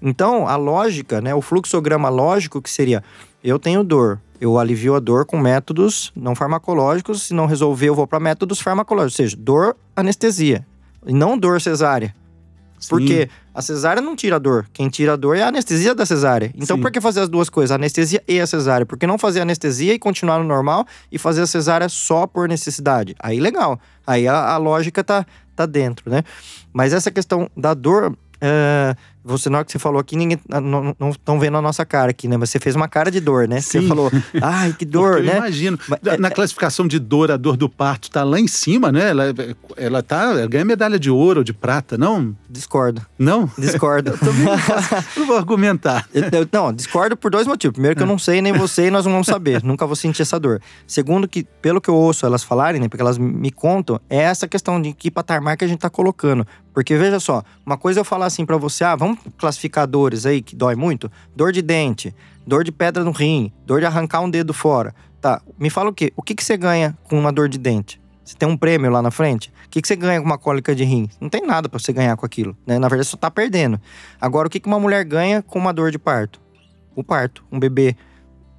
Então, 0.00 0.46
a 0.46 0.56
lógica, 0.56 1.20
né, 1.20 1.34
o 1.34 1.40
fluxograma 1.40 2.08
lógico 2.08 2.60
que 2.60 2.70
seria: 2.70 3.02
eu 3.42 3.58
tenho 3.58 3.82
dor, 3.82 4.20
eu 4.40 4.58
alivio 4.58 4.94
a 4.94 5.00
dor 5.00 5.24
com 5.24 5.38
métodos 5.38 6.12
não 6.14 6.34
farmacológicos, 6.34 7.22
se 7.22 7.34
não 7.34 7.46
resolver, 7.46 7.88
eu 7.88 7.94
vou 7.94 8.06
para 8.06 8.20
métodos 8.20 8.60
farmacológicos, 8.60 9.20
ou 9.20 9.24
seja, 9.24 9.36
dor, 9.38 9.76
anestesia, 9.94 10.66
e 11.06 11.12
não 11.12 11.38
dor 11.38 11.60
cesárea. 11.60 12.14
Sim. 12.78 12.90
Porque 12.90 13.28
a 13.54 13.62
cesárea 13.62 14.02
não 14.02 14.14
tira 14.14 14.36
a 14.36 14.38
dor. 14.38 14.66
Quem 14.72 14.88
tira 14.88 15.14
a 15.14 15.16
dor 15.16 15.36
é 15.36 15.42
a 15.42 15.48
anestesia 15.48 15.94
da 15.94 16.04
cesárea. 16.04 16.52
Então, 16.54 16.76
Sim. 16.76 16.82
por 16.82 16.90
que 16.90 17.00
fazer 17.00 17.20
as 17.20 17.28
duas 17.28 17.48
coisas, 17.48 17.72
a 17.72 17.76
anestesia 17.76 18.22
e 18.28 18.38
a 18.38 18.46
cesárea? 18.46 18.84
Por 18.84 18.98
que 18.98 19.06
não 19.06 19.18
fazer 19.18 19.40
a 19.40 19.42
anestesia 19.42 19.94
e 19.94 19.98
continuar 19.98 20.38
no 20.38 20.44
normal 20.44 20.86
e 21.10 21.18
fazer 21.18 21.42
a 21.42 21.46
cesárea 21.46 21.88
só 21.88 22.26
por 22.26 22.48
necessidade? 22.48 23.16
Aí, 23.18 23.40
legal. 23.40 23.80
Aí 24.06 24.28
a, 24.28 24.52
a 24.52 24.56
lógica 24.56 25.02
tá, 25.02 25.24
tá 25.54 25.64
dentro, 25.64 26.10
né? 26.10 26.22
Mas 26.72 26.92
essa 26.92 27.10
questão 27.10 27.50
da 27.56 27.72
dor, 27.72 28.16
é, 28.40 28.94
você, 29.26 29.50
na 29.50 29.58
hora 29.58 29.64
que 29.64 29.72
você 29.72 29.78
falou 29.78 30.00
aqui, 30.00 30.16
ninguém 30.16 30.38
ah, 30.50 30.60
não 30.60 31.10
estão 31.10 31.40
vendo 31.40 31.56
a 31.56 31.62
nossa 31.62 31.84
cara 31.84 32.10
aqui, 32.12 32.28
né? 32.28 32.36
Mas 32.36 32.50
você 32.50 32.60
fez 32.60 32.76
uma 32.76 32.86
cara 32.86 33.10
de 33.10 33.18
dor, 33.18 33.48
né? 33.48 33.60
Sim. 33.60 33.80
Você 33.80 33.88
falou, 33.88 34.10
ai, 34.40 34.72
que 34.72 34.84
dor, 34.86 35.20
né? 35.20 35.38
imagino. 35.38 35.78
Mas, 35.88 36.18
Na 36.18 36.28
é, 36.28 36.30
classificação 36.30 36.86
de 36.86 37.00
dor, 37.00 37.32
a 37.32 37.36
dor 37.36 37.56
do 37.56 37.68
parto 37.68 38.08
tá 38.08 38.22
lá 38.22 38.38
em 38.38 38.46
cima, 38.46 38.92
né? 38.92 39.10
Ela, 39.10 39.24
ela 39.76 40.02
tá. 40.02 40.30
Ela 40.30 40.46
ganha 40.46 40.64
medalha 40.64 40.98
de 40.98 41.10
ouro 41.10 41.40
ou 41.40 41.44
de 41.44 41.52
prata, 41.52 41.98
não? 41.98 42.36
Discordo. 42.48 43.04
Não? 43.18 43.50
Discordo. 43.58 44.10
eu 44.14 44.18
também 44.18 44.44
não, 45.16 45.26
vou 45.26 45.36
argumentar. 45.36 46.08
Eu, 46.14 46.48
não, 46.52 46.72
discordo 46.72 47.16
por 47.16 47.30
dois 47.30 47.48
motivos. 47.48 47.72
Primeiro, 47.74 47.96
que 47.96 48.02
eu 48.02 48.06
não 48.06 48.18
sei, 48.18 48.40
nem 48.40 48.52
você, 48.52 48.86
e 48.86 48.90
nós 48.90 49.04
não 49.04 49.12
vamos 49.12 49.26
saber. 49.26 49.62
Nunca 49.64 49.86
vou 49.86 49.96
sentir 49.96 50.22
essa 50.22 50.38
dor. 50.38 50.60
Segundo, 50.86 51.26
que 51.26 51.42
pelo 51.60 51.80
que 51.80 51.90
eu 51.90 51.94
ouço 51.94 52.24
elas 52.24 52.44
falarem, 52.44 52.80
né? 52.80 52.88
Porque 52.88 53.02
elas 53.02 53.18
me 53.18 53.50
contam, 53.50 54.00
é 54.08 54.18
essa 54.18 54.46
questão 54.46 54.80
de 54.80 54.92
que 54.92 55.10
patamar 55.10 55.56
que 55.56 55.64
a 55.64 55.68
gente 55.68 55.80
tá 55.80 55.90
colocando. 55.90 56.46
Porque 56.72 56.94
veja 56.94 57.18
só, 57.18 57.42
uma 57.64 57.78
coisa 57.78 58.00
é 58.00 58.02
eu 58.02 58.04
falar 58.04 58.26
assim 58.26 58.44
para 58.44 58.58
você, 58.58 58.84
ah, 58.84 58.94
vamos 58.94 59.15
classificar 59.38 59.86
dores 59.86 60.26
aí 60.26 60.42
que 60.42 60.54
dói 60.54 60.74
muito? 60.74 61.10
Dor 61.34 61.52
de 61.52 61.62
dente, 61.62 62.14
dor 62.46 62.64
de 62.64 62.72
pedra 62.72 63.04
no 63.04 63.10
rim, 63.10 63.52
dor 63.64 63.80
de 63.80 63.86
arrancar 63.86 64.20
um 64.20 64.30
dedo 64.30 64.52
fora. 64.52 64.94
Tá, 65.20 65.42
me 65.58 65.70
fala 65.70 65.90
o 65.90 65.92
quê? 65.92 66.12
O 66.16 66.22
que, 66.22 66.34
que 66.34 66.44
você 66.44 66.56
ganha 66.56 66.96
com 67.04 67.18
uma 67.18 67.32
dor 67.32 67.48
de 67.48 67.58
dente? 67.58 68.00
Você 68.26 68.36
tem 68.36 68.48
um 68.48 68.56
prêmio 68.56 68.90
lá 68.90 69.00
na 69.00 69.12
frente? 69.12 69.52
O 69.66 69.70
que, 69.70 69.80
que 69.80 69.86
você 69.86 69.94
ganha 69.94 70.20
com 70.20 70.26
uma 70.26 70.36
cólica 70.36 70.74
de 70.74 70.82
rim? 70.82 71.08
Não 71.20 71.28
tem 71.28 71.46
nada 71.46 71.68
para 71.68 71.78
você 71.78 71.92
ganhar 71.92 72.16
com 72.16 72.26
aquilo, 72.26 72.56
né? 72.66 72.76
Na 72.76 72.88
verdade, 72.88 73.06
você 73.06 73.12
só 73.12 73.16
tá 73.16 73.30
perdendo. 73.30 73.80
Agora, 74.20 74.48
o 74.48 74.50
que, 74.50 74.58
que 74.58 74.66
uma 74.66 74.80
mulher 74.80 75.04
ganha 75.04 75.42
com 75.42 75.60
uma 75.60 75.72
dor 75.72 75.92
de 75.92 75.98
parto? 75.98 76.40
O 76.96 77.04
parto, 77.04 77.44
um 77.52 77.58
bebê. 77.60 77.96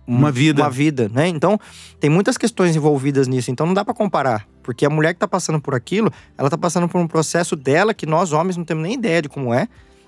uma 0.08 0.32
vida. 0.32 0.64
Uma 0.64 0.70
vida, 0.70 1.10
né? 1.14 1.28
Então, 1.28 1.60
tem 1.99 2.10
muitas 2.10 2.38
questões 2.38 2.78
envolvidas 2.78 3.28
nisso. 3.28 3.51
Então, 3.51 3.66
não 3.66 3.74
dá 3.74 3.84
para 3.84 3.93
comparar. 3.93 4.47
Porque 4.64 4.86
a 4.86 4.89
mulher 4.89 5.14
que 5.14 5.20
tá 5.20 5.28
passando 5.28 5.60
por 5.60 5.76
aquilo, 5.76 6.10
ela 6.38 6.49
tá 6.49 6.58
passando 6.58 6.88
por 6.88 7.01
um 7.01 7.08
processo 7.08 7.53
dela 7.53 7.93
que 7.93 8.05
nós 8.05 8.32
homens 8.32 8.55
não 8.55 8.64
temos 8.64 8.84
nem 8.84 8.93
ideia 8.93 9.22
de 9.22 9.28
como 9.28 9.53
é. 9.53 9.68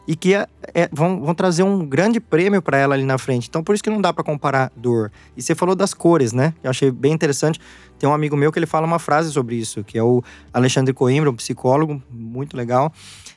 E 0.10 0.16
que 0.16 0.34
é, 0.34 0.47
é, 0.74 0.89
vão, 0.91 1.22
vão 1.22 1.36
trazer 1.36 1.62
um 1.62 1.86
grande 1.86 2.20
prêmio 2.20 2.64
para 2.64 2.80
ela 2.80 2.95
ali 2.95 3.03
na 3.03 3.20
frente. 3.20 3.47
Então, 3.47 3.64
por 3.64 3.76
isso 3.76 3.84
que 3.84 3.91
não 3.91 4.01
dá 4.01 4.12
para 4.12 4.24
comparar 4.24 4.72
dor. 4.76 5.12
E 5.38 5.41
você 5.43 5.53
falou 5.53 5.76
das 5.76 5.93
cores, 5.93 6.34
né? 6.34 6.51
Eu 6.64 6.72
achei 6.72 6.89
bem 6.89 7.14
interessante. 7.14 7.60
Tem 7.99 8.10
um 8.10 8.14
amigo 8.14 8.36
meu 8.36 8.51
que 8.51 8.57
ele 8.57 8.66
fala 8.66 8.88
uma 8.88 8.97
frase 8.97 9.32
sobre 9.32 9.55
isso, 9.55 9.84
que 9.84 9.99
é 9.99 10.03
o 10.03 10.24
Alexandre 10.51 10.95
Coimbra, 10.95 11.30
um 11.30 11.36
psicólogo 11.36 12.01
muito 12.10 12.57
legal. 12.57 12.91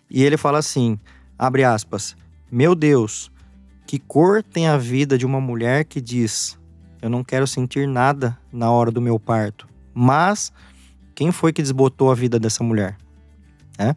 E 0.08 0.24
ele 0.24 0.38
fala 0.38 0.60
assim: 0.60 0.98
abre 1.38 1.62
aspas, 1.62 2.16
meu 2.50 2.74
Deus, 2.74 3.30
que 3.86 3.98
cor 3.98 4.42
tem 4.42 4.66
a 4.66 4.78
vida 4.78 5.18
de 5.18 5.26
uma 5.26 5.42
mulher 5.42 5.84
que 5.84 6.00
diz: 6.00 6.58
Eu 7.02 7.10
não 7.10 7.22
quero 7.22 7.46
sentir 7.46 7.86
nada 7.86 8.38
na 8.50 8.70
hora 8.70 8.90
do 8.90 9.02
meu 9.02 9.20
parto. 9.20 9.68
Mas 9.92 10.50
quem 11.14 11.32
foi 11.32 11.52
que 11.52 11.60
desbotou 11.60 12.10
a 12.10 12.14
vida 12.14 12.40
dessa 12.40 12.64
mulher? 12.64 12.96
É? 13.78 13.94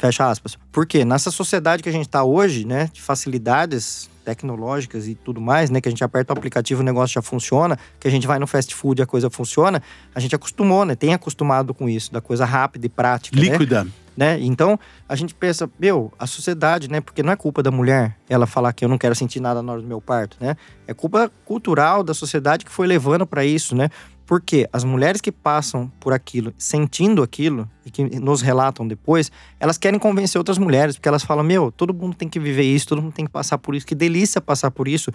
Fecha 0.00 0.30
aspas. 0.30 0.56
Por 0.72 0.86
quê? 0.86 1.04
Nessa 1.04 1.30
sociedade 1.30 1.82
que 1.82 1.88
a 1.90 1.92
gente 1.92 2.06
está 2.06 2.24
hoje, 2.24 2.64
né, 2.64 2.88
de 2.90 3.02
facilidades 3.02 4.08
tecnológicas 4.24 5.06
e 5.06 5.14
tudo 5.14 5.42
mais, 5.42 5.68
né, 5.68 5.78
que 5.78 5.88
a 5.88 5.90
gente 5.90 6.02
aperta 6.02 6.32
o 6.32 6.36
aplicativo, 6.38 6.80
o 6.80 6.84
negócio 6.84 7.12
já 7.12 7.20
funciona, 7.20 7.78
que 7.98 8.08
a 8.08 8.10
gente 8.10 8.26
vai 8.26 8.38
no 8.38 8.46
fast 8.46 8.74
food 8.74 9.00
e 9.00 9.02
a 9.02 9.06
coisa 9.06 9.28
funciona, 9.28 9.82
a 10.14 10.20
gente 10.20 10.34
acostumou, 10.34 10.86
né, 10.86 10.94
tem 10.94 11.12
acostumado 11.12 11.74
com 11.74 11.86
isso, 11.86 12.10
da 12.10 12.20
coisa 12.20 12.46
rápida 12.46 12.86
e 12.86 12.88
prática, 12.88 13.36
né? 13.36 13.42
Líquida. 13.42 13.84
Né? 13.84 13.90
né? 14.16 14.38
Então, 14.40 14.80
a 15.06 15.14
gente 15.14 15.34
pensa, 15.34 15.70
meu, 15.78 16.10
a 16.18 16.26
sociedade, 16.26 16.90
né? 16.90 17.00
Porque 17.00 17.22
não 17.22 17.32
é 17.32 17.36
culpa 17.36 17.62
da 17.62 17.70
mulher 17.70 18.16
ela 18.28 18.46
falar 18.46 18.72
que 18.72 18.84
eu 18.84 18.88
não 18.88 18.98
quero 18.98 19.14
sentir 19.14 19.40
nada 19.40 19.62
na 19.62 19.72
hora 19.72 19.82
do 19.82 19.86
meu 19.86 20.00
parto, 20.00 20.36
né? 20.40 20.56
É 20.86 20.94
culpa 20.94 21.30
cultural 21.44 22.02
da 22.02 22.14
sociedade 22.14 22.64
que 22.64 22.70
foi 22.70 22.86
levando 22.86 23.26
para 23.26 23.44
isso, 23.44 23.74
né? 23.74 23.90
Porque 24.30 24.68
as 24.72 24.84
mulheres 24.84 25.20
que 25.20 25.32
passam 25.32 25.90
por 25.98 26.12
aquilo, 26.12 26.54
sentindo 26.56 27.20
aquilo, 27.20 27.68
e 27.84 27.90
que 27.90 28.04
nos 28.20 28.40
relatam 28.42 28.86
depois, 28.86 29.28
elas 29.58 29.76
querem 29.76 29.98
convencer 29.98 30.38
outras 30.38 30.56
mulheres, 30.56 30.94
porque 30.94 31.08
elas 31.08 31.24
falam: 31.24 31.42
Meu, 31.42 31.72
todo 31.72 31.92
mundo 31.92 32.14
tem 32.14 32.28
que 32.28 32.38
viver 32.38 32.62
isso, 32.62 32.86
todo 32.86 33.02
mundo 33.02 33.12
tem 33.12 33.24
que 33.24 33.30
passar 33.32 33.58
por 33.58 33.74
isso, 33.74 33.84
que 33.84 33.92
delícia 33.92 34.40
passar 34.40 34.70
por 34.70 34.86
isso, 34.86 35.10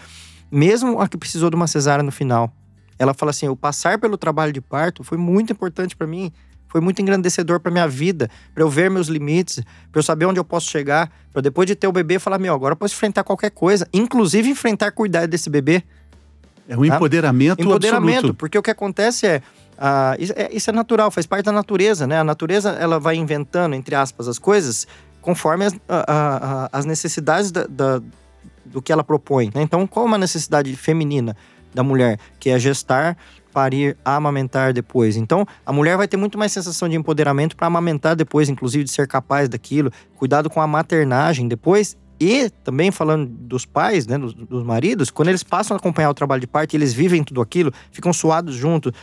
mesmo 0.51 0.99
a 0.99 1.07
que 1.07 1.15
precisou 1.15 1.49
de 1.49 1.55
uma 1.55 1.65
cesárea 1.65 2.03
no 2.03 2.11
final. 2.11 2.51
Ela 2.99 3.13
fala 3.13 3.29
assim: 3.29 3.47
O 3.47 3.55
passar 3.55 3.97
pelo 3.99 4.17
trabalho 4.17 4.51
de 4.51 4.59
parto 4.59 5.01
foi 5.01 5.17
muito 5.17 5.53
importante 5.53 5.95
para 5.95 6.05
mim, 6.05 6.29
foi 6.67 6.81
muito 6.81 7.01
engrandecedor 7.01 7.61
para 7.61 7.71
minha 7.71 7.87
vida, 7.87 8.29
para 8.53 8.63
eu 8.63 8.69
ver 8.69 8.91
meus 8.91 9.07
limites, 9.07 9.63
para 9.93 9.99
eu 9.99 10.03
saber 10.03 10.25
onde 10.25 10.41
eu 10.41 10.43
posso 10.43 10.69
chegar, 10.69 11.09
para 11.31 11.41
depois 11.41 11.65
de 11.65 11.73
ter 11.73 11.87
o 11.87 11.91
bebê 11.93 12.19
falar: 12.19 12.37
Meu, 12.37 12.53
agora 12.53 12.73
eu 12.73 12.77
posso 12.77 12.93
enfrentar 12.93 13.23
qualquer 13.23 13.51
coisa, 13.51 13.87
inclusive 13.93 14.49
enfrentar 14.49 14.91
cuidar 14.91 15.25
desse 15.25 15.49
bebê. 15.49 15.85
É 16.67 16.77
um 16.77 16.87
tá? 16.87 16.95
empoderamento, 16.95 17.61
empoderamento 17.61 18.15
absoluto. 18.17 18.37
porque 18.37 18.57
o 18.57 18.61
que 18.61 18.71
acontece 18.71 19.27
é, 19.27 19.41
ah, 19.77 20.15
isso 20.17 20.33
é, 20.35 20.49
isso 20.51 20.69
é 20.69 20.73
natural, 20.73 21.11
faz 21.11 21.25
parte 21.25 21.45
da 21.45 21.51
natureza, 21.51 22.07
né? 22.07 22.19
A 22.19 22.23
natureza 22.23 22.71
ela 22.71 22.99
vai 22.99 23.15
inventando, 23.15 23.75
entre 23.75 23.93
aspas, 23.93 24.27
as 24.27 24.39
coisas 24.39 24.87
conforme 25.21 25.65
as, 25.65 25.73
a, 25.89 26.03
a, 26.07 26.69
as 26.71 26.85
necessidades 26.85 27.51
da, 27.51 27.65
da, 27.67 28.01
do 28.63 28.81
que 28.81 28.91
ela 28.91 29.03
propõe. 29.03 29.51
Né? 29.53 29.63
Então, 29.63 29.87
qual 29.87 30.05
é 30.05 30.07
uma 30.07 30.19
necessidade 30.19 30.75
feminina 30.75 31.35
da 31.73 31.81
mulher? 31.81 32.19
Que 32.39 32.51
é 32.51 32.59
gestar, 32.59 33.17
parir, 33.51 33.97
amamentar 34.05 34.71
depois. 34.71 35.17
Então, 35.17 35.45
a 35.65 35.73
mulher 35.73 35.97
vai 35.97 36.07
ter 36.07 36.15
muito 36.15 36.37
mais 36.37 36.51
sensação 36.51 36.87
de 36.87 36.95
empoderamento 36.95 37.55
para 37.55 37.65
amamentar 37.65 38.15
depois, 38.15 38.49
inclusive 38.49 38.83
de 38.83 38.91
ser 38.91 39.07
capaz 39.07 39.49
daquilo, 39.49 39.91
cuidado 40.15 40.47
com 40.47 40.61
a 40.61 40.67
maternagem 40.67 41.47
depois 41.47 41.97
e 42.19 42.49
também 42.63 42.91
falando 42.91 43.27
dos 43.27 43.65
pais, 43.65 44.07
né, 44.07 44.17
dos, 44.17 44.33
dos, 44.33 44.63
maridos, 44.63 45.09
quando 45.11 45.29
eles 45.29 45.43
passam 45.43 45.75
a 45.75 45.79
acompanhar 45.79 46.09
o 46.09 46.13
trabalho 46.13 46.41
de 46.41 46.47
parto, 46.47 46.75
eles 46.75 46.93
vivem 46.93 47.23
tudo 47.23 47.41
aquilo, 47.41 47.73
ficam 47.91 48.13
suados 48.13 48.55
juntos, 48.55 48.93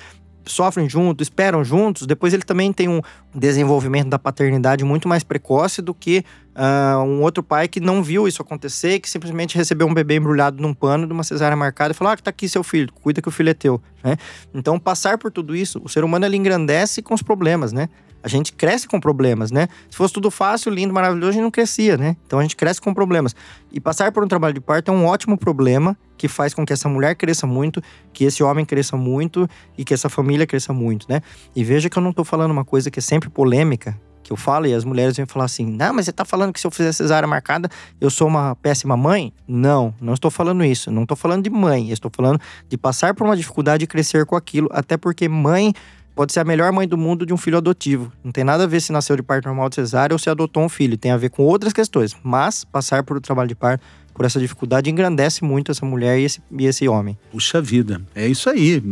sofrem 0.47 0.89
juntos, 0.89 1.27
esperam 1.27 1.63
juntos, 1.65 2.07
depois 2.07 2.33
ele 2.33 2.43
também 2.43 2.73
tem 2.73 2.89
um 2.89 3.01
desenvolvimento 3.35 4.09
da 4.09 4.19
paternidade 4.19 4.85
muito 4.85 5.09
mais 5.09 5.23
precoce 5.23 5.81
do 5.81 5.95
que 5.95 6.25
uh, 6.55 7.03
um 7.03 7.23
outro 7.23 7.43
pai 7.43 7.67
que 7.69 7.81
não 7.81 8.03
viu 8.03 8.29
isso 8.29 8.43
acontecer, 8.43 9.01
que 9.01 9.09
simplesmente 9.09 9.57
recebeu 9.57 9.87
um 9.87 9.95
bebê 9.95 10.17
embrulhado 10.17 10.61
num 10.61 10.75
pano 10.75 11.07
de 11.07 11.13
uma 11.13 11.25
cesárea 11.25 11.57
marcada 11.57 11.93
e 11.93 11.95
falou: 11.95 12.13
Ah, 12.13 12.17
tá 12.17 12.31
aqui 12.31 12.49
seu 12.49 12.63
filho, 12.63 12.93
cuida 12.93 13.23
que 13.23 13.29
o 13.29 13.33
filho 13.33 13.51
é 13.51 13.55
teu. 13.55 13.81
Né? 14.05 14.17
Então, 14.53 14.79
passar 14.79 15.19
por 15.19 15.31
tudo 15.31 15.57
isso, 15.57 15.81
o 15.83 15.89
ser 15.89 16.05
humano 16.05 16.27
ele 16.27 16.37
engrandece 16.37 17.03
com 17.03 17.15
os 17.15 17.23
problemas, 17.23 17.73
né? 17.73 17.89
A 18.23 18.29
gente 18.29 18.53
cresce 18.53 18.87
com 18.87 19.01
problemas, 19.01 19.51
né? 19.51 19.69
Se 19.91 19.97
fosse 19.97 20.15
tudo 20.15 20.31
fácil, 20.31 20.71
lindo, 20.71 20.95
maravilhoso, 20.95 21.31
a 21.31 21.33
gente 21.33 21.43
não 21.43 21.51
crescia, 21.51 21.97
né? 21.97 22.17
Então 22.25 22.39
a 22.39 22.43
gente 22.43 22.55
cresce 22.55 22.81
com 22.81 22.95
problemas. 22.95 23.35
E 23.73 23.81
passar 23.81 24.13
por 24.13 24.23
um 24.23 24.29
trabalho 24.29 24.55
de 24.55 24.61
parto 24.61 24.93
é 24.93 24.95
um 24.95 25.07
ótimo 25.07 25.37
problema 25.37 25.97
que 26.17 26.29
faz 26.29 26.55
com 26.55 26.65
que 26.65 26.73
essa 26.73 26.89
mulher 26.89 27.17
cresça 27.17 27.49
muito, 27.49 27.83
que 28.13 28.25
esse 28.25 28.45
homem 28.45 28.65
cresça 28.65 28.97
muito 28.97 29.49
e 29.77 29.85
que 29.85 29.93
essa 29.93 30.09
família 30.09 30.47
cresça 30.47 30.73
muito, 30.73 31.05
né? 31.09 31.21
E 31.57 31.65
veja 31.65 31.91
que 31.91 31.99
eu 31.99 32.03
não 32.03 32.13
tô 32.13 32.23
falando 32.23 32.53
uma 32.53 32.65
coisa 32.65 32.93
que 32.93 33.01
é 33.01 33.03
sempre 33.23 33.31
polêmica, 33.31 33.99
que 34.23 34.33
eu 34.33 34.37
falo 34.37 34.67
e 34.67 34.75
as 34.75 34.85
mulheres 34.85 35.17
vêm 35.17 35.27
falar 35.27 35.45
assim: 35.45 35.65
não, 35.65 35.95
mas 35.95 36.07
você 36.07 36.13
tá 36.13 36.25
falando 36.25 36.53
que 36.53 36.61
se 36.61 36.67
eu 36.67 36.71
fizer 36.71 36.93
cesárea 36.93 37.27
marcada, 37.27 37.69
eu 38.01 38.11
sou 38.11 38.27
uma 38.27 38.57
péssima 38.57 38.97
mãe? 38.97 39.33
Não, 39.47 39.95
não 40.01 40.15
estou 40.15 40.31
falando 40.31 40.65
isso. 40.65 40.91
Não 40.91 41.03
estou 41.03 41.17
falando 41.17 41.43
de 41.43 41.51
mãe, 41.51 41.91
estou 41.91 42.11
falando 42.15 42.41
de 42.69 42.77
passar 42.77 43.15
por 43.15 43.25
uma 43.25 43.37
dificuldade 43.37 43.85
e 43.85 43.87
crescer 43.87 44.27
com 44.27 44.37
aquilo, 44.37 44.69
até 44.73 44.97
porque 44.97 45.29
mãe 45.29 45.73
pode 46.15 46.33
ser 46.33 46.41
a 46.41 46.45
melhor 46.45 46.71
mãe 46.73 46.87
do 46.87 46.99
mundo 46.99 47.25
de 47.25 47.33
um 47.33 47.37
filho 47.37 47.57
adotivo. 47.57 48.13
Não 48.23 48.33
tem 48.33 48.45
nada 48.45 48.65
a 48.65 48.67
ver 48.67 48.81
se 48.81 48.93
nasceu 48.93 49.17
de 49.17 49.23
parto 49.23 49.47
normal 49.47 49.69
de 49.69 49.77
cesárea 49.77 50.15
ou 50.15 50.19
se 50.19 50.29
adotou 50.29 50.63
um 50.63 50.69
filho. 50.69 50.97
Tem 50.97 51.11
a 51.11 51.17
ver 51.17 51.31
com 51.31 51.43
outras 51.43 51.73
questões. 51.73 52.15
Mas 52.23 52.65
passar 52.65 53.03
por 53.03 53.17
o 53.17 53.21
trabalho 53.21 53.49
de 53.49 53.55
parto, 53.55 53.83
por 54.15 54.25
essa 54.25 54.39
dificuldade, 54.39 54.91
engrandece 54.91 55.45
muito 55.45 55.71
essa 55.71 55.85
mulher 55.85 56.19
e 56.19 56.25
esse, 56.25 56.43
e 56.51 56.67
esse 56.67 56.87
homem. 56.89 57.19
Puxa 57.31 57.61
vida, 57.61 58.03
é 58.15 58.27
isso 58.29 58.49
aí. 58.51 58.83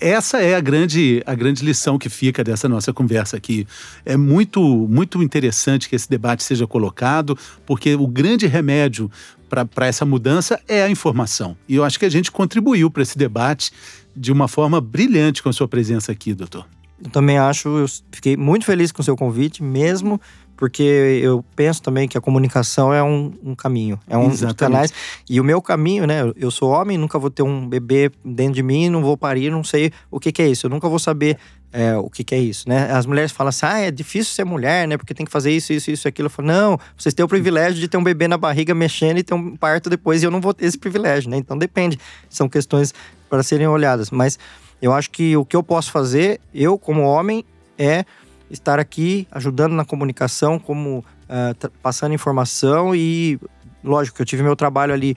É, 0.00 0.10
essa 0.12 0.38
é 0.38 0.54
a 0.54 0.60
grande, 0.60 1.22
a 1.26 1.34
grande 1.34 1.64
lição 1.64 1.98
que 1.98 2.08
fica 2.08 2.42
dessa 2.42 2.68
nossa 2.68 2.92
conversa 2.92 3.36
aqui. 3.36 3.66
É 4.04 4.16
muito, 4.16 4.60
muito 4.60 5.22
interessante 5.22 5.88
que 5.88 5.96
esse 5.96 6.08
debate 6.08 6.42
seja 6.42 6.66
colocado, 6.66 7.38
porque 7.64 7.94
o 7.94 8.06
grande 8.06 8.46
remédio 8.46 9.10
para 9.48 9.86
essa 9.86 10.04
mudança 10.04 10.60
é 10.66 10.82
a 10.82 10.90
informação. 10.90 11.56
E 11.68 11.76
eu 11.76 11.84
acho 11.84 11.98
que 11.98 12.04
a 12.04 12.10
gente 12.10 12.30
contribuiu 12.32 12.90
para 12.90 13.02
esse 13.02 13.16
debate 13.16 13.70
de 14.14 14.32
uma 14.32 14.48
forma 14.48 14.80
brilhante 14.80 15.42
com 15.42 15.48
a 15.48 15.52
sua 15.52 15.68
presença 15.68 16.10
aqui, 16.10 16.34
doutor. 16.34 16.66
Eu 17.02 17.10
também 17.10 17.38
acho, 17.38 17.68
eu 17.68 17.86
fiquei 18.10 18.36
muito 18.36 18.64
feliz 18.64 18.90
com 18.90 19.02
o 19.02 19.04
seu 19.04 19.16
convite, 19.16 19.62
mesmo 19.62 20.20
porque 20.56 20.82
eu 21.22 21.44
penso 21.54 21.82
também 21.82 22.08
que 22.08 22.16
a 22.16 22.20
comunicação 22.20 22.92
é 22.92 23.02
um, 23.02 23.32
um 23.42 23.54
caminho, 23.54 24.00
é 24.08 24.16
um 24.16 24.30
Exatamente. 24.30 24.46
dos 24.46 24.54
canais. 24.54 24.92
E 25.28 25.40
o 25.40 25.44
meu 25.44 25.60
caminho, 25.60 26.06
né? 26.06 26.32
Eu 26.36 26.50
sou 26.50 26.70
homem, 26.70 26.96
nunca 26.96 27.18
vou 27.18 27.30
ter 27.30 27.42
um 27.42 27.68
bebê 27.68 28.10
dentro 28.24 28.54
de 28.54 28.62
mim, 28.62 28.88
não 28.88 29.02
vou 29.02 29.16
parir, 29.16 29.50
não 29.50 29.62
sei 29.62 29.92
o 30.10 30.18
que, 30.18 30.32
que 30.32 30.42
é 30.42 30.48
isso. 30.48 30.66
Eu 30.66 30.70
nunca 30.70 30.88
vou 30.88 30.98
saber 30.98 31.36
é, 31.72 31.94
o 31.96 32.08
que, 32.08 32.24
que, 32.24 32.34
é 32.34 32.38
isso, 32.38 32.66
né? 32.66 32.90
As 32.90 33.04
mulheres 33.04 33.32
falam 33.32 33.50
assim, 33.50 33.66
ah, 33.66 33.78
é 33.80 33.90
difícil 33.90 34.32
ser 34.32 34.44
mulher, 34.44 34.88
né? 34.88 34.96
Porque 34.96 35.12
tem 35.12 35.26
que 35.26 35.32
fazer 35.32 35.50
isso, 35.50 35.74
isso, 35.74 35.90
isso, 35.90 36.08
aquilo. 36.08 36.26
Eu 36.26 36.30
falo, 36.30 36.48
não, 36.48 36.78
vocês 36.96 37.14
têm 37.14 37.22
o 37.22 37.28
privilégio 37.28 37.78
de 37.78 37.86
ter 37.86 37.98
um 37.98 38.04
bebê 38.04 38.26
na 38.26 38.38
barriga 38.38 38.74
mexendo 38.74 39.18
e 39.18 39.22
ter 39.22 39.34
um 39.34 39.54
parto 39.56 39.90
depois, 39.90 40.22
e 40.22 40.26
eu 40.26 40.30
não 40.30 40.40
vou 40.40 40.54
ter 40.54 40.64
esse 40.64 40.78
privilégio, 40.78 41.28
né? 41.28 41.36
Então 41.36 41.58
depende, 41.58 41.98
são 42.30 42.48
questões 42.48 42.94
para 43.28 43.42
serem 43.42 43.66
olhadas. 43.66 44.10
Mas 44.10 44.38
eu 44.80 44.94
acho 44.94 45.10
que 45.10 45.36
o 45.36 45.44
que 45.44 45.54
eu 45.54 45.62
posso 45.62 45.90
fazer, 45.90 46.40
eu 46.54 46.78
como 46.78 47.02
homem, 47.02 47.44
é 47.78 48.06
estar 48.50 48.78
aqui 48.78 49.26
ajudando 49.30 49.72
na 49.72 49.84
comunicação, 49.84 50.58
como 50.58 50.98
uh, 50.98 51.70
passando 51.82 52.14
informação 52.14 52.94
e, 52.94 53.38
lógico, 53.82 54.20
eu 54.20 54.26
tive 54.26 54.42
meu 54.42 54.56
trabalho 54.56 54.92
ali 54.92 55.16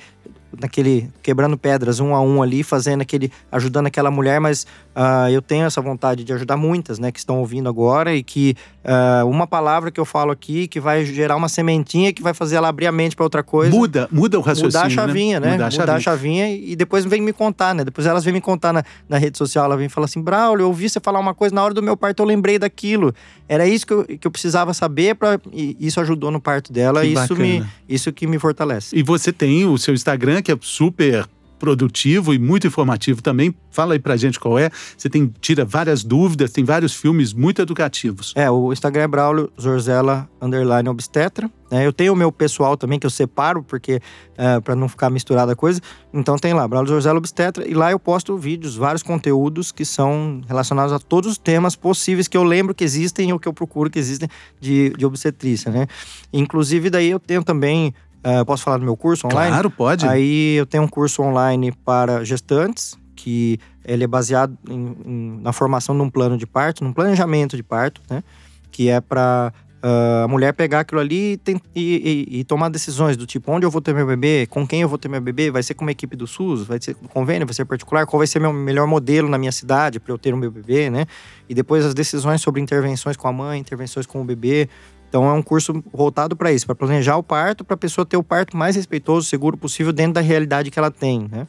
naquele 0.59 1.09
quebrando 1.21 1.57
pedras 1.57 1.99
um 1.99 2.15
a 2.15 2.21
um 2.21 2.41
ali, 2.41 2.63
fazendo 2.63 3.01
aquele 3.01 3.31
ajudando 3.51 3.87
aquela 3.87 4.09
mulher, 4.09 4.39
mas 4.39 4.65
uh, 4.95 5.29
eu 5.29 5.41
tenho 5.41 5.65
essa 5.65 5.81
vontade 5.81 6.23
de 6.23 6.33
ajudar 6.33 6.57
muitas, 6.57 6.99
né, 6.99 7.11
que 7.11 7.19
estão 7.19 7.39
ouvindo 7.39 7.69
agora 7.69 8.15
e 8.15 8.23
que 8.23 8.55
uh, 8.83 9.27
uma 9.27 9.45
palavra 9.45 9.91
que 9.91 9.99
eu 9.99 10.05
falo 10.05 10.31
aqui 10.31 10.67
que 10.67 10.79
vai 10.79 11.05
gerar 11.05 11.35
uma 11.35 11.49
sementinha 11.49 12.11
que 12.13 12.21
vai 12.21 12.33
fazer 12.33 12.55
ela 12.55 12.67
abrir 12.67 12.87
a 12.87 12.91
mente 12.91 13.15
para 13.15 13.25
outra 13.25 13.43
coisa. 13.43 13.75
Muda, 13.75 14.07
muda 14.11 14.37
o 14.37 14.41
raciocínio, 14.41 14.67
mudar 14.67 14.81
a 14.81 14.89
né? 14.89 14.89
chavinha, 14.89 15.39
né? 15.39 15.47
né? 15.47 15.53
Mudar, 15.53 15.67
a, 15.67 15.71
chavinha. 15.71 15.95
a 15.95 15.99
chavinha 15.99 16.53
e 16.53 16.75
depois 16.75 17.05
vem 17.05 17.21
me 17.21 17.33
contar, 17.33 17.75
né? 17.75 17.83
Depois 17.83 18.07
elas 18.07 18.23
vêm 18.23 18.33
me 18.33 18.41
contar 18.41 18.73
na, 18.73 18.83
na 19.07 19.17
rede 19.17 19.37
social, 19.37 19.65
ela 19.65 19.77
vem 19.77 19.89
falar 19.89 20.05
assim: 20.05 20.21
"Braulio, 20.21 20.63
eu 20.63 20.67
ouvi 20.67 20.89
você 20.89 20.99
falar 20.99 21.19
uma 21.19 21.33
coisa 21.33 21.53
na 21.53 21.63
hora 21.63 21.73
do 21.73 21.81
meu 21.81 21.95
parto, 21.95 22.21
eu 22.21 22.25
lembrei 22.25 22.59
daquilo. 22.59 23.13
Era 23.47 23.67
isso 23.67 23.85
que 23.85 23.93
eu, 23.93 24.03
que 24.05 24.27
eu 24.27 24.31
precisava 24.31 24.73
saber 24.73 25.15
para 25.15 25.39
isso 25.51 25.99
ajudou 25.99 26.31
no 26.31 26.39
parto 26.39 26.71
dela, 26.71 27.01
que 27.01 27.07
isso 27.07 27.35
bacana. 27.35 27.39
me 27.39 27.65
isso 27.87 28.13
que 28.13 28.27
me 28.27 28.37
fortalece. 28.37 28.95
E 28.95 29.01
você 29.01 29.33
tem 29.33 29.65
o 29.65 29.77
seu 29.77 29.93
Instagram 29.93 30.38
que 30.41 30.51
é 30.51 30.57
super 30.61 31.27
produtivo 31.59 32.33
e 32.33 32.39
muito 32.39 32.65
informativo 32.65 33.21
também. 33.21 33.53
Fala 33.69 33.93
aí 33.93 33.99
pra 33.99 34.15
gente 34.17 34.39
qual 34.39 34.57
é. 34.57 34.71
Você 34.97 35.09
tem, 35.09 35.31
tira 35.41 35.65
várias 35.65 36.03
dúvidas, 36.03 36.51
tem 36.51 36.63
vários 36.63 36.95
filmes 36.95 37.33
muito 37.33 37.61
educativos. 37.61 38.33
É, 38.35 38.49
o 38.49 38.71
Instagram 38.71 39.03
é 39.03 39.07
Braulio 39.07 39.51
Zorzella 39.61 40.27
Underline 40.41 40.89
Obstetra. 40.89 41.51
É, 41.69 41.85
eu 41.85 41.93
tenho 41.93 42.13
o 42.13 42.15
meu 42.15 42.31
pessoal 42.31 42.75
também, 42.75 42.97
que 42.97 43.05
eu 43.05 43.11
separo, 43.11 43.61
porque 43.61 44.01
é, 44.35 44.59
para 44.59 44.75
não 44.75 44.89
ficar 44.89 45.09
misturada 45.11 45.51
a 45.51 45.55
coisa. 45.55 45.79
Então 46.11 46.35
tem 46.37 46.53
lá, 46.53 46.67
Braulio 46.67 46.89
Zorzella 46.89 47.19
Obstetra, 47.19 47.67
e 47.67 47.75
lá 47.75 47.91
eu 47.91 47.99
posto 47.99 48.35
vídeos, 48.37 48.75
vários 48.75 49.03
conteúdos 49.03 49.71
que 49.71 49.85
são 49.85 50.41
relacionados 50.47 50.91
a 50.93 50.97
todos 50.97 51.33
os 51.33 51.37
temas 51.37 51.75
possíveis 51.75 52.27
que 52.27 52.35
eu 52.35 52.43
lembro 52.43 52.73
que 52.73 52.83
existem 52.83 53.31
ou 53.31 53.37
que 53.37 53.47
eu 53.47 53.53
procuro 53.53 53.89
que 53.89 53.99
existem 53.99 54.27
de, 54.59 54.89
de 54.97 55.05
obstetrícia, 55.05 55.71
né? 55.71 55.85
Inclusive, 56.33 56.89
daí 56.89 57.11
eu 57.11 57.19
tenho 57.19 57.43
também 57.43 57.93
Uh, 58.19 58.45
posso 58.45 58.63
falar 58.63 58.77
do 58.77 58.83
meu 58.83 58.97
curso 58.97 59.27
online? 59.27 59.51
Claro, 59.51 59.71
pode. 59.71 60.07
Aí 60.07 60.55
eu 60.55 60.65
tenho 60.65 60.83
um 60.83 60.87
curso 60.87 61.21
online 61.21 61.71
para 61.71 62.23
gestantes, 62.23 62.97
que 63.15 63.59
ele 63.83 64.03
é 64.03 64.07
baseado 64.07 64.57
em, 64.69 64.95
em, 65.05 65.39
na 65.41 65.53
formação 65.53 65.95
de 65.95 66.01
um 66.01 66.09
plano 66.09 66.37
de 66.37 66.45
parto, 66.45 66.83
num 66.83 66.93
planejamento 66.93 67.55
de 67.55 67.63
parto, 67.63 68.01
né? 68.09 68.23
Que 68.71 68.89
é 68.89 68.99
para 68.99 69.53
Uh, 69.81 70.25
a 70.25 70.27
mulher 70.27 70.53
pegar 70.53 70.81
aquilo 70.81 70.99
ali 70.99 71.31
e, 71.33 71.37
tem, 71.37 71.55
e, 71.73 72.27
e, 72.29 72.39
e, 72.39 72.43
tomar 72.43 72.67
decisões 72.67 73.15
do 73.15 73.25
tipo 73.25 73.49
onde 73.49 73.65
eu 73.65 73.71
vou 73.71 73.81
ter 73.81 73.95
meu 73.95 74.05
bebê, 74.05 74.45
com 74.45 74.67
quem 74.67 74.81
eu 74.81 74.89
vou 74.89 74.97
ter 74.97 75.07
meu 75.07 75.21
bebê, 75.21 75.49
vai 75.49 75.63
ser 75.63 75.73
com 75.73 75.85
uma 75.85 75.91
equipe 75.91 76.17
do 76.17 76.27
SUS, 76.27 76.67
vai 76.67 76.81
ser 76.81 76.95
com 76.95 77.07
convênio, 77.07 77.47
vai 77.47 77.53
ser 77.53 77.63
particular, 77.63 78.05
qual 78.05 78.17
vai 78.17 78.27
ser 78.27 78.41
meu 78.41 78.51
melhor 78.51 78.85
modelo 78.87 79.29
na 79.29 79.37
minha 79.37 79.53
cidade 79.53 79.97
para 79.97 80.11
eu 80.11 80.17
ter 80.17 80.33
o 80.33 80.37
meu 80.37 80.51
bebê, 80.51 80.89
né? 80.89 81.05
E 81.47 81.53
depois 81.53 81.85
as 81.85 81.93
decisões 81.93 82.41
sobre 82.41 82.59
intervenções 82.59 83.15
com 83.15 83.29
a 83.29 83.31
mãe, 83.31 83.57
intervenções 83.57 84.05
com 84.05 84.21
o 84.21 84.25
bebê. 84.25 84.67
Então 85.09 85.27
é 85.27 85.33
um 85.33 85.41
curso 85.41 85.83
voltado 85.91 86.35
para 86.35 86.51
isso, 86.51 86.65
para 86.65 86.75
planejar 86.75 87.17
o 87.17 87.23
parto, 87.23 87.65
para 87.65 87.73
a 87.73 87.77
pessoa 87.77 88.05
ter 88.05 88.15
o 88.15 88.23
parto 88.23 88.55
mais 88.55 88.75
respeitoso, 88.75 89.27
seguro 89.27 89.57
possível 89.57 89.91
dentro 89.91 90.13
da 90.13 90.21
realidade 90.21 90.69
que 90.69 90.77
ela 90.77 90.91
tem, 90.91 91.27
né? 91.29 91.47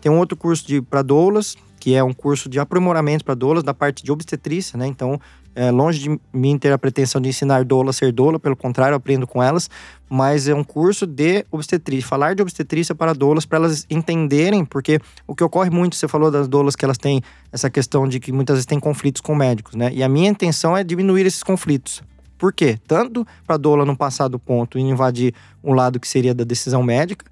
Tem 0.00 0.10
um 0.10 0.18
outro 0.18 0.36
curso 0.36 0.66
de 0.66 0.80
para 0.80 1.02
doulas, 1.02 1.56
que 1.78 1.94
é 1.94 2.02
um 2.02 2.12
curso 2.12 2.48
de 2.48 2.58
aprimoramento 2.58 3.24
para 3.24 3.34
doulas 3.34 3.62
da 3.62 3.74
parte 3.74 4.02
de 4.02 4.12
obstetrícia, 4.12 4.78
né? 4.78 4.86
Então, 4.86 5.20
é, 5.54 5.70
longe 5.70 5.98
de 5.98 6.20
mim 6.32 6.56
ter 6.56 6.72
a 6.72 6.78
pretensão 6.78 7.20
de 7.20 7.28
ensinar 7.28 7.64
doula 7.64 7.90
a 7.90 7.92
ser 7.92 8.12
doula, 8.12 8.38
pelo 8.38 8.56
contrário, 8.56 8.96
aprendo 8.96 9.26
com 9.26 9.42
elas, 9.42 9.68
mas 10.08 10.46
é 10.46 10.54
um 10.54 10.62
curso 10.62 11.06
de 11.06 11.44
obstetrícia, 11.50 12.08
falar 12.08 12.34
de 12.34 12.42
obstetrícia 12.42 12.94
para 12.94 13.12
doulas, 13.12 13.44
para 13.44 13.58
elas 13.58 13.86
entenderem, 13.90 14.64
porque 14.64 15.00
o 15.26 15.34
que 15.34 15.42
ocorre 15.42 15.70
muito, 15.70 15.96
você 15.96 16.06
falou 16.06 16.30
das 16.30 16.46
doulas 16.46 16.76
que 16.76 16.84
elas 16.84 16.98
têm 16.98 17.20
essa 17.50 17.68
questão 17.68 18.06
de 18.06 18.20
que 18.20 18.30
muitas 18.30 18.54
vezes 18.54 18.66
têm 18.66 18.78
conflitos 18.78 19.20
com 19.20 19.34
médicos, 19.34 19.74
né? 19.74 19.90
E 19.92 20.02
a 20.02 20.08
minha 20.08 20.30
intenção 20.30 20.76
é 20.76 20.84
diminuir 20.84 21.26
esses 21.26 21.42
conflitos. 21.42 22.02
Por 22.40 22.54
quê? 22.54 22.78
Tanto 22.88 23.26
para 23.46 23.56
a 23.56 23.58
doula 23.58 23.84
não 23.84 23.94
passar 23.94 24.26
do 24.26 24.38
ponto 24.38 24.78
e 24.78 24.80
invadir 24.80 25.34
um 25.62 25.74
lado 25.74 26.00
que 26.00 26.08
seria 26.08 26.34
da 26.34 26.42
decisão 26.42 26.82
médica, 26.82 27.26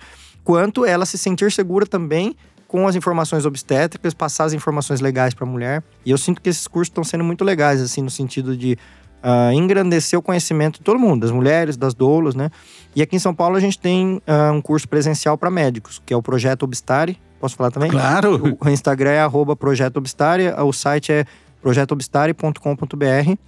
quanto 0.44 0.84
ela 0.84 1.06
se 1.06 1.16
sentir 1.16 1.50
segura 1.50 1.86
também 1.86 2.36
com 2.68 2.86
as 2.86 2.94
informações 2.94 3.46
obstétricas, 3.46 4.12
passar 4.12 4.44
as 4.44 4.52
informações 4.52 5.00
legais 5.00 5.32
para 5.32 5.46
a 5.46 5.50
mulher. 5.50 5.82
E 6.04 6.10
eu 6.10 6.18
sinto 6.18 6.42
que 6.42 6.50
esses 6.50 6.68
cursos 6.68 6.90
estão 6.90 7.02
sendo 7.02 7.24
muito 7.24 7.42
legais, 7.42 7.80
assim, 7.80 8.02
no 8.02 8.10
sentido 8.10 8.54
de 8.54 8.76
uh, 9.24 9.50
engrandecer 9.50 10.18
o 10.18 10.22
conhecimento 10.22 10.74
de 10.74 10.84
todo 10.84 10.98
mundo, 10.98 11.22
das 11.22 11.30
mulheres, 11.30 11.78
das 11.78 11.94
doulas, 11.94 12.34
né? 12.34 12.50
E 12.94 13.00
aqui 13.00 13.16
em 13.16 13.18
São 13.18 13.34
Paulo 13.34 13.56
a 13.56 13.60
gente 13.60 13.78
tem 13.78 14.20
uh, 14.26 14.52
um 14.52 14.60
curso 14.60 14.86
presencial 14.86 15.38
para 15.38 15.50
médicos, 15.50 16.02
que 16.04 16.12
é 16.12 16.16
o 16.16 16.22
Projeto 16.22 16.64
Obstare. 16.64 17.18
Posso 17.40 17.56
falar 17.56 17.70
também? 17.70 17.90
Claro! 17.90 18.58
O 18.60 18.68
Instagram 18.68 19.12
é 19.12 19.20
arroba 19.20 19.56
Projeto 19.56 19.96
Obstare, 19.96 20.52
o 20.58 20.72
site 20.72 21.12
é 21.12 21.24
projetoobstare.com.br 21.62 23.38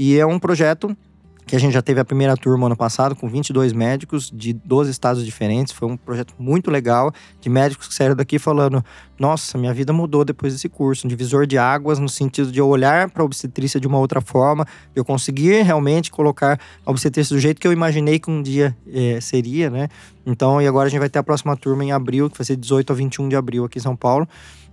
e 0.00 0.16
é 0.16 0.24
um 0.24 0.38
projeto 0.38 0.96
que 1.44 1.56
a 1.56 1.58
gente 1.58 1.72
já 1.72 1.82
teve 1.82 1.98
a 1.98 2.04
primeira 2.04 2.36
turma 2.36 2.66
ano 2.66 2.76
passado 2.76 3.16
com 3.16 3.26
22 3.26 3.72
médicos 3.72 4.30
de 4.32 4.52
12 4.52 4.92
estados 4.92 5.24
diferentes. 5.24 5.72
Foi 5.72 5.88
um 5.88 5.96
projeto 5.96 6.34
muito 6.38 6.70
legal 6.70 7.10
de 7.40 7.48
médicos 7.48 7.88
que 7.88 7.94
saíram 7.94 8.14
daqui 8.14 8.38
falando: 8.38 8.84
"Nossa, 9.18 9.58
minha 9.58 9.74
vida 9.74 9.92
mudou 9.92 10.24
depois 10.24 10.52
desse 10.52 10.68
curso, 10.68 11.04
um 11.04 11.08
divisor 11.08 11.48
de 11.48 11.58
águas 11.58 11.98
no 11.98 12.08
sentido 12.08 12.52
de 12.52 12.60
eu 12.60 12.68
olhar 12.68 13.10
para 13.10 13.22
a 13.22 13.26
obstetrícia 13.26 13.80
de 13.80 13.88
uma 13.88 13.98
outra 13.98 14.20
forma, 14.20 14.64
eu 14.94 15.04
conseguir 15.04 15.62
realmente 15.62 16.12
colocar 16.12 16.60
a 16.86 16.90
obstetrícia 16.92 17.34
do 17.34 17.40
jeito 17.40 17.60
que 17.60 17.66
eu 17.66 17.72
imaginei 17.72 18.20
que 18.20 18.30
um 18.30 18.40
dia 18.40 18.76
é, 18.86 19.20
seria, 19.20 19.68
né? 19.68 19.88
Então, 20.24 20.62
e 20.62 20.66
agora 20.68 20.86
a 20.86 20.90
gente 20.90 21.00
vai 21.00 21.08
ter 21.08 21.18
a 21.18 21.24
próxima 21.24 21.56
turma 21.56 21.84
em 21.84 21.90
abril, 21.90 22.30
que 22.30 22.38
vai 22.38 22.44
ser 22.44 22.54
18 22.54 22.92
a 22.92 22.94
21 22.94 23.28
de 23.28 23.34
abril 23.34 23.64
aqui 23.64 23.78
em 23.78 23.82
São 23.82 23.96
Paulo. 23.96 24.28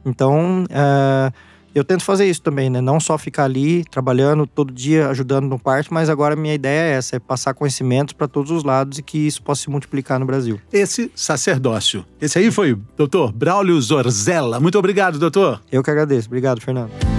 Então, 0.06 0.66
uh, 0.66 1.34
eu 1.76 1.84
tento 1.84 2.06
fazer 2.06 2.26
isso 2.26 2.42
também, 2.42 2.70
né? 2.70 2.80
Não 2.80 3.02
só 3.02 3.18
ficar 3.18 3.44
ali 3.44 3.84
trabalhando 3.84 4.48
todo 4.48 4.74
dia, 4.74 5.10
ajudando 5.10 5.46
no 5.48 5.60
parto, 5.60 5.94
mas 5.94 6.10
agora 6.10 6.34
a 6.34 6.38
minha 6.38 6.54
ideia 6.54 6.94
é 6.94 6.98
essa, 6.98 7.18
é 7.18 7.20
passar 7.20 7.54
conhecimentos 7.54 8.14
para 8.14 8.30
todos 8.30 8.50
os 8.50 8.64
lados 8.64 8.98
e 8.98 9.04
que 9.04 9.18
isso 9.18 9.44
possa 9.44 9.64
se 9.64 9.70
multiplicar 9.70 10.18
no 10.18 10.26
Brasil. 10.26 10.60
Esse 10.72 11.12
sacerdócio. 11.14 12.06
Esse 12.22 12.40
aí 12.40 12.50
foi 12.50 12.72
o 12.72 12.82
doutor 12.96 13.34
Braulio 13.34 13.80
Zorzella. 13.82 14.60
Muito 14.60 14.80
obrigado, 14.80 15.20
doutor. 15.20 15.62
Eu 15.70 15.84
que 15.84 15.92
agradeço. 15.92 16.28
Obrigado, 16.28 16.62
Fernando. 16.62 17.15